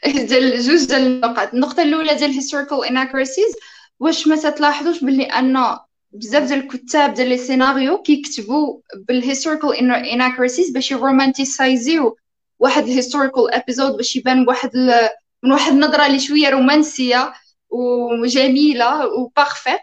ديال 0.30 0.62
جوج 0.62 0.86
ديال 0.86 1.02
النقاط 1.02 1.54
النقطة 1.54 1.84
الأولى 1.84 2.16
ديال 2.16 2.34
historical 2.34 2.90
inaccuracies. 2.90 3.56
واش 4.00 4.28
ما 4.28 4.36
تلاحظوش 4.36 5.04
باللي 5.04 5.24
أن 5.24 5.78
بزاف 6.12 6.44
ديال 6.44 6.60
الكتاب 6.60 7.14
ديال 7.14 7.30
لي 7.30 7.38
سيناريو 7.38 8.02
كيكتبوا 8.02 8.80
بالهيستوريكال 8.96 9.70
inaccuracies 10.06 10.74
باش 10.74 10.92
يرومانتيسايزيو 10.92 12.18
واحد 12.60 12.84
الهيستوريكال 12.84 13.54
ابيزود 13.54 13.98
باش 13.98 14.16
يبان 14.16 14.48
واحد 14.48 14.72
من 15.44 15.52
واحد 15.52 15.72
النظرة 15.72 16.06
اللي 16.06 16.20
شوية 16.20 16.50
رومانسية 16.50 17.34
وجميلة 17.70 19.08
وبارفيت 19.08 19.82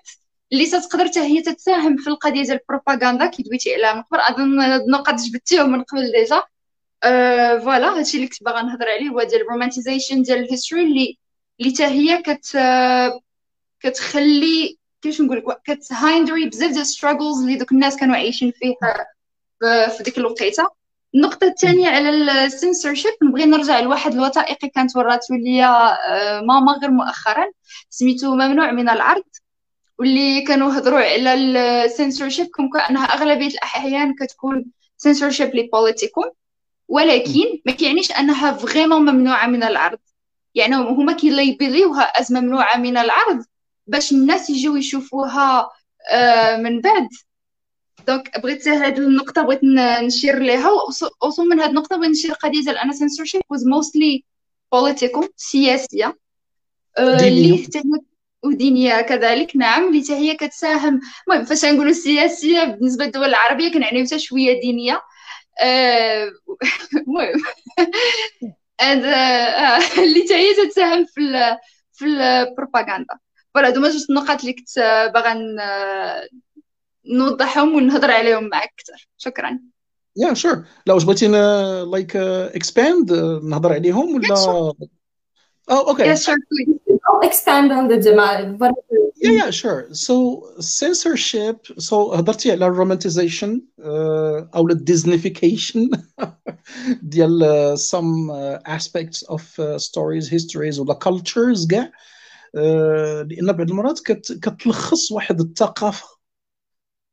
اللي 0.53 0.67
تقدر 0.67 1.07
حتى 1.09 1.21
هي 1.21 1.43
تتساهم 1.43 1.97
في 1.97 2.11
القضية 2.11 2.43
ديال 2.43 2.61
البروباغندا 2.61 3.27
كي 3.27 3.43
دويتي 3.43 3.75
عليها 3.75 3.95
من 3.95 4.03
قبل 4.03 4.21
أظن 4.21 4.61
النقط 4.61 5.15
جبتيهم 5.15 5.73
من 5.73 5.83
قبل 5.83 6.13
ديجا. 6.13 6.43
أه 7.05 7.59
voilà 7.59 7.99
هادشي 7.99 8.17
اللي 8.17 8.29
كنت 8.29 8.43
باغا 8.43 8.63
نهضر 8.63 8.89
عليه 8.89 9.09
هو 9.09 9.23
ديال 9.23 9.41
ال 9.41 9.46
romanticization 9.46 10.23
ديال 10.23 10.39
ال 10.39 10.44
history 10.44 10.83
اللي 10.83 11.19
اللي 11.61 11.73
حتى 11.75 11.85
هي 11.85 12.23
كت 12.23 12.57
كتخلي 13.81 14.79
كيفاش 15.03 15.21
نقول 15.21 15.45
لك 15.49 15.61
كت 15.65 15.83
hinderي 15.83 16.49
بزاف 16.49 16.73
ديال 16.73 16.87
struggles 16.87 17.43
اللي 17.43 17.57
دوك 17.57 17.73
الناس 17.73 17.97
كانوا 17.97 18.17
عايشين 18.17 18.53
فيها 18.53 19.07
في 19.89 20.03
ديك 20.03 20.19
الوقيتة. 20.19 20.82
النقطة 21.15 21.47
الثانية 21.47 21.89
على 21.89 22.11
السنسورشيب 22.45 23.13
نبغي 23.23 23.45
نرجع 23.45 23.81
لواحد 23.81 24.13
الوثائقي 24.13 24.69
كانت 24.69 24.97
وراتو 24.97 25.35
ليا 25.35 25.69
ماما 26.41 26.73
غير 26.73 26.91
مؤخرا 26.91 27.47
سميتو 27.91 28.35
ممنوع 28.35 28.71
من 28.71 28.89
العرض 28.89 29.25
واللي 29.99 30.43
كانوا 30.43 30.73
هضروا 30.79 31.01
على 31.01 31.35
السنسورشيب 31.35 32.47
كم 32.47 32.71
أنها 32.91 33.05
أغلبية 33.05 33.49
الأحيان 33.49 34.15
كتكون 34.15 34.65
سنسورشيب 34.97 35.55
لي 35.55 35.69
بوليتيكو 35.73 36.25
ولكن 36.89 37.61
ما 37.67 37.73
كيعنيش 37.73 38.13
أنها 38.13 38.53
vraiment 38.53 39.03
ممنوعة 39.03 39.47
من 39.47 39.63
العرض. 39.63 39.99
يعني 40.55 40.77
هما 40.77 41.13
كي 41.13 41.31
labelيوها 41.31 42.03
as 42.03 42.33
ممنوعة 42.33 42.77
من 42.77 42.97
العرض 42.97 43.45
باش 43.87 44.13
الناس 44.13 44.51
يجيو 44.51 44.77
يشوفوها 44.77 45.71
آه، 46.11 46.57
من 46.57 46.81
بعد. 46.81 47.09
donc 48.07 48.41
بغيت 48.41 48.69
هاد 48.69 48.99
النقطة 48.99 49.43
بغيت 49.43 49.61
نشير 50.05 50.39
ليها 50.39 50.71
وصوم 51.23 51.47
من 51.47 51.61
هاد 51.61 51.69
النقطة 51.69 51.97
بغيت 51.97 52.11
نشير 52.11 52.33
قضية 52.33 52.61
ديال 52.61 52.79
أن 52.79 52.91
censorship 52.93 53.41
was 53.55 53.61
mostly 53.61 54.23
political 54.75 55.29
سياسية. 55.37 56.19
آه، 56.99 57.29
اللي 57.29 57.67
ودينية 58.45 59.01
كذلك 59.01 59.57
نعم 59.57 59.89
اللي 59.89 60.11
هي 60.11 60.35
كتساهم. 60.35 61.01
المهم 61.29 61.45
فاش 61.45 61.65
نقولوا 61.65 61.91
السياسية 61.91 62.65
بالنسبة 62.65 63.05
للدول 63.05 63.25
العربية 63.25 63.73
كنعنيو 63.73 64.05
حتى 64.07 64.19
شوية 64.19 64.61
دينية. 64.61 65.01
آه، 65.61 66.31
المهم. 67.07 67.43
اللي 69.99 70.35
هي 70.35 70.55
تتساهم 70.55 71.05
في 71.05 71.21
في 71.93 72.05
البروباغندا 72.05 73.19
voilà 73.55 73.69
هادو 73.69 73.83
جوج 73.83 74.05
النقاط 74.11 74.41
اللي 74.41 74.53
كنت 74.53 74.79
باغا 75.15 75.35
نوضحهم 77.07 77.75
ونهضر 77.75 78.11
عليهم 78.11 78.49
معك 78.49 78.73
أكثر 78.79 79.09
شكرا. 79.17 79.59
يا 80.17 80.31
yeah, 80.31 80.33
sure. 80.33 80.59
لا 80.87 80.95
واش 80.95 81.05
بغيتي 81.05 81.29
like 81.29 82.17
expand 82.17 83.13
نهضر 83.43 83.73
عليهم 83.73 84.15
ولا؟ 84.15 84.35
آه 85.71 85.89
okay 85.89 86.15
yeah, 86.15 86.19
sure, 86.19 86.37
expand 87.23 87.73
on 87.73 87.89
the 87.89 87.99
demand 87.99 88.61
yeah 89.23 89.31
yeah 89.41 89.51
sure. 89.51 89.89
So 89.93 90.15
censorship 90.61 91.57
so 91.79 91.95
هضرتي 91.95 92.53
على 92.53 92.67
ال 92.67 92.73
romanticization 92.73 93.63
uh, 93.79 93.85
أو 94.55 94.69
ال 94.69 94.77
Disneyfication 94.77 95.91
ديال 97.03 97.41
uh, 97.43 97.79
some 97.81 98.31
uh, 98.31 98.71
aspects 98.71 99.23
of 99.23 99.41
uh, 99.59 99.79
stories 99.79 100.29
histories 100.29 100.79
ولا 100.79 100.99
cultures 101.05 101.67
كاع. 101.71 101.93
uh, 102.57 102.61
لأن 103.31 103.53
بعض 103.53 103.71
المرات 103.71 104.01
كت, 104.01 104.33
كتلخص 104.43 105.13
واحد 105.13 105.41
الثقافة. 105.41 106.22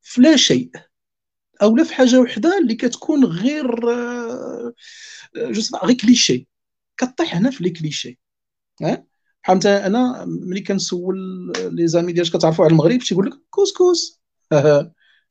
في 0.10 0.22
لا 0.22 0.36
شيء. 0.36 0.72
أو 1.62 1.76
لا 1.76 1.84
في 1.84 1.94
حاجة 1.94 2.20
وحدة 2.20 2.58
اللي 2.58 2.76
كتكون 2.76 3.26
غير 3.26 3.68
juste 5.36 5.76
غير 5.76 5.98
كليشي 5.98 6.48
كطيح 6.98 7.36
هنا 7.36 7.50
في 7.52 7.64
les 7.64 7.70
clichés 7.70 8.20
بحال 8.82 9.58
مثلا 9.58 9.88
أنا 9.88 10.26
ملي 10.26 10.62
كنسول 10.62 11.18
les 11.58 11.88
amis 11.88 12.14
ديالك 12.14 12.34
كتعرفوا 12.38 12.66
على 12.66 12.72
المغرب 12.72 13.00
تيقول 13.00 13.26
لك 13.26 13.34
couscous 13.50 14.22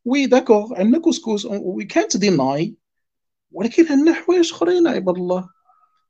oui 0.05 0.26
d'accord 0.26 0.78
عندنا 0.78 0.98
كوسكوس 0.98 1.46
وي 1.46 1.84
كانت 1.84 2.16
ديناي 2.16 2.76
ولكن 3.52 3.86
عندنا 3.86 4.12
حوايج 4.14 4.50
أخرين 4.52 4.86
عباد 4.86 5.16
الله. 5.16 5.48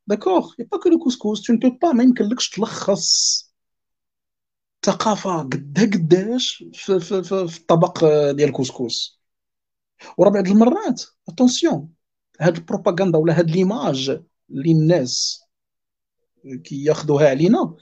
d'accord 0.07 0.55
pas 0.59 0.77
que 0.77 0.89
le 0.89 0.99
couscous 0.99 1.41
tu 1.41 1.53
ne 1.53 1.58
peux 1.58 1.69
pas 1.69 1.91
ما 1.91 2.03
يمكنلكش 2.03 2.49
تلخص. 2.49 3.48
ثقافه 4.85 5.37
قدا 5.37 5.81
قداش 5.83 6.63
في, 6.73 6.99
في, 6.99 7.23
في, 7.23 7.47
في 7.47 7.57
الطبق 7.57 8.05
ديال 8.31 8.49
الكسكس. 8.49 9.19
وراه 10.17 10.29
بعض 10.31 10.47
المرات 10.47 11.03
attention 11.29 11.89
هاد 12.41 12.55
البروباغندا 12.57 13.17
ولا 13.17 13.39
هاد 13.39 13.49
l'image 13.51 14.09
اللي 14.49 14.71
الناس 14.71 15.43
كياخذوها 16.63 17.29
علينا 17.29 17.75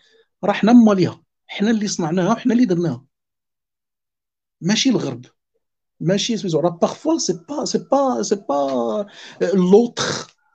راه 0.44 0.54
حنا 0.54 0.74
ماليها 0.74 1.24
حنا 1.48 1.72
اللي 1.72 1.88
صنعناها 1.88 2.32
وحنا 2.32 2.54
اللي 2.54 2.66
درناها. 2.66 3.06
ماشي 4.62 4.90
الغرب. 4.90 5.26
ماشي 6.00 6.38
سميتو 6.38 6.60
راه 6.60 6.70
parfois 6.70 7.18
c'est 7.18 7.34
pas 7.50 7.66
c'est 7.66 7.78
pas 7.78 8.22
c'est 8.24 8.36
pas 8.36 9.06
l'autre 9.54 10.04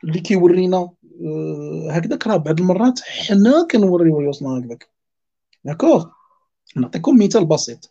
اللي 0.05 0.21
كيورينا 0.21 0.77
آه، 0.77 1.89
هكذاك. 1.91 2.27
راه 2.27 2.37
بعض 2.37 2.61
المرات 2.61 3.01
حنا 3.01 3.67
كنوريو 3.71 4.19
ريوسنا 4.19 4.59
هكذاك. 4.59 4.91
d'accord 5.65 6.07
نعطيكم 6.81 7.19
مثال 7.19 7.45
بسيط. 7.45 7.91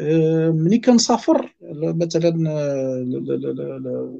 أه، 0.00 0.50
ملي 0.50 0.78
كنسافر 0.78 1.54
مثلا 1.72 2.50
أه، 2.50 4.18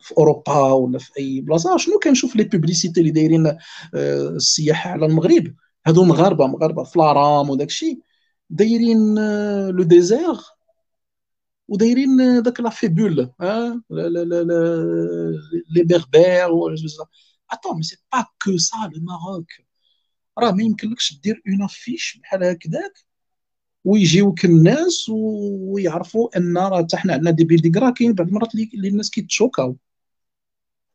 في 0.00 0.14
أوروبا 0.18 0.72
ولا 0.72 0.98
في 0.98 1.10
أي 1.18 1.40
بلاصة. 1.40 1.76
شنو 1.76 1.98
كنشوف 1.98 2.36
les 2.36 2.44
publicités 2.44 3.00
اللي 3.00 3.10
دايرين 3.10 3.46
أه، 3.46 3.58
السياحه 4.28 4.90
على 4.90 5.06
المغرب؟ 5.06 5.54
هادو 5.86 6.04
مغاربة 6.04 6.46
مغاربة 6.46 6.84
في 6.84 6.98
لارام 6.98 7.50
وداك 7.50 7.68
الشيء. 7.68 8.00
دايرين 8.50 9.14
le 9.70 9.82
désert 9.82 10.36
ودايرين 11.68 12.42
داك 12.42 12.60
la 12.60 12.70
fibule 12.70 13.30
ها 13.40 13.82
les 15.70 15.84
Berbères 15.84 16.48
attends 17.52 17.76
mais 17.76 17.82
c'est 17.82 17.96
pas 18.12 18.24
que 18.44 18.56
ça 18.58 18.76
le 18.94 19.00
Maroc 19.04 19.46
راه 20.38 20.50
ما 20.52 20.62
يمكنلكش 20.62 21.20
دير 21.22 21.42
une 21.48 21.62
affiche 21.62 22.18
بحال 22.22 22.44
هكذاك. 22.44 22.92
ويجيوك 23.84 24.44
الناس 24.44 25.08
ويعرفوا 25.08 26.36
أن 26.38 26.58
راه 26.58 26.82
حتى 26.82 26.96
حنا 26.96 27.12
عندنا 27.12 27.30
des 27.30 27.44
buildings 27.44 27.78
راه 27.78 27.90
كاين 27.90 28.12
بعض 28.12 28.28
المرات 28.28 28.54
اللي 28.54 28.88
الناس 28.88 29.10
كيتشوكاو. 29.10 29.76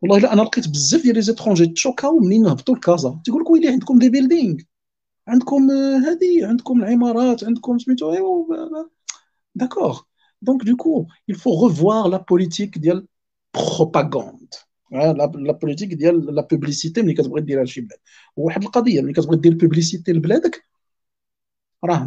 والله 0.02 0.18
إلا 0.18 0.34
أنا 0.34 0.42
لقيت 0.42 0.68
بزاف 0.68 1.02
ديال 1.02 1.16
les 1.16 1.22
étrangers 1.22 1.66
تشوكاو 1.68 2.20
منين 2.20 2.48
هبطوا 2.48 2.76
لكازا. 2.76 3.20
تيقول 3.26 3.42
لك 3.42 3.50
ويلي 3.50 3.68
عندكم 3.68 4.00
des 4.00 4.10
buildings 4.10 4.56
عندكم 5.28 5.72
هذه 5.72 6.48
عندكم 6.48 6.84
العمارات 6.84 7.44
عندكم 7.44 7.80
سميتو 7.80 8.14
إيوا 8.14 8.46
d'accord. 9.56 10.02
donc 10.42 10.64
دوكو 10.64 11.06
il 11.32 11.36
faut 11.36 11.68
revoir 11.68 12.08
la 12.10 12.20
politique 12.20 12.80
ديال 12.80 13.08
propagande 13.56 14.54
la 14.92 15.52
politique 15.52 15.94
ديال 15.94 16.36
la 16.36 16.48
publicité 16.52 17.02
ملي 17.02 17.14
كتبغي 17.14 17.42
ديرها 17.42 17.64
لشي 17.64 17.82
بلاد. 17.82 18.00
وواحد 18.36 18.64
القضية 18.64 19.02
ملي 19.02 19.14
كتبغي 19.14 19.38
دير 19.38 19.54
publicité 19.54 20.14
لبلادك 20.14 20.67
راه 21.86 22.04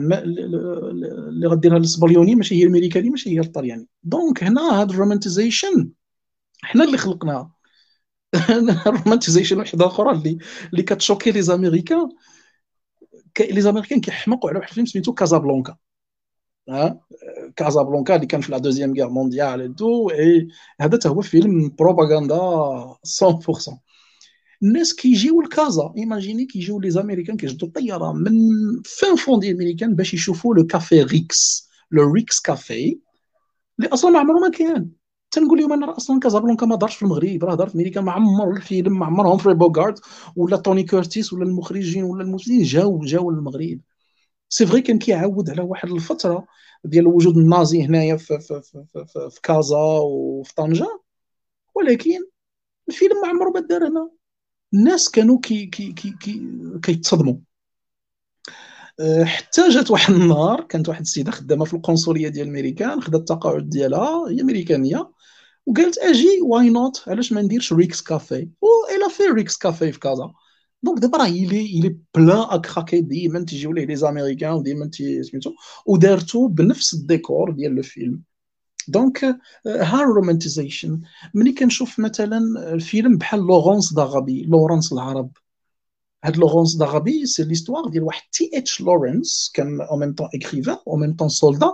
اللي 1.28 1.47
غديرها 1.48 1.76
الاسبانيوني 1.76 2.34
ماشي 2.34 2.55
هي 2.55 2.64
الميريكاني 2.64 3.10
ماشي 3.10 3.30
هي 3.30 3.40
الطلياني 3.40 3.88
donc 4.02 4.44
هنا 4.44 4.80
هاد 4.80 4.90
ال 4.90 4.97
romanticization 4.97 5.90
حنا 6.62 6.84
اللي 6.84 6.98
خلقناها 6.98 7.52
ال 8.86 8.91
romanticization 8.91 9.61
وحده 9.60 9.86
أخرى 9.86 10.10
اللي 10.10 10.38
اللي 10.72 10.82
كتشوكي 10.82 11.30
les 11.31 11.43
Américains. 11.43 12.09
les 13.40 13.61
Américains 13.61 14.01
كيحمقوا 14.01 14.51
على 14.51 14.59
واحد 14.59 14.68
الفيلم 14.68 14.86
سميتو 14.86 15.12
كازابلانكا. 15.12 15.76
ها؟ 16.68 17.01
كازابلانكا 17.56 18.16
اللي 18.16 18.26
كان 18.26 18.40
في 18.40 18.52
la 18.52 18.59
deuxième 18.59 18.94
guerre 18.94 19.09
mondiale 19.09 19.74
de 19.74 20.11
هذا 20.80 20.98
هو 21.06 21.22
فيلم 21.22 21.74
بروباغندا 21.78 22.36
100% 22.36 23.90
الناس 24.62 24.95
كيجيو 24.95 25.43
لكازا. 25.43 25.95
imaginez 25.97 26.47
كيجيو 26.47 26.81
les 26.81 26.90
Américains 26.90 27.36
كيشدوا 27.36 27.69
الطياره 27.69 28.12
من 28.12 28.32
فين 28.85 29.16
فون 29.16 29.39
ديال 29.41 29.53
الميريكان 29.53 29.95
باش 29.95 30.15
يشوفوا 30.15 30.55
le 30.55 30.66
café 30.66 31.02
Rick's 31.02 31.69
le 31.90 32.12
Rick's 32.12 32.40
Café 32.40 33.01
اللي 33.78 33.91
أصلا 33.93 34.11
ما 34.11 34.19
عمره 34.19 34.39
ما 34.39 34.49
كان. 34.51 34.91
تنقول 35.31 35.59
لهم 35.61 35.73
أنا 35.73 35.97
أصلا 35.97 36.20
كازابلانكا 36.20 36.66
ما 36.66 36.77
دارش 36.77 36.97
في 36.97 37.03
المغرب. 37.03 37.45
راه 37.45 37.55
دار 37.55 37.69
في 37.69 37.74
أمريكا 37.74 38.01
ما 38.01 38.12
عمر 38.12 38.51
الفيلم 38.57 38.99
ما 38.99 39.07
عمر 39.07 39.39
همفري 39.39 39.55
بوغارد 39.55 39.99
ولا 40.37 40.57
توني 40.57 40.85
كورتيس 40.85 41.32
ولا 41.32 41.45
المخرجين 41.45 42.05
ولا 42.05 42.23
الممثلين. 42.23 42.62
جاو 42.62 43.01
جاو 43.05 43.31
للمغرب. 43.31 43.81
c'est 44.48 44.66
vrai 44.66 44.81
كان 44.82 44.99
كيعاود 44.99 45.51
على 45.51 45.62
واحد 45.62 45.91
الفترة 45.91 46.47
ديال 46.85 47.07
وجود 47.07 47.37
النازي 47.39 47.82
هنايا 47.85 48.16
في, 48.16 48.39
في, 48.41 48.62
في, 48.62 48.85
في, 49.07 49.31
في 49.31 49.41
كازا 49.43 49.77
وفي 50.03 50.55
طنجة. 50.55 51.01
ولكن 51.74 52.11
الفيلم 52.89 53.20
ما 53.23 53.28
عمره 53.28 53.51
ما 53.51 53.61
دار 53.61 53.89
هنا. 53.89 54.11
الناس 54.74 55.10
كانوا 55.10 55.38
كي 55.42 55.66
كي 55.66 55.92
كي 55.92 56.10
كي 56.20 56.42
كيتصدموا. 56.82 57.34
أه، 59.01 59.24
حتى 59.24 59.68
جات 59.68 59.90
واحد 59.90 60.14
النهار 60.14 60.60
كانت 60.64 60.88
واحد 60.88 61.01
السيده 61.01 61.30
خدامة 61.30 61.64
في 61.64 61.74
القنصلية 61.74 62.28
ديال 62.28 62.47
الميريكان 62.48 63.01
خدات 63.02 63.20
التقاعد 63.20 63.68
ديالها 63.70 64.28
هي 64.30 64.40
أمريكانية 64.40 65.10
وقالت 65.66 65.98
أجي 65.98 66.28
why 66.43 66.70
not 66.70 67.05
علاش 67.09 67.32
ما 67.32 67.42
نديرش 67.42 67.72
Rick's 67.73 68.02
Café 68.02 68.48
et 68.62 68.66
voilà 68.97 69.09
في 69.09 69.22
Rick's 69.24 69.57
Café 69.59 69.93
في 69.92 69.98
كازا. 70.01 70.32
donc 70.82 70.98
دابا 70.98 71.18
راه 71.18 71.26
il 71.27 71.77
est 71.78 71.90
il 71.90 71.98
est 72.16 72.25
plein 72.25 72.39
à 72.51 72.57
craquer 72.57 73.01
ديما 73.01 73.44
تيجيو 73.44 73.72
ليه 73.72 73.84
les 73.86 73.97
Américains 73.97 74.52
وديما 74.52 74.90
سميتو 75.22 75.52
ودارتو 75.86 76.48
بنفس 76.48 76.94
الديكور 76.94 77.51
ديال 77.52 77.74
le 77.74 77.82
film 77.82 78.23
donc 78.89 79.24
ها 79.66 80.02
ال 80.02 80.09
romanticization 80.09 81.01
ملي 81.35 81.52
كنشوف 81.52 82.01
مثلا 82.01 82.40
فيلم 82.78 83.16
بحال 83.19 83.40
Lawrence 83.40 83.93
d'Arabie 83.94 84.43
لورنس 84.43 84.93
العرب. 84.93 85.31
هاد 86.24 86.36
Lawrence 86.36 86.77
d'Arabie 86.77 87.27
c'est 87.27 87.44
l'histoire 87.44 87.89
ديال 87.89 88.02
واحد 88.02 88.23
T.H. 88.32 88.81
Lawrence 88.81 89.51
كان 89.55 89.81
au 89.81 89.97
même 89.97 90.15
temps 90.15 90.28
écrivain 90.35 90.77
au 90.89 90.97
même 90.97 91.16
temps 91.16 91.28
soldat 91.28 91.73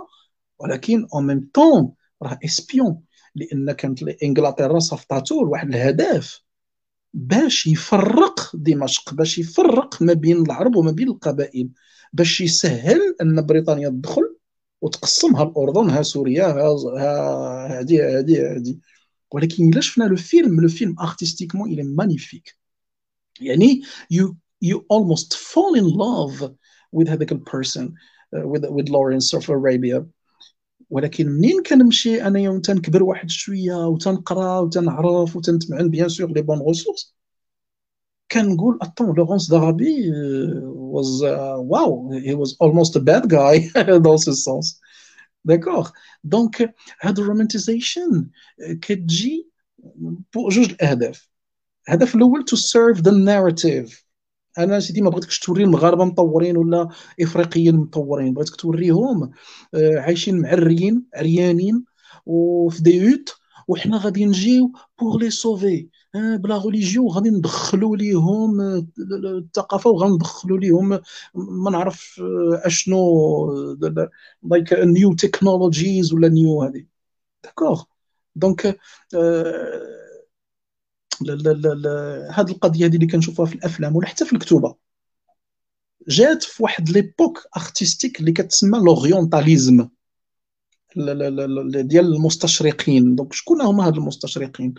ولكن 0.59 1.07
au 1.13 1.21
même 1.21 1.49
temps 1.53 1.91
راه 2.23 2.39
espion 2.45 3.01
لأن 3.35 3.71
كانت 3.71 4.03
انجلترا 4.03 4.79
صفطاتو 4.79 5.45
لواحد 5.45 5.67
الهدف 5.67 6.41
باش 7.13 7.67
يفرق 7.67 8.51
دمشق 8.53 9.13
باش 9.13 9.37
يفرق 9.37 10.01
ما 10.01 10.13
بين 10.13 10.37
العرب 10.41 10.75
وما 10.75 10.91
بين 10.91 11.07
القبائل 11.07 11.69
باش 12.13 12.41
يسهل 12.41 13.15
أن 13.21 13.45
بريطانيا 13.45 13.89
تدخل. 13.89 14.36
وتقسمها 14.81 15.43
الأردن 15.43 15.89
ها 15.89 16.01
سوريا 16.01 16.45
ها 16.45 17.79
هادي 17.79 18.01
هادي 18.01 18.41
هادي. 18.41 18.79
ولكن 19.31 19.69
إلا 19.69 19.81
شفنا 19.81 20.03
le 20.03 20.15
film, 20.15 20.61
le 20.61 20.67
film 20.67 20.95
artistiquement 20.99 21.75
est 21.75 22.05
magnifique. 22.05 22.53
يعني 23.41 23.81
you 24.13 24.35
you 24.65 24.77
almost 24.93 25.33
fall 25.33 25.75
in 25.75 25.85
love 25.85 26.51
with 26.95 27.09
هذاك 27.09 27.31
ال 27.31 27.38
personne 27.38 27.93
uh, 28.35 28.39
with 28.39 28.65
with 28.65 28.89
Lawrence 28.89 29.33
of 29.33 29.49
Arabia. 29.49 30.05
ولكن 30.89 31.29
منين 31.29 31.63
كنمشي 31.63 32.27
انايا 32.27 32.61
تنكبر 32.63 33.03
واحد 33.03 33.29
شوية 33.29 33.87
وتنقرأ 33.87 34.59
وتنعرف 34.59 35.35
وتنتمعن 35.35 35.89
bien 35.89 36.09
sûr 36.09 36.31
les 36.31 36.41
bonnes 36.41 36.61
ressources 36.67 37.15
كنقول 38.31 38.79
attends 38.81 39.15
Laurence 39.15 39.49
d'Arabie 39.49 40.11
was 40.95 41.09
uh, 41.23 41.57
wow 41.73 41.89
he 42.27 42.33
was 42.41 42.51
almost 42.63 42.95
a 42.95 42.99
bad 43.09 43.23
guy 43.29 43.55
dans 44.07 44.17
ce 44.17 44.33
sens 44.33 44.81
d'accord 45.45 45.89
donc 46.23 46.75
هاد 47.01 47.19
ال 47.19 47.27
romantisation 47.27 48.29
كتجي 48.81 49.49
جوج 50.35 50.69
الأهداف. 50.69 51.29
الهدف 51.89 52.15
الأول 52.15 52.45
to 52.45 52.55
serve 52.55 53.01
the 53.01 53.11
narrative 53.11 54.05
أنا 54.57 54.79
سيدي 54.79 55.01
ما 55.01 55.09
بغيتكش 55.09 55.39
توري 55.39 55.63
المغاربة 55.63 56.05
مطورين 56.05 56.57
ولا 56.57 56.89
إفريقيين 57.21 57.75
مطورين 57.75 58.33
بغيتك 58.33 58.55
توريهم 58.55 59.31
عايشين 59.75 60.41
معريين 60.41 61.05
عريانين 61.15 61.85
وفي 62.25 62.83
ديوت 62.83 63.35
وحنا 63.67 63.97
غادي 63.97 64.25
نجيو 64.25 64.71
pour 64.99 65.17
les 65.17 65.29
sauver 65.29 65.87
par 66.15 66.57
la 66.65 66.73
religion 66.73 67.07
غادي 67.07 67.29
ندخلوا 67.29 67.97
ليهم 67.97 68.61
الثقافة 68.99 69.89
وغندخلوا 69.89 70.57
ليهم. 70.57 70.99
ما 71.35 71.71
نعرف 71.71 72.21
أشنو 72.53 73.75
like 74.43 74.73
new 74.73 75.13
technologies 75.13 76.13
ولا 76.13 76.27
new 76.27 76.63
هذه 76.63 76.85
d'accord 77.43 77.83
donc 78.35 78.79
هذه 82.31 82.51
القضية 82.51 82.85
هذه 82.85 82.95
اللي 82.95 83.07
كنشوفوها 83.07 83.47
في 83.47 83.55
الأفلام 83.55 83.95
ولا 83.95 84.07
حتى 84.07 84.25
في 84.25 84.33
الكتوبه 84.33 84.75
جات 86.07 86.43
في 86.43 86.63
واحد 86.63 86.89
l'époque 86.89 87.47
artistique 87.57 88.19
اللي 88.19 88.31
كتسمى 88.31 88.79
l'orientalisme 88.79 89.87
ديال 90.95 92.05
المستشرقين. 92.05 93.15
donc 93.15 93.33
شكون 93.33 93.61
هما 93.61 93.87
هاد 93.87 93.97
المستشرقين؟ 93.97 94.73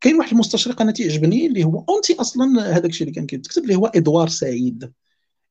كاين 0.00 0.16
واحد 0.16 0.32
المستشرق 0.32 0.82
أنا 0.82 0.92
تيعجبني 0.92 1.46
اللي 1.46 1.64
هو 1.64 1.84
اونتي 1.88 2.14
أصلا 2.20 2.76
هذاك 2.76 2.90
الشيء 2.90 3.06
اللي 3.06 3.14
كان 3.14 3.26
كيتكتب 3.26 3.62
اللي 3.62 3.74
هو 3.74 3.86
إدوار 3.86 4.28
سعيد. 4.28 4.92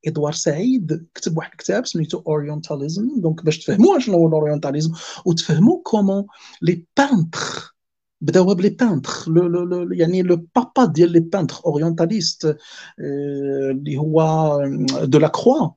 إدوار 0.08 0.34
سعيد 0.34 1.08
كتب 1.14 1.38
واحد 1.38 1.52
الكتاب 1.52 1.86
سميتو 1.86 2.24
orientalisme 2.28 3.22
donc 3.22 3.46
باش 3.46 3.60
تفهموا 3.64 4.00
شنو 4.00 4.18
هو 4.18 4.28
ال 4.28 4.32
orientalisme 4.32 4.92
وتفهموا 5.26 5.82
comment 5.84 6.26
les 6.62 6.86
peintres 6.98 7.76
بداو 8.22 8.56
ب 8.56 8.59
les 8.59 8.70
peintres 8.70 9.26
يعني 9.92 10.22
le 10.22 10.48
papa 10.56 10.86
ديال 10.86 11.12
les 11.12 11.20
peintres 11.20 11.56
orientalistes 11.66 12.58
اللي 13.70 13.98
هو 13.98 14.60
Delacroix 15.04 15.70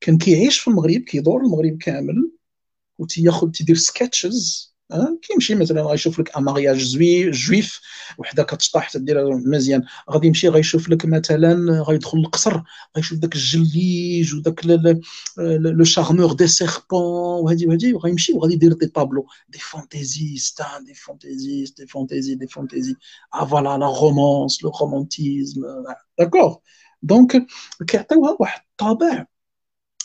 كان 0.00 0.18
كيعيش 0.18 0.58
في 0.58 0.68
المغرب 0.68 1.00
كيدور 1.00 1.40
المغرب 1.40 1.76
كامل. 1.78 2.30
وتياخذ 2.98 3.50
تيدير 3.50 3.76
sketches 3.76 4.75
كيمشي 5.22 5.54
مثلا 5.54 5.82
غيشوف 5.82 6.18
لك 6.18 6.36
un 6.36 6.78
mariage 6.78 7.30
juif 7.30 7.80
وحدة 8.18 8.42
كتشطح 8.42 8.90
تدير 8.90 9.36
مزيان. 9.36 9.82
غادي 10.10 10.26
يمشي 10.26 10.48
غيشوف 10.48 10.88
لك 10.88 11.06
مثلا 11.06 11.82
غيدخل 11.88 12.18
القصر 12.18 12.62
غيشوف 12.96 13.18
داك 13.18 13.34
الجليج 13.34 14.34
وداك 14.34 14.60
le 15.38 15.84
charmeur 15.84 16.32
de 16.32 16.46
serpents 16.46 17.44
وهادي 17.44 17.66
وهادي 17.66 17.94
وغيمشي 17.94 18.32
وغادي 18.32 18.54
يدير 18.54 18.72
des 18.72 18.86
tableaux. 18.86 19.26
des 19.48 19.58
fantaisistes 19.58 20.62
des 20.86 20.94
fantaisistes 20.94 21.80
des 21.80 21.86
fantaisies 21.86 22.34
des 22.34 22.46
fantaisies 22.46 22.94
آه 23.34 23.46
voilà 23.46 23.78
la 23.78 23.86
romance 23.86 24.64
le 24.64 24.70
romantisme 24.80 25.62
داكوغ 26.18 26.56
دونك 27.02 27.46
كيعطيوها 27.86 28.36
واحد 28.40 28.60
الطابع 28.70 29.26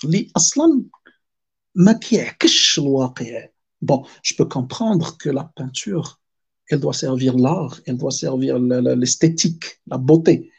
اللي 0.04 0.32
أصلا 0.38 0.84
ما 1.76 1.94
كيعكسش 1.94 2.80
الواقع. 2.80 3.48
Bon, 3.82 4.06
je 4.22 4.36
peux 4.36 4.46
comprendre 4.46 5.18
que 5.18 5.30
la 5.30 5.44
peinture, 5.44 6.20
elle 6.70 6.80
doit 6.80 6.94
servir 6.94 7.38
l'art, 7.38 7.80
elle 7.86 7.98
doit 7.98 8.12
servir 8.12 8.60
l'esthétique, 8.60 9.82
la 9.88 9.98
beauté. 9.98 10.52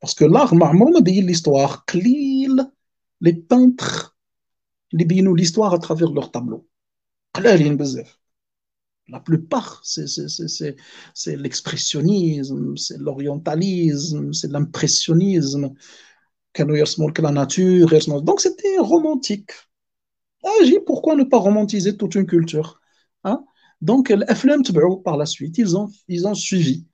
Parce 0.00 0.14
que 0.14 0.24
l'art, 0.24 0.54
normalement, 0.54 1.00
dit 1.00 1.22
l'histoire. 1.22 1.84
Les 1.94 3.32
peintres, 3.32 4.16
ils 4.92 5.06
l'histoire 5.34 5.72
à 5.74 5.78
travers 5.78 6.12
leurs 6.12 6.30
tableaux. 6.30 6.68
La 9.08 9.20
plupart, 9.20 9.80
c'est 9.84 11.36
l'expressionnisme, 11.36 12.76
c'est 12.76 12.98
l'orientalisme, 12.98 14.32
c'est 14.32 14.50
l'impressionnisme. 14.50 15.72
Donc, 16.58 18.40
c'était 18.40 18.78
romantique 18.78 19.50
Agis, 20.61 20.79
pourquoi 20.85 21.15
ne 21.15 21.23
pas 21.23 21.37
romantiser 21.37 21.97
toute 21.97 22.15
une 22.15 22.25
culture 22.25 22.81
hein? 23.23 23.43
Donc, 23.81 24.09
l'FLM 24.09 24.61
par 25.03 25.17
la 25.17 25.25
suite, 25.25 25.57
ils 25.57 25.75
ont, 25.75 25.89
ils 26.07 26.27
ont 26.27 26.35
suivi 26.35 26.85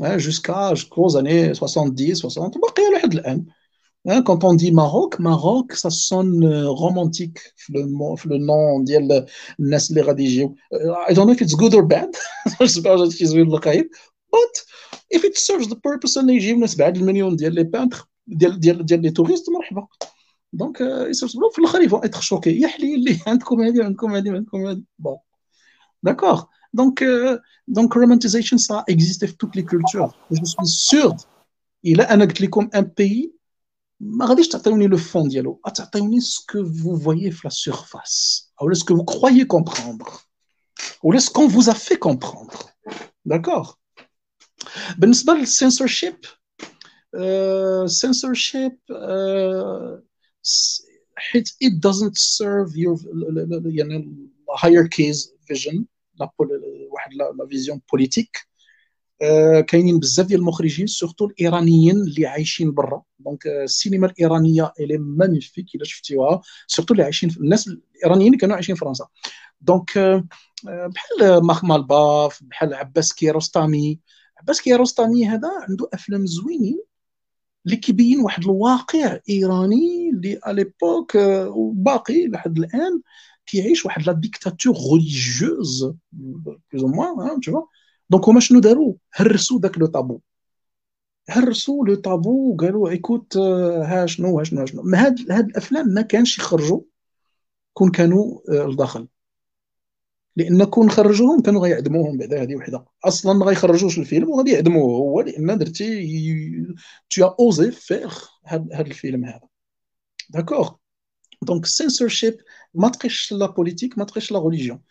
hein, 0.00 0.18
jusqu'à 0.18 0.74
jusqu'aux 0.74 1.16
années 1.16 1.54
70, 1.54 2.16
60. 2.16 2.56
Hein, 4.06 4.22
quand 4.22 4.44
on 4.44 4.54
dit 4.54 4.72
Maroc, 4.72 5.18
Maroc, 5.18 5.74
ça 5.74 5.90
sonne 5.90 6.42
euh, 6.44 6.70
romantique, 6.70 7.38
le, 7.68 7.82
le 7.82 8.38
nom 8.38 8.82
ديال 8.84 9.26
الناس 9.60 9.90
اللي 9.90 10.00
غادي 10.00 10.24
يجيو. 10.24 10.54
I 11.08 11.12
don't 11.12 11.26
know 11.26 11.34
if 11.34 11.42
it's 11.42 11.54
good 11.54 11.74
or 11.74 11.82
bad. 11.82 12.08
j'espère 12.60 12.96
que 12.96 13.24
زوين 13.24 13.52
الخير. 13.52 13.88
But 14.32 14.64
if 15.10 15.24
it 15.24 15.36
serves 15.36 15.68
the 15.68 15.76
purpose 15.76 16.16
ان 16.18 16.30
يجيو 16.30 16.58
ناس 16.58 16.74
بعد 16.74 16.96
المليون 16.96 17.36
ديال 17.36 17.54
لي 17.54 17.64
بانتر 17.64 18.08
ديال 18.26 18.60
ديال 18.60 18.86
ديال 18.86 19.02
لي 19.02 19.10
توريست 19.10 19.50
مرحبا. 19.50 19.86
دونك 20.53 20.81
يسرسلوا 20.81 21.51
في 21.51 21.59
الآخر 21.59 21.81
يفون 21.81 22.03
اتر 22.03 22.21
شوكي 22.21 22.61
يا 22.61 22.67
حليل 22.67 23.21
عندكم 23.27 23.61
هذه 23.61 23.83
عندكم 23.83 24.15
هذه 24.15 24.31
عندكم 24.31 24.67
هذه 24.67 24.83
بون 24.99 25.17
داكوغ 26.03 26.43
دونك 26.73 27.03
دونك 27.67 27.97
رومانتيزيشن 27.97 28.57
سا 28.57 28.83
اكزيست 28.89 29.25
في 29.25 29.37
توت 29.37 29.55
لي 29.55 29.61
كولتور 29.61 30.15
جو 30.31 30.45
سوي 30.45 30.65
سور 30.65 31.15
الا 31.85 32.13
أنا 32.13 32.25
قلت 32.25 32.41
لكم 32.41 32.69
ان 32.75 32.91
بيي 32.97 33.33
ما 33.99 34.25
غاديش 34.25 34.47
تعطيوني 34.47 34.87
لو 34.87 34.97
فون 34.97 35.27
ديالو 35.27 35.61
تعطيوني 35.75 36.19
سكو 36.19 36.65
فو 36.65 36.97
فويي 36.97 37.31
في 37.31 37.41
لا 37.43 37.49
سيرفاس 37.49 38.45
أو 38.61 38.73
سكو 38.73 38.95
فو 38.95 39.03
كرويي 39.03 39.45
كومبروندر 39.45 40.09
ولا 41.03 41.19
ce 41.19 41.28
qu'on 41.28 41.49
vous 41.49 41.69
a 41.69 41.73
fait 41.73 41.95
comprendre 41.95 42.55
d'accord 43.25 43.71
بالنسبة 44.97 45.33
لل 45.33 45.47
censorship 45.47 46.15
censorship. 47.87 48.75
Uh, 48.89 50.01
حيت 51.15 51.49
it 51.49 51.73
doesn't 51.87 52.17
serve 52.17 52.71
your 52.75 52.99
يعني 53.65 54.29
hierarchies 54.57 55.29
vision 55.51 55.83
واحد 56.91 57.13
la 57.13 57.47
vision 57.49 57.81
politique 57.91 58.37
كاينين 59.67 59.99
بزاف 59.99 60.27
ديال 60.27 60.39
المخرجين 60.39 60.87
surtout 60.87 61.25
الإيرانيين 61.25 61.95
اللي 61.95 62.25
عايشين 62.25 62.73
برا. 62.73 63.03
donc 63.19 63.47
السينما 63.47 64.07
الإيرانية 64.07 64.73
elle 64.79 64.97
est 64.97 65.15
magnifique 65.15 65.75
إلا 65.75 65.85
شفتيوها 65.85 66.41
surtout 66.67 66.93
اللي 66.93 67.03
عايشين 67.03 67.29
الناس 67.29 67.67
الإيرانيين 67.67 68.27
اللي 68.27 68.37
كانوا 68.37 68.55
عايشين 68.55 68.75
في 68.75 68.79
فرنسا. 68.79 69.07
donc 69.61 69.97
بحال 70.63 71.45
مخمالباف 71.45 72.43
بحال 72.43 72.73
عباس 72.73 73.13
كيروستامي. 73.13 73.99
عباس 74.37 74.61
كيروستامي 74.61 75.25
هذا 75.25 75.49
عنده 75.69 75.89
أفلام 75.93 76.25
زوينين 76.25 76.81
اللي 77.65 77.77
كيبين 77.77 78.19
واحد 78.19 78.43
الواقع 78.43 79.19
إيراني 79.29 79.94
اللي 80.15 80.39
à 80.47 80.55
l'époque 80.55 81.15
وباقي 81.47 82.27
لحد 82.27 82.57
الان 82.57 83.01
كيعيش 83.45 83.85
واحد 83.85 84.07
la 84.07 84.13
dictature 84.13 84.75
religieuse 84.93 85.93
plus 86.11 86.83
ou 86.83 86.87
moins 86.87 87.39
tout 87.39 87.65
donc 88.09 88.29
هما 88.29 88.39
شنو 88.39 88.59
داروا 88.59 88.93
هرسوا 89.13 89.59
داك 89.59 89.77
le 89.77 89.85
tabou 89.85 90.21
هرسوا 91.29 91.85
le 91.87 91.95
tabou 91.95 92.53
وقالوا 92.53 92.89
écoute 92.89 93.37
ها 93.37 94.05
شنو 94.05 94.39
ها 94.39 94.43
شنو 94.43 94.61
ها 94.61 94.65
شنو 94.65 94.81
هاد 94.95 95.31
هاد 95.31 95.49
الافلام 95.49 95.87
ما 95.89 96.01
كانش 96.01 96.37
يخرجوا 96.37 96.81
كون 97.73 97.91
كانوا 97.91 98.39
لداخل 98.49 99.07
لأن 100.35 100.63
كون 100.63 100.89
خرجوهم 100.89 101.41
كانوا 101.41 101.61
غيعدموهم 101.61 102.17
بعدا 102.17 102.41
هذه 102.41 102.55
وحده 102.55 102.85
أصلا 103.03 103.33
ما 103.33 103.45
غيخرجوش 103.45 103.97
الفيلم 103.97 104.29
وغادي 104.29 104.51
يعدموه 104.51 104.97
هو 104.97 105.21
لأن 105.21 105.57
درتي 105.57 106.07
tu 107.09 107.25
as 107.25 107.43
osé 107.43 107.71
faire 107.71 108.19
هذا 108.45 108.81
الفيلم 108.81 109.25
هذا 109.25 109.54
داكوغ 110.29 110.75
دونك 111.41 111.65
سينسورشيب 111.65 112.37
ما 112.73 112.89
تقيش 112.89 113.31
la 113.31 113.45
politique 113.45 113.97
ما 113.97 114.05
تقيش 114.05 114.31
la 114.31 114.39
religion 114.39 114.81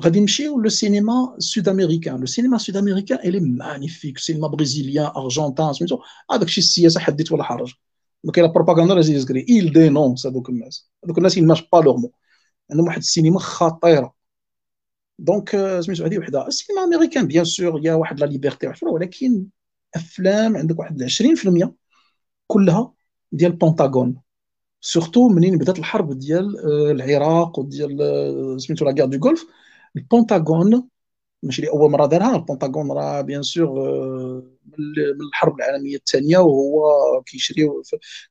غادي 0.00 0.20
نمشيو 0.20 0.60
le 0.60 0.68
cinéma 0.68 1.36
sud-américain 1.38 2.20
le 2.20 2.26
cinéma 2.26 2.58
sud-américain 2.58 3.18
il 3.18 3.27
est 3.27 3.40
magnifique 3.40 4.18
cinéma 4.18 4.48
brésilien 4.48 5.06
argentin 5.16 5.72
سميتو 5.72 5.98
هذاك 6.30 6.42
الشيء 6.42 6.64
السياسة 6.64 7.00
حديت 7.00 7.32
ولا 7.32 7.44
حرج 7.44 7.74
ما 8.24 8.32
كاين 8.32 8.46
لا 8.46 8.52
بروباغندا 8.52 8.94
لازم 8.94 9.14
يزكري 9.14 9.46
ايل 9.48 9.72
دينونس 9.72 10.26
هذوك 10.26 10.48
الناس 10.48 10.90
هذوك 11.04 11.18
الناس 11.18 11.36
يماش 11.36 11.62
با 11.72 11.78
لور 11.78 11.96
مو 11.96 12.12
عندهم 12.70 12.86
واحد 12.86 12.98
السينما 12.98 13.38
خطيره 13.38 14.14
دونك 15.18 15.50
سميتو 15.80 16.04
هذه 16.04 16.18
وحده 16.18 16.46
السينما 16.46 16.84
امريكان 16.84 17.26
بيان 17.26 17.44
سور 17.44 17.80
يا 17.86 17.94
واحد 17.94 18.20
لا 18.20 18.26
ليبرتي 18.26 18.72
ولكن 18.82 19.46
افلام 19.96 20.56
عندك 20.56 20.78
واحد 20.78 21.02
20% 21.02 21.68
كلها 22.46 22.92
ديال 23.32 23.50
البنتاغون 23.50 24.22
سورتو 24.84 25.28
منين 25.28 25.58
بدات 25.58 25.78
الحرب 25.78 26.18
ديال 26.18 26.46
العراق 26.90 27.58
وديال 27.58 28.60
سميتو 28.60 28.84
لا 28.84 28.92
دو 28.92 29.28
غولف 29.28 29.46
البنتاغون 29.96 30.88
ماشي 31.42 31.62
لاول 31.62 31.90
مره 31.90 32.06
دارها 32.06 32.36
البنتاغون 32.36 32.92
راه 32.92 33.20
بيان 33.20 33.42
سور 33.42 33.70
من 35.18 35.26
الحرب 35.28 35.56
العالميه 35.56 35.96
الثانية 35.96 36.38
وهو 36.38 36.82
كيشري 37.26 37.68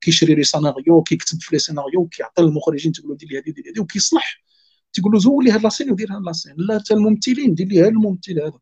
كيشري 0.00 0.34
les 0.34 0.44
scénarios 0.44 1.02
كيكتب 1.02 1.38
في 1.40 1.48
les 1.52 1.58
scénarios 1.58 2.06
كيعطي 2.08 2.42
للمخرجين 2.42 2.92
تقول 2.92 3.10
له 3.10 3.16
دير 3.16 3.28
لي 3.28 3.38
هذه 3.38 3.50
دير 3.54 3.64
هذه 3.72 3.80
وكيصلح 3.80 4.42
تيقول 4.92 5.12
له 5.12 5.18
زول 5.18 5.44
لي 5.44 5.50
هاد 5.50 5.62
la 5.62 5.70
scène 5.70 5.90
ودير 5.90 6.12
هاد 6.12 6.22
la 6.22 6.31
scène 6.31 6.54
لا 6.58 6.78
حتى 6.78 6.94
الممثلين 6.94 7.54
دير 7.54 7.66
لي 7.66 7.80
هاد 7.80 7.86
الممثل 7.86 8.40
هذا 8.40 8.58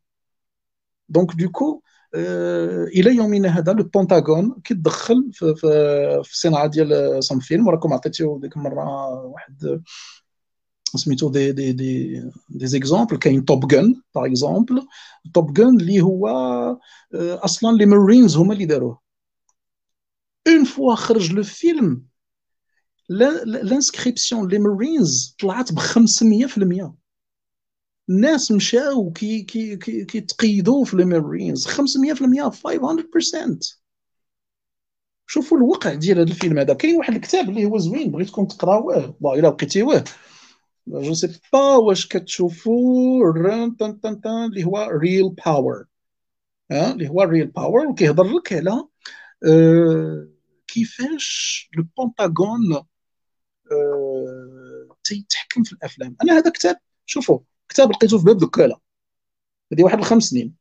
donc 1.09 1.35
du 1.35 1.50
coup 1.50 1.81
إلى 2.15 3.15
يومنا 3.15 3.49
هذا 3.49 3.73
le 3.73 3.83
Pentagone 3.83 4.61
كيتدخل 4.63 5.29
في, 5.33 5.55
في, 5.55 5.67
في 6.23 6.31
الصناعه 6.31 6.67
ديال 6.67 7.23
ça 7.23 7.28
même 7.28 7.39
film 7.39 7.67
وراكم 7.67 7.93
عطيتو 7.93 8.39
ديك 8.39 8.57
المرة 8.57 9.09
واحد 9.25 9.81
سميتو 10.95 11.29
des 11.29 11.51
des 11.51 11.71
des 11.71 12.21
des 12.49 12.67
exemples 12.67 13.17
كاين 13.17 13.45
Top 13.45 13.67
Gun 13.67 14.01
par 14.15 14.25
exemple 14.25 14.87
Top 15.33 15.53
Gun 15.53 15.79
اللي 15.79 16.01
هو 16.01 16.27
أصلا 17.15 17.77
les 17.77 17.85
Marines 17.85 18.37
هما 18.37 18.53
اللي 18.53 18.65
داروه. 18.65 18.99
une 20.47 20.63
fois 20.63 20.95
خرج 20.95 21.33
le 21.33 21.43
film 21.43 22.05
l'inscription 23.09 24.47
les 24.47 24.59
Marines 24.59 25.35
طلعت 25.39 25.73
ب 25.73 25.79
500% 25.79 27.00
الناس 28.09 28.51
مشاو 28.51 29.11
كي 29.11 29.41
كي 29.41 29.77
كي 29.77 30.05
كيتقيدوا 30.05 30.85
في 30.85 30.97
les 30.97 31.05
Marines 31.05 31.67
500% 31.67 32.49
500% 32.49 33.81
شوفوا 35.27 35.57
الوقع 35.57 35.93
ديال 35.93 36.19
هذا 36.19 36.29
الفيلم 36.29 36.59
هذا. 36.59 36.73
كاين 36.73 36.97
واحد 36.97 37.15
الكتاب 37.15 37.49
اللي 37.49 37.65
هو 37.65 37.77
زوين 37.77 38.11
بغيتكم 38.11 38.45
تقراوه 38.45 39.15
والله 39.21 39.39
إلا 39.39 39.47
لقيتيوه 39.47 40.03
je 40.87 41.13
sais 41.13 41.39
pas 41.53 41.75
واش 41.75 42.07
كتشوفوا 42.07 43.33
تن 43.79 44.01
تن 44.01 44.21
تن 44.21 44.29
اللي 44.29 44.63
هو 44.63 44.89
real 44.91 45.29
power 45.29 45.85
ها 46.71 46.91
اللي 46.91 47.09
هو 47.09 47.21
real 47.21 47.47
power 47.47 47.85
وكيهضر 47.87 48.23
لك 48.23 48.53
على 48.53 48.87
آه 49.47 50.27
كيفاش 50.67 51.69
le 51.77 51.85
Pentagone 51.97 52.73
آه 53.71 54.95
تيتحكم 55.03 55.63
في 55.63 55.73
الأفلام. 55.73 56.15
أنا 56.23 56.37
هذا 56.37 56.51
كتاب 56.51 56.77
شوفوا. 57.05 57.39
كتاب 57.71 57.91
لقيته 57.91 58.17
في 58.17 58.23
باب 58.25 58.37
دكاله 58.37 58.75
هذه 59.73 59.83
واحد 59.83 59.97
الخمس 59.97 60.23
سنين. 60.23 60.55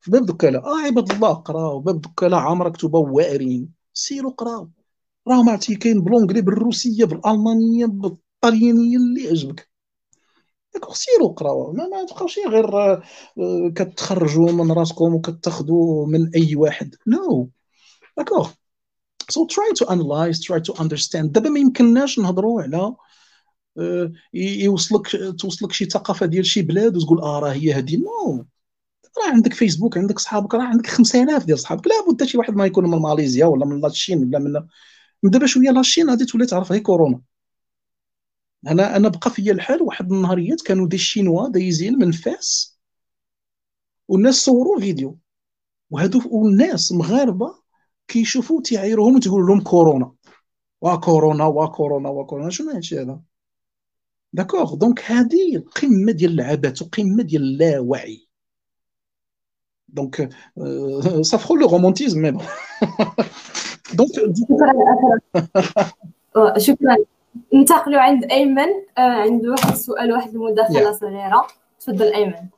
في 0.00 0.10
باب 0.10 0.26
دكاله 0.26 0.58
آه 0.58 0.86
عباد 0.86 1.12
الله 1.12 1.32
قراو 1.32 1.80
باب 1.80 2.00
دكاله 2.00 2.36
عامره 2.36 2.68
كتبه 2.68 2.98
واعرين 2.98 3.68
سيروا 3.94 4.32
قراو 4.32 4.70
راهم 5.28 5.48
عرفتي 5.48 5.74
كاين 5.74 6.00
بالونجلي 6.00 6.40
بالروسية 6.42 7.04
بالألمانية 7.04 7.86
بالطليانية 7.86 8.96
اللي 8.96 9.28
عجبك. 9.28 9.70
d'accord 10.74 10.94
سيروا 10.94 11.32
قراو 11.32 11.72
ما, 11.72 11.86
ما 11.88 12.04
تبقاوش 12.06 12.38
غير 12.48 12.78
آه 12.78 13.02
كتخرجوا 13.76 14.52
من 14.52 14.72
راسكم 14.72 15.14
وكتاخذوا 15.14 16.06
من 16.06 16.30
أي 16.34 16.56
واحد. 16.56 16.94
نو 17.06 17.44
no. 17.44 17.48
داكوغ. 18.16 18.50
So 19.32 19.46
try 19.46 19.68
to 19.80 19.84
analyze 19.90 20.40
try 20.40 20.60
to 20.60 20.72
understand. 20.82 21.26
دابا 21.32 21.50
ما 21.50 21.60
يمكنناش 21.60 22.18
نهضروا 22.18 22.62
على 22.62 22.94
يوصلك 24.34 25.08
توصلك 25.38 25.72
شي 25.72 25.84
ثقافة 25.84 26.26
ديال 26.26 26.46
شي 26.46 26.62
بلاد 26.62 26.96
وتقول 26.96 27.20
آه 27.20 27.38
راه 27.40 27.52
هي 27.52 27.72
هذه 27.72 27.96
no. 27.96 28.46
راه 29.18 29.32
عندك 29.32 29.54
فيسبوك 29.54 29.98
عندك 29.98 30.18
صحابك 30.18 30.54
راه 30.54 30.62
عندك 30.62 30.86
5000 30.86 31.44
ديال 31.44 31.58
صحابك. 31.58 31.86
لابد 31.86 32.24
شي 32.24 32.38
واحد 32.38 32.54
ما 32.54 32.66
يكون 32.66 32.90
من 32.90 32.98
ماليزيا 32.98 33.46
ولا 33.46 33.66
من 33.66 33.80
la 33.80 33.91
Chine 33.91 34.18
ولا 34.24 34.38
من 35.22 35.30
دابا 35.30 35.46
شوية 35.46 35.70
la 35.70 35.81
Chine 35.81 36.10
غادي 36.10 36.24
تولي 36.24 36.46
تعرف 36.46 36.72
هي 36.72 36.80
كورونا. 36.80 37.20
أنا 38.68 38.96
أنا 38.96 39.08
بقى 39.08 39.30
فيا 39.30 39.52
الحال 39.52 39.82
واحد 39.82 40.12
النهاريات 40.12 40.62
كانوا 40.62 40.88
des 40.88 40.96
Chinois 40.96 41.48
دايزين 41.48 41.98
من 41.98 42.12
فاس 42.12 42.78
والناس 44.08 44.34
صوروا 44.34 44.80
فيديو. 44.80 45.18
وهادو 45.90 46.22
والناس 46.30 46.92
مغاربة 46.92 47.54
كيشوفوا 48.08 48.62
تيعايروهم 48.62 49.16
وتقول 49.16 49.46
لهم 49.46 49.60
كورونا. 49.60 50.12
وا 50.80 50.96
كورونا 50.96 51.44
وا 51.46 51.66
كورونا 51.66 52.08
وا 52.08 52.24
كورونا. 52.26 52.50
شنو 52.50 52.70
هادشي 52.70 53.00
هذا؟ 53.00 53.20
d'accord 54.32 54.74
donc 54.74 55.00
هذه 55.00 55.62
قمه 55.82 56.12
ديال 56.12 56.40
العبث 56.40 56.82
وقمه 56.82 57.22
ديال 57.22 57.42
اللاوعي 57.42 58.26
donc 59.88 60.28
ça 61.20 61.32
فخوا 61.32 61.56
le 61.56 61.66
romantisme 61.66 62.22
mais 62.22 62.30
donc 63.94 64.10
شكرا 66.58 66.96
ننتقلوا 67.54 68.00
عند 68.00 68.24
ايمن 68.24 68.68
عنده 68.98 69.50
واحد 69.50 69.72
السؤال 69.72 70.12
واحد 70.12 70.34
المداخله 70.34 70.92
صغيره 70.92 71.46
تفضل 71.80 72.12
ايمن 72.12 72.48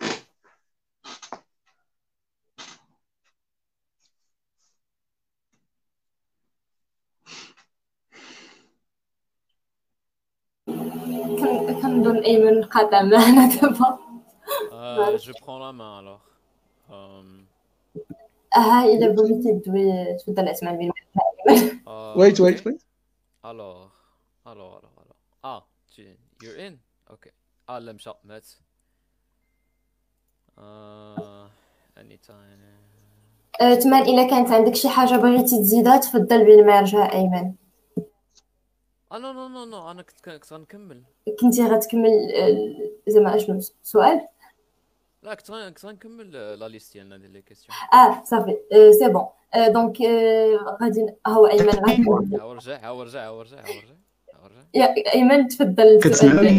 كنظن 11.82 12.18
ايمن 12.18 12.64
قاطع 12.64 13.02
معنا 13.02 13.54
دابا 13.56 13.98
جو 15.16 15.32
برون 15.46 15.60
لا 15.60 15.72
مان 15.72 15.98
الوغ 15.98 16.18
آه 18.56 18.84
الا 18.84 19.08
بغيتي 19.08 19.60
تدوي 19.60 20.14
تفضل 20.14 20.48
اسمع 20.48 20.72
بين 20.72 20.90
ويت 22.16 22.40
ويت 22.40 22.66
ويت 22.66 22.82
الوغ 23.44 23.88
الوغ 24.46 24.78
الوغ 24.78 24.78
الوغ 24.78 25.16
آه 25.44 25.66
يور 26.42 26.66
ان 26.66 26.78
أوكي 27.10 27.30
آه 27.68 27.78
لا 27.78 27.92
مشى 27.92 28.10
مات 28.24 28.48
آه 30.58 31.50
اني 31.98 32.16
تايم 32.16 32.84
تمان 33.80 34.02
الا 34.02 34.30
كانت 34.30 34.50
عندك 34.50 34.74
شي 34.74 34.88
حاجة 34.88 35.16
بغيتي 35.16 35.58
تزيدها 35.58 35.96
تفضل 35.96 36.44
بين 36.44 36.66
ما 36.66 36.78
يرجع 36.78 37.12
ايمن 37.12 37.54
آه 39.14 39.18
نو 39.18 39.32
نو 39.32 39.48
نو 39.48 39.64
نو 39.64 39.90
أنا 39.90 40.02
كنت 40.02 40.20
كنت 40.20 40.52
غنكمل. 40.52 41.02
كنتي 41.40 41.62
غتكمل 41.66 42.10
زعما 43.08 43.36
اشنو 43.36 43.60
سؤال؟ 43.82 44.28
لا 45.22 45.34
كنت 45.34 45.50
كنت 45.50 45.86
غنكمل 45.86 46.32
لا 46.32 46.68
la 46.68 46.75
liste 46.75 46.92
ديالنا 46.92 47.16
ديال 47.16 47.30
les 47.32 47.42
questions 47.42 47.76
آه 47.92 48.24
صافي. 48.24 48.56
c'est 48.98 49.08
bon 49.08 49.26
donc 49.72 50.00
غادي 50.82 51.06
هو 51.26 51.46
أيمن 51.46 51.68
غادي 51.68 52.04
هاو 52.40 52.52
رجع 52.52 52.76
هاو 52.86 53.02
رجع 53.02 53.26
هاو 53.26 53.40
رجع 53.42 53.56
هاو 53.60 54.46
رجع 54.46 54.62
يا 54.74 55.14
أيمن 55.14 55.48
تفضل 55.48 56.00
كتسمعني؟ 56.02 56.58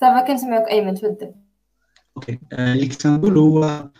صافا 0.00 0.20
كنسمعك 0.26 0.68
أيمن 0.68 0.94
تفضل. 0.94 1.34
okay. 2.16 2.38
اللي 2.52 2.88
كنت 2.88 3.06
نقول 3.06 3.38
هو 3.38 3.90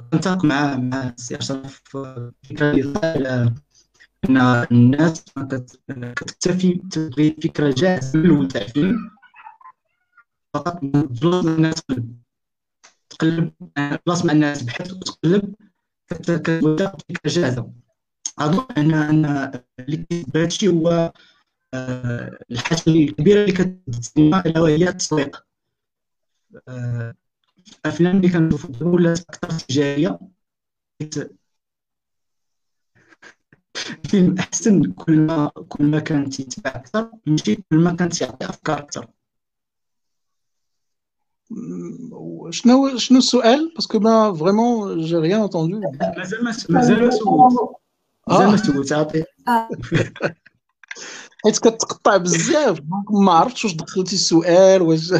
كنتفق 0.00 0.44
مع 0.44 0.76
مع 0.76 1.08
السي 1.08 1.38
اشرف 1.38 1.96
الفكرة 1.96 2.72
اللي 2.72 3.54
إن 4.30 4.36
الناس 4.72 5.24
كتكتفي 6.16 6.74
تبغي 6.90 7.36
فكرة 7.44 7.74
جاهزة 7.76 8.18
من 8.18 8.24
الأول 8.24 8.48
تاع 8.48 8.62
الفيلم 8.62 9.10
فقط 10.54 10.80
بلاص 10.84 11.44
الناس 11.44 11.74
تقلب 11.74 12.18
تقلب 13.10 13.52
بلاص 14.06 14.24
مع 14.24 14.32
الناس 14.32 14.62
بحث 14.62 14.92
وتقلب 14.92 15.54
كتبدا 16.08 16.90
فكرة 16.90 17.30
جاهزة. 17.30 17.70
أظن 18.38 18.66
أن 18.76 18.94
أن 18.94 19.52
اللي 19.80 19.96
كيسبب 19.96 20.36
هادشي 20.36 20.68
هو 20.68 21.12
الحاجة 22.50 22.82
الكبيرة 22.86 23.40
اللي 23.40 23.52
كتسمى 23.52 24.42
الا 24.46 24.60
وهي 24.60 24.88
التسويق. 24.88 25.46
الافلام 27.84 28.16
اللي 28.16 28.28
كنشوفو 28.28 28.88
ولات 28.90 29.20
أكثر 29.20 29.58
تجارية. 29.58 30.18
الفيلم 34.04 34.38
أحسن 34.38 34.92
كل 34.92 35.20
ما 35.20 35.50
كل 35.68 35.84
ما 35.84 35.98
كان 36.00 36.30
تيتباع 36.30 36.76
أكثر 36.76 37.10
ماشي 37.26 37.54
كل 37.56 37.76
ما 37.76 37.92
كان 37.96 38.08
تيعطي 38.08 38.48
أفكار 38.48 38.78
أكثر 38.78 39.06
شنو 42.50 42.96
شنو 42.96 43.18
السؤال؟ 43.18 43.72
parce 43.74 43.89
que 43.89 43.98
ما 43.98 44.34
vraiment 44.34 45.00
j'ai 45.00 45.16
rien 45.16 45.40
entendu 45.40 45.80
مازال 46.16 46.44
ما 46.44 46.52
مازال 46.68 47.04
ما 47.04 47.10
سولت. 47.10 47.70
مازال 48.28 48.50
ما 48.50 48.56
سولت 48.56 48.92
عطي 48.92 49.24
حيت 51.44 51.58
كتقطع 51.58 52.16
بزاف. 52.16 52.80
ما 53.10 53.32
عرفتش 53.32 53.64
واش 53.64 53.74
دخلتي 53.74 54.14
السؤال 54.14 54.82
واش 54.82 55.14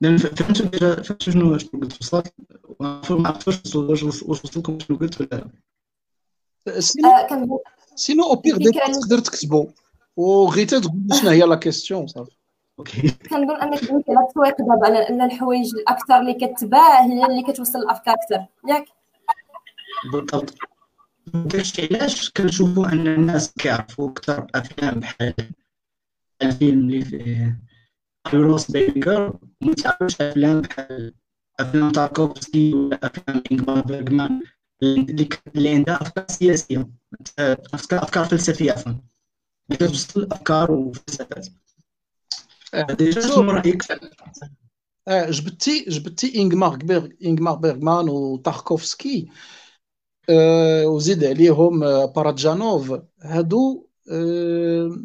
لأن 0.00 0.16
فهمت 0.18 0.76
فهمت 0.84 1.22
شنو 1.22 1.58
شنو 1.58 1.80
قلت 1.80 2.00
وصلت 2.00 2.34
ما 2.80 3.28
عرفتش 3.28 3.76
واش 3.76 4.02
وصلت 4.02 4.56
لكم 4.56 4.78
شنو 4.78 4.96
قلت 4.96 5.20
ولا 5.20 5.50
سينو 6.80 7.08
آه، 7.08 7.60
سينو 7.94 8.24
أو 8.24 8.34
بيغ 8.34 8.56
دي 8.56 8.70
تقدر 8.70 9.18
تكتبو 9.18 9.68
وغيتا 10.16 10.78
تقول 10.78 11.14
شنو 11.20 11.30
هي 11.30 11.40
لا 11.40 11.54
كيستيون 11.54 12.06
صافي 12.06 12.36
أوكي 12.78 13.08
كنظن 13.30 13.56
أنك 13.56 13.84
دويتي 13.84 14.12
على 14.12 14.26
التسويق 14.26 14.58
دابا 14.58 14.86
على 14.86 14.98
ان 15.08 15.20
الحوايج 15.20 15.74
الأكثر 15.74 16.20
اللي 16.20 16.34
كتباع 16.34 17.00
هي 17.00 17.26
اللي 17.26 17.42
كتوصل 17.42 17.78
الأفكار 17.78 18.14
أكثر. 18.14 18.46
ياك؟ 18.68 18.84
بالضبط. 20.12 20.54
داكشي 21.34 21.86
علاش 21.86 22.30
كنشوفوا 22.30 22.86
أن 22.86 23.06
الناس 23.06 23.52
كيعرفوا 23.52 24.10
أكثر 24.10 24.46
أفلام 24.54 25.00
بحال 25.00 25.34
الفيلم 26.42 26.80
اللي 26.80 27.04
فيه 27.04 27.60
روس 28.34 28.70
بيكر 28.70 29.38
وما 29.62 29.74
تعرفوش 29.74 30.20
افلام 30.20 30.60
بحال 30.60 31.14
أفلام 31.60 31.92
تاركوفسكي 31.92 32.74
ولا 32.74 32.98
افلام 33.06 33.42
انغمار 33.52 33.80
بيرغمان 33.80 34.42
اللي 34.82 35.68
عندها 35.68 36.02
أفكار 36.02 36.26
سياسية. 36.28 36.90
افكار 37.38 38.24
فلسفية 38.24 38.72
عفوا 38.72 38.92
اللي 38.92 39.76
كتوصل 39.86 40.28
أفكار 40.32 40.72
وفلسفات. 40.72 41.46
déjà 42.98 43.20
شوف. 43.20 43.32
شنو 43.32 43.50
رأيك؟ 43.50 43.82
آه، 45.08 45.30
جبتي 45.30 45.84
جبتي 45.88 46.42
انغمار 46.42 46.76
بيرغ 46.76 47.08
انغمار 47.24 47.54
بيرغمان 47.54 48.08
وتاركوفسكي. 48.08 49.28
آه، 50.30 50.86
وزيد 50.86 51.24
عليهم 51.24 51.84
آه، 51.84 52.04
باراجانوف 52.04 53.00
هادو 53.22 53.86
آه، 54.12 54.96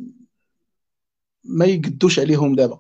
ما 1.43 1.65
يقدوش 1.65 2.19
عليهم 2.19 2.55
دابا. 2.55 2.79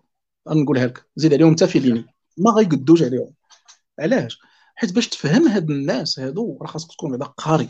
نقولها 0.49 0.85
لك. 0.85 1.05
زيد 1.15 1.33
عليهم 1.33 1.51
حتى 1.51 1.67
فيليني 1.67 2.05
ما 2.37 2.51
غيقدوش 2.51 3.03
عليهم. 3.03 3.33
علاش؟ 3.99 4.39
حيت 4.75 4.93
باش 4.93 5.07
تفهم 5.07 5.47
هاد 5.47 5.69
الناس 5.69 6.19
هادو 6.19 6.57
راه 6.61 6.67
خاصك 6.67 6.91
تكون 6.91 7.11
بعدا 7.11 7.25
قاري 7.25 7.69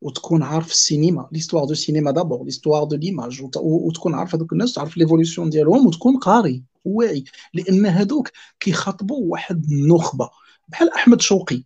وتكون 0.00 0.42
عارف 0.42 0.70
السينما 0.70 1.28
l'histoire 1.32 1.64
du 1.64 1.74
cinéma 1.74 2.10
d'abord 2.10 2.44
l'histoire 2.44 2.84
de 2.84 2.96
l'image 2.96 3.42
وت- 3.42 3.56
وتكون 3.56 4.14
عارف 4.14 4.34
هذوك 4.34 4.52
الناس 4.52 4.72
تعرف 4.74 4.96
l'évolution 4.96 5.50
ديالهم 5.50 5.86
وتكون 5.86 6.16
قاري 6.16 6.62
واعي. 6.84 7.24
لأن 7.54 7.86
هادوك 7.86 8.30
كيخاطبوا 8.60 9.32
واحد 9.32 9.64
النخبة. 9.64 10.30
بحال 10.68 10.92
أحمد 10.92 11.20
شوقي. 11.20 11.64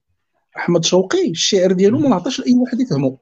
أحمد 0.57 0.85
شوقي 0.85 1.31
الشعر 1.31 1.73
ديالو 1.73 1.99
ما 1.99 2.09
نعطيش 2.09 2.41
لأي 2.41 2.55
واحد 2.55 2.81
يفهمو. 2.81 3.19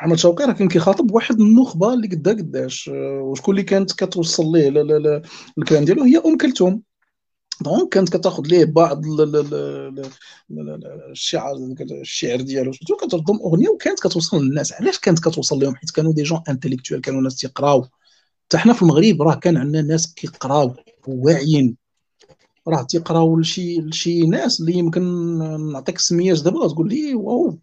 احمد 0.00 0.18
شوقي 0.18 0.44
راه 0.44 0.52
كان 0.52 0.68
كيخاطب 0.68 1.10
واحد 1.10 1.40
النخبة 1.40 1.94
اللي 1.94 2.08
قدا 2.08 2.30
قداش 2.32 2.88
آه، 2.94 3.20
وشكون 3.22 3.54
اللي 3.54 3.64
كانت 3.64 3.92
كتوصل 3.92 4.52
ليه 4.52 4.68
الكلام 5.58 5.84
ديالو. 5.84 6.02
هي 6.04 6.16
أم 6.18 6.36
كلثوم. 6.36 6.82
donc 7.60 7.88
كانت 7.92 8.16
كتاخذ 8.16 8.42
ليه 8.46 8.64
بعض 8.64 9.06
ال- 9.06 9.20
ال- 9.20 9.36
ال- 9.36 9.54
ال- 9.54 10.00
ال- 10.50 10.70
ال- 10.70 11.10
الشعر 11.10 11.56
الشعر 11.80 12.40
ديالو 12.40 12.72
surtout 12.72 13.06
كترضم 13.06 13.36
أغنية 13.36 13.68
وكانت 13.68 14.00
كتوصل 14.00 14.44
للناس. 14.44 14.72
علاش 14.72 14.98
كانت 14.98 15.18
كتوصل 15.18 15.58
لهم؟ 15.58 15.74
حيت 15.74 15.90
كانوا 15.90 16.12
des 16.12 16.22
gens 16.22 16.40
intellectuels 16.48 17.00
كانوا 17.00 17.20
ناس 17.20 17.36
تيقراو. 17.36 17.86
حتى 18.46 18.58
حنا 18.58 18.72
في 18.72 18.82
المغرب 18.82 19.22
راه 19.22 19.34
كان 19.34 19.56
عندنا 19.56 19.82
ناس 19.82 20.14
كيقراو 20.14 20.74
واعيين. 21.08 21.76
راه 22.68 22.82
تيقراو 22.82 23.40
لشي 23.40 23.80
لشي 23.80 24.26
ناس 24.26 24.60
اللي 24.60 24.72
يمكن 24.72 25.02
نعطيك 25.72 25.98
سميات 25.98 26.42
دابا 26.42 26.68
تقول 26.68 26.88
لي 26.88 27.14
واو 27.14 27.58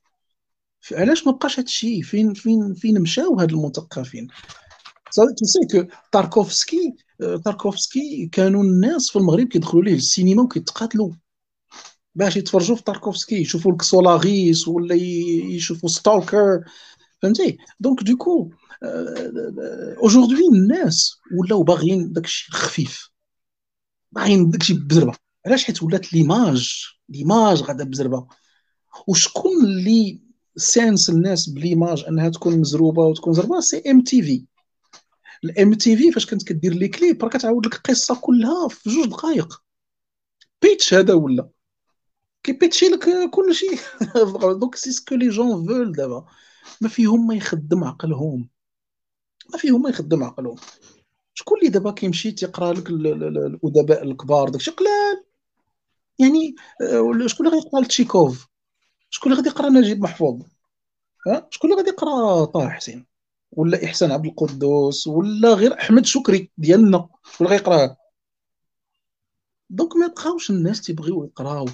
علاش 0.91 1.27
ما 1.27 1.31
بقاش 1.31 1.60
هادشي 1.60 2.01
فين 2.01 2.34
فين 2.34 2.73
فين 2.73 3.01
مشاو 3.01 3.39
هاد 3.39 3.51
المثقفين؟ 3.51 4.27
تو 5.15 5.45
سي 5.45 5.60
كو 5.72 5.95
تاركوفسكي 6.11 6.95
تاركوفسكي 7.45 8.30
كانوا 8.31 8.64
الناس 8.64 9.10
في 9.10 9.15
المغرب 9.15 9.47
كيدخلوا 9.47 9.84
ليه 9.84 9.93
للسينما 9.93 10.43
وكيتقاتلوا. 10.43 11.11
باش 12.15 12.38
يتفرجوا 12.38 12.76
في 12.76 12.84
تاركوفسكي 12.84 13.35
يشوفوا 13.35 13.72
الكسولاغيس 13.72 14.68
ولا 14.68 14.95
يشوفوا 14.95 15.89
ستالكر 15.89 16.64
فهمتي؟ 17.22 17.57
دونك 17.80 18.03
دوكو 18.03 18.51
aujourd'hui 20.03 20.47
الناس 20.53 21.18
ولاو 21.38 21.64
باغيين 21.64 22.11
داكشي 22.11 22.51
خفيف. 22.51 23.10
باغيين 24.11 24.49
داكشي 24.49 24.73
بزربة. 24.73 25.14
علاش 25.45 25.64
حيت 25.64 25.84
ولات 25.84 26.14
l'image؟ 26.14 26.85
l'image 27.10 27.61
غادا 27.61 27.84
بزربة. 27.84 28.27
وشكون 29.07 29.65
اللي 29.65 30.22
سانس 30.55 31.09
الناس 31.09 31.49
ب 31.49 31.56
l'image 31.56 32.05
أنها 32.07 32.30
تكون 32.30 32.59
مزروبة 32.59 33.05
وتكون 33.05 33.34
زربه 33.34 33.59
c'est 33.60 33.84
MTV 33.91 34.45
ال 35.43 35.73
MTV 35.73 36.11
فاش 36.11 36.25
كانت 36.25 36.43
كدير 36.43 36.73
les 36.73 36.88
clips 36.88 37.23
راه 37.23 37.30
كتعاود 37.30 37.65
لك 37.65 37.75
القصة 37.75 38.15
كلها 38.21 38.67
في 38.67 38.89
جوج 38.89 39.07
دقائق 39.09 39.63
pitch 40.61 40.93
هذا 40.93 41.13
ولا؟ 41.13 41.49
كيبيتشي 42.43 42.85
لك 42.85 43.30
كل 43.30 43.55
شيء. 43.55 43.80
donc 44.60 44.76
c'est 44.76 44.91
ce 44.91 45.01
que 45.01 45.15
les 45.15 45.30
jeunes 45.30 45.68
veulent 45.68 45.91
دابا. 45.91 46.25
ما 46.81 46.89
فيهم 46.89 47.27
ما 47.27 47.35
يخدم 47.35 47.84
عقلهم. 47.84 48.49
ما 49.51 49.57
فيهم 49.57 49.81
ما 49.81 49.89
يخدم 49.89 50.23
عقلهم. 50.23 50.55
شكون 51.34 51.59
اللي 51.59 51.69
دابا 51.69 51.91
كيمشي 51.91 52.31
تيقرا 52.31 52.73
لك 52.73 52.89
ال- 52.89 53.07
ال- 53.07 53.23
ال- 53.23 53.59
الأدباء 53.63 54.03
الكبار؟ 54.03 54.49
داكشي 54.49 54.71
قلال. 54.71 55.23
يعني 56.19 56.55
آه، 56.81 57.27
شكون 57.27 57.47
اللي 57.47 57.57
غيقرا 57.57 57.81
لتشيكوف؟ 57.81 58.47
شكون 59.14 59.31
اللي 59.31 59.44
غادي 59.44 59.56
يقرا 59.56 59.69
نجيب 59.69 60.02
محفوظ؟ 60.02 60.41
ها؟ 61.27 61.48
شكون 61.52 61.72
اللي 61.72 61.81
غادي 61.81 61.90
يقرا 61.90 62.45
طه 62.45 62.69
حسين؟ 62.69 63.06
ولا 63.52 63.85
إحسان 63.85 64.11
عبد 64.11 64.26
القدوس؟ 64.26 65.07
ولا 65.07 65.53
غير 65.53 65.80
أحمد 65.80 66.06
شكري 66.06 66.52
ديالنا؟ 66.57 67.10
شكون 67.23 67.48
اللي 67.48 67.57
غيقراه 67.57 67.98
donc 69.69 69.95
ما 69.95 70.07
بقاوش 70.07 70.49
الناس 70.49 70.81
تيبغيو 70.81 71.23
يقراو. 71.23 71.65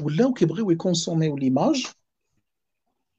ولاو 0.00 0.32
كيبغيو 0.32 0.70
يكونسوميو 0.70 1.36
l'image. 1.36 1.86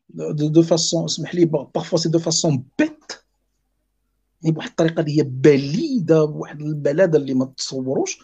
de 0.09 0.47
de 0.47 0.61
façon 0.63 1.03
اسمح 1.03 1.35
لي 1.35 1.45
parfois 1.45 1.97
c'est 1.97 2.09
de 2.09 2.19
façon 2.19 2.65
bête 2.79 3.13
يعني 4.43 4.55
بواحد 4.55 4.69
الطريقة 4.69 4.99
اللي 4.99 5.17
هي 5.17 5.23
بليدة 5.23 6.25
بواحد 6.25 6.61
البلاده 6.61 7.17
اللي 7.17 7.33
ما 7.33 7.45
تصوروش. 7.45 8.19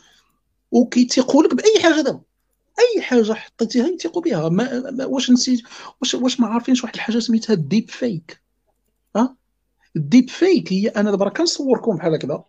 وكيتيقوا 0.72 1.44
لك 1.44 1.56
بأي 1.56 1.84
حاجة 1.84 2.02
دابا. 2.02 2.22
أي 2.80 3.02
حاجة 3.02 3.34
حطيتيها 3.34 3.88
يثيقوا 3.88 4.22
بها. 4.22 4.50
ما 4.50 4.92
ما- 4.92 5.06
واش 5.06 5.32
نسيت؟ 5.32 5.62
واش 6.02 6.16
واش 6.16 6.40
ما 6.40 6.48
عارفينش 6.48 6.84
واحد 6.84 6.96
الحاجة 6.96 7.20
سميتها 7.20 7.54
ال 7.54 7.61
deep 7.61 7.90
fake 7.90 8.42
ها؟ 9.16 9.36
ال 9.96 10.03
deep 10.03 10.30
fake 10.30 10.74
هي 10.74 10.88
أنا 10.88 11.12
دابا 11.12 11.30
كنصوركم 11.30 11.96
بحال 11.96 12.14
هكذا. 12.14 12.44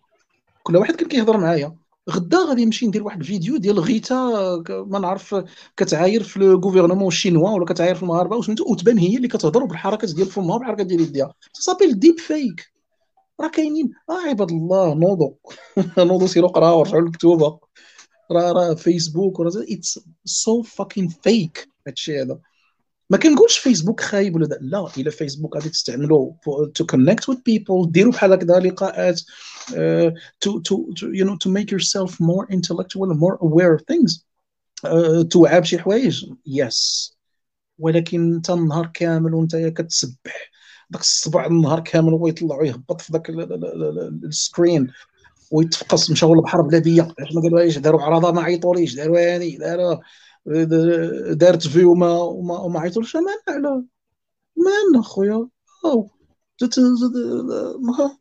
كل 0.63 0.77
واحد 0.77 0.95
كان 0.95 1.07
كيهضر 1.07 1.37
معايا. 1.37 1.75
غدا 2.09 2.37
غادي 2.37 2.65
نمشي 2.65 2.87
ندير 2.87 3.03
واحد 3.03 3.19
الفيديو 3.19 3.57
ديال 3.57 3.79
غيتا 3.79 4.15
ما 4.87 4.99
نعرف 4.99 5.35
كتعاير 5.77 6.23
في 6.23 6.39
le 6.39 6.59
gouvernement 6.59 7.07
chinois 7.07 7.49
ولا 7.49 7.65
كتعاير 7.65 7.95
في 7.95 8.03
المغاربة 8.03 8.37
وسميتو 8.37 8.71
وتبان 8.71 8.97
هي 8.97 9.17
اللي 9.17 9.27
كتهضر 9.27 9.65
بالحركات 9.65 10.15
ديال 10.15 10.27
فمها 10.27 10.55
وبالحركات 10.55 10.85
ديال 10.85 11.01
يديها. 11.01 11.33
صافي 11.53 11.83
ال 11.85 11.92
deep 11.92 12.19
fake 12.19 12.73
راه 13.41 13.47
كاينين. 13.49 13.91
آه 14.09 14.29
عباد 14.29 14.51
الله 14.51 14.93
نوضوا 14.93 15.31
نوضوا 15.97 16.27
سيروا 16.27 16.49
قراو 16.49 16.79
ورجعوا 16.79 17.01
للكتوبة. 17.01 17.59
راه 18.31 18.51
راه 18.51 18.73
فيسبوك 18.73 19.39
وراه 19.39 19.51
it's 19.69 19.99
so 20.25 20.61
fucking 20.61 21.07
fake 21.07 21.69
هادشي 21.87 22.21
هذا 22.21 22.39
ما 23.09 23.17
كنقولش 23.17 23.57
فيسبوك 23.57 24.01
خايب 24.01 24.35
ولا 24.35 24.47
دا. 24.47 24.57
لا 24.61 24.87
الا 24.97 25.11
فيسبوك 25.11 25.55
غادي 25.55 25.69
تستعملو 25.69 26.35
to 26.75 26.85
connect 26.85 27.29
with 27.29 27.37
people 27.45 27.91
ديروا 27.91 28.11
بحال 28.11 28.33
هكذا 28.33 28.59
لقاءات 28.59 29.21
to 30.41 30.59
to 30.59 30.85
you 31.03 31.25
know 31.25 31.37
to 31.37 31.49
make 31.49 31.71
yourself 31.71 32.21
more 32.21 32.47
intellectual 32.51 33.17
more 33.17 33.41
aware 33.41 33.71
of 33.71 33.81
things 33.87 34.27
توعى 35.29 35.61
بشي 35.61 35.79
حوايج 35.79 36.25
yes 36.45 37.13
ولكن 37.79 38.33
انت 38.33 38.49
النهار 38.49 38.91
كامل 38.93 39.33
وانت 39.33 39.55
كتسبح 39.55 40.51
داك 40.89 41.01
الصبع 41.01 41.45
النهار 41.45 41.79
كامل 41.79 42.13
هو 42.13 42.27
يطلع 42.27 42.55
ويهبط 42.55 43.01
في 43.01 43.13
داك 43.13 43.29
ال 44.23 44.33
screen 44.33 44.91
ويتفقص 45.53 46.11
مشاو 46.11 46.35
للبحر 46.35 46.61
بلا 46.61 46.79
بيا 46.79 47.13
ما 47.35 47.41
قالوهاش 47.41 47.77
داروا 47.77 48.01
عرضه 48.01 48.31
ما 48.31 48.41
عيطوليش 48.41 48.95
داروا 48.95 49.35
هاني 49.35 49.57
داروا 49.57 49.95
دارت 51.33 51.67
في 51.67 51.83
وما 51.83 52.11
وما, 52.21 52.59
وما 52.59 52.79
عيطولش. 52.79 53.15
ما 53.15 53.21
على 53.47 53.69
ما 54.57 54.71
عندنا 54.85 55.03
خويا. 55.03 55.47
ما- 57.79 58.17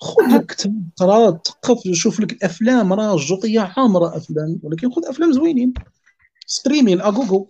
خذ 0.00 0.22
لك 0.34 0.46
كتاب 0.46 0.82
قرا 0.96 1.30
تثقف 1.30 1.78
شوف 1.92 2.20
لك 2.20 2.32
الأفلام. 2.32 2.92
راه 2.92 3.14
الجوطية 3.14 3.60
عامرة 3.76 4.16
أفلام 4.16 4.60
ولكن 4.62 4.90
خذ 4.90 5.06
أفلام 5.06 5.32
زوينين. 5.32 5.74
streaming 6.46 7.00
à 7.00 7.10
gogo 7.10 7.48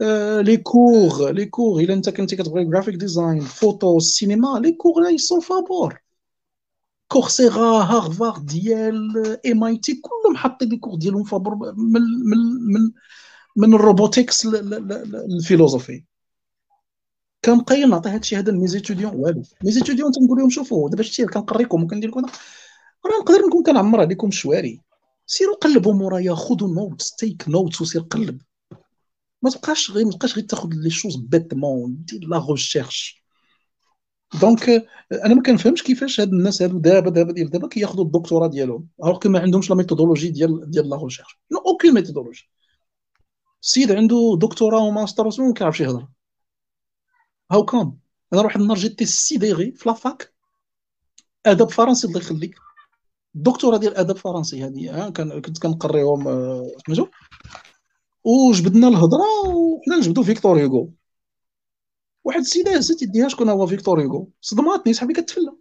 آه، 0.00 0.40
les 0.40 0.56
cours 0.56 1.30
les 1.30 1.46
cours. 1.46 1.80
إلا 1.80 1.94
أنت 1.94 2.10
كنتي 2.10 2.36
كتبغي 2.36 2.64
graphic 2.64 2.94
design 2.94 3.40
photo 3.40 3.98
سينما 3.98 4.60
les 4.64 4.72
cours 4.72 5.02
là 5.02 5.10
ils 5.10 5.23
sont 5.23 5.40
فابور 5.40 5.98
Coursera 7.08 7.82
Harvard 7.82 8.46
ديال 8.46 9.38
MIT 9.46 9.94
كلهم 9.94 10.36
حاطين 10.36 10.68
les 10.68 10.76
cours 10.76 10.94
ديالهم 10.94 11.24
من 11.76 12.02
من 12.02 12.38
من 12.72 12.90
من 13.56 13.74
ال 13.74 13.82
robotics 13.82 14.46
ل 14.46 14.57
la 14.57 14.80
philosophie 14.80 16.04
كنبقى 17.44 17.84
نعطي 17.84 18.08
هادشي 18.08 18.36
هذا 18.36 18.52
ل 18.52 18.57
mes 18.57 18.71
étudiants 18.71 19.14
والو. 19.14 19.42
mes 19.64 19.76
étudiants 19.76 20.12
تنقول 20.12 20.38
لهم 20.38 20.50
شوفوا 20.50 20.90
دابا 20.90 21.02
شتي 21.02 21.26
كنقريكم 21.26 21.84
وكندير 21.84 22.10
لكم 22.10 22.20
راه 23.06 23.20
نقدر 23.20 23.46
نكون 23.46 23.62
كنعمر 23.62 24.00
عليكم 24.00 24.28
الشواري 24.28 24.80
سيروا 25.26 25.56
قلبوا 25.56 25.92
مورايا 25.92 26.34
خذوا 26.34 26.74
notes 26.74 27.14
take 27.14 27.48
notes 27.48 27.80
وسير 27.80 28.02
قلب. 28.02 28.40
ما 29.42 29.50
تبقاش 29.50 29.90
غير 29.90 30.04
ما 30.04 30.12
تبقاش 30.12 30.34
غير 30.36 30.44
تاخذ 30.44 30.68
les 30.72 30.90
choses 30.90 31.16
bêtement 31.16 32.04
دير 32.04 32.28
la 32.28 32.46
recherche 32.50 33.22
donc 34.34 34.68
أنا 35.24 35.34
ما 35.34 35.42
كنفهمش 35.42 35.82
كيفاش 35.82 36.20
هاد 36.20 36.32
الناس 36.32 36.62
هادو 36.62 36.78
دابا 36.78 37.10
دابا 37.10 37.32
ديال 37.32 37.50
دابا 37.50 37.68
كياخذوا 37.68 38.04
الدكتوراه 38.04 38.46
ديالهم. 38.46 38.88
alors 39.04 39.28
ما 39.28 39.40
عندهمش 39.40 39.70
la 39.70 39.76
méthodologie 39.76 40.28
ديال 40.28 40.70
ديال 40.70 40.88
la 40.90 40.96
recherche 40.96 41.38
non 41.52 41.58
aucune 41.58 41.94
méthodologie 41.94 42.50
السيد 43.62 43.92
عنده 43.92 44.38
دكتوراه 44.40 44.84
وماستر 44.84 45.26
وما 45.26 45.52
كيعرفش 45.54 45.80
يهضر. 45.80 46.06
how 47.52 47.64
come 47.64 47.98
أنا 48.32 48.42
واحد 48.42 48.60
النهار 48.60 48.78
جيت 48.78 48.98
تيسيديغي 48.98 49.72
في 49.72 49.88
la 49.88 50.06
fac 50.06 50.34
أدب 51.46 51.70
فرنسي 51.70 52.06
الله 52.06 52.18
يخليك. 52.18 52.54
الدكتوراه 53.34 53.78
ديال 53.78 53.94
أدب 53.96 54.16
فرنسي 54.16 54.64
هذه 54.64 55.08
كنت 55.40 55.58
كنقريهم 55.58 56.24
سميتو. 56.86 57.02
آه، 57.02 57.08
وجبدنا 58.24 58.88
الهضرة 58.88 59.48
وحنا 59.48 59.96
نجبدو 59.96 60.22
فيكتور 60.22 60.58
هيغو. 60.58 60.92
واحد 62.24 62.40
السيدة 62.40 62.76
هزت 62.76 63.02
يديها 63.02 63.28
شكون 63.28 63.48
هو 63.48 63.66
فيكتور 63.66 64.00
هيغو. 64.00 64.30
صدماتني 64.40 64.92
صاحبي 64.92 65.14
كتفلى. 65.14 65.52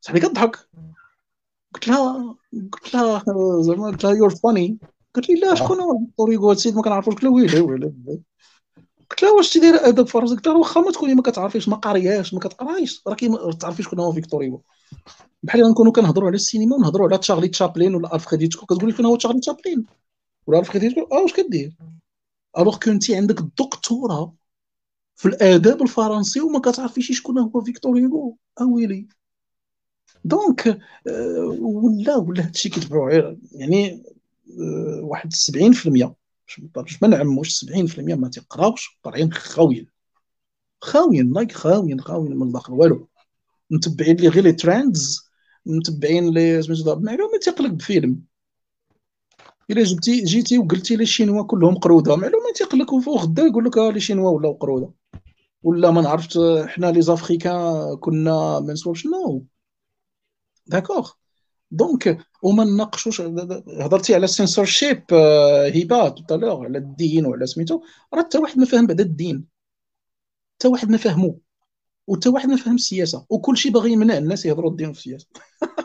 صاحبي 0.00 0.20
كتضحك 0.20 0.68
قلت 1.74 1.88
لها 1.88 2.36
قلت 2.72 2.94
لها 2.94 3.22
زعما 3.62 3.86
قلت 3.86 4.04
لها 4.04 4.12
you're 4.12 4.30
funny 4.30 4.78
قالت 5.14 5.28
لي 5.28 5.34
لا 5.40 5.54
شكون 5.54 5.80
هو 5.80 5.98
فيكتور 5.98 6.30
هيغو؟ 6.30 6.52
السيد 6.52 6.76
ما 6.76 6.82
كنعرفوش 6.82 7.14
قلت 7.14 7.24
لها 7.24 7.32
ويلي 7.32 7.60
ويلي. 7.60 7.92
قلت 9.10 9.22
لها 9.22 9.32
واش 9.32 9.52
تدير 9.52 9.74
أدب 9.88 10.06
فرنسي 10.06 10.34
قلت 10.34 10.46
لها 10.46 10.56
واخا 10.56 10.80
ما 10.80 10.90
تكوني 10.90 11.14
ما 11.14 11.22
كتعرفيش 11.22 11.68
ما 11.68 11.76
قارياش 11.76 12.34
ما 12.34 12.40
كتقرايش. 12.40 13.02
راكي 13.06 13.28
ما 13.28 13.52
تعرفيش 13.52 13.86
شكون 13.86 14.00
هو 14.00 14.12
فيكتور 14.12 14.42
هيغو. 14.42 14.62
بحال 15.42 15.70
نكونوا 15.70 15.92
كنهضروا 15.92 16.28
على 16.28 16.34
السينما 16.34 16.76
ونهضروا 16.76 17.08
على 17.08 17.18
تشارلي 17.18 17.48
تشابلين 17.48 17.94
ولا 17.94 18.14
الفريد 18.14 18.42
هيتشكوك 18.42 18.72
كتقول 18.72 18.86
لي 18.86 18.92
شكون 18.92 19.06
هو 19.06 19.16
تشارلي 19.16 19.40
تشابلين؟ 19.40 19.86
ولا 20.46 20.58
الفريد 20.58 20.82
هيتشكوك 20.82 21.12
آه 21.12 21.22
واش 21.22 21.32
كدير؟ 21.32 21.72
alors 22.58 22.78
كنتي 22.78 23.16
عندك 23.16 23.40
الدكتوراه 23.40 24.34
في 25.18 25.28
الآداب 25.28 25.82
الفرنسي 25.82 26.40
وما 26.40 26.58
كتعرفيش 26.58 27.18
شكون 27.18 27.38
هو 27.38 27.60
فيكتور 27.60 27.98
هيغو. 27.98 28.38
اويلي 28.60 29.08
donc 30.24 30.68
آه، 31.06 31.58
ولا 31.60 32.16
ولا 32.16 32.44
هادشي 32.46 32.68
كيتبعوا 32.68 33.36
يعني 33.52 34.02
آه، 34.60 35.00
واحد 35.02 35.32
70% 35.34 36.14
باش 36.58 37.02
ما 37.02 37.08
نعموش 37.08 37.64
70% 37.64 38.14
ما 38.14 38.28
تيقراوش 38.28 38.98
طالعين 39.02 39.32
خاويين 39.32 39.86
خاويين 40.80 41.32
like 41.32 41.52
خاويين 41.52 42.00
خاويين 42.00 42.36
من 42.36 42.46
الداخل 42.46 42.72
والو. 42.72 43.08
متبعين 43.70 44.16
لي 44.16 44.28
غير 44.28 44.44
les 44.44 44.52
trends 44.52 45.30
متبعين 45.66 46.30
لي 46.34 46.62
سميتو 46.62 47.00
معلومه 47.00 47.38
تيقلق 47.38 47.70
بفيلم. 47.70 48.22
إلا 49.70 49.82
جبتي 49.84 50.24
جيتي 50.24 50.58
وقلتي 50.58 50.96
لي 50.96 51.02
الشينوا 51.02 51.42
كلهم 51.44 51.74
قرودة. 51.74 52.16
معلومه 52.16 52.52
تيقلق 52.54 52.92
وغدا 52.92 53.42
يقول 53.42 53.64
لك 53.64 53.78
les 53.78 54.00
Chinois 54.00 54.30
ولاو 54.30 54.52
قرودة. 54.52 54.97
ولا 55.62 55.90
ما 55.90 56.00
نعرفت 56.02 56.38
حنا 56.66 56.86
les 56.86 57.02
Africains 57.02 57.96
كنا 58.00 58.60
ما 58.60 58.72
نسولش؟ 58.72 59.06
non. 59.06 59.44
d'accord 60.66 61.10
donc 61.70 62.18
وما 62.42 62.64
نناقشوش 62.64 63.20
هضرتي 63.80 64.14
على 64.14 64.24
السنسورشيب 64.24 65.04
هبات 65.74 66.18
tout 66.28 66.40
à 66.40 66.43
l'heure 66.43 66.64
على 66.66 66.78
الدين 66.78 67.26
وعلى 67.26 67.46
سميتو. 67.46 67.82
راه 68.14 68.22
حتى 68.22 68.38
واحد 68.38 68.58
ما 68.58 68.66
فاهم 68.66 68.86
بعدا 68.86 69.04
الدين. 69.04 69.46
حتى 70.54 70.68
واحد 70.68 70.90
ما 70.90 70.96
فاهمو 70.96 71.40
وحتى 72.06 72.28
واحد 72.28 72.48
ما 72.48 72.56
فاهم 72.56 72.74
السياسة. 72.74 73.26
وكل 73.30 73.56
شيء 73.56 73.72
باغي 73.72 73.92
يمنع 73.92 74.18
الناس 74.18 74.46
يهضروا 74.46 74.70
الدين 74.70 74.92
في 74.92 74.98
السياسة. 74.98 75.26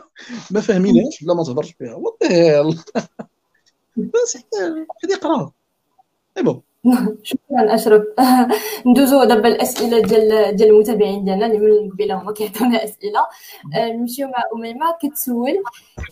ما 0.50 0.60
فاهمينهاش 0.60 1.22
لا 1.22 1.34
ما 1.34 1.44
تهضرش 1.44 1.72
فيها. 1.72 1.94
وات 2.02 2.16
بس 3.96 4.36
هذه 5.04 5.16
قراها. 5.22 5.52
إي 6.36 6.42
بون. 6.42 6.62
شكرا 7.22 7.74
أشرف. 7.74 8.02
ندوزو 8.86 9.24
دابا 9.24 9.48
الأسئلة 9.48 10.00
ديال 10.00 10.56
ديال 10.56 10.70
المتابعين 10.70 11.24
ديالنا 11.24 11.46
اللي 11.46 11.58
من 11.58 11.90
قبيلة 11.90 12.14
هما 12.22 12.32
كيعطيونا 12.32 12.84
أسئلة. 12.84 13.20
آه، 13.76 13.92
نمشيو 13.92 14.28
مع 14.28 14.42
أميمة. 14.54 14.86
كتسول 15.02 15.62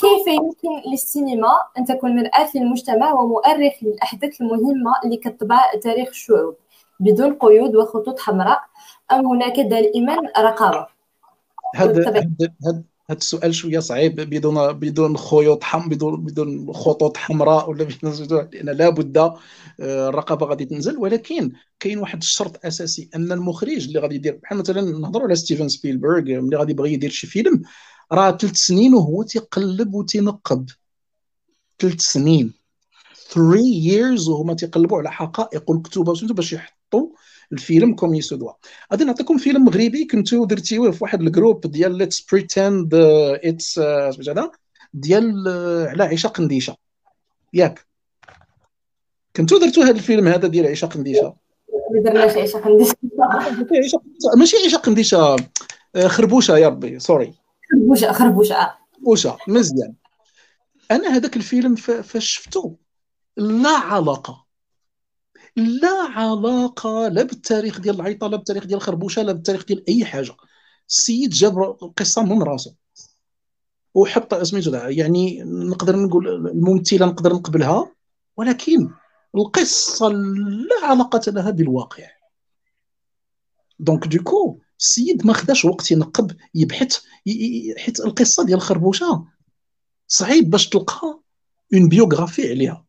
كيف 0.00 0.26
يمكن 0.26 0.90
للسينما 0.90 1.52
أن 1.78 1.84
تكون 1.84 2.16
مرآة 2.16 2.48
للمجتمع 2.54 3.12
ومؤرخ 3.12 3.72
للأحداث 3.82 4.40
المهمة 4.40 4.92
اللي 5.04 5.16
كتبع 5.16 5.60
تاريخ 5.82 6.08
الشعوب 6.08 6.56
بدون 7.00 7.34
قيود 7.34 7.76
وخطوط 7.76 8.20
حمراء؟ 8.20 8.60
أم 9.12 9.26
هناك 9.26 9.60
دائما 9.60 10.16
رقابة؟ 10.38 10.86
هذا 11.76 12.82
هذا 13.12 13.18
السؤال 13.18 13.54
شوية 13.54 13.78
صعيب 13.78 14.14
بدون 14.14 14.72
بدون 14.72 15.16
خيوط 15.16 15.64
حم 15.64 15.88
بدون 15.88 16.24
بدون 16.24 16.72
خطوط 16.72 17.16
حمراء 17.16 17.70
ولا 17.70 17.84
بدون 17.84 18.48
لأن 18.52 18.70
لابد 18.70 19.16
آه، 19.18 19.38
الرقابة 19.80 20.46
غادي 20.46 20.64
تنزل. 20.64 20.96
ولكن 20.96 21.52
كاين 21.80 21.98
واحد 21.98 22.22
الشرط 22.22 22.66
أساسي 22.66 23.08
أن 23.14 23.32
المخرج 23.32 23.86
اللي 23.86 23.98
غادي 23.98 24.14
يدير 24.14 24.40
بحال 24.42 24.58
مثلا 24.58 24.80
نهضروا 24.80 25.26
على 25.26 25.34
ستيفن 25.34 25.68
سبيلبرغ 25.68 26.20
ملي 26.20 26.56
غادي 26.56 26.72
يبغي 26.72 26.92
يدير 26.92 27.10
شي 27.10 27.26
فيلم 27.26 27.62
راه 28.12 28.30
ثلاث 28.36 28.56
سنين 28.56 28.94
وهو 28.94 29.22
تيقلب 29.22 29.94
وتينقب. 29.94 30.70
ثلاث 31.78 32.00
سنين. 32.00 32.52
3 33.32 33.56
years 33.60 34.28
وهما 34.28 34.54
تيقلبوا 34.54 34.98
على 34.98 35.12
حقائق 35.12 35.70
والكتب 35.70 36.04
باش 36.04 36.52
يحطوا 36.52 37.08
الفيلم 37.52 37.94
comme 37.94 38.14
il 38.14 38.24
se 38.24 38.33
doit 38.33 38.52
غادي 38.92 39.04
نعطيكم 39.04 39.38
فيلم 39.38 39.64
مغربي 39.64 40.04
كنتو 40.04 40.44
درتيوه 40.44 40.90
في 40.90 41.04
واحد 41.04 41.20
ال 41.20 41.27
group 41.27 41.60
ديال 41.66 41.98
let's 41.98 42.20
pretend 42.20 42.94
it's 43.44 43.78
هذا؟ 43.78 44.50
ديال 44.94 45.44
uh, 45.46 45.90
على 45.90 46.04
عيشة 46.04 46.28
قنديشة. 46.28 46.76
ياك. 47.54 47.86
كنتو 49.36 49.58
درتو 49.58 49.82
هذا 49.82 49.90
الفيلم 49.90 50.28
هذا 50.28 50.48
ديال 50.48 50.66
عيشة 50.66 50.86
قنديشة؟ 50.86 51.34
ما 51.94 52.02
درناش 52.02 52.36
عيشة 52.36 52.58
قنديشة. 52.58 52.94
ماشي 54.38 54.56
عيشة 54.56 54.76
قنديشة 54.76 55.36
uh, 55.36 56.00
خربوشة 56.06 56.58
يا 56.58 56.68
ربي 56.68 56.98
سوري 56.98 57.34
خربوشة 57.72 58.12
خربوشة. 58.12 58.74
خربوشة 58.96 59.36
مزيان. 59.48 59.94
أنا 60.90 61.16
هذاك 61.16 61.36
الفيلم 61.36 61.74
فاش 61.74 62.26
شفتو 62.26 62.74
لا 63.36 63.70
علاقة. 63.70 64.41
لا 65.56 66.08
علاقة 66.08 67.08
لا 67.08 67.22
بالتاريخ 67.22 67.80
ديال 67.80 67.94
العيطة 67.94 68.26
لا 68.26 68.36
بالتاريخ 68.36 68.64
ديال 68.64 68.76
الخربوشة 68.76 69.22
لا 69.22 69.32
بالتاريخ 69.32 69.64
ديال 69.64 69.88
أي 69.88 70.04
حاجة. 70.04 70.36
السيد 70.88 71.30
جاب 71.30 71.58
القصة 71.82 72.22
من 72.22 72.42
راسه 72.42 72.74
وحط 73.94 74.34
سميتو 74.34 74.74
يعني 74.74 75.42
نقدر 75.42 75.96
نقول 75.96 76.28
الممثلة 76.28 77.06
نقدر 77.06 77.32
نقبلها 77.32 77.92
ولكن 78.36 78.90
القصة 79.34 80.08
لا 80.08 80.86
علاقة 80.86 81.32
لها 81.32 81.50
بالواقع. 81.50 82.04
donc 83.78 84.06
du 84.06 84.24
coup 84.24 84.58
السيد 84.78 85.26
ما 85.26 85.32
خداش 85.32 85.64
وقت 85.64 85.90
ينقب 85.90 86.36
يبحث 86.54 86.96
حيت 87.76 88.00
القصة 88.00 88.44
ديال 88.44 88.58
الخربوشة. 88.58 89.24
صعيب 90.08 90.50
باش 90.50 90.68
تلقى 90.68 91.20
une 91.74 91.88
biographie 91.88 92.50
عليها. 92.50 92.84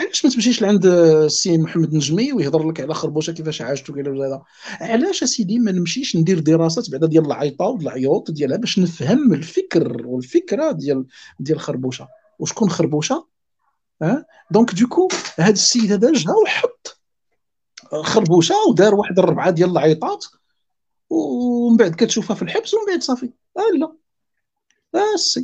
علاش 0.00 0.24
ما 0.24 0.30
تمشيش 0.30 0.62
لعند 0.62 0.86
السي 0.86 1.58
محمد 1.58 1.94
نجمي 1.94 2.32
ويهضر 2.32 2.68
لك 2.68 2.80
على 2.80 2.94
خربوشة 2.94 3.32
كيفاش 3.32 3.62
عاشت 3.62 3.90
وكذا 3.90 4.12
هذا 4.12 4.42
علاش 4.80 5.22
أسيدي 5.22 5.58
ما 5.58 5.72
نمشيش 5.72 6.16
ندير 6.16 6.38
دراسات 6.38 6.90
بعدا 6.90 7.06
ديال 7.06 7.26
العيطة 7.26 7.64
والعيوط 7.64 8.30
ديالها 8.30 8.56
باش 8.56 8.78
نفهم 8.78 9.32
الفكر 9.32 10.06
والفكرة 10.06 10.72
ديال 10.72 11.06
ديال 11.40 11.60
خربوشة؟ 11.60 12.08
وشكون 12.38 12.70
خربوشة؟ 12.70 13.26
ها؟ 14.02 14.26
donc 14.50 14.74
du 14.74 14.85
coup 14.85 15.08
هذا 15.36 15.52
السيد 15.52 15.92
هذا 15.92 16.12
جا 16.12 16.32
وحط 16.44 17.00
خربوشة 18.02 18.54
ودار 18.68 18.94
واحد 18.94 19.18
الربعة 19.18 19.50
ديال 19.50 19.70
العيطات 19.70 20.24
ومن 21.10 21.76
بعد 21.76 21.94
كتشوفها 21.94 22.36
في 22.36 22.42
الحبس 22.42 22.74
ومن 22.74 22.86
بعد 22.86 23.02
صافي. 23.02 23.30
آه 23.56 23.78
لا. 23.78 23.96
بس 24.92 25.40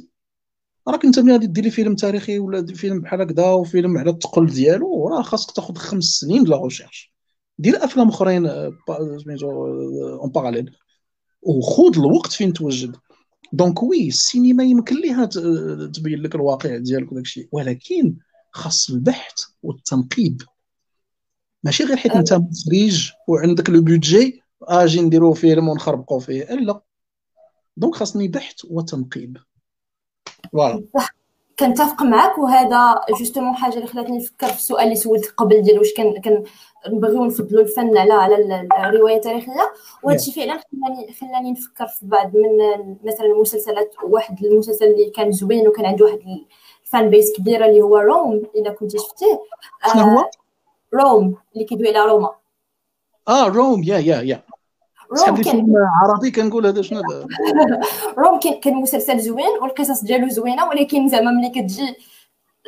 راك 0.88 1.04
انت 1.04 1.18
ملي 1.18 1.32
غادي 1.32 1.46
ديري 1.46 1.70
فيلم 1.70 1.94
تاريخي 1.94 2.38
ولا 2.38 2.66
فيلم 2.66 3.00
بحال 3.00 3.20
هكذا 3.20 3.50
وفيلم 3.50 3.98
على 3.98 4.10
الثقل 4.10 4.46
ديالو 4.46 5.08
راه 5.08 5.22
خاصك 5.22 5.50
تاخذ 5.50 5.74
خمس 5.74 6.04
سنين 6.04 6.44
la 6.44 6.64
recherche 6.64 7.14
دير 7.58 7.84
أفلام 7.84 8.08
أخرين 8.08 8.46
آه، 8.46 8.72
سميتو 9.24 9.66
en 10.22 10.30
parallèle 10.30 10.76
وخذ 11.42 11.98
الوقت 11.98 12.32
فين 12.32 12.52
توجد. 12.52 12.96
donc 13.52 13.82
oui 13.82 14.08
السينما 14.08 14.64
يمكن 14.64 15.00
ليها 15.00 15.24
تبين 15.86 16.22
لك 16.22 16.34
الواقع 16.34 16.76
ديالك 16.76 17.12
وداك 17.12 17.24
الشيء. 17.24 17.48
ولكن 17.52 18.16
خاص 18.52 18.90
البحث 18.90 19.34
والتنقيب. 19.62 20.42
ماشي 21.64 21.84
غير 21.84 21.96
حيت 21.96 22.12
انت 22.12 22.32
مخرج 22.32 23.12
وعندك 23.28 23.70
le 23.70 23.80
budget 23.80 24.40
أجي 24.62 25.02
نديرو 25.02 25.32
فيلم 25.32 25.68
ونخربقوا 25.68 26.20
فيه. 26.20 26.44
لا. 26.44 26.80
donc 27.76 27.94
خاصني 27.94 28.28
بحث 28.28 28.64
وتنقيب. 28.64 29.36
voilà. 30.56 30.84
كنتفق 31.58 32.02
معك 32.02 32.38
وهذا 32.38 33.00
justement 33.18 33.54
حاجة 33.54 33.74
اللي 33.74 33.86
خلاتني 33.86 34.16
نفكر 34.16 34.46
في 34.46 34.56
السؤال 34.56 34.84
اللي 34.84 34.94
سولت 34.94 35.34
قبل 35.36 35.62
ديال 35.62 35.78
واش 35.78 35.92
كان 35.92 36.22
كنبغيو 36.84 37.24
نفضلوا 37.24 37.62
الفن 37.62 37.98
على 37.98 38.12
على 38.72 38.88
الرواية 38.88 39.16
التاريخية. 39.16 39.72
وهذا 40.02 40.18
الشيء 40.18 40.34
فعلا 40.34 40.60
خلاني 40.72 41.12
خلاني 41.12 41.50
نفكر 41.52 41.86
في 41.86 42.06
بعض 42.06 42.36
من 42.36 42.58
مثلا 43.04 43.26
المسلسلات 43.26 43.94
واحد 44.02 44.44
المسلسل 44.44 44.84
اللي 44.84 45.10
كان 45.10 45.32
زوين 45.32 45.68
وكان 45.68 45.86
عنده 45.86 46.04
واحد 46.04 46.20
ال 46.84 46.91
fan 46.91 47.10
base 47.10 47.36
كبيرة 47.36 47.66
اللي 47.66 47.82
هو 47.82 47.98
روم 47.98 48.42
إلا 48.56 48.70
كنتي 48.70 48.98
شفتيه. 48.98 49.40
شنو 49.92 50.02
هو؟ 50.02 50.30
روم 50.94 51.36
اللي 51.54 51.64
كيدوي 51.64 51.88
على 51.88 52.10
روما. 52.10 52.34
آه 53.28 53.48
روم 53.48 53.82
يا 53.82 53.98
يا 53.98 54.20
يا 54.20 54.42
روم 55.12 55.42
كان 55.42 55.74
عربي 56.02 56.30
كنقول 56.30 56.66
هذا 56.66 56.82
شنو 56.82 57.02
روم 58.18 58.40
كان 58.62 58.74
مسلسل 58.74 59.20
زوين 59.20 59.58
والقصص 59.62 60.04
ديالو 60.04 60.28
زوينة 60.28 60.68
ولكن 60.68 61.08
زعما 61.08 61.30
ملي 61.30 61.48
كتجي 61.48 61.96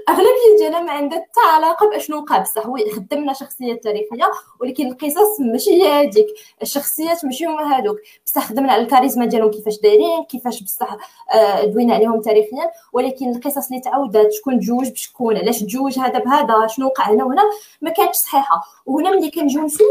الاغلبيه 0.09 0.57
ديالها 0.59 0.81
ما 0.81 0.93
عندها 0.93 1.19
حتى 1.19 1.41
علاقه 1.55 1.91
بأشنو 1.91 2.17
وقع 2.17 2.39
بصح 2.39 2.67
هو 2.67 2.77
خدمنا 2.97 3.33
شخصيات 3.33 3.85
تاريخية 3.85 4.31
ولكن 4.61 4.87
القصص 4.87 5.41
ماشي 5.41 5.83
هي 5.83 5.89
هذيك 5.89 6.27
الشخصيات 6.63 7.25
ماشي 7.25 7.47
هما 7.47 7.77
هادوك. 7.77 7.97
بصح 8.27 8.49
خدمنا 8.49 8.73
على 8.73 8.83
الكاريزما 8.83 9.25
ديالهم 9.25 9.51
كيفاش 9.51 9.81
دايرين 9.81 10.25
كيفاش 10.25 10.63
بصح 10.63 10.97
آه، 11.35 11.65
دوينا 11.65 11.95
عليهم 11.95 12.21
تاريخيا. 12.21 12.71
ولكن 12.93 13.37
القصص 13.37 13.69
اللي 13.69 13.81
تعاودات 13.81 14.33
شكون 14.33 14.61
تجوج 14.61 14.91
بشكون 14.91 15.37
علاش 15.37 15.61
تجوج 15.61 15.99
هذا 15.99 16.19
بهذا 16.19 16.67
شنو 16.67 16.87
وقع 16.87 17.11
هنا 17.11 17.25
وهنا 17.25 17.43
ما 17.83 17.91
كانتش 17.91 18.17
صحيحة. 18.17 18.63
وهنا 18.87 19.11
ملي 19.11 19.31
كنجيو 19.31 19.63
نسولو 19.63 19.91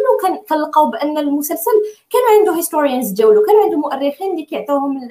كنلقاو 0.49 0.89
بأن 0.89 1.17
المسلسل 1.17 1.71
كان 2.09 2.37
عنده 2.39 2.57
هيستوريانز 2.57 3.09
ديالو 3.11 3.43
كان 3.45 3.55
عنده 3.55 3.77
مؤرخين 3.77 4.31
اللي 4.31 4.43
كيعطيوهم 4.43 5.09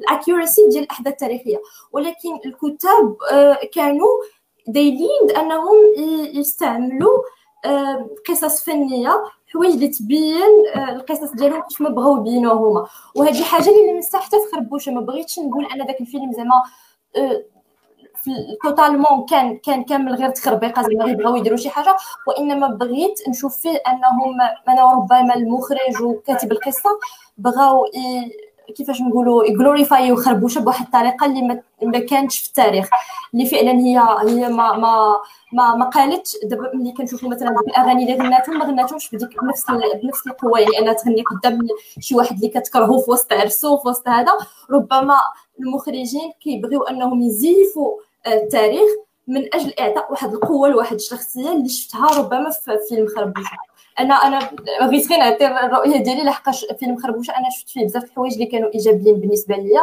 ال 0.00 0.08
accuracy 0.08 0.68
ديال 0.68 0.82
الأحداث 0.82 1.12
التاريخية. 1.12 1.62
ولكن 1.92 2.40
الكتاب 2.46 3.16
آه، 3.32 3.58
كانوا 3.72 4.23
دايرين 4.66 5.30
أنهم 5.38 5.76
يستعملوا 6.34 7.18
قصص 8.28 8.64
فنية 8.64 9.24
حوايج 9.52 9.72
اللي 9.74 9.88
تبين 9.88 10.66
آه، 10.74 10.92
القصص 10.92 11.30
ديالهم 11.32 11.62
كيف 11.62 11.80
ما 11.80 11.88
بغاو 11.88 12.16
يبينوها 12.20 12.54
هما. 12.54 12.86
وهذه 13.14 13.42
حاجة 13.42 13.68
اللي 13.70 13.92
لمستها 13.92 14.20
حتى 14.20 14.36
في 14.36 14.56
خربوشة 14.56 14.92
ما 14.92 15.00
بغيتش 15.00 15.38
نقول 15.38 15.66
أن 15.66 15.86
داك 15.86 16.00
الفيلم 16.00 16.32
زعما 16.32 16.62
آه، 17.16 17.44
totalement 18.64 19.26
كان 19.30 19.56
كان 19.58 19.84
كامل 19.84 20.14
غير 20.14 20.30
تخربيقة 20.30 20.82
زعما 20.82 21.12
بغاو 21.12 21.36
يديروا 21.36 21.56
شي 21.56 21.70
حاجة. 21.70 21.96
وإنما 22.28 22.68
بغيت 22.68 23.28
نشوف 23.28 23.56
فيه 23.56 23.82
أنهم 23.88 24.40
أنا 24.68 24.92
ربما 24.92 25.34
المخرج 25.34 26.02
وكاتب 26.02 26.52
القصة 26.52 26.90
بغاو 27.38 27.84
كيفاش 28.76 29.00
نقولوا 29.00 29.44
يغلوريفايو 29.44 30.16
خربوشه 30.16 30.60
بواحد 30.60 30.84
الطريقة 30.84 31.26
اللي 31.26 31.62
ما 31.82 31.98
كانتش 31.98 32.38
في 32.40 32.48
التاريخ. 32.48 32.88
اللي 33.34 33.46
فعلا 33.46 33.70
هي 33.72 33.98
هي 34.28 34.48
ما 34.48 34.72
ما 34.76 35.16
ما, 35.52 35.74
ما 35.74 35.84
قالتش. 35.84 36.36
دابا 36.44 36.70
ملي 36.74 36.92
كنشوفوا 36.92 37.28
مثلا 37.28 37.50
الأغاني 37.68 38.02
اللي 38.02 38.24
غناتهم 38.24 38.58
ما 38.58 38.64
غناتهمش 38.64 39.14
بديك 39.14 39.40
بنفس 39.42 39.64
بنفس 40.02 40.26
القوة 40.26 40.60
يعني 40.60 40.78
انها 40.78 40.92
تغني 40.92 41.22
قدام 41.22 41.58
شي 42.00 42.14
واحد 42.14 42.36
اللي 42.36 42.48
كتكرهو 42.48 43.00
في 43.00 43.10
وسط 43.10 43.32
عرسو 43.32 43.76
في 43.76 43.88
وسط 43.88 44.08
هذا. 44.08 44.32
ربما 44.70 45.16
المخرجين 45.60 46.32
كيبغيو 46.40 46.82
أنهم 46.82 47.22
يزيفوا 47.22 47.92
التاريخ 48.26 48.90
من 49.28 49.54
أجل 49.54 49.74
إعطاء 49.80 50.10
واحد 50.10 50.32
القوة 50.34 50.68
لواحد 50.68 50.94
الشخصية 50.94 51.52
اللي 51.52 51.68
شفتها 51.68 52.18
ربما 52.18 52.50
في 52.50 52.78
فيلم 52.88 53.06
خربوشه 53.16 53.56
أنا 54.00 54.14
أنا 54.14 54.38
غير 54.82 55.18
نعطي 55.18 55.46
الرؤية 55.46 56.02
ديالي 56.02 56.22
لحقاش 56.22 56.66
فيلم 56.80 56.96
خربوشة 57.02 57.30
أنا 57.30 57.50
شفت 57.50 57.68
فيه 57.68 57.84
بزاف 57.84 58.04
الحوايج 58.04 58.32
اللي 58.32 58.46
كانوا 58.46 58.74
إيجابيين 58.74 59.20
بالنسبة 59.20 59.56
ليا. 59.56 59.80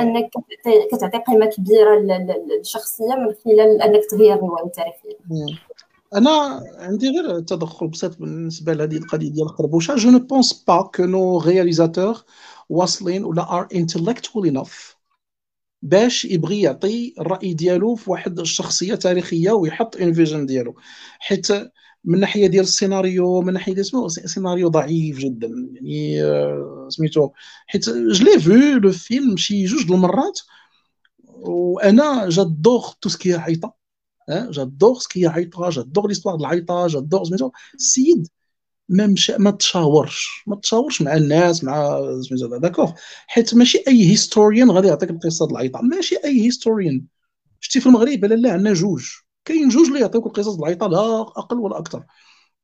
أنك 0.00 0.30
كتعطي 0.92 1.18
قيمة 1.18 1.46
كبيرة 1.46 1.98
للشخصية 1.98 3.14
من 3.14 3.34
خلال 3.44 3.82
أنك 3.82 4.04
تغير 4.10 4.34
الرواية 4.34 4.64
التاريخية. 4.64 5.16
أنا 6.14 6.62
عندي 6.78 7.08
غير 7.08 7.40
تدخل 7.40 7.88
بسيط 7.88 8.18
بالنسبة 8.18 8.72
لهذه 8.72 8.96
القضية 8.96 9.30
ديال 9.30 9.48
خربوشة. 9.48 9.94
je 9.94 10.10
ne 10.10 10.18
pense 10.18 10.64
pas 10.68 10.82
que 10.82 11.04
nos 11.04 11.38
réalisateurs 11.38 12.24
واصلين 12.68 13.24
ولا 13.24 13.52
are 13.52 13.68
intellectual 13.74 14.46
enough 14.46 14.96
باش 15.82 16.24
يبغي 16.24 16.62
يعطي 16.62 17.14
الراي 17.20 17.54
ديالو 17.54 17.94
في 17.94 18.10
واحد 18.10 18.38
الشخصيه 18.38 18.94
تاريخية 18.94 19.50
ويحط 19.50 19.96
une 19.96 20.12
vision 20.12 20.46
ديالو. 20.46 20.74
حيت 21.18 21.46
من 22.04 22.20
ناحية 22.20 22.46
ديال 22.46 22.62
السيناريو 22.64 23.40
من 23.40 23.52
ناحية 23.52 23.74
ديال 23.74 24.10
سيناريو 24.10 24.68
ضعيف 24.68 25.18
جدا. 25.18 25.48
يعني 25.74 26.24
آه، 26.24 26.86
سميتو 26.90 27.30
حيت 27.66 27.90
je 27.90 28.07
l'ai 28.07 28.40
vu 28.40 28.78
le 28.78 28.92
film 28.92 29.36
شي 29.36 29.64
جوج 29.64 29.92
المرات 29.92 30.40
وأنا 31.24 32.28
j'adore 32.28 32.84
tout 33.00 33.08
ce 33.08 33.14
qui 33.14 33.24
est 33.24 33.34
عيطة 33.34 33.74
j'adore 34.30 34.98
ce 34.98 35.05
qui 35.05 35.15
est 35.15 35.26
عيطة 35.26 35.70
j'adore 35.70 36.08
l'histoire 36.08 36.36
د 36.36 36.40
العيطة 36.40 36.86
j'adore 36.86 37.24
سميتو 37.24 37.50
السيد 37.74 38.28
ما 38.88 39.06
مشى 39.06 39.38
ما 39.38 39.50
تشاورش 39.50 40.44
ما 40.46 40.56
تشاورش 40.56 41.02
مع 41.02 41.16
الناس 41.16 41.64
مع 41.64 42.00
سميتو 42.28 42.56
d'accord 42.56 42.92
حيت 43.26 43.54
ماشي 43.54 43.78
أي 43.88 44.10
historien 44.10 44.70
غادي 44.70 44.88
يعطيك 44.88 45.10
القصة 45.10 45.46
د 45.46 45.50
العيطة 45.50 45.80
ماشي 45.82 46.16
أي 46.24 46.40
historien 46.46 47.04
شتي 47.60 47.80
في 47.80 47.86
المغرب 47.86 48.24
لا 48.24 48.34
لا 48.34 48.52
عندنا 48.52 48.72
جوج. 48.72 49.04
كاين 49.44 49.68
جوج 49.68 49.86
اللي 49.86 50.00
يعطيوك 50.00 50.26
القصص 50.26 50.58
العيطة 50.58 50.86
لا 50.86 51.20
أقل 51.20 51.58
ولا 51.58 51.78
أكثر. 51.78 52.04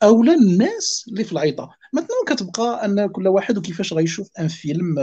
اولا 0.03 0.35
الناس 0.35 1.05
اللي 1.09 1.24
في 1.24 1.32
العيطة. 1.32 1.70
مثلا 1.94 2.09
كتبقى 2.27 2.85
أن 2.85 3.07
كل 3.07 3.28
واحد 3.28 3.59
وكيفاش 3.59 3.93
غيشوف 3.93 4.28
un 4.38 4.48
film 4.48 4.97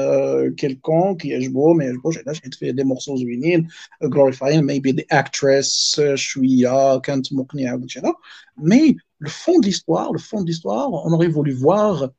quelconque 0.57 1.17
كيعجبو 1.17 1.73
ما 1.73 1.85
يعجبوش 1.85 2.17
علاش؟ 2.17 2.41
حيت 2.41 2.53
فيه 2.53 2.71
des 2.71 2.83
morceaux 2.83 3.15
زوينين 3.15 3.67
glorifying 4.03 4.65
maybe 4.65 4.91
des 4.91 5.07
actrices 5.11 6.01
شوية 6.15 6.99
كانت 6.99 7.33
مقنعة 7.33 7.75
وداكشي 7.75 7.99
هذا 7.99 8.13
mais 8.57 8.97
le 9.25 9.29
fond 9.29 9.59
de 9.63 9.67
l'histoire 9.67 10.11
le 10.13 10.19
fond 10.19 10.41
de 10.41 10.47
l'histoire 10.51 10.89
on 11.05 11.11
aurait 11.13 11.33
voulu 11.37 11.53
voir 11.53 12.09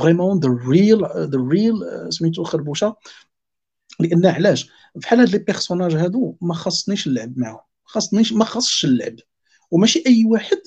vraiment 0.00 0.36
the 0.44 0.50
real 0.70 1.00
the 1.34 1.40
real 1.52 1.76
سميتو 2.10 2.44
خربوشة. 2.44 2.96
لأن 4.00 4.26
علاش؟ 4.26 4.70
بحال 4.94 5.20
هاد 5.20 5.28
les 5.28 5.38
personnages 5.38 5.94
هادو 5.94 6.36
ما 6.40 6.54
خاصنيش 6.54 7.08
نلعب 7.08 7.38
معاهم. 7.38 7.60
خاصني 7.94 8.22
ما 8.32 8.44
خاصش 8.44 8.84
اللعب. 8.84 9.16
وماشي 9.70 10.02
أي 10.06 10.24
واحد 10.24 10.58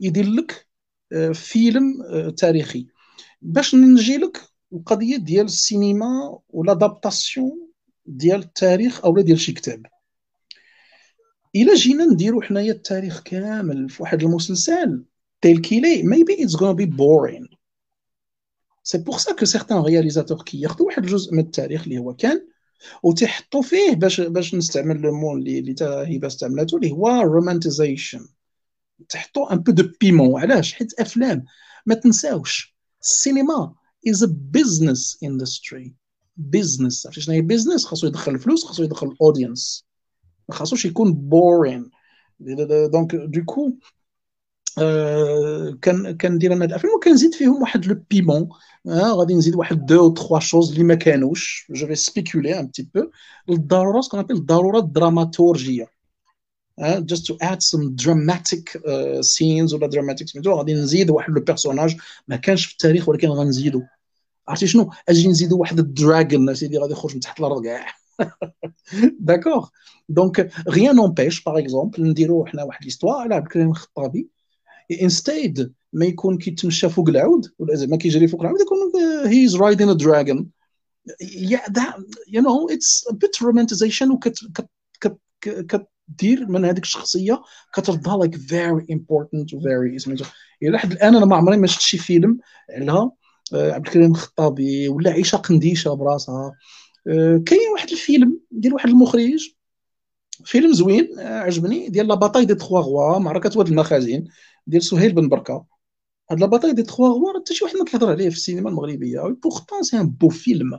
يدير 0.00 0.26
لك 0.26 0.68
آه، 1.12 1.32
فيلم 1.32 2.02
آه، 2.02 2.30
تاريخي. 2.30 2.86
باش 3.42 3.74
نجي 3.74 4.16
لك 4.16 4.40
القضية 4.72 5.16
ديال 5.16 5.44
السينما 5.44 6.38
وال 6.48 6.68
adaptation 6.68 7.68
ديال 8.06 8.40
التاريخ 8.40 9.04
أو 9.04 9.20
ديال 9.20 9.40
شي 9.40 9.52
كتاب. 9.52 9.86
إلا 11.56 11.74
جينا 11.74 12.04
نديرو 12.04 12.40
حنايا 12.40 12.72
التاريخ 12.72 13.22
كامل 13.22 13.88
في 13.88 14.02
واحد 14.02 14.22
المسلسل 14.22 15.04
tel 15.40 15.58
qu'il 15.58 15.86
est 15.86 16.02
maybe 16.02 16.44
it's 16.44 16.56
gonna 16.56 16.76
be 16.76 16.86
boring. 16.86 17.56
c'est 18.82 18.98
pour 18.98 19.18
ça 19.18 19.34
que 19.34 19.44
certains 19.44 19.82
réalisateurs 19.82 20.42
كياخذوا 20.42 20.86
واحد 20.86 21.04
الجزء 21.04 21.34
من 21.34 21.38
التاريخ 21.38 21.82
اللي 21.82 21.98
هو 21.98 22.14
كان 22.14 22.48
وتيحطوا 23.02 23.62
فيه 23.62 23.94
باش 23.94 24.20
باش 24.20 24.54
نستعمل 24.54 25.00
le 25.00 25.14
mot 25.14 25.38
اللي 25.38 25.58
اللي 25.58 25.74
هبه 26.16 26.26
استعملته 26.26 26.76
اللي 26.76 26.92
هو 26.92 27.20
romanticization 27.20 28.28
تحطوا 29.08 29.52
un 29.52 29.58
peu 29.58 29.72
de 29.72 29.88
piment 30.00 30.40
علاش؟ 30.42 30.72
حيت 30.72 31.00
أفلام. 31.00 31.44
ما 31.86 31.94
تنساوش 31.94 32.76
السينما 33.02 33.74
is 34.08 34.22
a 34.22 34.26
business 34.30 35.18
industry 35.22 35.94
business 36.36 37.06
عرفتي 37.06 37.20
شنو 37.20 37.34
هي 37.34 37.42
business 37.42 37.84
خاصو 37.84 38.06
يدخل 38.06 38.32
الفلوس 38.32 38.64
خاصو 38.64 38.82
يدخل 38.82 39.06
ال 39.06 39.15
audience 39.15 39.86
ما 40.48 40.54
خاصوش 40.54 40.84
يكون 40.84 41.12
boring 41.12 41.90
donc 42.92 43.14
du 43.14 43.33
coup 43.33 43.70
كان 43.70 43.78
كندير 46.20 46.52
أنا 46.52 46.64
الافلام 46.64 46.94
وكنزيد 46.94 47.34
فيهم 47.34 47.62
واحد 47.62 47.86
le 47.86 48.02
piment 48.10 48.48
غادي 48.88 49.34
نزيد 49.34 49.54
واحد 49.54 49.86
deux 49.86 50.00
ou 50.00 50.10
trois 50.10 50.38
choses 50.38 50.72
اللي 50.72 50.84
ما 50.84 50.94
كانوش 50.94 51.66
je 51.70 51.86
vais 51.86 51.94
spéculer 51.94 52.60
un 52.60 52.66
petit 52.66 52.88
peu 52.94 53.10
الضرورة 53.50 54.00
ce 54.00 54.06
qu'on 54.06 54.20
appelle 54.20 54.34
الضرورة 54.34 54.78
الدراماتورجية 54.78 55.98
to 56.80 57.34
add 57.42 57.62
some 57.62 57.96
dramatic 58.04 58.76
uh, 58.76 59.20
scenes 59.22 59.72
ولا 59.72 59.90
dramatic 59.90 60.24
سميتو 60.24 60.52
غادي 60.52 60.74
نزيد 60.74 61.10
واحد 61.10 61.32
le 61.32 61.40
personnage 61.40 61.96
ما 62.28 62.36
كانش 62.36 62.66
في 62.66 62.72
التاريخ 62.72 63.08
ولكن 63.08 63.28
غنزيدو 63.28 63.82
عرفتي 64.48 64.66
شنو 64.66 64.90
أجي 65.08 65.28
نزيدو 65.28 65.58
واحد 65.58 65.78
ال 65.78 65.89
dragon 65.89 66.54
سيدي 66.54 66.78
غادي 66.78 66.92
يخرج 66.92 67.14
من 67.14 67.20
تحت 67.20 67.40
الأرض 67.40 67.64
كاع 67.64 67.86
d'accord 69.20 69.68
donc 70.08 70.50
rien 70.68 70.96
n'empêche 70.96 71.44
par 71.44 71.58
exemple 71.58 72.10
نديرو 72.10 72.46
حنا 72.46 72.62
واحد 72.62 72.84
l'histoire 72.84 73.16
على 73.16 73.34
عبد 73.34 73.46
الكريم 73.46 73.70
الخطابي 73.70 74.28
instead 74.90 75.72
ما 75.92 76.06
يكون 76.06 76.38
كيتمشى 76.38 76.88
فوق 76.88 77.08
العود 77.08 77.52
ولا 77.58 77.74
زعما 77.74 77.96
كيجري 77.96 78.28
فوق 78.28 78.40
العود 78.40 78.60
يكون 78.60 78.78
he 79.26 79.44
is 79.46 79.56
riding 79.56 79.88
a 79.88 79.92
dragon 79.92 80.50
you 82.28 82.42
know 82.42 82.68
it's 82.68 83.06
a 83.10 83.12
bit 83.12 83.42
romanticization 83.42 84.18
كدير 85.40 86.46
من 86.48 86.64
هذيك 86.64 86.82
الشخصية 86.82 87.42
كتردها 87.74 88.16
like 88.16 88.36
very 88.36 88.86
important 88.92 89.54
و 89.54 89.62
very 89.62 89.96
إلى 90.62 90.70
لحد 90.70 90.92
الآن 90.92 91.16
أنا 91.16 91.24
ما 91.26 91.36
عمري 91.36 91.56
ما 91.56 91.66
شفت 91.66 91.80
شي 91.80 91.98
فيلم 91.98 92.38
على 92.70 93.10
آه، 93.54 93.72
عبد 93.72 93.86
الكريم 93.86 94.10
الخطابي 94.10 94.88
ولا 94.88 95.10
عيشة 95.10 95.36
قنديشة 95.36 95.94
براسها. 95.94 96.52
آه، 97.08 97.42
كاين 97.46 97.60
واحد 97.72 97.90
الفيلم 97.90 98.40
ديال 98.50 98.74
واحد 98.74 98.88
المخرج 98.88 99.54
فيلم 100.44 100.72
زوين 100.72 101.18
آه، 101.18 101.40
عجبني 101.40 101.88
ديال 101.88 102.08
لا 102.08 102.14
باتاي 102.14 102.44
دي 102.44 102.54
تخوا 102.54 102.80
غوا 102.80 103.18
معركة 103.18 103.58
واد 103.58 103.68
المخازن. 103.68 104.24
ديال 104.68 104.82
سهيل 104.82 105.12
بن 105.12 105.28
بركة. 105.28 105.66
هاد 106.30 106.40
لا 106.40 106.46
باتاي 106.46 106.72
دي 106.72 106.82
تخوا 106.82 107.08
غوا 107.08 107.40
حتى 107.40 107.54
شي 107.54 107.64
واحد 107.64 107.76
ما 107.76 107.84
كيهضر 107.84 108.10
عليه 108.10 108.28
في 108.30 108.36
السينما 108.36 108.70
المغربية. 108.70 109.20
pourtant 109.20 109.82
c'est 109.82 110.00
un 110.00 110.10
beau 110.10 110.28
film 110.28 110.74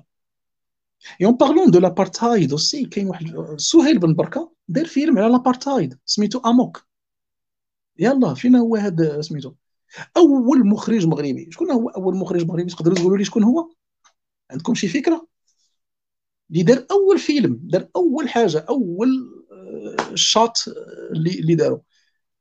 et 1.21 1.25
en 1.25 1.35
parlant 1.35 1.71
de 1.71 1.79
l'apartheid 1.79 2.51
aussi 2.51 2.85
كاين 2.85 3.07
واحد 3.07 3.55
سهيل 3.57 3.99
بن 3.99 4.13
بركة 4.13 4.51
دار 4.67 4.85
فيلم 4.85 5.19
على 5.19 5.31
l'apartheid 5.31 5.99
سميتو 6.05 6.39
Amok 6.39 6.85
يلا 7.99 8.33
فين 8.33 8.55
هو 8.55 8.75
هذا 8.75 9.21
سميتو. 9.21 9.53
أول 10.17 10.67
مخرج 10.67 11.07
مغربي. 11.07 11.49
شكون 11.51 11.71
هو 11.71 11.89
أول 11.89 12.15
مخرج 12.15 12.45
مغربي؟ 12.45 12.71
تقدروا 12.71 12.95
تقولوا 12.95 13.17
لي 13.17 13.23
شكون 13.25 13.43
هو؟ 13.43 13.69
عندكم 14.51 14.73
شي 14.73 14.87
فكرة؟ 14.87 15.27
اللي 16.51 16.63
دار 16.63 16.85
أول 16.91 17.19
فيلم 17.19 17.59
دار 17.63 17.89
أول 17.95 18.29
حاجة 18.29 18.65
أول 18.69 19.09
shot 20.13 20.57
اللي 21.11 21.39
اللي 21.39 21.55
داروا 21.55 21.79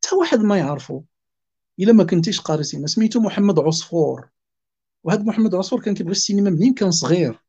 حتى 0.05 0.16
واحد 0.16 0.41
ما 0.41 0.59
يعرفه 0.59 1.05
إلا 1.81 1.93
ما 1.93 2.05
كنتيش 2.05 2.41
قاري 2.41 2.65
سينما. 2.65 2.87
سميتو 2.87 3.21
محمد 3.21 3.59
عصفور. 3.59 4.29
وهذا 5.05 5.23
محمد 5.23 5.55
عصفور 5.55 5.81
كان 5.81 5.95
كيبغي 5.95 6.13
السينما 6.13 6.51
منين؟ 6.51 6.75
كان 6.75 6.91
صغير. 6.91 7.43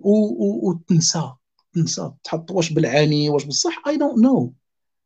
وتنسى 0.00 1.32
تنسى 1.72 2.12
تحط 2.24 2.50
واش 2.50 2.72
بالعاني 2.72 3.30
واش 3.30 3.44
بالصح 3.44 3.82
I 3.88 3.96
don't 3.96 4.18
know 4.18 4.54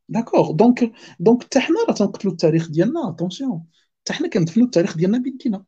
d'accord 0.08 0.52
donc 0.52 0.92
donc 1.20 1.44
حتى 1.44 1.60
حنا 1.60 1.76
راه 1.88 1.94
تنقتلوا 1.94 2.32
التاريخ 2.32 2.68
ديالنا. 2.70 3.08
attention 3.08 3.64
حتى 4.00 4.12
حنا 4.12 4.28
كندفنوا 4.28 4.66
التاريخ 4.66 4.96
ديالنا 4.96 5.18
بيدينا. 5.18 5.64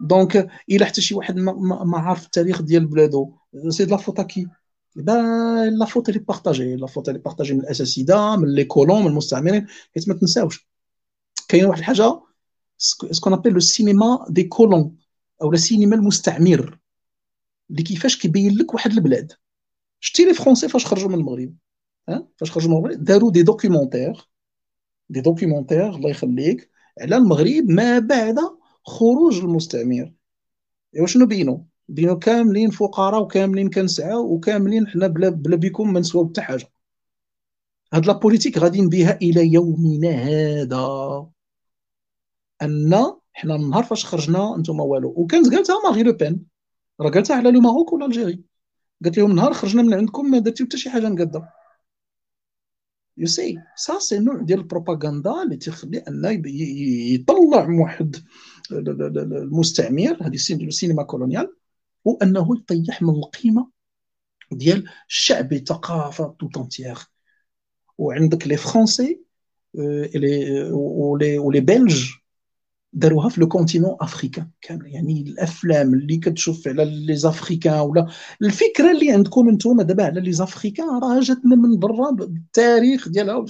donc 0.00 0.48
إلا 0.70 0.86
حتى 0.86 1.00
شي 1.00 1.14
واحد 1.14 1.36
ما, 1.36 1.84
ما 1.84 1.98
عارف 1.98 2.24
التاريخ 2.24 2.62
ديال 2.62 2.86
بلادو. 2.86 3.34
c'est 3.68 3.84
la 3.84 3.96
faute 3.96 4.20
qui 4.20 4.48
la 4.96 5.84
faute 5.84 6.08
اللي 6.08 6.20
partagée 6.20 6.76
la 6.76 6.86
faute 6.86 7.08
اللي 7.08 7.20
partagée 7.20 7.54
من 7.54 7.60
الاساسيده 7.60 8.36
من 8.36 8.54
les 8.54 8.64
colons 8.64 9.00
من 9.00 9.06
المستعمرين. 9.06 9.66
حيت 9.94 10.08
ما 10.08 10.14
تنساوش. 10.14 10.68
كاين 11.48 11.64
واحد 11.64 11.78
الحاجة 11.78 12.20
ce 12.78 12.93
qu'on 12.93 13.32
appelle 13.32 13.52
le 13.52 13.60
cinéma 13.60 14.26
des 14.28 14.44
colons 14.44 14.96
أو 15.42 15.52
السينما 15.52 15.96
المستعمر 15.96 16.78
اللي 17.70 17.82
كيفاش 17.82 18.18
كيبين 18.18 18.54
لك 18.58 18.74
واحد 18.74 18.92
البلاد. 18.92 19.32
شتي 20.00 20.24
les 20.24 20.34
Français 20.34 20.68
فاش 20.68 20.86
خرجوا 20.86 21.08
من 21.08 21.14
المغرب؟ 21.14 21.54
ها؟ 22.08 22.28
فاش 22.36 22.50
خرجوا 22.50 22.70
من 22.70 22.76
المغرب؟ 22.76 23.04
داروا 23.04 23.30
des 23.30 23.42
documentaires 23.42 24.28
des 25.08 25.20
documentaires 25.20 25.94
الله 25.94 26.10
يخليك 26.10 26.70
على 27.00 27.16
المغرب 27.16 27.64
ما 27.68 27.98
بعد 27.98 28.38
خروج 28.86 29.38
المستعمر. 29.38 30.12
ايوا 30.96 31.06
شنو 31.06 31.26
بينوا؟ 31.26 31.58
بينوا 31.88 32.14
كاملين 32.14 32.70
فقراء 32.70 33.22
وكاملين 33.22 33.70
كنسعى 33.70 34.14
وكاملين 34.14 34.86
حنا 34.86 35.06
بلا 35.06 35.28
بلا 35.28 35.56
بكم 35.56 35.92
ما 35.92 36.00
نسواو 36.00 36.28
حتى 36.28 36.40
حاجة. 36.40 36.70
هاد 37.92 38.06
la 38.06 38.15
politique 38.15 38.58
غاديين 38.58 38.88
بها 38.88 39.18
إلى 39.22 39.52
يومنا 39.52 40.10
هذا. 40.10 41.33
ان 42.64 43.12
حنا 43.32 43.54
النهار 43.54 43.84
فاش 43.84 44.06
خرجنا 44.06 44.56
أنتم 44.56 44.80
والو. 44.80 45.14
وكانت 45.16 45.54
قالتها 45.54 45.76
Marine 45.84 46.02
Le 46.02 46.12
Pen 46.12 46.46
راه 47.00 47.10
قالتها 47.10 47.36
على 47.36 47.50
le 47.50 47.60
Maroc 47.60 47.92
ولا 47.92 48.06
l'Algérie. 48.06 48.44
قالت 49.04 49.18
لهم 49.18 49.34
نهار 49.34 49.52
خرجنا 49.52 49.82
من 49.82 49.94
عندكم 49.94 50.30
ما 50.30 50.38
درتيو 50.38 50.66
حتى 50.66 50.76
شي 50.78 50.90
حاجة 50.90 51.08
نقاده 51.08 51.48
يو 53.16 53.26
سي 53.26 53.58
سا 53.76 53.98
سي 53.98 54.18
نوع 54.18 54.42
ديال 54.42 54.58
البروباغندا 54.58 55.42
اللي 55.42 55.56
تيخلي 55.56 55.98
أن 55.98 56.42
يطلع 56.46 57.68
واحد 57.80 58.16
المستعمر 58.72 60.16
هذه 60.20 60.34
السينما 60.34 61.02
coloniale 61.02 61.56
وأنه 62.04 62.48
يطيح 62.56 63.02
من 63.02 63.10
القيمة 63.10 63.70
ديال 64.52 64.88
الشعب 65.08 65.52
الثقافه 65.52 66.36
tout 66.40 66.62
entière 66.62 66.98
وعندك 67.98 68.46
les 68.46 68.56
Français 68.56 69.20
و 70.72 70.89
les 70.89 71.38
و 71.38 71.44
les 71.44 71.60
Belges 71.60 72.10
داروها 72.94 73.28
في 73.28 73.40
le 73.40 73.48
continent 73.48 73.96
africain 74.00 74.50
كامل. 74.60 74.86
يعني 74.86 75.22
الأفلام 75.22 75.94
اللي 75.94 76.16
كتشوف 76.16 76.68
على 76.68 76.84
les 76.84 77.16
Africains 77.16 77.80
ولا 77.80 78.06
الفكرة 78.42 78.92
اللي 78.92 79.12
عندكم 79.12 79.48
أنتم 79.48 79.82
دابا 79.82 80.04
على 80.04 80.20
les 80.20 80.32
Africains 80.32 80.88
راه 81.02 81.20
جاتنا 81.20 81.56
من 81.56 81.78
برا 81.78 82.10
بالتاريخ 82.10 83.08
ديالها 83.08 83.44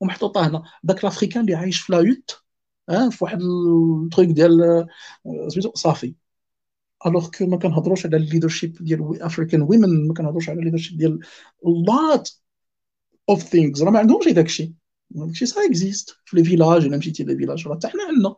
ومحطوطه 0.00 0.48
هنا. 0.48 0.62
داك 0.84 1.00
ال 1.00 1.04
Africain 1.04 1.40
اللي 1.44 1.54
عايش 1.54 1.80
في 1.80 1.92
la 1.92 2.06
hutte 2.06 2.42
ها 2.90 3.10
في 3.10 3.24
واحد 3.24 3.40
ال 3.42 3.59
truc 3.59 4.28
ديال 4.28 4.86
سميتو 5.48 5.72
صافي. 5.74 6.14
alors 7.06 7.30
que 7.30 7.46
ما 7.46 7.56
كنهضروش 7.58 8.06
على 8.06 8.16
ال 8.16 8.22
leadership 8.22 8.84
ديال 8.84 9.22
African 9.22 9.62
women 9.62 10.08
ما 10.08 10.14
كنهضروش 10.14 10.48
على 10.48 10.58
ال 10.58 10.62
leadership 10.62 10.98
ديال 10.98 11.20
lot 11.64 12.40
of 13.28 13.42
things 13.42 13.82
راه 13.82 13.90
ما 13.90 13.98
عندهمش 13.98 14.24
داكشي 14.28 14.32
داكشي 14.32 14.74
ça 15.44 15.64
existe 15.64 16.16
في 16.24 16.36
les 16.36 16.44
villages 16.44 16.84
الا 16.84 16.96
مشيتي 16.96 17.24
les 17.24 17.36
villages 17.36 17.68
راه 17.68 17.74
حتى 17.74 17.88
حنا 17.88 18.02
عندنا 18.04 18.34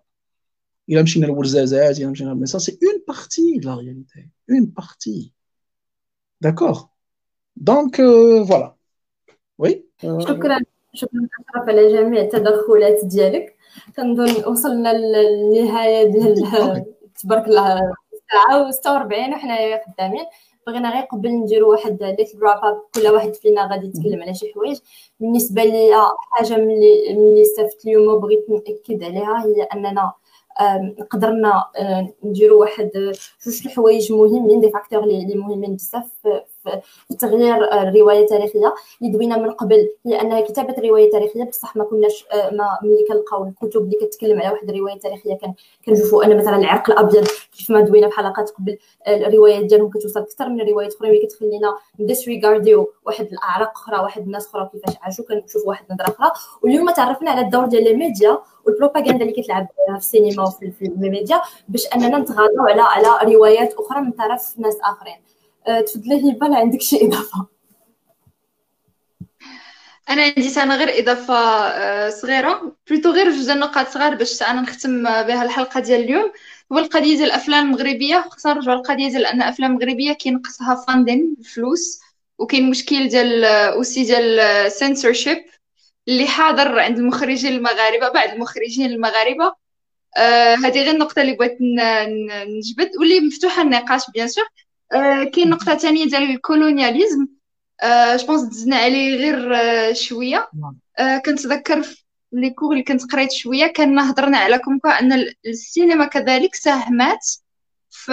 الا 0.90 1.02
مشينا 1.02 1.26
لورزازات 1.26 1.98
الا 1.98 2.10
مشينا 2.10 2.34
mais 2.34 2.46
ça 2.46 2.58
c'est 2.58 2.78
en 2.82 3.02
partie 3.08 3.60
la 3.64 3.74
réalité 3.74 4.28
en 4.50 4.64
partie 4.64 5.32
d'accord 6.40 6.84
donc 7.56 7.96
voilà 8.48 8.74
oui 9.58 9.84
شكرا 10.02 10.58
شكرا 10.94 11.28
اشرف 11.54 11.68
على 11.68 11.92
جميع 11.92 12.20
التدخلات 12.20 13.04
ديالك 13.04 13.56
كنظن 13.96 14.52
وصلنا 14.52 14.92
للنهايه 14.92 16.10
ديال 16.10 16.34
تبارك 17.22 17.46
الله 17.48 17.94
ساعه 18.32 18.70
و46 18.70 19.34
وحنايا 19.34 19.80
خدامين 19.86 20.24
بغينا 20.66 20.92
غير 20.94 21.02
قبل 21.02 21.28
نديرو 21.28 21.70
واحد 21.70 22.02
little 22.02 22.38
wrap 22.42 22.64
up 22.64 22.82
كل 22.94 23.08
واحد 23.08 23.34
فينا 23.34 23.68
غادي 23.72 23.86
يتكلم 23.86 24.22
على 24.22 24.34
شي 24.34 24.52
حوايج. 24.54 24.78
بالنسبة 25.20 25.64
لي 25.64 25.90
حاجة 26.32 26.56
ملي 26.56 27.14
ملي 27.14 27.42
استفدت 27.42 27.84
اليوم 27.84 28.14
وبغيت 28.14 28.46
نأكد 28.50 29.04
عليها 29.04 29.44
هي 29.46 29.62
أننا 29.62 30.12
قدرنا 31.10 31.64
نديرو 32.24 32.60
واحد 32.60 32.90
جوج 33.46 33.66
الحوايج 33.66 34.12
مهمين 34.12 34.60
des 34.60 34.70
facteurs 34.70 35.04
لي 35.06 35.34
مهمين 35.34 35.74
بزاف. 35.76 36.10
في 37.08 37.16
تغيير 37.18 37.72
الروايه 37.82 38.20
التاريخيه 38.20 38.74
اللي 39.02 39.12
دوينا 39.12 39.36
من 39.36 39.50
قبل 39.50 39.88
هي 40.06 40.20
انها 40.20 40.40
كتابة 40.40 40.88
روايه 40.88 41.10
تاريخيه 41.10 41.44
بصح 41.44 41.76
ما 41.76 41.84
كناش 41.84 42.26
ما 42.52 42.78
ملي 42.82 43.04
كنلقاو 43.08 43.44
الكتب 43.44 43.80
اللي 43.82 43.96
كتكلم 44.06 44.40
على 44.40 44.50
واحد 44.52 44.70
الرواية 44.70 44.98
تاريخيه 44.98 45.34
كان 45.34 45.54
كنشوفوا 45.86 46.24
أن 46.24 46.36
مثلا 46.38 46.56
العرق 46.56 46.90
الأبيض 46.90 47.26
كيف 47.58 47.70
ما 47.70 47.80
دوينا 47.80 48.08
في 48.08 48.16
حلقات 48.16 48.50
قبل 48.50 48.78
الروايات 49.08 49.64
ديالهم 49.64 49.90
كتوصل 49.90 50.20
أكثر 50.20 50.48
من 50.48 50.60
الروايات 50.60 50.94
أخرى 50.94 51.08
اللي 51.08 51.26
كتخلينا 51.26 51.76
ن 52.00 52.08
disregard 52.08 52.77
يو 52.77 52.92
واحد 53.06 53.26
الأعراق 53.26 53.70
أخرى 53.70 53.98
واحد 54.02 54.22
الناس 54.22 54.46
أخرى 54.46 54.70
كيفاش 54.72 54.94
عاشوا 55.02 55.24
كنشوفوا 55.24 55.68
واحد 55.68 55.84
النظرة 55.90 56.08
أخرى. 56.08 56.30
واليوم 56.62 56.90
تعرفنا 56.90 57.30
على 57.30 57.40
الدور 57.40 57.66
ديال 57.66 57.88
الميديا 57.88 58.38
والبروباغندا 58.66 59.24
اللي 59.24 59.42
كتلعب 59.42 59.66
في 59.90 59.96
السينما 59.96 60.42
وفي 60.42 60.74
الميديا 60.82 61.42
باش 61.68 61.86
أننا 61.94 62.18
نتغاضوا 62.18 62.68
على 62.68 62.82
على 62.82 63.34
روايات 63.34 63.74
أخرى 63.74 64.00
من 64.00 64.10
طرف 64.10 64.54
ناس 64.58 64.78
آخرين. 64.82 65.16
تفضلي 65.86 66.32
هبه 66.32 66.56
عندك 66.56 66.80
شي 66.80 67.06
إضافة؟ 67.06 67.46
أنا 70.10 70.22
عندي 70.22 70.62
أنا 70.62 70.76
غير 70.76 71.02
إضافة 71.02 71.34
أه، 71.34 72.10
صغيرة. 72.10 72.76
plutôt 72.90 73.10
غير 73.10 73.30
جوج 73.30 73.50
النقاط 73.50 73.88
صغار 73.88 74.14
باش 74.14 74.42
أنا 74.42 74.60
نختم 74.60 75.02
بها 75.02 75.42
الحلقة 75.44 75.80
ديال 75.80 76.00
اليوم. 76.00 76.32
هو 76.72 76.78
القضية 76.78 77.16
ديال 77.16 77.24
الأفلام 77.24 77.66
المغربية. 77.66 78.20
خصنا 78.30 78.54
نرجعوا 78.54 78.76
للقضية 78.76 79.08
ديال 79.08 79.26
أن 79.26 79.42
الافلام 79.42 79.70
المغربيه 79.70 80.12
كينقصها 80.12 80.84
funding 80.88 81.36
الفلوس 81.38 82.00
وكاين 82.38 82.70
مشكل 82.70 83.08
ديال 83.08 83.44
aussi 83.44 84.04
ديال 84.04 84.72
سنسورشيب 84.72 85.44
اللي 86.08 86.26
حاضر 86.26 86.78
عند 86.78 86.98
المخرجين 86.98 87.52
المغاربة 87.52 88.08
بعض 88.08 88.28
المخرجين 88.28 88.90
المغاربة. 88.90 89.52
آه 90.16 90.54
غير 90.54 90.90
النقطة 90.90 91.22
اللي 91.22 91.32
بغيت 91.32 91.58
نجبد 92.58 92.90
واللي 92.98 93.20
مفتوحة 93.20 93.62
النقاش 93.62 94.02
bien 94.14 94.28
sûr. 94.28 94.44
آه 94.44 94.73
كاين 95.32 95.50
نقطة 95.50 95.74
ثانية 95.74 96.04
ديال 96.04 96.22
ال 96.22 96.30
colonialisme. 96.30 97.26
جو 98.16 98.36
دزنا 98.36 98.76
عليه 98.76 99.16
غير 99.16 99.54
آه 99.56 99.92
شوية. 99.92 100.48
نعم. 100.62 100.78
آه 100.98 101.18
كنتذكر 101.18 101.82
في 101.82 102.04
les 102.32 102.50
cours 102.50 102.72
اللي 102.72 102.82
كنت 102.82 103.12
قريت 103.12 103.32
شوية 103.32 103.66
كنا 103.66 104.10
هضرنا 104.10 104.38
على 104.38 104.58
comme 104.58 104.80
أن 104.86 105.26
السينما 105.46 106.04
كذلك 106.04 106.54
ساهمات 106.54 107.26
في 107.90 108.12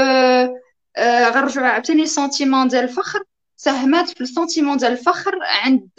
آه 0.98 1.30
غنرجعوا 1.30 1.68
عاوتاني 1.68 2.06
sentiment 2.06 2.68
ديال 2.68 2.84
الفخر. 2.84 3.24
ساهمت 3.56 4.10
في 4.10 4.22
ال 4.22 4.27
sentiment 4.27 4.78
ديال 4.78 4.92
الفخر 4.92 5.40
عند 5.42 5.90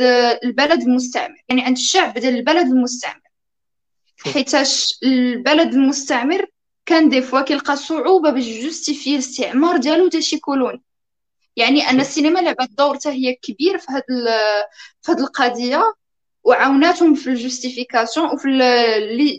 البلد 0.45 0.83
المستعمر 0.83 1.37
يعني 1.49 1.63
عند 1.63 1.77
الشعب 1.77 2.15
ديال 2.19 2.35
البلد 2.37 2.67
المستعمر. 2.67 3.23
حيتاش 4.35 4.99
البلد 5.03 5.75
المستعمر 5.75 6.47
كان 6.87 7.09
des 7.09 7.23
fois 7.23 7.41
كيلقى 7.43 7.77
صعوبة 7.77 8.31
باش 8.31 8.45
justifier 8.45 9.15
الاستعمار 9.15 9.77
ديالو 9.77 10.09
تا 10.09 10.21
شي 10.21 10.39
colonie 10.39 10.83
يعني 11.57 11.91
أن 11.91 12.01
السينما 12.01 12.41
لعبت 12.41 12.71
دور 12.79 12.95
حتى 12.95 13.09
هي 13.09 13.35
كبير 13.35 13.79
في 13.79 13.87
هاد 13.93 14.03
في 15.03 15.13
هاد 15.13 15.21
القضية 15.21 15.95
وعاوناتهم 16.45 17.15
في 17.15 17.31
ال 17.31 17.38
justification 17.38 18.27
وفي 18.27 18.49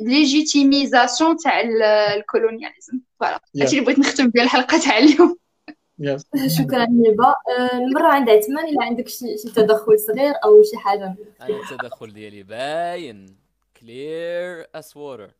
légitimisation 0.01 1.37
تاع 1.37 1.61
ال 2.15 2.21
colonialisme. 2.21 2.99
voilà. 3.19 3.39
هادشي 3.59 3.75
اللي 3.75 3.85
بغيت 3.85 3.99
نختم 3.99 4.29
بها 4.29 4.43
الحلقة 4.43 4.79
تاع 4.79 4.97
اليوم. 4.97 5.37
شكرا 6.57 6.83
هبه 6.83 7.35
المرة 7.73 8.07
عند 8.07 8.29
عثمان 8.29 8.67
إلا 8.67 8.83
عندك 8.83 9.07
شي 9.07 9.37
شي 9.37 9.49
تدخل 9.55 9.99
صغير 9.99 10.33
أو 10.43 10.63
شي 10.63 10.77
حاجة. 10.77 11.15
أنا 11.41 11.59
التدخل 11.71 12.13
ديالي 12.13 12.43
باين. 12.43 13.37
clear 13.81 14.67
as 14.75 14.97
water 14.97 15.31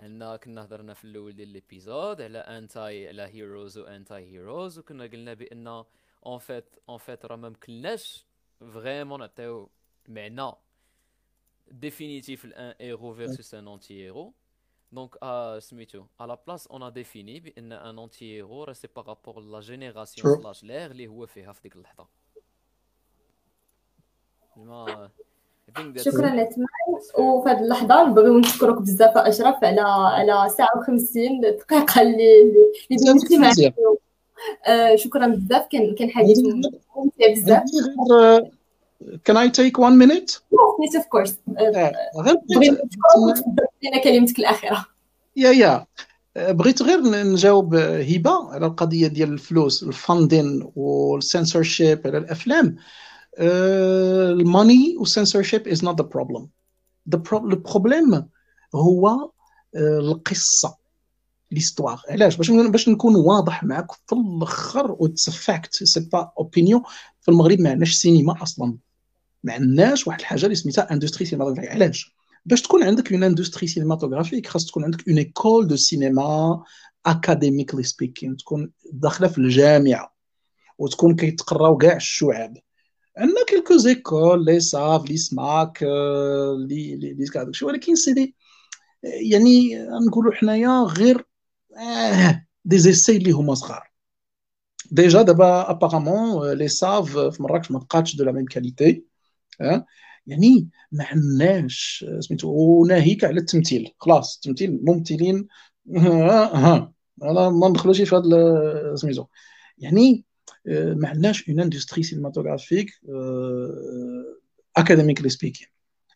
عندنا 0.00 0.36
كنا 0.36 0.64
هضرنا 0.64 0.94
في 0.94 1.04
الأول 1.04 1.36
ديال 1.36 1.48
l'épisode 1.48 2.20
على 2.20 2.38
anti 2.38 3.08
على 3.08 3.22
heroes 3.22 3.78
و 3.78 3.87
anti 3.87 4.24
heroes 4.24 4.78
وكنا 4.78 5.04
قلنا 5.04 5.34
بأن 5.34 5.84
en 6.26 6.38
fait 6.38 6.76
en 6.88 6.98
fait 6.98 7.24
راه 7.26 7.36
ما 7.36 7.48
مكناش 7.48 8.26
vraiment 8.60 9.20
نعطيو 9.20 9.70
معنى 10.08 10.52
définitif 11.68 12.44
لأن 12.44 12.74
héros 12.80 13.14
versus 13.14 13.54
un 13.54 13.68
anti-héros 13.68 14.34
donc 14.92 15.18
سميتو 15.58 16.06
la 16.20 16.36
place 16.36 16.64
on 16.70 16.80
a 16.82 16.90
défini 16.90 17.40
بأن 17.40 17.72
un 17.72 17.98
anti-héros 17.98 18.64
راه 18.64 18.72
c'est 18.72 18.88
par 18.96 19.09
rapport 19.09 19.40
la 19.40 19.60
génération. 19.60 20.42
slash 20.42 20.64
l'ère 20.64 20.90
اللي 20.90 21.06
هو 21.06 21.26
فيها 21.26 21.52
في 21.52 21.62
ديك 21.62 21.76
اللحظة. 21.76 22.08
ما 24.56 25.10
شكرا 25.96 26.42
اتمان 26.42 26.66
وفي 27.18 27.48
هذه 27.50 27.60
اللحظة 27.60 28.08
نبغيو 28.08 28.38
نشكرك 28.38 28.82
بزاف 28.82 29.16
أشرف 29.16 29.64
على 29.64 29.80
على 29.80 30.48
ساعة 30.56 30.68
و50 30.80 31.40
دقيقة 31.42 32.02
اللي 32.02 32.42
اللي 32.90 33.12
دوزتي 33.12 33.38
معنا. 33.38 33.72
آه، 34.66 34.96
شكرا 34.96 35.26
بزاف. 35.26 35.66
كان 35.70 35.94
كان 35.94 36.10
حديث 36.10 36.38
ممتع 36.38 37.32
بزاف. 37.32 37.58
عندي 37.60 38.12
غير 38.12 38.50
can 39.24 39.36
I 39.36 39.50
take 39.50 39.78
1 39.78 39.92
minute 39.92 40.30
yes 40.88 40.96
of 40.96 41.06
course 41.06 41.34
غير 41.58 41.92
بغيت 42.16 42.38
بغيت 42.56 42.72
نشكرك 42.72 43.16
وتبدل 43.28 43.66
لنا 43.82 44.02
كلمتك 44.04 44.38
الأخيرة. 44.38 44.86
يا 45.36 45.50
يا 45.50 45.86
بغيت 46.36 46.82
غير 46.82 47.00
نجاوب 47.02 47.74
هبة 47.74 48.52
على 48.52 48.66
القضية 48.66 49.06
ديال 49.06 49.32
الفلوس 49.32 49.82
الفاندين 49.82 50.70
والسنسورشيب 50.76 52.00
على 52.04 52.18
الأفلام. 52.18 52.76
الماني 53.40 54.96
والسنسورشيب 54.98 55.68
از 55.68 55.84
نوت 55.84 56.00
ذا 56.00 56.06
بروبلم 56.06 56.48
البروبليم 57.52 58.28
هو 58.74 59.08
آه، 59.08 59.98
القصة 59.98 60.76
l'histoire 61.50 62.02
علاش؟ 62.08 62.36
باش 62.36 62.50
باش 62.50 62.88
نكون 62.88 63.16
واضح 63.16 63.64
معك 63.64 63.92
في 63.92 64.12
الأخر 64.12 64.96
و 64.98 65.04
it's 65.04 65.30
fact 65.30 65.74
c'est 65.74 66.00
pas 66.00 66.32
opinion 66.38 66.82
في 67.20 67.30
المغرب 67.30 67.60
ما 67.60 67.70
عندناش 67.70 67.94
سينما 67.94 68.42
أصلا. 68.42 68.76
ما 69.44 69.52
عندناش 69.52 70.06
واحد 70.06 70.20
الحاجة 70.20 70.44
اللي 70.44 70.54
سميتها 70.54 70.92
industrie 70.92 71.24
cinématographique 71.24 71.70
علاش؟ 71.70 72.14
باش 72.46 72.62
تكون 72.62 72.82
عندك 72.82 73.12
une 73.12 73.22
industrie 73.22 73.66
cinématographique 73.66 74.46
خاص 74.46 74.66
تكون 74.66 74.84
عندك 74.84 75.08
une 75.08 75.18
école 75.18 75.68
de 75.68 75.76
cinéma 75.76 76.62
academically 77.06 77.82
speaking 77.82 78.36
تكون 78.36 78.70
داخلة 78.92 79.28
في 79.28 79.38
الجامعة. 79.38 80.14
وتكون 80.78 81.16
كيتقراو 81.16 81.76
كاع 81.76 81.96
الشعب. 81.96 82.56
عندنا 83.18 83.44
quelques 83.48 83.76
écoles 83.76 84.44
l'ESAV 84.44 85.10
لي 85.10 85.16
سماك 85.16 85.82
آه، 85.82 86.56
لي 86.68 86.96
لي 86.96 87.26
كاع 87.26 87.50
ولكن 87.62 87.94
c'est 87.94 88.12
des 88.12 88.36
يعني 89.30 89.78
نقولوا 90.08 90.32
حنايا 90.32 90.82
غير 90.98 91.24
آه 91.78 92.46
des 92.64 92.78
essais 92.78 93.16
اللي 93.16 93.30
هما 93.30 93.54
صغار. 93.54 93.90
déjà 94.90 95.22
دابا 95.22 95.70
apparemment 95.70 96.52
l'ESAV 96.52 97.18
في 97.18 97.42
مراكش 97.42 97.70
ما 97.70 97.78
بقاتش 97.78 98.16
de 98.16 98.24
la 98.24 98.32
même 98.32 98.44
qualité 98.44 99.04
يعني 100.26 100.68
ما 100.92 101.04
عندناش 101.04 102.04
سميتو 102.20 102.48
وناهيك 102.48 103.24
على 103.24 103.40
التمثيل. 103.40 103.94
خلاص 103.98 104.34
التمثيل 104.36 104.80
ممثلين 104.84 105.48
ها 105.96 106.92
ما 107.22 107.68
ندخلوش 107.68 108.02
في 108.02 108.16
هذا 108.16 108.94
سميتو. 108.94 109.26
يعني 109.78 110.10
آه، 110.10 110.29
ما 110.66 111.08
عندناش 111.08 111.48
une 111.48 111.60
industrie 111.60 112.02
cinématographique 112.02 112.90
academically 114.76 115.28
speaking 115.28 115.66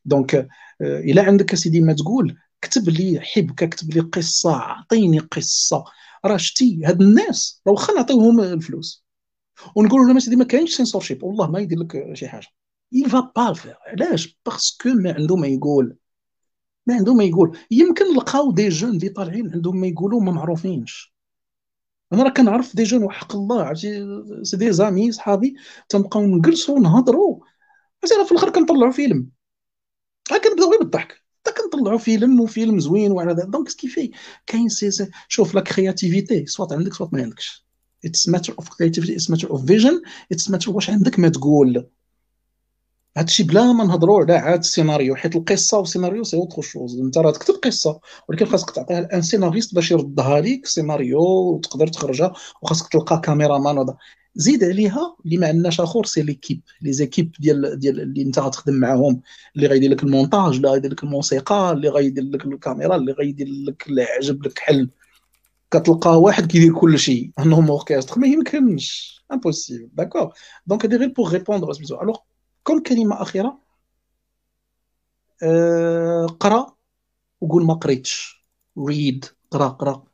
donc 0.05 0.49
إلا 0.81 1.23
عندك 1.23 1.53
اسيدي 1.53 1.81
ما 1.81 1.93
تقول 1.93 2.37
كتب 2.61 2.89
لي 2.89 3.21
حبكة 3.21 3.67
كتب 3.67 3.91
لي 3.91 4.01
قصة 4.01 4.55
أعطيني 4.55 5.19
قصة. 5.19 5.85
راه 6.25 6.37
شتي 6.37 6.85
هاد 6.85 7.03
الناس 7.03 7.63
راه 7.67 7.73
واخا 7.73 7.93
نعطيوهم 7.93 8.41
الفلوس. 8.41 9.05
ونقول 9.77 10.01
لهم 10.01 10.17
اسيدي 10.17 10.37
ما 10.37 10.45
كاينش 10.45 10.77
سينسورشيب 10.77 11.23
والله 11.23 11.51
ما 11.51 11.59
يدير 11.61 11.79
لك 11.79 12.11
شي 12.13 12.29
حاجة. 12.29 12.47
Il 12.95 13.09
va 13.09 13.23
pas 13.39 13.69
علاش؟ 13.87 14.39
parce 14.47 14.73
que 14.73 14.89
ما 14.89 15.13
عنده 15.13 15.37
ما 15.37 15.47
يقول. 15.47 15.97
ما 16.87 16.95
عنده 16.95 17.15
ما 17.15 17.25
يقول. 17.25 17.59
يمكن 17.71 18.05
نلقاو 18.15 18.53
des 18.53 18.69
jeunes 18.69 18.91
اللي 18.91 19.09
طالعين 19.09 19.53
عندهم 19.53 19.81
ما 19.81 19.87
يقولوا 19.87 20.21
ما 20.21 20.33
معروفينش. 20.33 21.14
أنا 22.15 22.23
راه 22.23 22.31
كنعرف 22.31 22.77
des 22.77 22.83
jeunes 22.83 23.03
وحق 23.03 23.37
الله 23.37 23.63
عرفتي؟ 23.63 24.07
c'est 24.43 24.57
des 24.57 24.73
amis 24.73 25.13
صحابي 25.13 25.57
تنبقاو 25.89 26.27
نجلسوا 26.27 26.77
ونهضروا 26.77 27.41
عرفتي 28.03 28.19
راه 28.19 28.25
في 28.25 28.33
الآخر 28.33 28.51
كنطلعوا 28.51 28.93
فيلم. 28.93 29.29
راه 30.33 30.39
كنبداو 30.39 30.71
غير 30.71 30.79
بالضحك. 30.79 31.25
حتى 31.41 31.63
كنطلعوا 31.63 31.99
فيلم 31.99 32.41
وفيلم 32.41 32.81
زوين 32.81 33.13
وعلى 33.13 33.33
ذلك 33.33 33.47
donc 33.47 33.69
ce 33.69 33.78
qui 33.78 33.92
fait 33.92 34.11
كاين 34.47 34.69
c'est- 34.69 35.11
شوف 35.29 35.55
la 35.55 35.61
créativité 35.61 36.47
سواء 36.47 36.75
عندك 36.75 36.95
سواء 36.95 37.09
ما 37.13 37.23
عندكش. 37.23 37.67
it's 38.05 38.29
matter 38.29 38.55
of 38.59 38.69
creativity 38.69 39.15
it's 39.15 39.31
matter 39.31 39.51
of 39.51 39.67
vision 39.67 40.03
it's 40.33 40.51
matter 40.51 40.71
واش 40.71 40.91
عندك 40.91 41.19
ما 41.19 41.29
تقول. 41.29 41.87
هادشي 43.17 43.43
بلا 43.43 43.73
ما 43.73 43.85
نهضروا 43.85 44.21
على 44.21 44.33
عاد 44.33 44.59
السيناريو 44.59 45.17
حيت 45.17 45.37
القصة 45.37 45.79
والسيناريو 45.79 46.25
c'est 46.25 46.37
autre 46.37 46.63
chose 46.63 47.01
أنت 47.01 47.19
راه 47.19 47.31
تكتب 47.31 47.55
قصة 47.55 48.01
ولكن 48.29 48.47
خاصك 48.47 48.71
تعطيها 48.71 49.01
ل 49.01 49.08
un 49.08 49.23
scénariste 49.23 49.75
باش 49.75 49.91
يردها 49.91 50.41
لك 50.41 50.67
سيناريو 50.67 51.21
وتقدر 51.21 51.87
تخرجها 51.87 52.33
وخاصك 52.63 52.89
تلقى 52.93 53.21
كاميرامان 53.25 53.79
وهذا. 53.79 53.97
زيد 54.35 54.65
عليها 54.65 55.17
اللي 55.25 55.37
ما 55.37 55.47
عندناش 55.47 55.81
آخر 55.81 56.05
c'est 56.05 56.23
l'équipe. 56.23 56.61
les 56.83 56.93
équipes 56.93 57.33
ديال 57.41 57.79
ديال 57.79 58.01
اللي 58.01 58.23
أنت 58.23 58.39
غتخدم 58.39 58.75
معاهم 58.75 59.21
اللي 59.57 59.67
غيدير 59.67 59.91
لك 59.91 60.03
المونتاج 60.03 60.55
اللي 60.57 60.69
غيدير 60.69 60.91
لك 60.93 61.03
الموسيقى 61.05 61.73
اللي 61.73 61.89
غيدير 61.89 62.25
لك 62.25 62.45
الكاميرا 62.47 62.97
اللي 62.97 63.13
غيدير 63.13 63.47
لك 63.49 63.87
اللي 63.89 64.03
عجب 64.03 64.47
لك 64.47 64.59
حل. 64.59 64.91
كتلقى 65.71 66.21
واحد 66.21 66.47
كيدير 66.47 66.73
كل 66.75 66.99
شيء. 66.99 67.31
un 67.39 67.48
homme 67.48 67.71
orchestre. 67.71 68.19
ما 68.19 68.27
يمكنش. 68.27 69.15
impossible 69.33 69.89
d'accord 69.93 70.33
donc 70.67 70.85
هادي 70.85 70.97
غير 70.97 71.09
pour 71.09 71.33
répondre 71.33 71.73
سميتو 71.73 72.03
alors 72.03 72.17
comme 72.65 72.83
كلمة 72.83 73.23
أخيرة؟ 73.23 73.59
آه 75.43 76.27
قرأ 76.27 76.77
وقول 77.41 77.65
ما 77.65 77.75
قريتش. 77.75 78.45
read 78.89 79.25
قرأ 79.51 79.69
قرأ. 79.69 80.05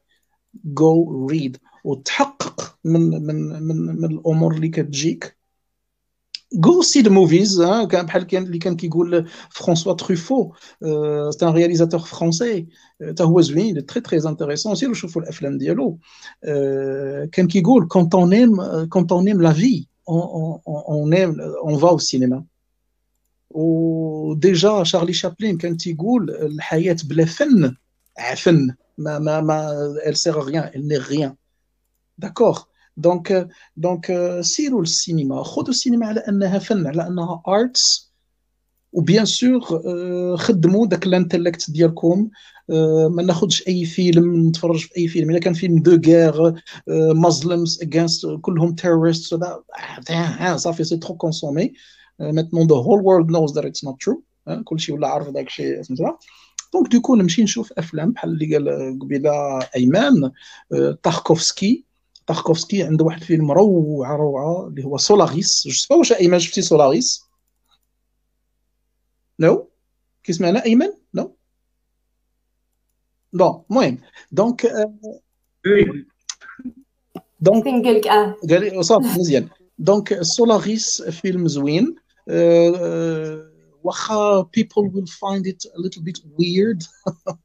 go 0.64 1.26
read 1.30 1.58
وتحقق 1.84 2.78
من 2.84 3.00
من 3.00 3.62
من 3.62 3.76
من 4.00 4.04
الأمور 4.04 4.54
اللي 4.54 4.68
كتجيك. 4.68 5.36
go 6.52 6.82
see 6.82 7.02
the 7.02 7.10
movies 7.10 7.62
كان 7.90 8.06
بحال 8.06 8.22
كان 8.22 8.42
اللي 8.42 8.58
كان 8.58 8.76
كيقول 8.76 9.28
فرانسوا 9.50 9.92
تروفو 9.92 10.52
c'est 11.30 11.46
un 11.46 11.48
réalisateur 11.52 12.00
français 12.00 12.66
حتى 13.08 13.22
هو 13.22 13.40
زوين 13.40 13.86
très 13.86 14.00
très 14.00 14.28
intéressant 14.28 14.74
سيروا 14.74 14.94
شوفوا 14.94 15.22
الأفلام 15.22 15.58
ديالو. 15.58 15.98
آه، 16.44 17.24
كان 17.32 17.46
كيقول 17.48 17.88
quand 17.88 18.14
on 18.14 18.32
aime 18.32 18.84
quand 18.84 19.12
on 19.12 19.28
aime 19.28 19.42
la 19.42 19.52
vie 19.52 19.86
on 20.10 21.14
aime 21.14 21.40
on 21.40 21.78
va 21.78 21.88
au 21.88 21.98
cinéma 21.98 22.44
و 23.50 23.77
déjà 23.77 24.84
شارلي 24.84 25.12
شابلين 25.12 25.58
كان 25.58 25.76
تيقول 25.76 26.30
الحياة 26.30 26.96
بلا 27.04 27.24
فن 27.24 27.76
عفن 28.18 28.74
ما 28.98 29.18
ما 29.18 29.40
ما 29.40 29.74
elle 30.04 30.16
sert 30.16 30.38
à 30.38 30.42
rien 30.42 30.70
elle 30.74 30.86
n'est 30.86 30.98
rien. 30.98 31.36
D'accord? 32.18 32.70
donc 32.96 33.48
donc 33.76 34.38
سيروا 34.40 34.80
للسينما 34.80 35.42
خذوا 35.42 35.68
السينما 35.68 36.06
على 36.06 36.20
انها 36.20 36.58
فن 36.58 36.86
على 36.86 37.06
انها 37.06 37.42
arts 37.48 38.09
و 38.92 38.99
bien 38.99 39.24
sûr 39.24 39.60
خدموا 40.36 40.86
داك 40.86 41.06
ال 41.06 41.13
intellect 41.13 41.70
ديالكم. 41.70 42.28
آه، 42.70 43.08
ما 43.08 43.22
ناخذش 43.22 43.68
أي 43.68 43.84
فيلم 43.84 44.48
نتفرج 44.48 44.78
في 44.78 44.96
أي 44.96 45.08
فيلم. 45.08 45.30
إلا 45.30 45.38
كان 45.38 45.54
فيلم 45.54 45.78
دو 45.78 46.00
غير 46.06 46.54
muslims 47.14 47.82
against 47.82 48.26
كلهم 48.40 48.74
terrorists 48.74 49.38
صافي 50.56 50.84
c'est 50.84 50.96
trop 50.96 51.14
consommé 51.14 51.72
the 52.20 52.82
whole 52.84 53.02
world 53.02 53.30
knows 53.30 53.54
that 53.54 53.64
it's 53.64 53.88
not 53.88 53.96
true. 54.04 54.18
آه، 54.48 54.62
كلشي 54.64 54.92
ولا 54.92 55.08
عارف 55.08 55.28
داك 55.28 55.46
الشيء 55.46 55.82
سميتها 55.82 56.18
donc 56.72 56.92
du 56.92 57.00
coup 57.00 57.14
نمشي 57.14 57.42
نشوف 57.42 57.72
أفلام 57.78 58.10
بحال 58.10 58.30
اللي 58.30 58.56
قال 58.56 58.98
قبيلة 58.98 59.30
أيمان. 59.76 60.30
آه، 60.72 60.98
تاركوفسكي 61.02 61.84
تاركوفسكي 62.26 62.82
عنده 62.82 63.04
واحد 63.04 63.20
الفيلم 63.20 63.50
روعة 63.50 64.16
روعة 64.16 64.66
اللي 64.66 64.84
هو 64.84 64.96
سولاريس 64.96 65.62
je 65.66 65.72
sais 65.74 65.87
pas 65.87 65.96
واش 65.96 66.12
ايمان 66.12 66.40
شفتي 66.40 66.62
سولاريس 66.62 67.29
non 69.40 69.70
كيسمعنا 70.24 70.64
إيمان؟ 70.64 70.92
non 71.14 71.36
bon 73.32 73.64
المهم 73.70 73.98
donc 74.32 74.66
donc 77.40 77.64
قال 77.64 77.94
لك 77.94 78.06
آه 78.06 78.80
صافي 78.80 79.18
مزيان. 79.18 79.48
donc 79.78 80.22
سولاريس 80.22 81.02
فيلم 81.02 81.48
زوين 81.48 81.96
واخا 83.82 84.42
people 84.42 84.90
will 84.92 85.06
find 85.06 85.46
it 85.46 85.64
a 85.74 85.78
little 85.78 86.02
bit 86.02 86.18
weird. 86.38 86.86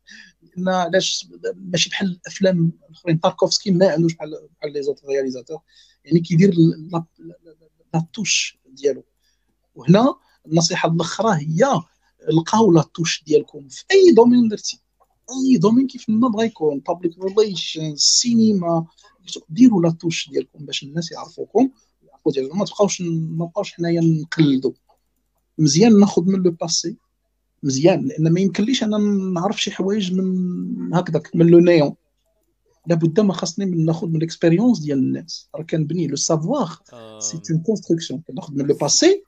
لأن 0.43 0.69
علاش 0.69 1.27
ماشي 1.55 1.89
بحال 1.89 2.07
الأفلام 2.07 2.71
الأخرين. 2.89 3.19
تاركوفسكي 3.19 3.71
ما 3.71 3.91
عندوش 3.91 4.13
بحال 4.13 4.49
بحال 4.59 4.73
les 4.73 4.83
autres 4.83 5.05
réalisateurs 5.05 5.59
يعني 6.05 6.19
كيدير 6.19 6.53
la 7.93 8.05
touche 8.13 8.59
ديالو. 8.65 9.03
وهنا 9.75 10.15
النصيحة 10.47 10.91
الأخرى 10.91 11.35
هي 11.35 11.81
لقاو 12.33 12.71
la 12.71 12.85
touche 12.93 13.23
ديالكم 13.27 13.67
في 13.67 13.83
أي 13.91 14.11
domaine 14.11 14.47
درتي. 14.47 14.81
أي 15.29 15.57
domaine 15.57 15.87
كيف 15.87 16.05
ما 16.09 16.27
بغا 16.27 16.43
يكون. 16.43 16.79
public 16.79 17.13
relation 17.19 17.95
سينما 17.95 18.85
ديروا 19.49 19.81
la 19.81 19.91
touche 19.91 20.29
ديالكم 20.29 20.65
باش 20.65 20.83
الناس 20.83 21.11
يعرفوكم. 21.11 21.69
يعرفوا 22.03 22.31
ديالكم 22.31 22.59
ما 22.59 22.65
تبقاوش 22.65 23.01
ما 23.01 23.45
نبقاوش 23.45 23.73
حنايا 23.73 24.01
نقلدوا 24.01 24.71
مزيان 25.57 25.99
ناخذ 25.99 26.23
من 26.23 26.43
le 26.43 26.51
passé. 26.51 26.97
مزيان. 27.63 28.07
لأن 28.07 28.33
ما 28.33 28.39
يمكنليش 28.39 28.83
أنا 28.83 28.97
نعرف 29.33 29.61
شي 29.61 29.71
حوايج 29.71 30.13
من 30.13 30.93
هكذاك 30.93 31.35
من 31.35 31.47
le 31.47 31.59
néant. 31.59 31.95
لابد 32.87 33.19
ما 33.19 33.33
خاصني 33.33 33.65
من 33.65 33.85
ناخذ 33.85 34.07
من 34.07 34.15
ال 34.15 34.21
expérience 34.21 34.79
ديال 34.79 34.97
الناس. 34.97 35.49
راه 35.55 35.63
كنبني 35.63 36.07
le 36.07 36.15
savoir 36.15 36.79
c'est 37.19 37.41
une 37.51 37.61
construction 37.61 38.21
كناخذ 38.27 38.53
من 38.53 38.65
le 38.65 38.75
passé. 38.75 39.23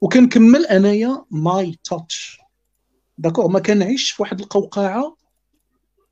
وكنكمل 0.00 0.66
أنايا 0.66 1.24
my 1.30 1.78
touch 1.84 2.40
d'accord 3.18 3.48
ما 3.48 3.60
كنعيش 3.60 4.10
في 4.10 4.22
واحد 4.22 4.40
القوقعة 4.40 5.16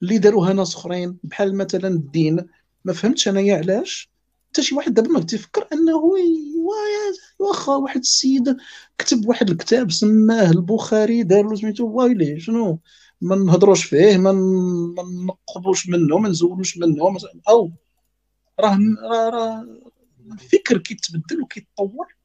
اللي 0.03 0.19
داروها 0.19 0.53
ناس 0.53 0.75
أخرين 0.77 1.19
بحال 1.25 1.57
مثلا 1.57 1.89
الدين. 1.89 2.49
ما 2.85 2.93
فهمتش 2.93 3.29
أنايا 3.29 3.57
علاش. 3.57 4.11
حتى 4.51 4.63
شي 4.63 4.75
واحد 4.75 4.95
دابا 4.95 5.09
ما 5.09 5.21
تيفكر 5.21 5.69
أنه 5.73 6.03
واخا 7.39 7.75
واحد 7.77 8.01
السيد 8.01 8.57
كتب 8.99 9.29
واحد 9.29 9.51
الكتاب 9.51 9.91
سماه 9.91 10.51
البخاري 10.51 11.23
دار 11.23 11.45
له 11.49 11.57
سميتو 11.57 11.87
وايلي 11.87 12.41
شنو؟ 12.41 12.79
ما 13.21 13.37
نهضروش 13.37 13.85
فيه 13.85 14.17
ما 14.17 14.33
نقبوش 15.27 15.89
منه 15.89 16.19
ما 16.19 16.29
نزولوش 16.29 16.79
منه 16.79 17.17
أو 17.49 17.71
راه 18.61 18.79
راه 19.11 19.67
الفكر 20.33 20.79
كيتبدل 20.79 21.43
وكيتطور. 21.43 22.18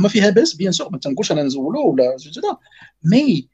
ما 0.00 0.08
فيها 0.08 0.30
باس 0.30 0.54
bien 0.54 0.72
sûr 0.72 0.90
ما 0.90 0.98
تنقولش 0.98 1.32
أنا 1.32 1.42
نزولو 1.42 1.90
ولا 1.90 2.16
mais 3.04 3.48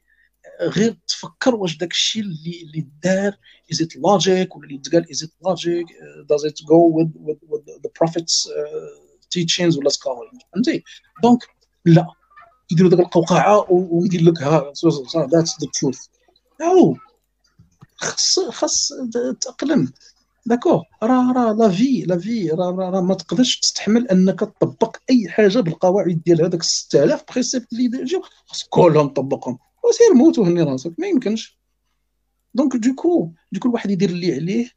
غير 0.61 0.97
تفكر 1.07 1.55
واش 1.55 1.77
داك 1.77 1.91
الشيء 1.91 2.21
اللي 2.21 2.61
اللي 2.61 2.87
دار 3.03 3.37
از 3.71 3.81
ات 3.81 3.95
لوجيك 3.95 4.55
ولا 4.55 4.67
اللي 4.67 4.77
تقال 4.77 5.11
از 5.11 5.23
ات 5.23 5.31
لوجيك 5.45 5.87
داز 6.29 6.45
ات 6.45 6.59
جو 6.69 6.91
وذ 6.97 7.07
وذ 7.49 7.61
ذا 7.83 7.89
بروفيتس 7.99 8.49
تيتشينز 9.29 9.77
ولا 9.77 9.89
سكولينج 9.89 10.41
فهمتي؟ 10.53 10.83
دونك 11.23 11.39
لا. 11.85 12.07
يديروا 12.71 12.89
ديك 12.89 12.99
القوقعة 12.99 13.71
ويدير 13.71 14.21
لك 14.21 14.41
ها 14.41 14.73
ذاتس 15.15 15.61
ذا 15.61 15.67
تروث 15.79 15.99
نو 16.61 16.97
خاص 17.95 18.39
خاص 18.39 18.93
تأقلم. 19.41 19.91
داكور 20.47 20.83
راه 21.03 21.33
راه 21.33 21.53
لا 21.53 21.69
في 21.69 22.01
لا 22.07 22.17
في 22.17 22.49
راه 22.49 22.71
راه 22.71 23.01
ما 23.01 23.13
تقدرش 23.13 23.59
تستحمل 23.59 24.07
انك 24.07 24.39
تطبق 24.39 24.97
أي 25.09 25.29
حاجة 25.29 25.59
بالقواعد 25.59 26.21
ديال 26.25 26.41
هذاك 26.45 26.63
6000 26.63 27.23
بريسيبت 27.31 27.73
اللي 27.73 27.83
يجيو 27.83 28.21
خاص 28.45 28.63
كلهم 28.69 29.09
تطبقهم. 29.09 29.57
وسير 29.83 30.13
موت 30.15 30.39
وهني 30.39 30.61
راسك. 30.63 30.91
ما 30.97 31.07
يمكنش. 31.07 31.57
donc 32.53 32.75
دوكو 32.75 33.31
دوكو 33.51 33.67
الواحد 33.67 33.91
يدير 33.91 34.09
اللي 34.09 34.33
عليه 34.33 34.69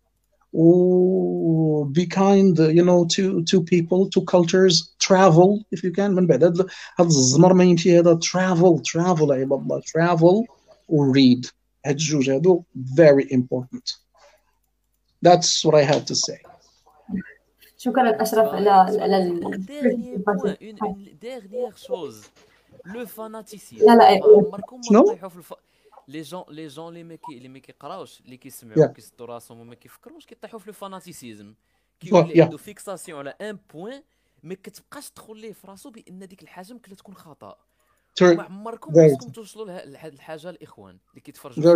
و 0.52 1.84
be 1.84 2.06
kind 2.06 2.56
you 2.58 2.84
know 2.84 3.04
to 3.14 3.42
to 3.50 3.60
people 3.60 4.08
to 4.14 4.20
cultures 4.32 4.76
travel 4.98 5.64
if 5.76 5.84
you 5.84 5.92
can. 5.92 6.10
من 6.10 6.26
بعد 6.26 6.44
هذا 6.44 6.66
الزمر 7.00 7.54
ما 7.54 7.64
يمشي 7.64 7.98
هذا. 7.98 8.18
Travel 8.24 8.80
travel 8.92 9.30
عباد 9.30 9.60
الله. 9.60 9.80
Travel 9.80 10.46
و 10.88 11.04
هاد 11.86 11.94
الجوج 11.94 12.30
هادو 12.30 12.62
very 12.96 13.24
important. 13.32 14.09
That's 15.26 15.64
what 15.64 15.74
I 15.74 15.84
had 15.92 16.04
to 16.06 16.14
say. 16.14 16.38
شكرا 17.78 18.22
أشرف 18.22 18.48
على 18.54 18.70
على 18.70 19.40
dernière 21.22 21.76
chose. 21.78 22.26
le 22.86 23.06
fanatisme 23.06 23.86
لا 23.86 23.92
لا 23.96 24.20
عمركم 24.36 24.80
شنو؟ 24.82 24.98
ما 25.00 25.06
تطيحوا 25.06 25.28
في 25.28 25.36
الف... 25.36 25.54
les 26.08 26.22
gens 26.22 26.44
les 26.48 26.66
gens 26.66 26.88
اللي 26.88 27.04
ما 27.04 27.14
كي 27.14 27.36
اللي 27.36 27.48
ما 27.48 27.58
كيقراوش 27.58 28.20
اللي 28.20 28.36
كيسمعوا 28.36 28.86
Yeah. 28.86 28.90
كيسدوا 28.90 29.26
راسهم 29.26 29.60
وما 29.60 29.74
كيفكروش 29.74 30.26
كيطيحوا 30.26 30.58
في 30.58 30.66
le 30.66 30.72
fanatisme 30.72 31.54
Yeah. 31.54 32.06
كيولي 32.08 32.42
عنده 32.42 32.56
fixation 32.56 33.18
على 33.18 33.30
un 33.30 33.58
point 33.74 34.02
ما 34.42 34.54
كتبقاش 34.54 35.10
تدخل 35.10 35.36
ليه 35.36 35.52
في 35.52 35.66
راسو 35.66 35.90
بان 35.90 36.28
ديك 36.28 36.42
الحاجة 36.42 36.72
ممكن 36.72 36.96
تكون 36.96 37.14
خطا. 37.14 37.56
ما 38.22 38.42
عمركم 38.42 38.92
خصكم 39.16 39.32
توصلوا 39.32 39.66
لهاد 39.66 40.12
الحاجة 40.12 40.50
الاخوان 40.50 40.98
اللي 41.10 41.20
كيتفرجوا 41.20 41.62
yeah 41.62 41.66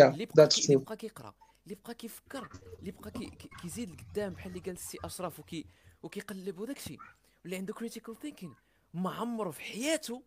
اللي 0.00 0.28
بقى. 0.34 0.48
اللي 0.68 0.96
كيقرا 0.96 1.34
اللي 1.68 1.78
بقى 1.84 1.94
كيفكر 1.94 2.48
اللي 2.80 2.90
بقى 2.90 3.10
كي... 3.10 3.26
كي- 3.26 3.50
كيزيد 3.62 3.90
لقدام 3.90 4.32
بحال 4.32 4.50
اللي 4.52 4.60
قال 4.62 4.72
السي 4.74 4.98
أشرف 5.04 5.40
وكي 5.40 5.66
وكيقلب 6.02 6.58
وداك 6.60 6.76
الشيء 6.76 6.98
واللي 7.42 7.56
عنده 7.56 7.74
critical 7.74 8.16
thinking 8.20 8.52
ما 8.94 9.10
عمره 9.10 9.50
في 9.50 9.60
حياته 9.60 10.22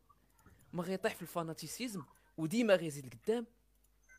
ما 0.74 0.84
غيطيح 0.84 1.16
في 1.16 1.22
ال 1.22 1.29
fanaticism 1.29 2.02
وديما 2.38 2.76
غيزيد 2.76 3.06
لقدام 3.06 3.46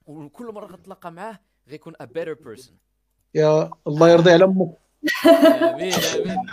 وكل 0.06 0.46
مرة 0.52 0.66
غتلاقى 0.66 1.12
معاه 1.12 1.38
غيكون 1.68 1.92
a 2.00 2.04
better 2.04 2.32
person 2.34 2.76
يا 3.34 3.70
الله 3.86 4.08
يرضي 4.10 4.30
على 4.30 4.44
أمك. 4.44 4.74
آمين 5.26 5.92
آمين. 5.92 6.46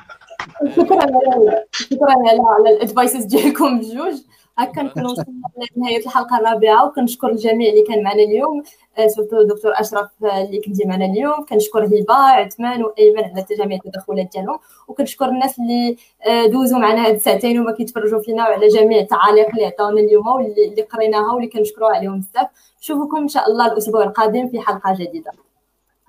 شكرا 0.76 1.04
على 1.04 1.66
شكرا 1.72 2.12
على 2.12 2.42
على 2.42 2.70
ال 2.76 2.82
advices 2.82 3.24
ديالكم 3.26 3.80
بجوج. 3.80 4.14
هكا 4.60 4.82
نكونوا 4.82 5.12
وصلنا 5.12 5.42
لنهاية 5.78 6.06
الحلقة 6.06 6.38
الرابعة 6.38 6.86
وكنشكر 6.88 7.30
الجميع 7.30 7.70
اللي 7.70 7.82
كان 7.82 8.04
معنا 8.04 8.24
اليوم 8.24 8.64
آه، 8.98 9.08
surtout 9.08 9.42
دكتور 9.42 9.72
أشرف 9.76 10.10
آه، 10.24 10.42
اللي 10.42 10.62
كنتي 10.62 10.88
معنا 10.88 11.06
اليوم. 11.06 11.46
كنشكر 11.46 11.86
هبة 11.86 12.14
عثمان 12.14 12.84
وايمن 12.84 13.24
على 13.24 13.46
جميع 13.58 13.80
التدخلات 13.86 14.32
ديالهم. 14.34 14.60
وكنشكر 14.88 15.26
الناس 15.26 15.60
اللي 15.60 15.98
آه، 16.28 16.46
دوزوا 16.46 16.80
معنا 16.80 17.06
هاد 17.08 17.16
الساعتين 17.16 17.60
وما 17.60 17.72
كيتفرجوا 17.72 18.22
فينا 18.22 18.50
وعلى 18.50 18.68
جميع 18.68 19.00
التعاليق 19.00 19.50
اللي 19.50 19.66
عطاونا 19.66 20.02
اليوم 20.02 20.28
واللي 20.28 20.68
اللي 20.68 20.82
قريناها 20.82 21.34
واللي 21.34 21.50
كنشكروا 21.50 21.90
عليهم 21.90 22.20
بزاف. 22.20 22.48
نشوفكم 22.82 23.18
إن 23.18 23.28
شاء 23.28 23.50
الله 23.50 23.66
الأسبوع 23.72 24.04
القادم 24.04 24.50
في 24.50 24.60
حلقة 24.60 24.94
جديدة. 24.94 25.32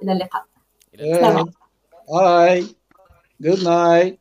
إلى 0.03 0.13
اللقاء. 0.13 0.45
إلى 0.95 1.15
سلام 1.15 1.51
Bye. 2.11 2.65
Good 3.43 3.63
night. 3.63 4.20